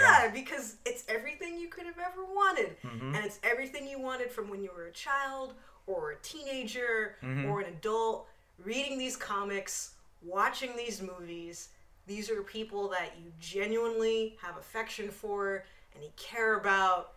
yeah! 0.00 0.30
Because 0.30 0.76
it's 0.84 1.04
everything 1.08 1.58
you 1.58 1.68
could 1.68 1.86
have 1.86 1.98
ever 1.98 2.24
wanted. 2.24 2.76
Mm-hmm. 2.82 3.14
And 3.14 3.24
it's 3.24 3.38
everything 3.42 3.88
you 3.88 4.00
wanted 4.00 4.30
from 4.30 4.48
when 4.50 4.62
you 4.62 4.70
were 4.74 4.86
a 4.86 4.92
child 4.92 5.54
or 5.86 6.12
a 6.12 6.16
teenager 6.22 7.16
mm-hmm. 7.22 7.46
or 7.46 7.60
an 7.60 7.66
adult 7.66 8.26
reading 8.64 8.98
these 8.98 9.16
comics, 9.16 9.94
watching 10.24 10.76
these 10.76 11.00
movies. 11.00 11.68
These 12.06 12.30
are 12.30 12.42
people 12.42 12.88
that 12.88 13.14
you 13.22 13.32
genuinely 13.40 14.36
have 14.42 14.56
affection 14.56 15.10
for 15.10 15.64
and 15.94 16.02
you 16.02 16.10
care 16.16 16.58
about, 16.58 17.12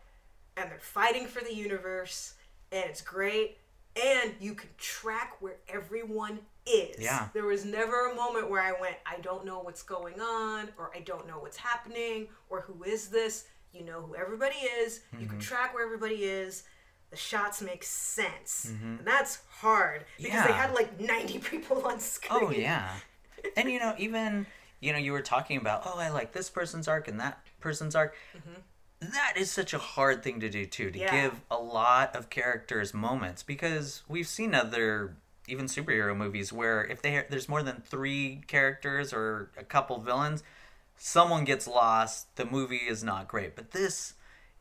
and 0.57 0.69
they're 0.69 0.79
fighting 0.79 1.27
for 1.27 1.43
the 1.43 1.53
universe, 1.53 2.33
and 2.71 2.83
it's 2.89 3.01
great. 3.01 3.57
And 4.01 4.33
you 4.39 4.53
can 4.53 4.69
track 4.77 5.35
where 5.39 5.57
everyone 5.67 6.39
is. 6.65 6.99
Yeah. 6.99 7.27
There 7.33 7.45
was 7.45 7.65
never 7.65 8.11
a 8.11 8.15
moment 8.15 8.49
where 8.49 8.61
I 8.61 8.71
went, 8.79 8.95
I 9.05 9.19
don't 9.21 9.45
know 9.45 9.59
what's 9.59 9.83
going 9.83 10.19
on, 10.19 10.69
or 10.77 10.91
I 10.95 10.99
don't 11.01 11.27
know 11.27 11.39
what's 11.39 11.57
happening, 11.57 12.27
or 12.49 12.61
who 12.61 12.83
is 12.83 13.07
this. 13.07 13.45
You 13.73 13.85
know 13.85 14.01
who 14.01 14.15
everybody 14.15 14.55
is. 14.55 14.99
Mm-hmm. 15.13 15.23
You 15.23 15.29
can 15.29 15.39
track 15.39 15.73
where 15.73 15.85
everybody 15.85 16.23
is. 16.23 16.63
The 17.09 17.17
shots 17.17 17.61
make 17.61 17.83
sense. 17.83 18.71
Mm-hmm. 18.71 18.97
And 18.99 19.07
that's 19.07 19.41
hard 19.49 20.05
because 20.17 20.33
yeah. 20.33 20.47
they 20.47 20.53
had 20.53 20.73
like 20.73 20.99
90 20.99 21.39
people 21.51 21.85
on 21.85 21.99
screen. 21.99 22.39
Oh, 22.43 22.51
yeah. 22.51 22.89
and 23.57 23.69
you 23.69 23.79
know, 23.79 23.95
even, 23.97 24.45
you 24.79 24.93
know, 24.93 24.99
you 24.99 25.11
were 25.11 25.21
talking 25.21 25.57
about, 25.57 25.83
oh, 25.85 25.97
I 25.97 26.09
like 26.09 26.31
this 26.31 26.49
person's 26.49 26.87
arc 26.87 27.07
and 27.07 27.19
that 27.19 27.45
person's 27.59 27.95
arc. 27.95 28.15
Mm-hmm. 28.37 29.11
That 29.11 29.33
is 29.35 29.49
such 29.49 29.73
a 29.73 29.79
hard 29.79 30.21
thing 30.21 30.39
to 30.41 30.49
do, 30.49 30.65
too, 30.65 30.91
to 30.91 30.99
yeah. 30.99 31.23
give 31.23 31.41
a 31.49 31.57
lot 31.57 32.15
of 32.15 32.29
characters 32.29 32.93
moments 32.93 33.41
because 33.41 34.03
we've 34.07 34.27
seen 34.27 34.53
other 34.53 35.15
even 35.47 35.65
superhero 35.65 36.15
movies 36.15 36.53
where 36.53 36.83
if 36.83 37.01
they 37.01 37.23
there's 37.29 37.49
more 37.49 37.63
than 37.63 37.81
three 37.85 38.41
characters 38.47 39.11
or 39.13 39.51
a 39.57 39.63
couple 39.63 39.99
villains, 39.99 40.43
someone 40.97 41.43
gets 41.45 41.67
lost. 41.67 42.35
The 42.35 42.45
movie 42.45 42.77
is 42.87 43.03
not 43.03 43.27
great. 43.27 43.55
But 43.55 43.71
this, 43.71 44.13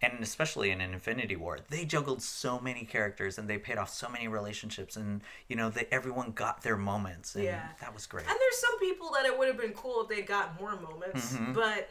and 0.03 0.15
especially 0.23 0.71
in 0.71 0.81
Infinity 0.81 1.37
War, 1.37 1.59
they 1.69 1.85
juggled 1.85 2.23
so 2.23 2.59
many 2.59 2.85
characters 2.85 3.39
and 3.39 3.49
they 3.49 3.59
paid 3.59 3.77
off 3.77 3.91
so 3.91 4.09
many 4.09 4.27
relationships, 4.27 4.97
and 4.97 5.21
you 5.49 5.57
know 5.57 5.69
that 5.71 5.93
everyone 5.93 6.33
got 6.33 6.63
their 6.63 6.77
moments. 6.77 7.35
And 7.35 7.45
yeah, 7.45 7.69
that 7.81 7.93
was 7.95 8.07
great. 8.07 8.27
And 8.27 8.37
there's 8.39 8.59
some 8.59 8.79
people 8.81 9.11
that 9.15 9.27
it 9.27 9.39
would 9.39 9.49
have 9.49 9.59
been 9.59 9.73
cool 9.75 10.03
if 10.03 10.09
they 10.09 10.23
got 10.23 10.59
more 10.61 10.77
moments, 10.81 11.35
mm-hmm. 11.35 11.53
but 11.53 11.91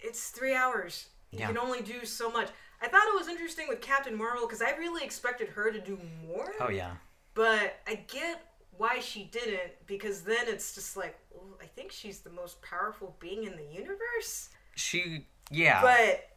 it's 0.00 0.30
three 0.30 0.54
hours. 0.54 1.08
You 1.30 1.40
Yeah. 1.40 1.46
can 1.48 1.58
only 1.58 1.82
do 1.82 2.04
so 2.04 2.30
much. 2.30 2.48
I 2.82 2.88
thought 2.88 3.06
it 3.08 3.14
was 3.14 3.28
interesting 3.28 3.66
with 3.68 3.82
Captain 3.82 4.16
Marvel 4.16 4.46
because 4.46 4.62
I 4.62 4.70
really 4.76 5.04
expected 5.04 5.48
her 5.50 5.70
to 5.70 5.80
do 5.80 5.98
more. 6.26 6.52
oh 6.60 6.70
yeah. 6.70 6.94
But 7.40 7.78
I 7.86 7.94
get 8.06 8.44
why 8.76 9.00
she 9.00 9.24
didn't 9.24 9.72
because 9.86 10.20
then 10.24 10.44
it's 10.46 10.74
just 10.74 10.94
like, 10.94 11.18
well, 11.32 11.56
I 11.62 11.64
think 11.64 11.90
she's 11.90 12.18
the 12.18 12.28
most 12.28 12.60
powerful 12.60 13.16
being 13.18 13.44
in 13.44 13.56
the 13.56 13.64
universe. 13.64 14.50
She 14.76 15.24
yeah. 15.50 15.80
But 15.80 16.28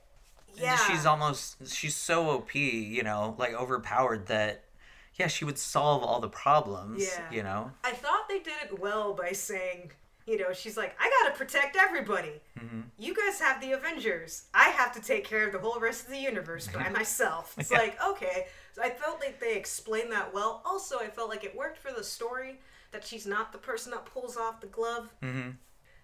yeah, 0.56 0.78
she's 0.78 1.06
almost 1.06 1.58
she's 1.68 1.98
so 1.98 2.30
op 2.30 2.56
you 2.56 3.04
know 3.04 3.36
like 3.38 3.54
overpowered 3.54 4.28
that 4.28 4.64
yeah, 5.16 5.28
she 5.28 5.44
would 5.44 5.58
solve 5.58 6.04
all 6.04 6.22
the 6.22 6.30
problems. 6.30 7.04
Yeah. 7.04 7.30
You 7.30 7.44
know? 7.44 7.72
I 7.84 7.92
thought 7.92 8.30
they 8.30 8.40
did 8.40 8.54
it 8.64 8.80
well 8.80 9.14
by 9.14 9.34
saying, 9.34 9.92
you 10.26 10.38
know, 10.38 10.54
she's 10.54 10.78
like, 10.78 10.96
I 11.02 11.12
gotta 11.22 11.38
protect 11.38 11.76
everybody. 11.76 12.40
Mm-hmm. 12.58 12.82
You 12.98 13.14
guys 13.14 13.42
have 13.42 13.60
the 13.60 13.74
Avengers. 13.74 14.46
I 14.54 14.70
have 14.70 14.94
to 14.94 15.02
take 15.02 15.26
care 15.26 15.46
of 15.46 15.52
the 15.52 15.60
whole 15.60 15.82
rest 15.82 16.06
of 16.06 16.12
the 16.12 16.18
universe 16.18 16.70
by 16.70 16.88
myself. 17.00 17.56
It's 17.58 17.72
Yeah. 17.72 17.80
like, 17.80 17.98
okay. 18.12 18.48
So 18.74 18.82
I 18.82 18.90
felt 18.90 19.20
like 19.22 19.40
they 19.40 19.56
explained 19.56 20.12
that 20.12 20.34
well. 20.34 20.62
Also, 20.66 21.00
I 21.00 21.08
felt 21.08 21.30
like 21.30 21.44
it 21.44 21.56
worked 21.56 21.78
for 21.78 21.92
the 21.92 22.04
story 22.04 22.60
that 22.92 23.06
she's 23.06 23.26
not 23.26 23.52
the 23.52 23.58
person 23.58 23.92
that 23.92 24.06
pulls 24.06 24.36
off 24.36 24.60
the 24.62 24.68
glove. 24.68 25.10
Mm-hmm. 25.22 25.52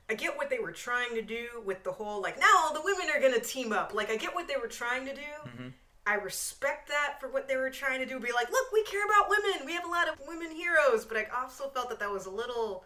I 0.10 0.14
get 0.14 0.38
what 0.38 0.50
they 0.50 0.60
were 0.60 0.72
trying 0.72 1.14
to 1.16 1.22
do 1.22 1.48
with 1.66 1.84
the 1.84 1.92
whole, 1.92 2.22
like, 2.22 2.40
now 2.40 2.52
all 2.58 2.74
the 2.74 2.82
women 2.84 3.08
are 3.16 3.20
gonna 3.22 3.40
team 3.40 3.74
up. 3.74 3.94
Like, 3.94 4.10
I 4.10 4.18
get 4.18 4.34
what 4.34 4.48
they 4.48 4.58
were 4.58 4.68
trying 4.68 5.06
to 5.06 5.14
do. 5.14 5.22
Mm-hmm. 5.46 5.68
I 6.06 6.16
respect 6.16 6.88
that 6.88 7.18
for 7.20 7.30
what 7.30 7.48
they 7.48 7.58
were 7.58 7.70
trying 7.70 8.00
to 8.00 8.06
do. 8.06 8.20
Be 8.20 8.32
like, 8.32 8.50
look, 8.52 8.72
we 8.74 8.84
care 8.86 9.06
about 9.06 9.30
women. 9.30 9.66
We 9.66 9.74
have 9.74 9.86
a 9.86 9.90
lot 9.90 10.08
of 10.08 10.16
women 10.28 10.50
heroes. 10.52 11.06
But 11.06 11.18
I 11.18 11.28
also 11.40 11.70
felt 11.70 11.90
that 11.90 12.00
that 12.00 12.10
was 12.12 12.26
a 12.26 12.32
little. 12.32 12.84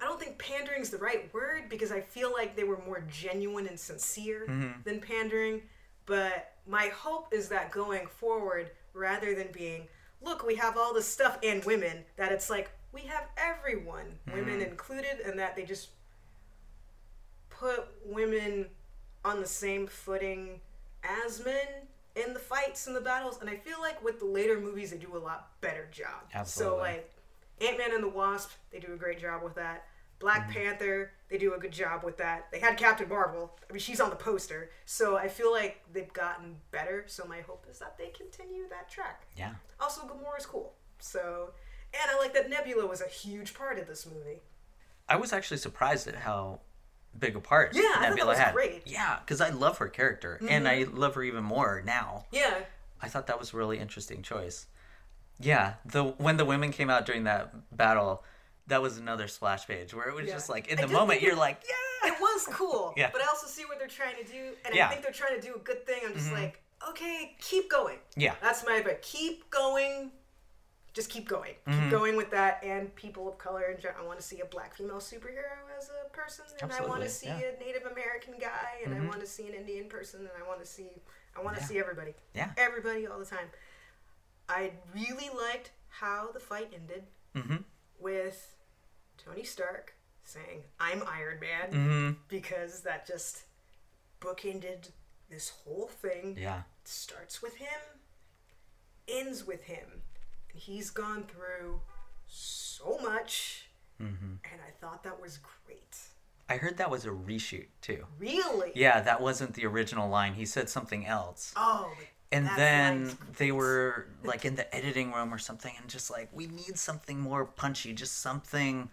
I 0.00 0.04
don't 0.04 0.20
think 0.20 0.38
pandering's 0.38 0.90
the 0.90 0.98
right 0.98 1.32
word 1.34 1.68
because 1.68 1.90
I 1.90 2.00
feel 2.00 2.32
like 2.32 2.54
they 2.54 2.64
were 2.64 2.80
more 2.86 3.04
genuine 3.10 3.66
and 3.66 3.78
sincere 3.78 4.46
Mm-hmm. 4.48 4.82
than 4.84 5.00
pandering. 5.00 5.62
But 6.06 6.52
my 6.70 6.86
hope 6.94 7.32
is 7.32 7.48
that 7.48 7.70
going 7.72 8.06
forward, 8.06 8.70
rather 8.94 9.34
than 9.34 9.48
being, 9.52 9.88
look, 10.22 10.46
we 10.46 10.54
have 10.54 10.76
all 10.76 10.94
this 10.94 11.06
stuff 11.06 11.38
and 11.42 11.64
women, 11.64 12.04
that 12.16 12.30
it's 12.30 12.48
like 12.48 12.70
we 12.92 13.02
have 13.02 13.24
everyone, 13.36 14.18
women 14.32 14.60
included, 14.62 15.20
and 15.24 15.38
that 15.38 15.56
they 15.56 15.64
just 15.64 15.88
put 17.48 17.86
women 18.06 18.66
on 19.24 19.40
the 19.40 19.46
same 19.46 19.86
footing 19.86 20.60
as 21.02 21.44
men 21.44 21.66
in 22.16 22.32
the 22.32 22.40
fights 22.40 22.86
and 22.86 22.94
the 22.94 23.00
battles. 23.00 23.38
And 23.40 23.50
I 23.50 23.56
feel 23.56 23.80
like 23.80 24.02
with 24.04 24.18
the 24.18 24.26
later 24.26 24.60
movies, 24.60 24.90
they 24.90 24.96
do 24.96 25.16
a 25.16 25.18
lot 25.18 25.50
better 25.60 25.88
job. 25.90 26.22
Absolutely. 26.34 26.76
So, 26.76 26.80
like, 26.80 27.10
Ant 27.60 27.78
Man 27.78 27.92
and 27.94 28.02
the 28.02 28.08
Wasp, 28.08 28.50
they 28.70 28.78
do 28.78 28.92
a 28.92 28.96
great 28.96 29.20
job 29.20 29.42
with 29.42 29.54
that. 29.56 29.86
Black 30.18 30.48
Mm-hmm. 30.48 30.52
Panther, 30.52 31.12
they 31.30 31.38
do 31.38 31.54
a 31.54 31.58
good 31.58 31.72
job 31.72 32.02
with 32.04 32.16
that. 32.18 32.48
They 32.52 32.58
had 32.58 32.76
Captain 32.76 33.08
Marvel. 33.08 33.52
I 33.68 33.72
mean, 33.72 33.80
she's 33.80 34.00
on 34.00 34.10
the 34.10 34.16
poster. 34.16 34.70
So 34.84 35.16
I 35.16 35.28
feel 35.28 35.52
like 35.52 35.82
they've 35.92 36.12
gotten 36.12 36.56
better. 36.72 37.04
So 37.06 37.24
my 37.28 37.40
hope 37.40 37.66
is 37.70 37.78
that 37.78 37.96
they 37.96 38.08
continue 38.08 38.68
that 38.68 38.90
track. 38.90 39.26
Yeah. 39.36 39.52
Also, 39.80 40.02
Gamora's 40.02 40.44
cool. 40.46 40.74
So, 40.98 41.50
and 41.94 42.10
I 42.10 42.18
like 42.18 42.34
that 42.34 42.50
Nebula 42.50 42.86
was 42.86 43.00
a 43.00 43.06
huge 43.08 43.54
part 43.54 43.78
of 43.78 43.86
this 43.86 44.06
movie. 44.06 44.40
I 45.08 45.16
was 45.16 45.32
actually 45.32 45.58
surprised 45.58 46.06
at 46.08 46.14
how 46.16 46.60
big 47.18 47.34
a 47.36 47.40
part 47.40 47.74
Yeah, 47.74 47.82
I 47.82 47.84
thought 47.84 48.00
that 48.02 48.08
Nebula 48.10 48.28
was 48.30 48.38
had. 48.38 48.54
great. 48.54 48.84
Mm-hmm. 48.84 48.92
Yeah, 48.94 49.18
because 49.24 49.40
I 49.40 49.50
love 49.50 49.78
her 49.78 49.88
character, 49.88 50.40
and 50.48 50.68
I 50.68 50.84
love 50.92 51.14
her 51.14 51.22
even 51.22 51.42
more 51.42 51.82
now. 51.84 52.26
Yeah. 52.30 52.54
I 53.02 53.08
thought 53.08 53.26
that 53.28 53.38
was 53.38 53.52
a 53.52 53.56
really 53.56 53.78
interesting 53.78 54.22
choice. 54.22 54.66
Yeah, 55.40 55.74
the 55.86 56.04
when 56.04 56.36
the 56.36 56.44
women 56.44 56.70
came 56.70 56.90
out 56.90 57.06
during 57.06 57.24
that 57.24 57.74
battle, 57.76 58.22
that 58.70 58.80
was 58.82 58.98
another 58.98 59.28
splash 59.28 59.66
page 59.66 59.92
where 59.94 60.08
it 60.08 60.14
was 60.14 60.26
Yeah. 60.26 60.34
just 60.34 60.48
like 60.48 60.68
in 60.68 60.78
the 60.80 60.88
moment 60.88 61.20
you're 61.22 61.32
it- 61.32 61.38
like, 61.38 61.62
yeah, 61.68 62.10
it 62.12 62.20
was 62.20 62.46
cool. 62.50 62.94
Yeah. 62.96 63.10
But 63.12 63.22
I 63.22 63.26
also 63.26 63.46
see 63.46 63.64
what 63.66 63.78
they're 63.78 63.86
trying 63.88 64.16
to 64.16 64.24
do, 64.24 64.54
and 64.64 64.74
Yeah. 64.74 64.84
Mm-hmm. 64.84 64.90
I 64.90 64.92
think 64.94 65.02
they're 65.04 65.12
trying 65.12 65.40
to 65.40 65.46
do 65.46 65.54
a 65.54 65.58
good 65.58 65.84
thing. 65.86 66.00
I'm 66.06 66.14
just 66.14 66.32
like, 66.32 66.62
okay, 66.88 67.36
keep 67.40 67.68
going. 67.70 67.98
yeah, 68.16 68.34
That's 68.42 68.64
my 68.64 68.80
but 68.82 69.02
keep 69.02 69.50
going. 69.50 70.12
Just 70.92 71.08
keep 71.08 71.28
going. 71.28 71.54
Mm-hmm. 71.68 71.82
Keep 71.82 71.90
going 71.90 72.16
with 72.16 72.30
that, 72.32 72.64
and 72.64 72.92
people 72.96 73.28
of 73.28 73.38
color. 73.38 73.62
And 73.62 73.84
I 73.96 74.04
want 74.04 74.18
to 74.18 74.24
see 74.24 74.40
a 74.40 74.44
black 74.46 74.74
female 74.76 74.96
superhero 74.96 75.54
as 75.78 75.88
a 76.04 76.08
person, 76.10 76.44
and 76.62 76.72
I 76.72 76.84
want 76.84 77.02
to 77.02 77.08
see 77.08 77.28
yeah. 77.28 77.52
a 77.56 77.64
Native 77.64 77.86
American 77.86 78.34
guy, 78.40 78.80
and 78.84 78.92
Mhm. 78.94 79.04
I 79.04 79.08
want 79.08 79.20
to 79.20 79.26
see 79.26 79.46
an 79.46 79.54
Indian 79.54 79.88
person, 79.88 80.20
and 80.20 80.30
I 80.42 80.46
want 80.48 80.58
to 80.60 80.66
see, 80.66 80.90
I 81.36 81.42
want 81.42 81.56
to 81.58 81.62
see 81.62 81.78
everybody, 81.78 82.14
yeah, 82.34 82.50
everybody 82.56 83.06
all 83.06 83.20
the 83.20 83.24
time. 83.24 83.50
I 84.48 84.72
really 84.92 85.30
liked 85.46 85.70
how 85.90 86.30
the 86.32 86.40
fight 86.40 86.72
ended 86.74 87.04
mm-hmm, 87.36 87.58
with 88.00 88.56
Tony 89.24 89.44
Stark 89.44 89.94
saying, 90.24 90.64
"I'm 90.78 91.02
Iron 91.06 91.40
Man." 91.40 91.70
mm-hmm, 91.70 92.10
because 92.28 92.82
that 92.82 93.06
just 93.06 93.44
bookended 94.20 94.90
this 95.30 95.50
whole 95.64 95.88
thing. 95.88 96.36
yeah, 96.40 96.62
Starts 96.84 97.42
with 97.42 97.56
him, 97.56 97.80
ends 99.08 99.46
with 99.46 99.64
him. 99.64 100.02
And 100.52 100.60
he's 100.60 100.90
gone 100.90 101.24
through 101.24 101.80
so 102.26 102.98
much, 103.02 103.70
mm-hmm. 104.00 104.34
and 104.50 104.60
I 104.66 104.70
thought 104.80 105.02
that 105.04 105.20
was 105.20 105.38
great. 105.38 105.96
I 106.48 106.56
heard 106.56 106.78
that 106.78 106.90
was 106.90 107.04
a 107.04 107.10
reshoot 107.10 107.68
too. 107.80 108.04
Really? 108.18 108.72
Yeah, 108.74 109.00
that 109.00 109.20
wasn't 109.20 109.54
the 109.54 109.66
original 109.66 110.08
line. 110.08 110.34
He 110.34 110.44
said 110.44 110.68
something 110.68 111.06
else. 111.06 111.52
Oh, 111.56 111.92
And 112.32 112.46
that 112.46 112.56
then 112.56 113.18
they 113.38 113.50
were 113.50 114.06
like 114.22 114.44
in 114.44 114.54
the 114.54 114.72
editing 114.74 115.12
room 115.12 115.34
or 115.34 115.38
something 115.38 115.72
and 115.80 115.88
just 115.88 116.10
like, 116.10 116.28
we 116.32 116.46
need 116.46 116.78
something 116.78 117.18
more 117.18 117.44
punchy, 117.44 117.92
just 117.92 118.20
something 118.20 118.88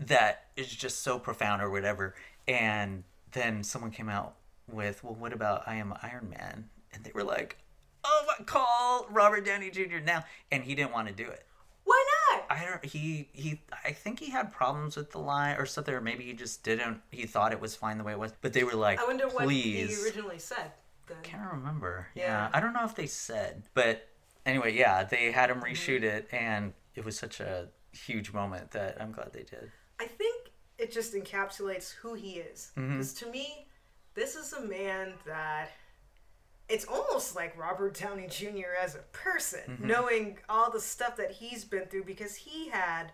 that 0.00 0.48
is 0.56 0.68
just 0.68 1.02
so 1.02 1.18
profound 1.18 1.62
or 1.62 1.70
whatever. 1.70 2.14
And 2.46 3.04
then 3.32 3.62
someone 3.62 3.90
came 3.90 4.08
out 4.08 4.34
with, 4.70 5.02
well, 5.02 5.14
what 5.14 5.32
about 5.32 5.62
I 5.66 5.76
Am 5.76 5.94
Iron 6.02 6.28
Man? 6.28 6.68
And 6.92 7.02
they 7.02 7.12
were 7.14 7.24
like, 7.24 7.56
oh, 8.04 8.24
my 8.26 8.44
call 8.44 9.06
Robert 9.10 9.44
Downey 9.44 9.70
Jr. 9.70 9.98
now. 10.04 10.24
And 10.52 10.62
he 10.62 10.74
didn't 10.74 10.92
want 10.92 11.08
to 11.08 11.14
do 11.14 11.28
it. 11.28 11.46
Why 11.84 12.04
not? 12.32 12.44
I 12.50 12.64
don't. 12.64 12.84
He 12.84 13.28
he. 13.32 13.60
I 13.84 13.92
think 13.92 14.18
he 14.18 14.30
had 14.30 14.52
problems 14.52 14.96
with 14.96 15.12
the 15.12 15.18
line 15.18 15.56
or 15.56 15.66
something, 15.66 15.94
or 15.94 16.00
maybe 16.00 16.24
he 16.24 16.32
just 16.32 16.64
didn't. 16.64 17.00
He 17.12 17.26
thought 17.26 17.52
it 17.52 17.60
was 17.60 17.76
fine 17.76 17.96
the 17.96 18.02
way 18.02 18.10
it 18.10 18.18
was. 18.18 18.32
But 18.40 18.52
they 18.52 18.64
were 18.64 18.74
like, 18.74 19.00
I 19.00 19.04
wonder 19.04 19.28
what 19.28 19.48
he 19.48 19.84
originally 20.02 20.40
said. 20.40 20.72
Then. 21.06 21.16
Can't 21.22 21.52
remember. 21.52 22.08
Yeah. 22.14 22.22
Yeah. 22.24 22.50
I 22.52 22.60
don't 22.60 22.72
know 22.72 22.84
if 22.84 22.94
they 22.94 23.06
said, 23.06 23.64
but 23.74 24.08
anyway, 24.44 24.76
yeah, 24.76 25.04
they 25.04 25.30
had 25.32 25.50
him 25.50 25.60
reshoot 25.60 26.02
it, 26.02 26.28
and 26.32 26.72
it 26.94 27.04
was 27.04 27.18
such 27.18 27.40
a 27.40 27.68
huge 27.92 28.32
moment 28.32 28.70
that 28.72 28.96
I'm 29.00 29.12
glad 29.12 29.32
they 29.32 29.42
did. 29.44 29.70
I 30.00 30.06
think 30.06 30.50
it 30.78 30.92
just 30.92 31.14
encapsulates 31.14 31.92
who 31.94 32.14
he 32.14 32.32
is. 32.34 32.72
Because 32.74 33.14
to 33.14 33.26
me, 33.30 33.66
this 34.14 34.34
is 34.36 34.52
a 34.52 34.60
man 34.60 35.14
that 35.26 35.70
it's 36.68 36.84
almost 36.84 37.36
like 37.36 37.56
Robert 37.58 37.98
Downey 37.98 38.26
Jr. 38.28 38.74
as 38.82 38.94
a 38.94 39.04
person, 39.12 39.60
Mm-hmm. 39.68 39.86
knowing 39.86 40.38
all 40.48 40.70
the 40.70 40.80
stuff 40.80 41.16
that 41.16 41.30
he's 41.32 41.64
been 41.64 41.86
through 41.86 42.04
because 42.04 42.34
he 42.34 42.68
had 42.68 43.12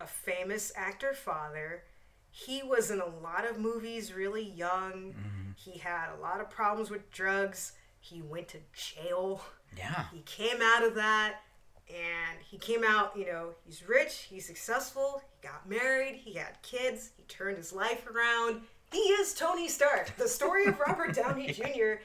a 0.00 0.06
famous 0.06 0.72
actor 0.76 1.14
father. 1.14 1.82
He 2.30 2.62
was 2.62 2.90
in 2.90 3.00
a 3.00 3.06
lot 3.06 3.48
of 3.48 3.58
movies 3.58 4.12
really 4.12 4.44
young. 4.48 5.14
Mm-hmm. 5.16 5.45
He 5.56 5.78
had 5.78 6.10
a 6.16 6.20
lot 6.20 6.40
of 6.40 6.48
problems 6.48 6.90
with 6.90 7.10
drugs. 7.10 7.72
He 7.98 8.22
went 8.22 8.48
to 8.48 8.58
jail. 8.72 9.42
Yeah. 9.76 10.04
he 10.12 10.20
came 10.20 10.62
out 10.62 10.84
of 10.84 10.94
that 10.94 11.40
and 11.88 12.38
he 12.42 12.56
came 12.56 12.82
out 12.82 13.16
you 13.16 13.26
know 13.26 13.50
he's 13.64 13.86
rich 13.86 14.26
he's 14.30 14.46
successful 14.46 15.22
he 15.40 15.46
got 15.46 15.68
married 15.68 16.16
he 16.16 16.32
had 16.32 16.60
kids 16.62 17.10
he 17.16 17.24
turned 17.24 17.56
his 17.56 17.72
life 17.72 18.06
around. 18.06 18.62
He 18.92 18.98
is 18.98 19.34
tony 19.34 19.68
stark. 19.68 20.16
The 20.16 20.28
story 20.28 20.66
of 20.66 20.78
robert 20.80 21.14
downey 21.14 21.52
jr 21.52 22.00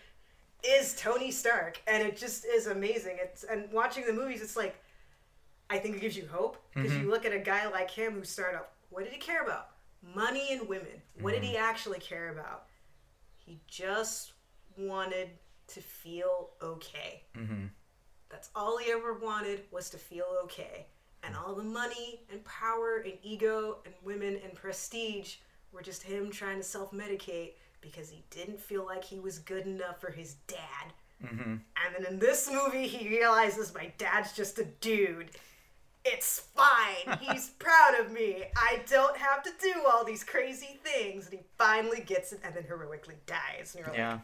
is 0.64 0.95
tony 0.95 1.32
stark 1.32 1.82
and 1.88 2.03
it 2.03 2.18
just 2.18 2.45
is 2.45 2.68
amazing. 2.68 3.18
It's 3.22 3.44
and 3.44 3.72
watching 3.72 4.06
the 4.06 4.14
movies 4.14 4.41
it's 4.41 4.57
like 4.57 4.76
i 5.69 5.78
think 5.78 5.95
it 5.95 6.02
gives 6.02 6.18
you 6.18 6.28
hope 6.32 6.57
because 6.73 6.91
you 6.91 6.99
mm-hmm. 6.99 7.10
look 7.10 7.26
at 7.26 7.34
a 7.34 7.40
guy 7.40 7.68
like 7.69 7.90
him 7.90 8.14
who 8.14 8.23
started 8.23 8.57
up 8.57 8.73
what 8.90 9.06
did 9.06 9.14
he 9.14 9.19
care 9.19 9.41
about? 9.41 9.69
Money 10.15 10.49
and 10.52 10.68
women. 10.68 11.02
What 11.22 11.34
did 11.34 11.44
he 11.44 11.53
mm-hmm. 11.53 11.64
actually 11.64 11.99
care 11.99 12.30
about 12.30 12.65
he 13.45 13.59
just 13.68 14.34
wanted 14.77 15.30
to 15.68 15.81
feel 15.81 16.49
okay 16.61 17.23
Mm-hmm. 17.38 17.65
that's 18.30 18.49
all 18.55 18.77
he 18.77 18.91
ever 18.91 19.13
wanted 19.13 19.61
was 19.72 19.89
to 19.91 19.97
feel 19.97 20.26
okay. 20.43 20.85
And 21.23 21.35
all 21.35 21.53
the 21.53 21.63
money 21.63 22.22
and 22.31 22.43
power 22.45 23.03
and 23.05 23.13
ego 23.23 23.77
and 23.85 23.93
women 24.03 24.39
and 24.43 24.53
prestige 24.55 25.35
were 25.72 25.81
just 25.81 26.01
him 26.03 26.31
trying 26.31 26.57
to 26.57 26.63
self 26.63 26.91
medicate 26.91 27.51
because 27.80 28.09
he 28.09 28.23
didn't 28.31 28.59
feel 28.59 28.85
like 28.85 29.03
he 29.03 29.19
was 29.19 29.38
good 29.39 29.65
enough 29.68 30.01
for 30.01 30.11
his 30.11 30.35
dad. 30.47 30.93
Mm-hmm. 31.23 31.51
And 31.51 31.95
then 31.97 32.05
in 32.13 32.19
this 32.19 32.49
movie, 32.51 32.88
he 32.88 33.07
realizes 33.07 33.73
my 33.73 33.91
dad's 33.97 34.34
just 34.34 34.57
a 34.59 34.65
dude. 34.65 35.30
It's 36.03 36.40
fine. 36.56 37.18
He's 37.19 37.49
proud 37.60 37.99
of 37.99 38.11
me. 38.11 38.44
I 38.56 38.82
don't 38.90 39.15
have 39.18 39.44
to 39.44 39.52
do 39.61 39.73
all 39.91 40.03
these 40.03 40.23
crazy 40.23 40.80
things. 40.84 41.26
And 41.26 41.36
he 41.36 41.45
finally 41.57 42.02
gets 42.02 42.34
it 42.34 42.40
and 42.44 42.56
then 42.56 42.64
heroically 42.64 43.15
dies. 43.26 43.76
And 43.76 43.86
you're 43.86 43.95
Yeah. 43.95 44.14
like, 44.14 44.22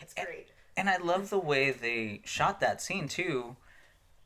it's 0.00 0.14
great. 0.14 0.48
And 0.76 0.88
I 0.90 0.98
love 0.98 1.30
the 1.30 1.38
way 1.38 1.70
they 1.70 2.20
shot 2.24 2.60
that 2.60 2.80
scene 2.82 3.08
too, 3.08 3.56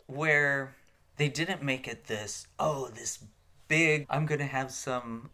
where 0.06 0.74
they 1.16 1.28
didn't 1.28 1.62
make 1.62 1.86
it 1.86 2.06
this, 2.06 2.46
oh, 2.58 2.88
this 2.88 3.20
big, 3.68 4.06
I'm 4.10 4.26
gonna 4.26 4.46
have 4.46 4.70
some 4.72 5.30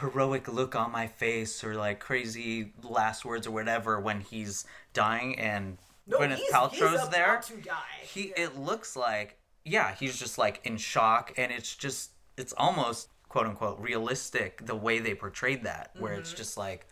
heroic 0.00 0.48
look 0.48 0.74
on 0.74 0.90
my 0.92 1.06
face 1.06 1.64
or 1.64 1.74
like 1.74 2.00
crazy 2.00 2.72
last 2.82 3.24
words 3.24 3.46
or 3.46 3.50
whatever 3.52 3.98
when 4.00 4.20
he's 4.20 4.66
dying 4.92 5.38
and 5.38 5.78
No, 6.06 6.18
Gwyneth 6.18 6.36
he's, 6.36 6.52
Paltrow's 6.52 6.72
he's 6.72 6.92
about 7.00 7.10
there. 7.12 7.40
to 7.46 7.56
die. 7.58 7.82
He 8.02 8.28
Yeah. 8.28 8.44
it 8.44 8.56
looks 8.58 8.96
like 8.96 9.38
yeah, 9.66 9.94
he's 9.94 10.18
just 10.18 10.38
like 10.38 10.60
in 10.64 10.76
shock 10.78 11.34
and 11.36 11.52
it's 11.52 11.74
just 11.76 12.12
it's 12.36 12.54
almost 12.56 13.08
quote 13.28 13.46
unquote 13.46 13.78
realistic 13.80 14.64
the 14.64 14.76
way 14.76 14.98
they 15.00 15.14
portrayed 15.14 15.64
that 15.64 15.90
where 15.98 16.14
it's 16.14 16.30
Mm-hmm. 16.30 16.36
just 16.38 16.56
like 16.56 16.86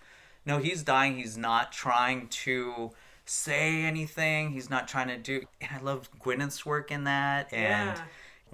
no, 0.46 0.58
he's 0.58 0.82
dying, 0.82 1.16
he's 1.16 1.38
not 1.38 1.72
trying 1.72 2.28
to 2.28 2.90
say 3.24 3.82
anything. 3.84 4.50
He's 4.52 4.68
not 4.68 4.86
trying 4.88 5.08
to 5.08 5.16
do. 5.16 5.42
And 5.62 5.70
I 5.74 5.80
love 5.82 6.10
Gwyneth's 6.18 6.66
work 6.66 6.90
in 6.90 7.04
that. 7.04 7.50
And 7.50 7.96
yeah. 7.96 8.04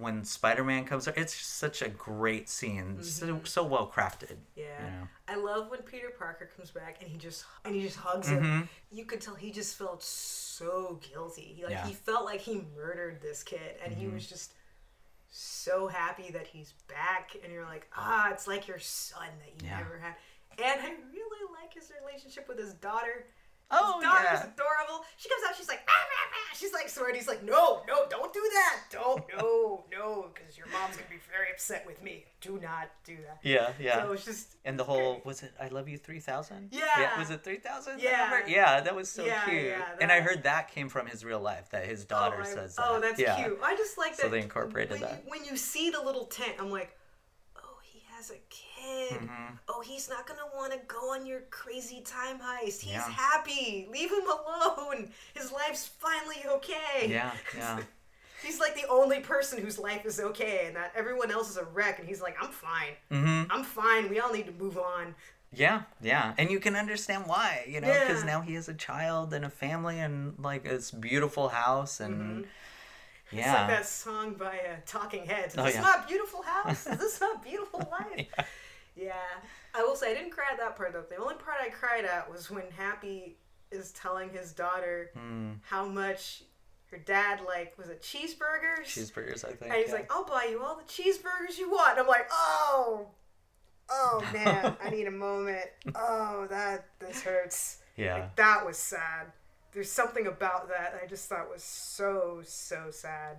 When 0.01 0.25
Spider 0.25 0.65
Man 0.65 0.85
comes, 0.85 1.07
it's 1.09 1.35
such 1.35 1.83
a 1.83 1.89
great 1.89 2.49
scene. 2.49 2.97
Mm-hmm. 2.99 3.03
So 3.03 3.41
so 3.45 3.65
well 3.65 3.91
crafted. 3.95 4.37
Yeah, 4.57 4.65
you 4.85 4.91
know? 4.91 5.09
I 5.29 5.37
love 5.37 5.71
when 5.71 5.83
Peter 5.83 6.11
Parker 6.19 6.51
comes 6.57 6.71
back 6.71 6.99
and 7.01 7.11
he 7.11 7.19
just 7.19 7.45
and 7.65 7.75
he 7.75 7.83
just 7.83 7.97
hugs 7.97 8.29
mm-hmm. 8.29 8.45
him. 8.45 8.69
You 8.91 9.05
could 9.05 9.21
tell 9.21 9.35
he 9.35 9.51
just 9.51 9.77
felt 9.77 10.03
so 10.03 11.01
guilty. 11.13 11.55
He, 11.57 11.65
like 11.65 11.73
yeah. 11.73 11.87
he 11.87 11.93
felt 11.93 12.25
like 12.25 12.41
he 12.41 12.63
murdered 12.77 13.21
this 13.21 13.43
kid, 13.43 13.77
and 13.85 13.93
mm-hmm. 13.93 14.01
he 14.01 14.09
was 14.09 14.27
just 14.27 14.55
so 15.31 15.87
happy 15.87 16.31
that 16.33 16.47
he's 16.47 16.75
back. 16.89 17.37
And 17.43 17.53
you're 17.53 17.67
like, 17.67 17.87
ah, 17.97 18.31
it's 18.31 18.49
like 18.49 18.67
your 18.67 18.81
son 18.81 19.29
that 19.39 19.63
you 19.63 19.71
yeah. 19.71 19.79
never 19.79 19.99
had. 19.99 20.15
And 20.59 20.81
I 20.81 20.91
really 21.13 21.53
like 21.61 21.73
his 21.75 21.93
relationship 22.05 22.49
with 22.49 22.59
his 22.59 22.75
daughter. 22.75 23.27
Oh, 23.71 24.01
his 24.01 24.05
daughter's 24.05 24.25
yeah. 24.25 24.53
adorable. 24.55 25.05
She 25.17 25.29
comes 25.29 25.43
out, 25.49 25.57
she's 25.57 25.69
like, 25.69 25.83
ah, 25.87 25.93
ah, 25.93 26.31
ah. 26.33 26.57
she's 26.57 26.73
like, 26.73 26.89
swearing. 26.89 27.15
He's 27.15 27.29
like, 27.29 27.45
no, 27.45 27.83
no, 27.87 28.07
don't 28.09 28.33
do 28.33 28.43
that. 28.53 28.81
Don't, 28.91 29.23
no, 29.39 29.85
no, 29.93 30.31
because 30.35 30.59
your 30.59 30.67
mom's 30.69 30.97
gonna 30.97 31.09
be 31.09 31.21
very 31.31 31.51
upset 31.53 31.87
with 31.87 32.03
me. 32.03 32.25
Do 32.41 32.59
not 32.61 32.91
do 33.05 33.17
that. 33.27 33.39
Yeah, 33.43 33.73
yeah. 33.79 34.03
So 34.03 34.13
it's 34.13 34.25
just. 34.25 34.57
And 34.65 34.79
the 34.79 34.85
whole 34.85 35.21
was 35.25 35.43
it? 35.43 35.53
I 35.61 35.69
love 35.69 35.89
you 35.89 35.99
three 35.99 36.21
thousand. 36.21 36.71
Yeah. 36.73 36.85
yeah. 36.99 37.19
Was 37.19 37.31
it 37.31 37.45
three 37.45 37.59
thousand? 37.59 38.01
Yeah. 38.01 38.41
Yeah, 38.47 38.81
that 38.81 38.95
was 38.95 39.09
so 39.09 39.25
yeah, 39.25 39.45
cute. 39.45 39.65
Yeah, 39.65 39.79
that... 39.79 39.99
And 40.01 40.11
I 40.11 40.21
heard 40.21 40.43
that 40.45 40.71
came 40.71 40.89
from 40.89 41.07
his 41.07 41.25
real 41.25 41.41
life. 41.41 41.71
That 41.71 41.87
his 41.87 42.05
daughter 42.05 42.39
oh, 42.41 42.45
says. 42.45 42.77
That. 42.77 42.87
Oh, 42.89 43.01
that's 43.01 43.21
yeah. 43.21 43.43
cute. 43.43 43.59
I 43.63 43.77
just 43.77 43.99
like 43.99 44.17
that. 44.17 44.23
So 44.23 44.29
they 44.29 44.41
incorporated 44.41 44.93
when 44.93 45.01
that. 45.03 45.23
You, 45.25 45.31
when 45.31 45.45
you 45.45 45.57
see 45.57 45.91
the 45.91 46.03
little 46.03 46.25
tent, 46.25 46.55
I'm 46.59 46.71
like, 46.71 46.97
oh, 47.57 47.79
he 47.83 48.03
has 48.17 48.31
a 48.31 48.39
kid 48.49 48.70
kid. 48.81 49.21
Mm-hmm. 49.21 49.55
Oh, 49.69 49.83
he's 49.83 50.09
not 50.09 50.27
gonna 50.27 50.41
want 50.55 50.73
to 50.73 50.79
go 50.87 51.13
on 51.13 51.27
your 51.27 51.41
crazy 51.51 52.01
time 52.01 52.39
heist. 52.39 52.81
He's 52.81 52.93
yeah. 52.93 53.11
happy. 53.11 53.89
Leave 53.91 54.11
him 54.11 54.25
alone. 54.27 55.11
His 55.35 55.53
life's 55.53 55.87
finally 55.87 56.37
okay. 56.47 57.09
Yeah, 57.09 57.33
yeah. 57.57 57.81
he's 58.45 58.61
like 58.61 58.75
the 58.75 58.89
only 58.89 59.21
person 59.21 59.61
whose 59.61 59.79
life 59.79 60.05
is 60.07 60.21
okay, 60.21 60.65
and 60.67 60.77
that 60.77 60.93
everyone 60.97 61.31
else 61.31 61.51
is 61.51 61.57
a 61.57 61.65
wreck. 61.65 61.99
And 61.99 62.09
he's 62.09 62.21
like, 62.21 62.37
I'm 62.41 62.51
fine. 62.51 62.95
Mm-hmm. 63.11 63.53
I'm 63.53 63.65
fine. 63.65 64.09
We 64.09 64.21
all 64.21 64.33
need 64.33 64.47
to 64.47 64.53
move 64.53 64.79
on. 64.79 65.15
Yeah, 65.53 65.83
yeah, 66.01 66.35
and 66.39 66.49
you 66.49 66.61
can 66.61 66.77
understand 66.77 67.25
why, 67.27 67.65
you 67.69 67.81
know, 67.81 67.89
because 67.89 68.21
yeah. 68.21 68.31
now 68.31 68.41
he 68.41 68.55
has 68.55 68.69
a 68.69 68.75
child 68.75 69.35
and 69.35 69.45
a 69.45 69.51
family 69.51 69.99
and 69.99 70.35
like 70.39 70.65
this 70.65 70.91
beautiful 70.91 71.49
house 71.49 72.01
and. 72.01 72.15
Mm-hmm 72.15 72.43
yeah. 73.33 73.39
It's 73.39 73.49
like 73.49 73.69
that 73.69 73.87
song 73.87 74.35
by 74.35 74.47
uh, 74.47 74.77
Talking 74.87 75.25
Heads. 75.25 75.55
Is 75.55 75.61
oh, 75.61 75.65
this 75.65 75.75
yeah. 75.75 75.81
not 75.83 76.09
beautiful 76.09 76.43
house? 76.43 76.87
Is 76.87 76.99
this 76.99 77.21
not 77.21 77.43
beautiful 77.45 77.89
life? 77.91 78.07
yeah. 78.39 78.45
Yeah, 78.97 79.13
I 79.75 79.83
will 79.83 79.97
say 79.97 80.11
I 80.11 80.15
didn't 80.15 80.31
cry 80.31 80.47
at 80.53 80.59
that 80.59 80.77
part 80.77 80.93
though. 80.93 81.05
The 81.09 81.17
only 81.17 81.37
part 81.37 81.59
I 81.63 81.69
cried 81.71 82.05
at 82.05 82.31
was 82.31 82.51
when 82.51 82.65
Happy 82.77 83.37
is 83.71 83.93
telling 83.93 84.31
his 84.31 84.53
daughter 84.53 85.11
mm. 85.17 85.57
how 85.63 85.87
much 85.87 86.43
her 86.91 86.99
dad 86.99 87.41
like 87.47 87.77
was 87.79 87.89
it 87.89 88.03
cheeseburgers? 88.03 88.85
Cheeseburgers, 88.85 89.45
I 89.45 89.53
think. 89.53 89.73
And 89.73 89.75
he's 89.75 89.89
yeah. 89.89 89.95
like, 89.95 90.13
"I'll 90.13 90.25
buy 90.25 90.49
you 90.51 90.63
all 90.63 90.77
the 90.77 90.85
cheeseburgers 90.85 91.59
you 91.59 91.71
want." 91.71 91.93
And 91.93 92.01
I'm 92.01 92.07
like, 92.07 92.29
"Oh, 92.33 93.07
oh 93.89 94.25
man, 94.33 94.77
I 94.83 94.91
need 94.91 95.07
a 95.07 95.13
moment. 95.13 95.67
Oh, 95.95 96.47
that 96.51 96.87
this 96.99 97.23
hurts." 97.23 97.79
Yeah, 97.97 98.15
like, 98.15 98.37
that 98.37 98.67
was 98.67 98.77
sad. 98.77 99.27
There's 99.73 99.91
something 99.91 100.27
about 100.27 100.69
that 100.69 100.99
I 101.01 101.07
just 101.07 101.29
thought 101.29 101.49
was 101.49 101.63
so 101.63 102.41
so 102.45 102.87
sad 102.91 103.37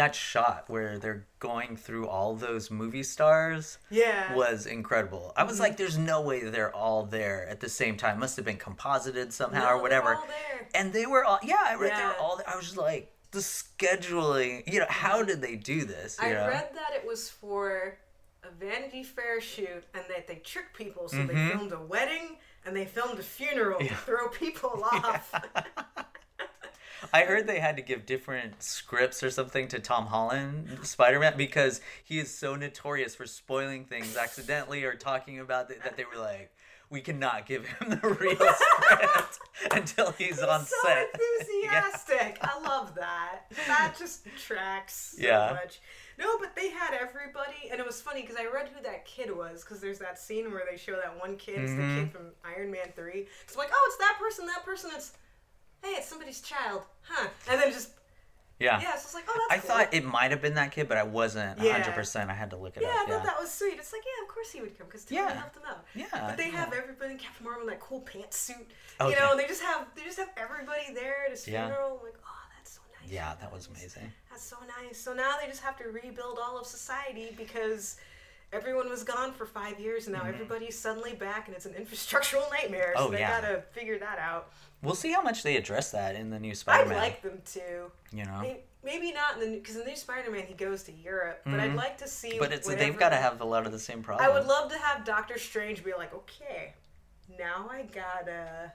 that 0.00 0.14
shot 0.14 0.64
where 0.68 0.98
they're 0.98 1.26
going 1.40 1.76
through 1.76 2.08
all 2.08 2.34
those 2.34 2.70
movie 2.70 3.02
stars 3.02 3.76
yeah 3.90 4.34
was 4.34 4.64
incredible 4.64 5.30
i 5.36 5.44
was 5.44 5.54
mm-hmm. 5.54 5.64
like 5.64 5.76
there's 5.76 5.98
no 5.98 6.22
way 6.22 6.42
they're 6.44 6.74
all 6.74 7.04
there 7.04 7.46
at 7.48 7.60
the 7.60 7.68
same 7.68 7.98
time 7.98 8.18
must 8.18 8.34
have 8.34 8.44
been 8.44 8.56
composited 8.56 9.30
somehow 9.30 9.60
no, 9.64 9.76
or 9.76 9.82
whatever 9.82 10.18
and 10.74 10.90
they 10.94 11.04
were 11.04 11.22
all 11.22 11.38
yeah 11.42 11.64
i 11.66 11.74
read 11.74 11.88
yeah. 11.88 11.98
they 11.98 12.06
were 12.06 12.16
all 12.18 12.36
there. 12.38 12.48
i 12.48 12.56
was 12.56 12.64
just 12.64 12.78
like 12.78 13.12
the 13.32 13.40
scheduling 13.40 14.62
you 14.72 14.78
know 14.78 14.86
how 14.88 15.22
did 15.22 15.42
they 15.42 15.54
do 15.54 15.84
this 15.84 16.16
i 16.18 16.32
know? 16.32 16.48
read 16.48 16.70
that 16.72 16.94
it 16.94 17.06
was 17.06 17.28
for 17.28 17.98
a 18.42 18.50
vanity 18.58 19.02
fair 19.02 19.38
shoot 19.38 19.84
and 19.92 20.02
that 20.08 20.26
they 20.26 20.36
tricked 20.36 20.74
people 20.74 21.08
so 21.10 21.18
mm-hmm. 21.18 21.26
they 21.26 21.50
filmed 21.50 21.72
a 21.72 21.80
wedding 21.80 22.38
and 22.64 22.74
they 22.74 22.86
filmed 22.86 23.18
a 23.18 23.22
funeral 23.22 23.82
yeah. 23.82 23.88
to 23.88 23.94
throw 23.96 24.28
people 24.28 24.82
off 24.92 25.34
I 27.12 27.22
heard 27.22 27.46
they 27.46 27.60
had 27.60 27.76
to 27.76 27.82
give 27.82 28.06
different 28.06 28.62
scripts 28.62 29.22
or 29.22 29.30
something 29.30 29.68
to 29.68 29.78
Tom 29.78 30.06
Holland, 30.06 30.80
Spider 30.82 31.18
Man, 31.18 31.36
because 31.36 31.80
he 32.04 32.18
is 32.18 32.32
so 32.32 32.56
notorious 32.56 33.14
for 33.14 33.26
spoiling 33.26 33.84
things 33.84 34.16
accidentally 34.16 34.84
or 34.84 34.94
talking 34.94 35.38
about 35.38 35.68
that 35.68 35.96
they 35.96 36.04
were 36.04 36.20
like, 36.20 36.52
we 36.90 37.00
cannot 37.00 37.46
give 37.46 37.66
him 37.66 37.90
the 37.90 38.08
real 38.20 38.36
script 38.56 39.38
until 39.70 40.10
he's, 40.12 40.28
he's 40.28 40.42
on 40.42 40.64
so 40.64 40.76
set. 40.84 41.06
enthusiastic. 41.40 42.38
yeah. 42.40 42.50
I 42.50 42.60
love 42.68 42.96
that. 42.96 43.42
That 43.68 43.94
just 43.96 44.26
tracks 44.36 45.14
so 45.16 45.26
yeah. 45.26 45.56
much. 45.62 45.80
No, 46.18 46.36
but 46.38 46.54
they 46.54 46.68
had 46.68 46.92
everybody, 46.92 47.70
and 47.70 47.80
it 47.80 47.86
was 47.86 48.02
funny 48.02 48.22
because 48.22 48.36
I 48.36 48.44
read 48.52 48.68
who 48.74 48.82
that 48.82 49.06
kid 49.06 49.34
was. 49.34 49.62
Because 49.62 49.80
there's 49.80 50.00
that 50.00 50.18
scene 50.18 50.50
where 50.50 50.64
they 50.70 50.76
show 50.76 50.92
that 50.92 51.18
one 51.18 51.36
kid, 51.36 51.58
mm-hmm. 51.60 51.96
the 51.96 52.00
kid 52.02 52.12
from 52.12 52.26
Iron 52.44 52.70
Man 52.70 52.88
Three. 52.94 53.26
It's 53.44 53.56
like, 53.56 53.70
oh, 53.72 53.84
it's 53.88 53.96
that 53.98 54.18
person, 54.20 54.46
that 54.46 54.64
person. 54.64 54.90
It's 54.94 55.12
hey, 55.82 55.90
it's 55.90 56.08
somebody's 56.08 56.40
child, 56.40 56.82
huh? 57.02 57.28
And 57.48 57.60
then 57.60 57.72
just 57.72 57.90
yeah. 58.60 58.78
Yeah, 58.78 58.92
so 58.92 59.06
it's 59.06 59.14
like, 59.14 59.24
oh, 59.26 59.46
that's 59.48 59.64
I 59.64 59.66
cool. 59.66 59.76
thought 59.76 59.94
it 59.94 60.04
might 60.04 60.30
have 60.30 60.42
been 60.42 60.54
that 60.54 60.70
kid, 60.70 60.86
but 60.86 60.98
I 60.98 61.02
wasn't 61.02 61.60
yeah. 61.62 61.82
100%. 61.82 62.28
I 62.28 62.34
had 62.34 62.50
to 62.50 62.58
look 62.58 62.76
it 62.76 62.82
yeah, 62.82 62.88
up. 62.88 62.94
Yeah, 62.94 63.14
I 63.14 63.16
thought 63.16 63.26
that 63.26 63.40
was 63.40 63.50
sweet. 63.50 63.78
It's 63.78 63.92
like, 63.92 64.02
yeah, 64.04 64.22
of 64.22 64.28
course 64.32 64.50
he 64.50 64.60
would 64.60 64.76
come 64.76 64.86
because 64.86 65.06
Tony 65.06 65.22
yeah. 65.22 65.32
helped 65.32 65.56
him 65.56 65.62
out. 65.66 65.84
Yeah. 65.94 66.06
But 66.12 66.36
they 66.36 66.50
have 66.50 66.74
everybody, 66.74 67.14
Captain 67.14 67.44
Marvel 67.44 67.62
in 67.62 67.68
that 67.68 67.80
cool 67.80 68.02
pantsuit. 68.02 68.66
Oh, 69.00 69.08
you 69.08 69.16
know, 69.16 69.30
and 69.30 69.40
they 69.40 69.46
just 69.46 69.62
have 69.62 69.86
they 69.96 70.04
just 70.04 70.18
have 70.18 70.28
everybody 70.36 70.92
there 70.94 71.24
at 71.24 71.30
his 71.30 71.44
funeral. 71.44 71.98
I'm 71.98 72.04
like, 72.04 72.20
oh, 72.22 72.42
that's 72.58 72.72
so 72.72 72.80
nice. 73.00 73.10
Yeah, 73.10 73.34
that 73.40 73.50
was 73.50 73.68
amazing. 73.68 74.12
That's 74.28 74.44
so 74.44 74.56
nice. 74.78 74.98
So 74.98 75.14
now 75.14 75.36
they 75.40 75.48
just 75.48 75.62
have 75.62 75.78
to 75.78 75.84
rebuild 75.84 76.38
all 76.38 76.60
of 76.60 76.66
society 76.66 77.30
because 77.34 77.96
everyone 78.52 78.88
was 78.88 79.04
gone 79.04 79.32
for 79.32 79.46
five 79.46 79.78
years 79.78 80.06
and 80.06 80.14
now 80.14 80.20
mm-hmm. 80.20 80.30
everybody's 80.30 80.78
suddenly 80.78 81.14
back 81.14 81.46
and 81.46 81.56
it's 81.56 81.66
an 81.66 81.72
infrastructural 81.74 82.48
nightmare. 82.62 82.94
So 82.96 83.06
oh, 83.06 83.10
they 83.10 83.20
yeah. 83.20 83.40
gotta 83.40 83.62
figure 83.72 83.98
that 83.98 84.18
out. 84.18 84.50
We'll 84.82 84.94
see 84.94 85.12
how 85.12 85.22
much 85.22 85.42
they 85.42 85.56
address 85.56 85.90
that 85.92 86.14
in 86.16 86.30
the 86.30 86.40
new 86.40 86.54
Spider-Man. 86.54 86.96
I'd 86.96 87.00
like 87.00 87.22
them 87.22 87.40
to. 87.52 87.90
You 88.12 88.24
know, 88.24 88.56
maybe 88.82 89.12
not 89.12 89.40
in 89.40 89.52
the 89.52 89.58
because 89.58 89.76
in 89.76 89.82
the 89.82 89.88
new 89.88 89.96
Spider-Man 89.96 90.46
he 90.46 90.54
goes 90.54 90.82
to 90.84 90.92
Europe, 90.92 91.42
but 91.44 91.52
mm-hmm. 91.52 91.60
I'd 91.60 91.74
like 91.74 91.98
to 91.98 92.08
see. 92.08 92.38
But 92.38 92.52
it's 92.52 92.66
they've 92.66 92.98
got 92.98 93.10
to 93.10 93.16
have 93.16 93.40
a 93.40 93.44
lot 93.44 93.66
of 93.66 93.72
the 93.72 93.78
same 93.78 94.02
problems. 94.02 94.28
I 94.28 94.32
would 94.32 94.46
love 94.46 94.70
to 94.72 94.78
have 94.78 95.04
Doctor 95.04 95.38
Strange 95.38 95.84
be 95.84 95.92
like, 95.92 96.14
okay, 96.14 96.74
now 97.38 97.68
I 97.70 97.82
gotta, 97.82 98.72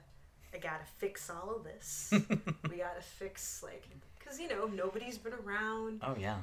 I 0.54 0.58
gotta 0.58 0.86
fix 0.98 1.30
all 1.30 1.56
of 1.56 1.64
this. 1.64 2.10
we 2.70 2.78
gotta 2.78 3.02
fix 3.02 3.64
like, 3.64 3.84
because 4.20 4.40
you 4.40 4.48
know 4.48 4.68
nobody's 4.68 5.18
been 5.18 5.34
around. 5.34 6.02
Oh 6.04 6.16
yeah. 6.20 6.38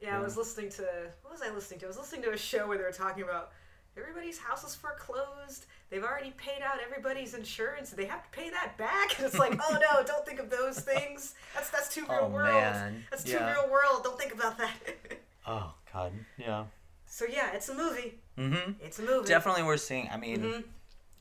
Yeah, 0.00 0.18
I 0.18 0.22
was 0.22 0.36
listening 0.36 0.70
to 0.70 0.82
what 1.22 1.32
was 1.32 1.42
I 1.42 1.52
listening 1.52 1.80
to? 1.80 1.86
I 1.86 1.88
was 1.88 1.98
listening 1.98 2.22
to 2.22 2.32
a 2.32 2.38
show 2.38 2.66
where 2.66 2.78
they 2.78 2.84
were 2.84 2.92
talking 2.92 3.22
about 3.22 3.52
everybody's 3.96 4.38
house 4.38 4.64
is 4.64 4.74
foreclosed. 4.74 5.66
They've 5.90 6.02
already 6.02 6.30
paid 6.36 6.62
out 6.62 6.76
everybody's 6.84 7.34
insurance. 7.34 7.90
They 7.90 8.06
have 8.06 8.22
to 8.22 8.30
pay 8.30 8.50
that 8.50 8.78
back. 8.78 9.14
And 9.18 9.26
it's 9.26 9.38
like, 9.38 9.58
oh 9.60 9.72
no, 9.74 10.02
don't 10.06 10.24
think 10.24 10.40
of 10.40 10.48
those 10.48 10.80
things. 10.80 11.34
That's 11.54 11.70
that's 11.70 11.94
too 11.94 12.02
real 12.08 12.20
oh, 12.22 12.28
world. 12.28 12.54
Man. 12.54 13.04
That's 13.10 13.24
too 13.24 13.32
yeah. 13.32 13.52
real 13.52 13.70
world. 13.70 14.04
Don't 14.04 14.18
think 14.18 14.32
about 14.32 14.56
that. 14.58 14.72
oh 15.46 15.74
God, 15.92 16.12
yeah. 16.38 16.64
So 17.06 17.26
yeah, 17.30 17.52
it's 17.52 17.68
a 17.68 17.74
movie. 17.74 18.14
Mm-hmm. 18.38 18.72
It's 18.80 18.98
a 18.98 19.02
movie. 19.02 19.26
Definitely 19.26 19.64
worth 19.64 19.80
seeing. 19.80 20.08
I 20.10 20.16
mean, 20.16 20.38
mm-hmm 20.38 20.60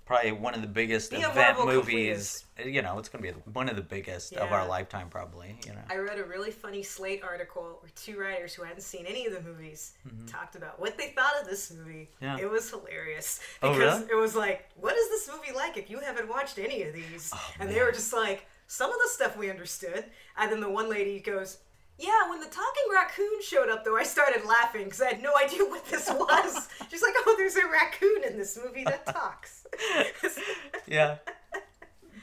probably 0.09 0.31
one 0.31 0.55
of 0.55 0.61
the 0.61 0.67
biggest 0.67 1.11
Be 1.11 1.17
event 1.17 1.63
movies. 1.63 2.43
You 2.65 2.81
know, 2.81 2.97
it's 2.97 3.09
going 3.09 3.23
to 3.23 3.31
be 3.31 3.39
one 3.53 3.69
of 3.69 3.75
the 3.75 3.83
biggest 3.83 4.31
yeah. 4.31 4.39
of 4.39 4.51
our 4.51 4.67
lifetime, 4.67 5.07
probably. 5.07 5.55
You 5.67 5.73
know, 5.73 5.81
I 5.87 5.97
read 5.97 6.17
a 6.17 6.23
really 6.23 6.49
funny 6.49 6.81
Slate 6.81 7.21
article 7.23 7.77
where 7.79 7.91
two 7.95 8.19
writers 8.19 8.55
who 8.55 8.63
hadn't 8.63 8.81
seen 8.81 9.05
any 9.05 9.27
of 9.27 9.33
the 9.33 9.41
movies 9.41 9.93
mm-hmm. 10.07 10.25
talked 10.25 10.55
about 10.55 10.79
what 10.79 10.97
they 10.97 11.09
thought 11.09 11.33
of 11.39 11.47
this 11.47 11.71
movie. 11.71 12.09
Yeah. 12.21 12.39
It 12.39 12.49
was 12.49 12.67
hilarious 12.71 13.39
because 13.61 13.77
oh, 13.77 13.79
really? 13.79 14.11
it 14.11 14.15
was 14.15 14.35
like, 14.35 14.67
what 14.75 14.97
is 14.97 15.09
this 15.09 15.29
movie 15.31 15.55
like 15.55 15.77
if 15.77 15.91
you 15.91 15.99
haven't 15.99 16.27
watched 16.27 16.57
any 16.57 16.81
of 16.81 16.93
these? 16.95 17.31
Oh, 17.31 17.51
and 17.59 17.69
man. 17.69 17.77
they 17.77 17.83
were 17.83 17.91
just 17.91 18.11
like, 18.11 18.47
some 18.65 18.91
of 18.91 18.97
the 19.03 19.09
stuff 19.09 19.37
we 19.37 19.49
understood, 19.49 20.05
and 20.37 20.51
then 20.51 20.59
the 20.59 20.69
one 20.69 20.89
lady 20.89 21.19
goes, 21.19 21.57
yeah, 21.99 22.29
when 22.29 22.39
the 22.39 22.45
talking 22.45 22.83
raccoon 22.93 23.41
showed 23.41 23.67
up, 23.69 23.83
though, 23.83 23.97
I 23.97 24.03
started 24.03 24.45
laughing 24.45 24.85
because 24.85 25.01
I 25.01 25.07
had 25.09 25.21
no 25.21 25.33
idea 25.35 25.65
what 25.65 25.85
this 25.85 26.09
was. 26.09 26.69
She's 26.89 27.01
like, 27.01 27.13
"Oh, 27.25 27.35
there's 27.37 27.57
a 27.57 27.67
raccoon 27.67 28.23
in 28.25 28.37
this 28.37 28.57
movie 28.63 28.85
that 28.85 29.05
talks." 29.05 29.67
yeah, 30.87 31.17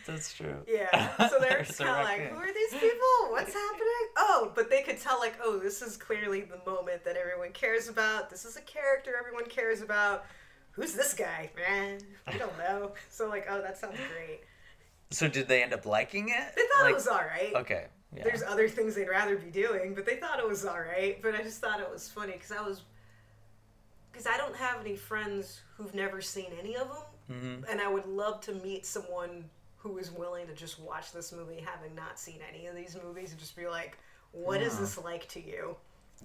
that's 0.07 0.33
true. 0.33 0.63
Yeah, 0.67 1.29
so 1.29 1.39
they're 1.39 1.65
kind 1.65 1.91
of 1.91 2.05
like, 2.05 2.31
"Who 2.31 2.37
are 2.37 2.55
these 2.55 2.73
people? 2.73 3.31
What's 3.31 3.53
happening?" 3.53 4.07
Oh, 4.17 4.51
but 4.55 4.71
they 4.71 4.83
could 4.83 4.99
tell, 4.99 5.19
like, 5.19 5.35
"Oh, 5.43 5.59
this 5.59 5.83
is 5.83 5.99
clearly 5.99 6.41
the 6.41 6.61
moment 6.69 7.05
that 7.05 7.17
everyone 7.17 7.53
cares 7.53 7.89
about. 7.89 8.31
This 8.31 8.47
is 8.47 8.57
a 8.57 8.63
character 8.63 9.13
everyone 9.19 9.47
cares 9.47 9.83
about. 9.83 10.25
Who's 10.73 10.95
this 10.95 11.13
guy? 11.13 11.51
Man, 11.55 11.99
I 12.27 12.39
don't 12.39 12.57
know." 12.59 12.93
So, 13.11 13.29
like, 13.29 13.47
oh, 13.51 13.61
that 13.61 13.77
sounds 13.77 13.99
great. 14.15 14.41
So, 15.11 15.29
did 15.29 15.49
they 15.49 15.63
end 15.63 15.75
up 15.75 15.85
liking 15.85 16.31
it? 16.31 16.55
They 16.57 16.63
thought 16.63 16.85
like, 16.85 16.93
it 16.93 16.95
was 16.95 17.07
all 17.07 17.19
right. 17.19 17.53
Okay. 17.55 17.87
Yeah. 18.15 18.25
There's 18.25 18.43
other 18.43 18.69
things 18.69 18.95
they'd 18.95 19.09
rather 19.09 19.37
be 19.37 19.51
doing, 19.51 19.95
but 19.95 20.07
they 20.07 20.17
thought 20.17 20.39
it 20.39 20.49
was 20.49 20.65
all 20.65 20.79
right. 20.81 21.21
But 21.23 21.35
I 21.35 21.43
just 21.43 21.61
thought 21.61 21.81
it 21.81 21.91
was 21.91 22.09
funny 22.09 22.33
because 22.33 22.53
I 22.53 22.61
was 22.61 22.83
because 24.11 24.27
I 24.27 24.37
don't 24.39 24.57
have 24.57 24.81
any 24.81 24.97
friends 24.97 25.61
who've 25.77 25.95
never 25.95 26.23
seen 26.23 26.47
any 26.59 26.77
of 26.77 26.89
them, 26.89 27.03
mm-hmm. 27.31 27.71
and 27.71 27.81
I 27.81 27.89
would 27.89 28.07
love 28.07 28.41
to 28.43 28.55
meet 28.55 28.87
someone 28.87 29.45
who 29.77 29.99
is 29.99 30.11
willing 30.11 30.47
to 30.47 30.55
just 30.55 30.81
watch 30.81 31.13
this 31.13 31.33
movie 31.33 31.63
having 31.65 31.95
not 31.95 32.19
seen 32.19 32.39
any 32.49 32.67
of 32.67 32.75
these 32.75 32.97
movies 33.03 33.33
and 33.33 33.39
just 33.39 33.57
be 33.57 33.67
like, 33.67 33.99
"What 34.33 34.61
yeah. 34.61 34.67
is 34.67 34.79
this 34.79 34.97
like 34.99 35.29
to 35.31 35.41
you? 35.45 35.77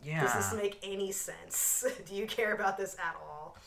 Yeah. 0.03 0.21
Does 0.21 0.33
this 0.33 0.53
make 0.53 0.79
any 0.83 1.11
sense? 1.11 1.85
Do 2.05 2.15
you 2.15 2.25
care 2.25 2.53
about 2.53 2.77
this 2.77 2.95
at 2.99 3.15
all? 3.21 3.57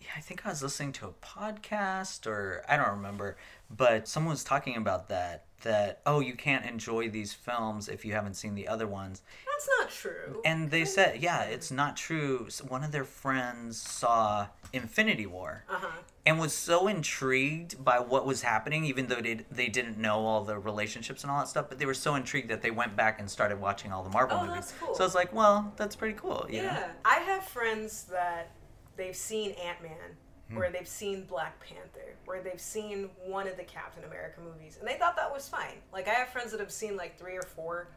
Yeah, 0.00 0.10
I 0.16 0.20
think 0.20 0.44
I 0.44 0.50
was 0.50 0.62
listening 0.62 0.92
to 0.92 1.06
a 1.06 1.12
podcast 1.24 2.26
or 2.26 2.62
I 2.68 2.76
don't 2.76 2.90
remember, 2.90 3.36
but 3.70 4.06
someone 4.06 4.32
was 4.32 4.44
talking 4.44 4.76
about 4.76 5.08
that 5.08 5.44
that 5.62 6.00
oh 6.06 6.20
you 6.20 6.34
can't 6.34 6.64
enjoy 6.64 7.08
these 7.08 7.32
films 7.32 7.88
if 7.88 8.04
you 8.04 8.12
haven't 8.12 8.34
seen 8.34 8.54
the 8.54 8.68
other 8.68 8.86
ones. 8.86 9.22
That's 9.46 9.68
not 9.78 9.90
true. 9.90 10.42
And 10.44 10.70
they 10.70 10.84
said 10.84 11.20
yeah 11.20 11.42
it's 11.42 11.70
not 11.70 11.96
true. 11.96 12.48
One 12.66 12.84
of 12.84 12.92
their 12.92 13.04
friends 13.04 13.80
saw 13.80 14.48
infinity 14.72 15.26
war 15.26 15.64
uh-huh. 15.68 15.88
and 16.24 16.38
was 16.38 16.52
so 16.52 16.86
intrigued 16.86 17.82
by 17.84 17.98
what 17.98 18.26
was 18.26 18.42
happening 18.42 18.84
even 18.84 19.08
though 19.08 19.20
they, 19.20 19.40
they 19.50 19.68
didn't 19.68 19.98
know 19.98 20.24
all 20.24 20.44
the 20.44 20.58
relationships 20.58 21.22
and 21.22 21.30
all 21.30 21.40
that 21.40 21.48
stuff 21.48 21.66
but 21.68 21.78
they 21.78 21.86
were 21.86 21.94
so 21.94 22.14
intrigued 22.14 22.48
that 22.48 22.62
they 22.62 22.70
went 22.70 22.94
back 22.96 23.18
and 23.18 23.28
started 23.28 23.60
watching 23.60 23.92
all 23.92 24.02
the 24.02 24.10
marvel 24.10 24.38
oh, 24.40 24.46
movies. 24.46 24.72
cool. 24.80 24.94
so 24.94 25.02
i 25.02 25.06
was 25.06 25.14
like 25.14 25.32
well 25.32 25.72
that's 25.76 25.96
pretty 25.96 26.14
cool 26.14 26.46
yeah 26.48 26.62
know? 26.62 26.84
i 27.04 27.16
have 27.16 27.42
friends 27.44 28.04
that 28.04 28.50
they've 28.96 29.16
seen 29.16 29.50
ant-man 29.52 30.16
hmm. 30.50 30.56
where 30.56 30.70
they've 30.70 30.88
seen 30.88 31.24
black 31.24 31.58
panther 31.60 32.16
where 32.26 32.42
they've 32.42 32.60
seen 32.60 33.08
one 33.24 33.48
of 33.48 33.56
the 33.56 33.64
Captain 33.64 34.04
America 34.04 34.40
movies 34.40 34.76
and 34.78 34.88
they 34.88 34.94
thought 34.94 35.16
that 35.16 35.32
was 35.32 35.48
fine. 35.48 35.78
Like 35.92 36.08
I 36.08 36.12
have 36.12 36.28
friends 36.28 36.50
that 36.52 36.60
have 36.60 36.72
seen 36.72 36.96
like 36.96 37.18
three 37.18 37.36
or 37.36 37.42
four 37.42 37.88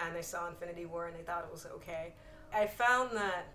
and 0.00 0.14
they 0.14 0.22
saw 0.22 0.48
Infinity 0.48 0.86
War 0.86 1.06
and 1.06 1.16
they 1.16 1.22
thought 1.22 1.44
it 1.44 1.52
was 1.52 1.66
okay. 1.76 2.12
I 2.52 2.66
found 2.66 3.16
that 3.16 3.46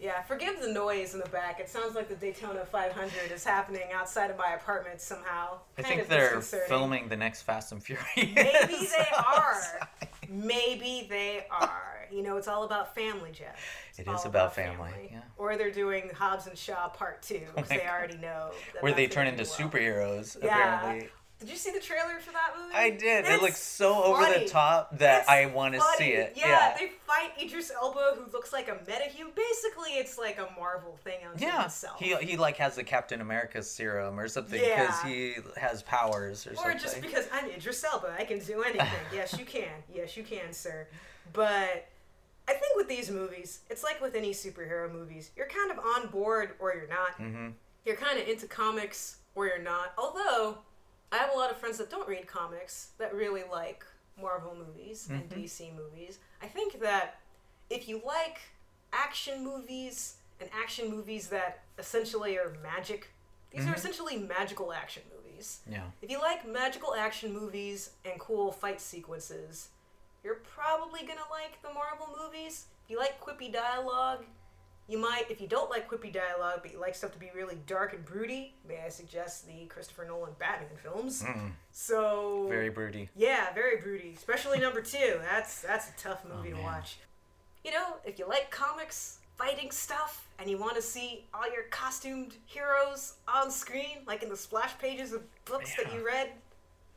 yeah, 0.00 0.22
forgive 0.22 0.60
the 0.60 0.68
noise 0.68 1.14
in 1.14 1.20
the 1.20 1.28
back. 1.30 1.58
It 1.58 1.68
sounds 1.68 1.96
like 1.96 2.08
the 2.08 2.14
Daytona 2.14 2.64
500 2.64 3.32
is 3.32 3.44
happening 3.44 3.88
outside 3.92 4.30
of 4.30 4.38
my 4.38 4.52
apartment 4.52 5.00
somehow. 5.00 5.58
I 5.76 5.82
think 5.82 6.06
they're 6.06 6.40
filming 6.40 7.08
the 7.08 7.16
next 7.16 7.42
Fast 7.42 7.72
and 7.72 7.82
Furious. 7.82 8.06
Maybe 8.16 8.36
they 8.36 9.06
are. 9.18 9.88
Maybe 10.28 11.06
they 11.08 11.46
are. 11.50 12.06
You 12.10 12.22
know, 12.22 12.36
it's 12.36 12.48
all 12.48 12.64
about 12.64 12.94
family, 12.94 13.30
Jeff. 13.32 13.56
It's 13.90 13.98
it 13.98 14.08
is 14.08 14.24
about, 14.24 14.54
family. 14.54 14.92
family. 14.92 15.08
Yeah. 15.12 15.20
Or 15.36 15.56
they're 15.56 15.70
doing 15.70 16.10
Hobbs 16.14 16.46
and 16.46 16.56
Shaw 16.56 16.88
Part 16.88 17.22
Two 17.22 17.40
because 17.54 17.70
oh 17.70 17.74
they 17.74 17.86
already 17.86 18.16
know. 18.16 18.50
Where 18.80 18.94
they 18.94 19.06
turn 19.06 19.26
into 19.26 19.42
superheroes. 19.42 20.36
Yeah. 20.42 20.80
Apparently. 20.80 21.10
Did 21.40 21.50
you 21.50 21.56
see 21.56 21.70
the 21.70 21.78
trailer 21.78 22.18
for 22.18 22.32
that 22.32 22.54
movie? 22.60 22.74
I 22.74 22.90
did. 22.90 23.24
It 23.24 23.40
looks 23.40 23.60
so 23.60 23.94
funny. 23.94 24.34
over 24.34 24.40
the 24.40 24.50
top 24.50 24.98
that 24.98 25.28
I 25.28 25.46
want 25.46 25.74
to 25.74 25.80
see 25.96 26.08
it. 26.08 26.32
Yeah, 26.36 26.48
yeah, 26.48 26.76
they 26.76 26.90
fight 27.06 27.30
Idris 27.40 27.70
Elba, 27.70 28.14
who 28.16 28.32
looks 28.32 28.52
like 28.52 28.68
a 28.68 28.72
metahuman. 28.72 29.34
Basically, 29.36 29.90
it's 29.92 30.18
like 30.18 30.38
a 30.38 30.48
Marvel 30.58 30.98
thing 31.04 31.18
on 31.24 31.38
yeah. 31.38 31.62
himself. 31.62 32.00
He 32.00 32.16
he 32.16 32.36
like 32.36 32.56
has 32.56 32.74
the 32.74 32.82
Captain 32.82 33.20
America 33.20 33.62
serum 33.62 34.18
or 34.18 34.26
something 34.26 34.58
because 34.58 34.94
yeah. 35.04 35.08
he 35.08 35.34
has 35.56 35.82
powers 35.84 36.44
or, 36.44 36.50
or 36.50 36.54
something. 36.56 36.76
Or 36.76 36.78
just 36.78 37.00
because 37.00 37.28
I'm 37.32 37.48
Idris 37.50 37.84
Elba, 37.84 38.16
I 38.18 38.24
can 38.24 38.40
do 38.40 38.64
anything. 38.64 38.88
yes, 39.14 39.38
you 39.38 39.44
can. 39.44 39.70
Yes, 39.94 40.16
you 40.16 40.24
can, 40.24 40.52
sir. 40.52 40.88
But 41.32 41.88
I 42.48 42.54
think 42.54 42.76
with 42.76 42.88
these 42.88 43.10
movies, 43.10 43.60
it's 43.70 43.84
like 43.84 44.00
with 44.00 44.16
any 44.16 44.32
superhero 44.32 44.92
movies. 44.92 45.30
You're 45.36 45.48
kind 45.48 45.70
of 45.70 45.78
on 45.78 46.08
board 46.08 46.52
or 46.58 46.74
you're 46.74 46.88
not. 46.88 47.18
Mm-hmm. 47.20 47.50
You're 47.84 47.96
kind 47.96 48.18
of 48.18 48.26
into 48.26 48.46
comics 48.46 49.18
or 49.36 49.46
you're 49.46 49.62
not. 49.62 49.92
Although 49.96 50.58
I 51.10 51.16
have 51.16 51.30
a 51.34 51.38
lot 51.38 51.50
of 51.50 51.56
friends 51.56 51.78
that 51.78 51.90
don't 51.90 52.08
read 52.08 52.26
comics 52.26 52.90
that 52.98 53.14
really 53.14 53.42
like 53.50 53.84
Marvel 54.20 54.54
movies 54.54 55.08
and 55.10 55.28
mm-hmm. 55.28 55.40
DC 55.40 55.74
movies. 55.74 56.18
I 56.42 56.46
think 56.46 56.80
that 56.80 57.20
if 57.70 57.88
you 57.88 58.00
like 58.04 58.40
action 58.92 59.44
movies 59.44 60.16
and 60.40 60.48
action 60.60 60.90
movies 60.90 61.28
that 61.28 61.62
essentially 61.78 62.36
are 62.36 62.56
magic, 62.62 63.10
these 63.50 63.62
mm-hmm. 63.62 63.72
are 63.72 63.76
essentially 63.76 64.18
magical 64.18 64.72
action 64.72 65.02
movies. 65.14 65.60
Yeah. 65.70 65.84
If 66.02 66.10
you 66.10 66.20
like 66.20 66.46
magical 66.46 66.94
action 66.94 67.32
movies 67.32 67.90
and 68.04 68.18
cool 68.18 68.52
fight 68.52 68.80
sequences, 68.80 69.68
you're 70.22 70.40
probably 70.54 71.00
gonna 71.00 71.20
like 71.30 71.62
the 71.62 71.72
Marvel 71.72 72.08
movies. 72.22 72.66
If 72.84 72.90
you 72.90 72.98
like 72.98 73.20
quippy 73.20 73.52
dialogue 73.52 74.24
you 74.88 74.98
might, 74.98 75.30
if 75.30 75.40
you 75.40 75.46
don't 75.46 75.68
like 75.70 75.88
quippy 75.88 76.10
dialogue, 76.10 76.60
but 76.62 76.72
you 76.72 76.80
like 76.80 76.94
stuff 76.94 77.12
to 77.12 77.18
be 77.18 77.30
really 77.34 77.58
dark 77.66 77.92
and 77.92 78.04
broody, 78.04 78.54
may 78.66 78.80
I 78.84 78.88
suggest 78.88 79.46
the 79.46 79.66
Christopher 79.66 80.06
Nolan 80.06 80.32
Batman 80.38 80.70
films? 80.82 81.22
Mm. 81.22 81.52
So 81.72 82.46
very 82.48 82.70
broody. 82.70 83.10
Yeah, 83.14 83.52
very 83.52 83.76
broody. 83.76 84.14
Especially 84.16 84.58
number 84.58 84.80
two. 84.80 85.20
That's 85.30 85.60
that's 85.60 85.90
a 85.90 85.92
tough 86.02 86.24
movie 86.24 86.52
oh, 86.54 86.56
to 86.56 86.62
watch. 86.62 86.98
You 87.64 87.72
know, 87.72 87.96
if 88.04 88.18
you 88.18 88.26
like 88.26 88.50
comics, 88.50 89.18
fighting 89.36 89.70
stuff, 89.70 90.26
and 90.38 90.48
you 90.48 90.56
want 90.56 90.74
to 90.76 90.82
see 90.82 91.26
all 91.34 91.52
your 91.52 91.64
costumed 91.70 92.34
heroes 92.46 93.14
on 93.32 93.50
screen, 93.50 93.98
like 94.06 94.22
in 94.22 94.30
the 94.30 94.36
splash 94.36 94.76
pages 94.78 95.12
of 95.12 95.22
books 95.44 95.74
yeah. 95.76 95.84
that 95.84 95.94
you 95.94 96.06
read, 96.06 96.30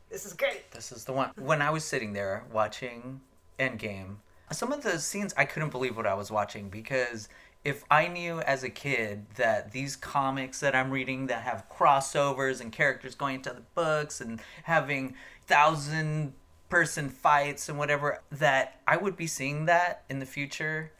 this 0.09 0.26
is 0.26 0.31
great. 0.31 0.72
This 0.72 0.93
is 0.93 1.03
the 1.03 1.11
one. 1.11 1.31
When 1.35 1.61
I 1.61 1.72
was 1.72 1.84
sitting 1.84 2.13
there 2.13 2.45
watching 2.53 3.19
Endgame, 3.59 4.15
some 4.51 4.72
of 4.72 4.81
the 4.81 4.99
scenes 4.99 5.34
I 5.35 5.45
couldn't 5.45 5.69
believe 5.69 5.97
what 5.97 6.07
I 6.07 6.13
was 6.13 6.31
watching 6.31 6.69
because 6.69 7.30
if 7.63 7.83
I 7.91 8.07
knew 8.07 8.39
as 8.41 8.63
a 8.63 8.69
kid 8.69 9.25
that 9.35 9.71
these 9.71 9.95
comics 9.95 10.59
that 10.61 10.75
I'm 10.75 10.89
reading 10.89 11.27
that 11.27 11.43
have 11.43 11.69
crossovers 11.69 12.59
and 12.59 12.71
characters 12.71 13.13
going 13.13 13.35
into 13.35 13.51
the 13.51 13.61
books 13.75 14.19
and 14.19 14.41
having 14.63 15.15
thousand 15.45 16.33
person 16.69 17.09
fights 17.09 17.69
and 17.69 17.77
whatever, 17.77 18.21
that 18.31 18.79
I 18.88 18.97
would 18.97 19.15
be 19.15 19.27
seeing 19.27 19.65
that 19.65 20.03
in 20.09 20.19
the 20.19 20.25
future 20.25 20.91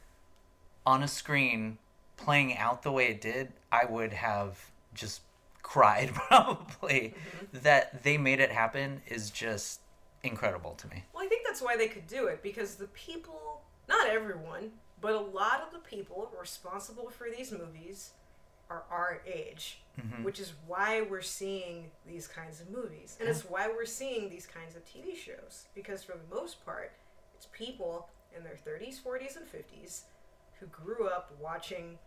on 0.86 1.02
a 1.02 1.08
screen 1.08 1.78
playing 2.16 2.56
out 2.56 2.82
the 2.82 2.92
way 2.92 3.08
it 3.08 3.20
did, 3.20 3.52
I 3.72 3.84
would 3.86 4.12
have 4.12 4.70
just 4.94 5.22
cried 5.62 6.14
probably. 6.14 7.14
Mm-hmm. 7.16 7.58
That 7.62 8.04
they 8.04 8.18
made 8.18 8.40
it 8.40 8.52
happen 8.52 9.02
is 9.08 9.30
just 9.30 9.80
incredible 10.22 10.74
to 10.74 10.88
me. 10.88 11.04
Well, 11.12 11.24
I 11.24 11.28
think 11.28 11.44
that's 11.44 11.62
why 11.62 11.76
they 11.76 11.88
could 11.88 12.06
do 12.06 12.26
it 12.26 12.42
because 12.42 12.76
the 12.76 12.86
people, 12.88 13.62
not 13.88 14.08
everyone, 14.08 14.70
but 15.02 15.12
a 15.12 15.20
lot 15.20 15.62
of 15.66 15.72
the 15.72 15.80
people 15.80 16.30
responsible 16.40 17.10
for 17.10 17.26
these 17.28 17.52
movies 17.52 18.12
are 18.70 18.84
our 18.90 19.20
age, 19.26 19.80
mm-hmm. 20.00 20.22
which 20.22 20.40
is 20.40 20.54
why 20.66 21.02
we're 21.02 21.20
seeing 21.20 21.90
these 22.06 22.26
kinds 22.26 22.60
of 22.60 22.70
movies. 22.70 23.18
And 23.20 23.28
it's 23.28 23.44
why 23.44 23.68
we're 23.68 23.84
seeing 23.84 24.30
these 24.30 24.46
kinds 24.46 24.76
of 24.76 24.84
TV 24.86 25.14
shows. 25.14 25.66
Because 25.74 26.02
for 26.02 26.12
the 26.12 26.34
most 26.34 26.64
part, 26.64 26.92
it's 27.34 27.48
people 27.52 28.08
in 28.34 28.44
their 28.44 28.54
30s, 28.54 29.00
40s, 29.02 29.36
and 29.36 29.46
50s 29.46 30.02
who 30.58 30.66
grew 30.66 31.08
up 31.08 31.34
watching 31.40 31.98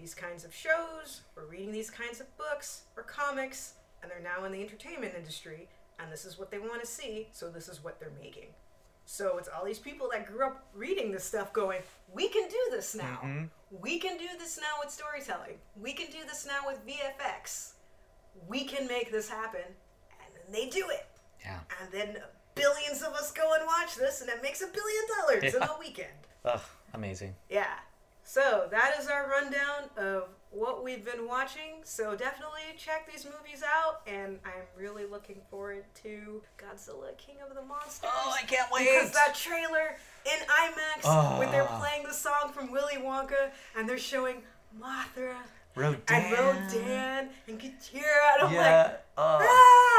these 0.00 0.14
kinds 0.14 0.44
of 0.44 0.54
shows 0.54 1.22
or 1.36 1.44
reading 1.44 1.72
these 1.72 1.90
kinds 1.90 2.20
of 2.20 2.36
books 2.38 2.82
or 2.96 3.02
comics, 3.02 3.74
and 4.00 4.10
they're 4.10 4.20
now 4.22 4.44
in 4.44 4.52
the 4.52 4.62
entertainment 4.62 5.14
industry, 5.16 5.68
and 5.98 6.10
this 6.10 6.24
is 6.24 6.38
what 6.38 6.50
they 6.50 6.58
want 6.58 6.80
to 6.80 6.86
see, 6.86 7.28
so 7.32 7.50
this 7.50 7.68
is 7.68 7.84
what 7.84 8.00
they're 8.00 8.12
making. 8.20 8.48
So 9.04 9.36
it's 9.38 9.48
all 9.48 9.64
these 9.64 9.78
people 9.78 10.08
that 10.12 10.26
grew 10.26 10.46
up 10.46 10.66
reading 10.74 11.12
this 11.12 11.24
stuff 11.24 11.52
going, 11.52 11.80
we 12.12 12.28
can 12.28 12.48
do 12.48 12.58
this 12.70 12.94
now. 12.94 13.20
Mm-hmm. 13.22 13.44
We 13.80 13.98
can 13.98 14.16
do 14.16 14.28
this 14.38 14.58
now 14.58 14.80
with 14.82 14.90
storytelling. 14.90 15.56
We 15.80 15.92
can 15.92 16.06
do 16.06 16.18
this 16.26 16.46
now 16.46 16.66
with 16.66 16.80
VFX. 16.86 17.72
We 18.48 18.64
can 18.64 18.86
make 18.86 19.10
this 19.10 19.28
happen. 19.28 19.60
And 19.62 20.34
then 20.34 20.52
they 20.52 20.68
do 20.68 20.86
it. 20.90 21.06
Yeah. 21.40 21.60
And 21.80 21.92
then 21.92 22.22
billions 22.54 23.02
of 23.02 23.14
us 23.14 23.32
go 23.32 23.54
and 23.58 23.66
watch 23.66 23.96
this, 23.96 24.20
and 24.20 24.30
it 24.30 24.42
makes 24.42 24.60
a 24.62 24.66
billion 24.66 25.02
dollars 25.18 25.54
yeah. 25.54 25.56
in 25.56 25.76
a 25.76 25.78
weekend. 25.80 26.08
Ugh, 26.44 26.60
amazing. 26.94 27.34
Yeah. 27.48 27.78
So 28.24 28.68
that 28.70 28.94
is 29.00 29.08
our 29.08 29.28
rundown 29.28 29.90
of 29.96 30.28
what 30.52 30.84
we've 30.84 31.04
been 31.04 31.26
watching. 31.26 31.80
So 31.82 32.14
definitely 32.14 32.60
check 32.76 33.10
these 33.10 33.24
movies 33.24 33.62
out, 33.62 34.02
and 34.06 34.38
I'm 34.44 34.62
really 34.76 35.04
looking 35.04 35.40
forward 35.50 35.84
to 36.02 36.42
Godzilla 36.58 37.16
King 37.16 37.36
of 37.46 37.54
the 37.54 37.62
Monsters. 37.62 38.10
Oh, 38.12 38.34
I 38.38 38.42
can't 38.42 38.70
wait! 38.70 38.88
Because 38.92 39.12
that 39.12 39.34
trailer 39.34 39.96
in 40.26 40.46
IMAX, 40.46 41.02
oh. 41.04 41.38
when 41.38 41.50
they're 41.50 41.64
playing 41.64 42.04
the 42.04 42.14
song 42.14 42.52
from 42.54 42.70
Willy 42.70 42.96
Wonka, 42.96 43.50
and 43.76 43.88
they're 43.88 43.98
showing 43.98 44.42
Mothra. 44.80 45.36
Rodan. 45.74 46.02
And 46.08 46.32
Rodan 46.32 47.28
and 47.48 47.58
Ghidorah. 47.58 48.34
And 48.34 48.42
I'm 48.42 48.52
yeah. 48.52 48.82
like, 48.82 49.04
oh, 49.16 49.38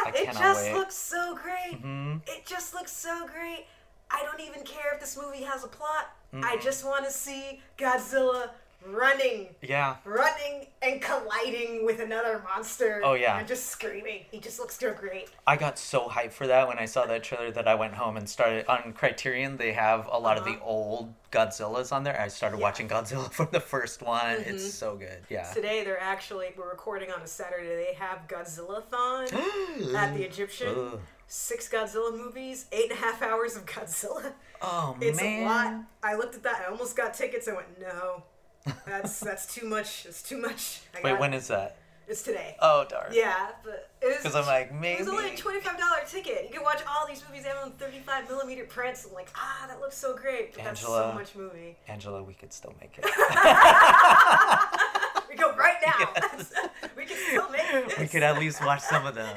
ah, 0.06 0.12
it 0.16 0.26
just 0.38 0.66
wait. 0.66 0.76
looks 0.76 0.96
so 0.96 1.36
great. 1.42 1.82
Mm-hmm. 1.82 2.18
It 2.28 2.46
just 2.46 2.76
looks 2.76 2.92
so 2.92 3.28
great. 3.28 3.66
I 4.12 4.22
don't 4.24 4.40
even 4.40 4.64
care 4.64 4.94
if 4.94 5.00
this 5.00 5.18
movie 5.18 5.44
has 5.44 5.64
a 5.64 5.68
plot. 5.68 6.16
Mm-hmm. 6.32 6.46
I 6.46 6.58
just 6.62 6.86
want 6.86 7.06
to 7.06 7.12
see 7.12 7.62
Godzilla 7.78 8.50
running. 8.88 9.50
Yeah. 9.62 9.98
Running 10.06 10.68
and 10.82 11.02
colliding 11.02 11.86
with 11.86 12.00
another 12.00 12.44
monster. 12.44 13.02
Oh 13.04 13.14
yeah. 13.14 13.40
And 13.40 13.48
just 13.48 13.68
screaming. 13.68 14.26
He 14.32 14.40
just 14.40 14.60
looks 14.60 14.78
so 14.78 14.94
great. 14.94 15.30
I 15.48 15.56
got 15.56 15.80
so 15.80 16.08
hyped 16.08 16.34
for 16.34 16.48
that 16.48 16.68
when 16.68 16.78
I 16.78 16.86
saw 16.86 17.06
that 17.06 17.24
trailer 17.24 17.52
that 17.52 17.68
I 17.68 17.76
went 17.76 17.94
home 17.94 18.18
and 18.18 18.28
started 18.28 18.66
on 18.68 18.94
Criterion. 18.94 19.58
They 19.58 19.74
have 19.74 20.08
a 20.12 20.18
lot 20.18 20.38
uh-huh. 20.38 20.40
of 20.40 20.46
the 20.46 20.60
uh-huh. 20.60 20.70
old 20.70 21.14
Godzillas 21.32 21.92
on 21.92 22.04
there. 22.04 22.20
I 22.20 22.28
started 22.28 22.58
yeah. 22.58 22.64
watching 22.64 22.88
Godzilla 22.88 23.32
from 23.32 23.50
the 23.52 23.60
first 23.60 24.02
one. 24.02 24.38
Mm-hmm. 24.38 24.56
It's 24.56 24.74
so 24.74 24.96
good. 24.96 25.20
Yeah. 25.30 25.52
Today 25.54 25.84
they're 25.84 26.02
actually 26.02 26.48
we're 26.58 26.70
recording 26.70 27.12
on 27.12 27.22
a 27.22 27.28
Saturday. 27.28 27.68
They 27.68 27.94
have 27.96 28.28
Godzilla 28.28 28.84
thon 28.84 29.24
at 29.96 30.14
the 30.16 30.24
Egyptian. 30.24 30.76
Ugh. 30.76 31.00
Six 31.28 31.68
Godzilla 31.68 32.16
movies, 32.16 32.68
eight 32.72 32.92
and 32.92 33.00
a 33.00 33.02
half 33.02 33.22
hours 33.24 33.56
of 33.56 33.66
Godzilla. 33.66 34.34
Oh 34.62 34.96
it's 35.02 35.20
man. 35.20 35.34
It's 35.34 35.42
a 35.42 35.46
lot. 35.46 35.86
I 36.04 36.16
looked 36.16 36.36
at 36.36 36.44
that. 36.44 36.64
I 36.68 36.72
almost 36.72 36.96
got 36.96 37.14
tickets. 37.14 37.48
I 37.48 37.54
went, 37.54 37.80
no, 37.82 38.24
that's 38.86 39.20
that's 39.20 39.54
too 39.54 39.68
much. 39.68 40.06
It's 40.06 40.22
too 40.22 40.40
much. 40.40 40.82
I 40.98 41.02
Wait, 41.04 41.20
when 41.20 41.34
is 41.34 41.48
that? 41.48 41.78
It's 42.08 42.22
today. 42.22 42.56
Oh 42.60 42.86
darn. 42.90 43.12
Yeah, 43.14 43.50
but 43.64 43.90
it 44.02 44.18
because 44.18 44.36
I'm 44.36 44.46
like 44.46 44.74
maybe 44.74 44.96
it 44.96 45.00
was 45.00 45.08
only 45.08 45.34
a 45.34 45.38
twenty 45.38 45.62
five 45.62 45.80
dollar 45.80 46.02
ticket. 46.08 46.46
You 46.48 46.56
can 46.56 46.64
watch 46.64 46.82
all 46.88 47.08
these 47.08 47.24
movies 47.28 47.46
on 47.64 47.72
thirty 47.74 48.00
five 48.00 48.28
millimeter 48.28 48.66
prints. 48.66 49.06
I'm 49.08 49.14
like, 49.14 49.30
ah, 49.36 49.66
that 49.70 49.80
looks 49.80 49.98
so 49.98 50.16
great. 50.16 50.54
But 50.54 50.66
Angela, 50.66 50.98
that's 50.98 51.12
so 51.12 51.14
much 51.14 51.36
movie. 51.36 51.78
Angela, 51.88 52.22
we 52.22 52.34
could 52.34 52.52
still 52.52 52.74
make 52.82 52.98
it. 52.98 53.06
we 55.30 55.36
go 55.36 55.56
right 55.56 55.78
now. 55.86 56.10
Yes. 56.16 56.54
we 56.98 57.06
can 57.06 57.18
still 57.30 57.50
make 57.50 57.62
it. 57.64 57.98
We 57.98 58.08
could 58.08 58.24
at 58.24 58.38
least 58.38 58.64
watch 58.66 58.82
some 58.82 59.06
of 59.06 59.16
them. 59.16 59.34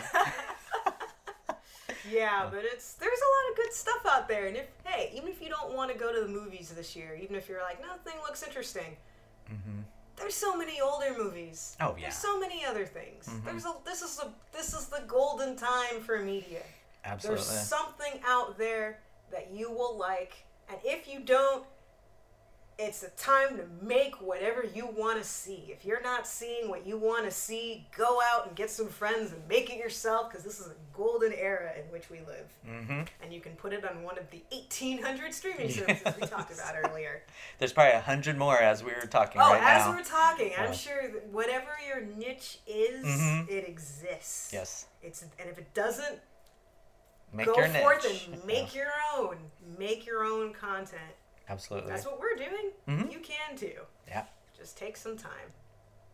yeah, 2.10 2.48
but 2.50 2.64
it's 2.64 2.94
there's 2.94 3.18
a 3.18 3.30
lot 3.36 3.50
of 3.52 3.56
good 3.56 3.72
stuff 3.72 4.04
out 4.10 4.26
there, 4.26 4.48
and 4.48 4.56
if 4.56 4.66
hey, 4.84 5.12
even 5.14 5.28
if 5.28 5.40
you 5.40 5.48
don't 5.48 5.72
want 5.72 5.92
to 5.92 5.98
go 5.98 6.12
to 6.12 6.20
the 6.20 6.28
movies 6.28 6.70
this 6.70 6.96
year, 6.96 7.16
even 7.22 7.36
if 7.36 7.48
you're 7.48 7.62
like 7.62 7.80
nothing 7.80 8.14
looks 8.26 8.42
interesting. 8.42 8.96
Mm-hmm 9.50 9.82
there's 10.16 10.34
so 10.34 10.56
many 10.56 10.80
older 10.80 11.14
movies. 11.16 11.76
Oh 11.80 11.94
yeah. 11.96 12.04
There's 12.04 12.16
so 12.16 12.40
many 12.40 12.64
other 12.64 12.86
things. 12.86 13.26
Mm-hmm. 13.26 13.44
There's 13.44 13.64
a 13.64 13.74
this 13.84 14.02
is 14.02 14.18
a 14.18 14.30
this 14.52 14.72
is 14.74 14.86
the 14.86 15.02
golden 15.06 15.56
time 15.56 16.00
for 16.00 16.20
media. 16.20 16.62
Absolutely. 17.04 17.44
There's 17.44 17.68
something 17.68 18.20
out 18.26 18.58
there 18.58 19.00
that 19.30 19.50
you 19.52 19.70
will 19.70 19.96
like, 19.96 20.34
and 20.68 20.78
if 20.84 21.06
you 21.06 21.20
don't, 21.20 21.64
it's 22.78 23.02
a 23.02 23.08
time 23.10 23.56
to 23.56 23.64
make 23.80 24.20
whatever 24.20 24.62
you 24.74 24.86
want 24.86 25.18
to 25.18 25.26
see. 25.26 25.68
If 25.68 25.86
you're 25.86 26.02
not 26.02 26.26
seeing 26.26 26.68
what 26.68 26.86
you 26.86 26.98
want 26.98 27.24
to 27.24 27.30
see, 27.30 27.86
go 27.96 28.20
out 28.32 28.46
and 28.46 28.54
get 28.54 28.70
some 28.70 28.88
friends 28.88 29.32
and 29.32 29.40
make 29.48 29.70
it 29.70 29.78
yourself 29.78 30.28
because 30.28 30.44
this 30.44 30.60
is 30.60 30.66
a 30.66 30.74
golden 30.92 31.32
era 31.32 31.72
in 31.74 31.90
which 31.90 32.10
we 32.10 32.18
live. 32.18 32.46
Mm-hmm. 32.68 33.02
And 33.22 33.32
you 33.32 33.40
can 33.40 33.52
put 33.52 33.72
it 33.72 33.82
on 33.88 34.02
one 34.02 34.18
of 34.18 34.30
the 34.30 34.42
1,800 34.50 35.32
streaming 35.32 35.70
services 35.70 36.02
yes. 36.04 36.16
we 36.20 36.26
talked 36.26 36.52
about 36.52 36.74
earlier. 36.84 37.22
There's 37.58 37.72
probably 37.72 37.94
a 37.94 38.00
hundred 38.00 38.36
more 38.36 38.60
as 38.60 38.84
we 38.84 38.90
were 38.90 39.08
talking 39.08 39.40
oh, 39.40 39.52
right 39.52 39.62
as 39.62 39.86
now. 39.86 39.92
we're 39.92 40.04
talking, 40.04 40.52
I'm 40.58 40.74
sure 40.74 41.10
that 41.10 41.28
whatever 41.28 41.70
your 41.86 42.02
niche 42.04 42.58
is, 42.66 43.06
mm-hmm. 43.06 43.50
it 43.50 43.66
exists. 43.66 44.52
Yes. 44.52 44.86
It's 45.02 45.22
and 45.22 45.48
if 45.48 45.56
it 45.56 45.72
doesn't, 45.72 46.18
make 47.32 47.46
go 47.46 47.54
forth 47.54 48.04
niche. 48.04 48.28
and 48.30 48.44
make 48.44 48.74
yeah. 48.74 48.82
your 48.82 48.90
own. 49.16 49.36
Make 49.78 50.04
your 50.04 50.24
own 50.24 50.52
content 50.52 51.14
Absolutely. 51.48 51.90
That's 51.90 52.04
what 52.04 52.20
we're 52.20 52.36
doing. 52.36 52.70
Mm-hmm. 52.88 53.10
You 53.10 53.18
can 53.20 53.56
too. 53.56 53.80
Yeah. 54.08 54.24
Just 54.56 54.76
take 54.76 54.96
some 54.96 55.16
time. 55.16 55.52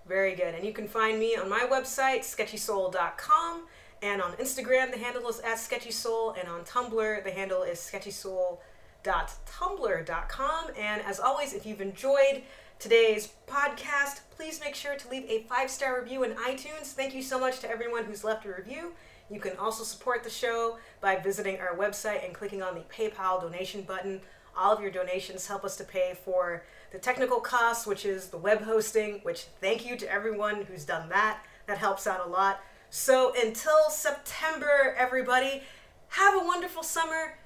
Very 0.07 0.35
good. 0.35 0.55
And 0.55 0.65
you 0.65 0.73
can 0.73 0.89
find 0.89 1.19
me 1.19 1.37
on 1.37 1.49
my 1.49 1.67
website, 1.71 2.21
sketchysoul.com. 2.21 3.67
And 4.03 4.21
on 4.21 4.33
Instagram, 4.33 4.91
the 4.91 4.99
handle 4.99 5.27
is 5.29 5.39
at 5.41 5.57
sketchysoul. 5.59 6.39
And 6.39 6.49
on 6.49 6.65
Tumblr, 6.65 7.25
the 7.25 7.31
handle 7.31 7.63
is 7.63 7.79
sketchysoul.tumblr.com. 7.79 10.67
And 10.77 11.03
as 11.03 11.21
always, 11.21 11.55
if 11.55 11.65
you've 11.65 11.81
enjoyed 11.81 12.43
today's 12.81 13.29
podcast, 13.47 14.23
please 14.31 14.61
make 14.61 14.75
sure 14.75 14.97
to 14.97 15.09
leave 15.09 15.31
a 15.31 15.45
five 15.45 15.71
star 15.71 16.01
review 16.01 16.25
in 16.25 16.33
iTunes. 16.33 16.95
Thank 16.95 17.15
you 17.15 17.23
so 17.23 17.39
much 17.39 17.61
to 17.61 17.71
everyone 17.71 18.05
who's 18.05 18.25
left 18.25 18.45
a 18.45 18.53
review. 18.53 18.93
You 19.33 19.41
can 19.41 19.57
also 19.57 19.83
support 19.83 20.23
the 20.23 20.31
show 20.31 20.77
by 21.01 21.17
visiting 21.17 21.59
our 21.59 21.75
website 21.75 22.23
and 22.23 22.35
clicking 22.35 22.63
on 22.63 22.75
the 22.75 22.83
PayPal 22.83 23.41
donation 23.41 23.81
button. 23.81 24.21
All 24.55 24.75
of 24.75 24.83
your 24.83 24.91
donations 24.91 25.47
help 25.47 25.65
us 25.65 25.75
to 25.79 25.85
pay 25.85 26.15
for 26.23 26.65
the 26.93 26.99
technical 26.99 27.41
costs, 27.41 27.87
which 27.87 28.05
is 28.05 28.29
the 28.29 28.37
web 28.37 28.61
hosting, 28.61 29.21
which 29.23 29.47
thank 29.63 29.87
you 29.87 29.97
to 29.97 30.13
everyone 30.13 30.67
who's 30.67 30.85
done 30.85 31.09
that. 31.09 31.43
That 31.67 31.79
helps 31.79 32.07
out 32.07 32.27
a 32.27 32.29
lot. 32.29 32.61
So 32.91 33.33
until 33.43 33.89
September, 33.89 34.95
everybody, 34.99 35.63
have 36.09 36.35
a 36.35 36.45
wonderful 36.45 36.83
summer. 36.83 37.39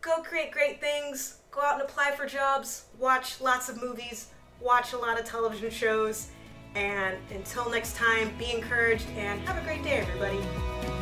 Go 0.00 0.22
create 0.22 0.50
great 0.50 0.80
things. 0.80 1.38
Go 1.52 1.60
out 1.60 1.74
and 1.74 1.82
apply 1.82 2.16
for 2.16 2.26
jobs. 2.26 2.86
Watch 2.98 3.40
lots 3.40 3.68
of 3.68 3.80
movies. 3.80 4.30
Watch 4.60 4.92
a 4.92 4.98
lot 4.98 5.20
of 5.20 5.24
television 5.24 5.70
shows. 5.70 6.30
And 6.74 7.16
until 7.30 7.70
next 7.70 7.94
time, 7.94 8.36
be 8.38 8.50
encouraged 8.50 9.06
and 9.16 9.40
have 9.42 9.56
a 9.56 9.64
great 9.64 9.84
day, 9.84 9.98
everybody. 10.00 10.97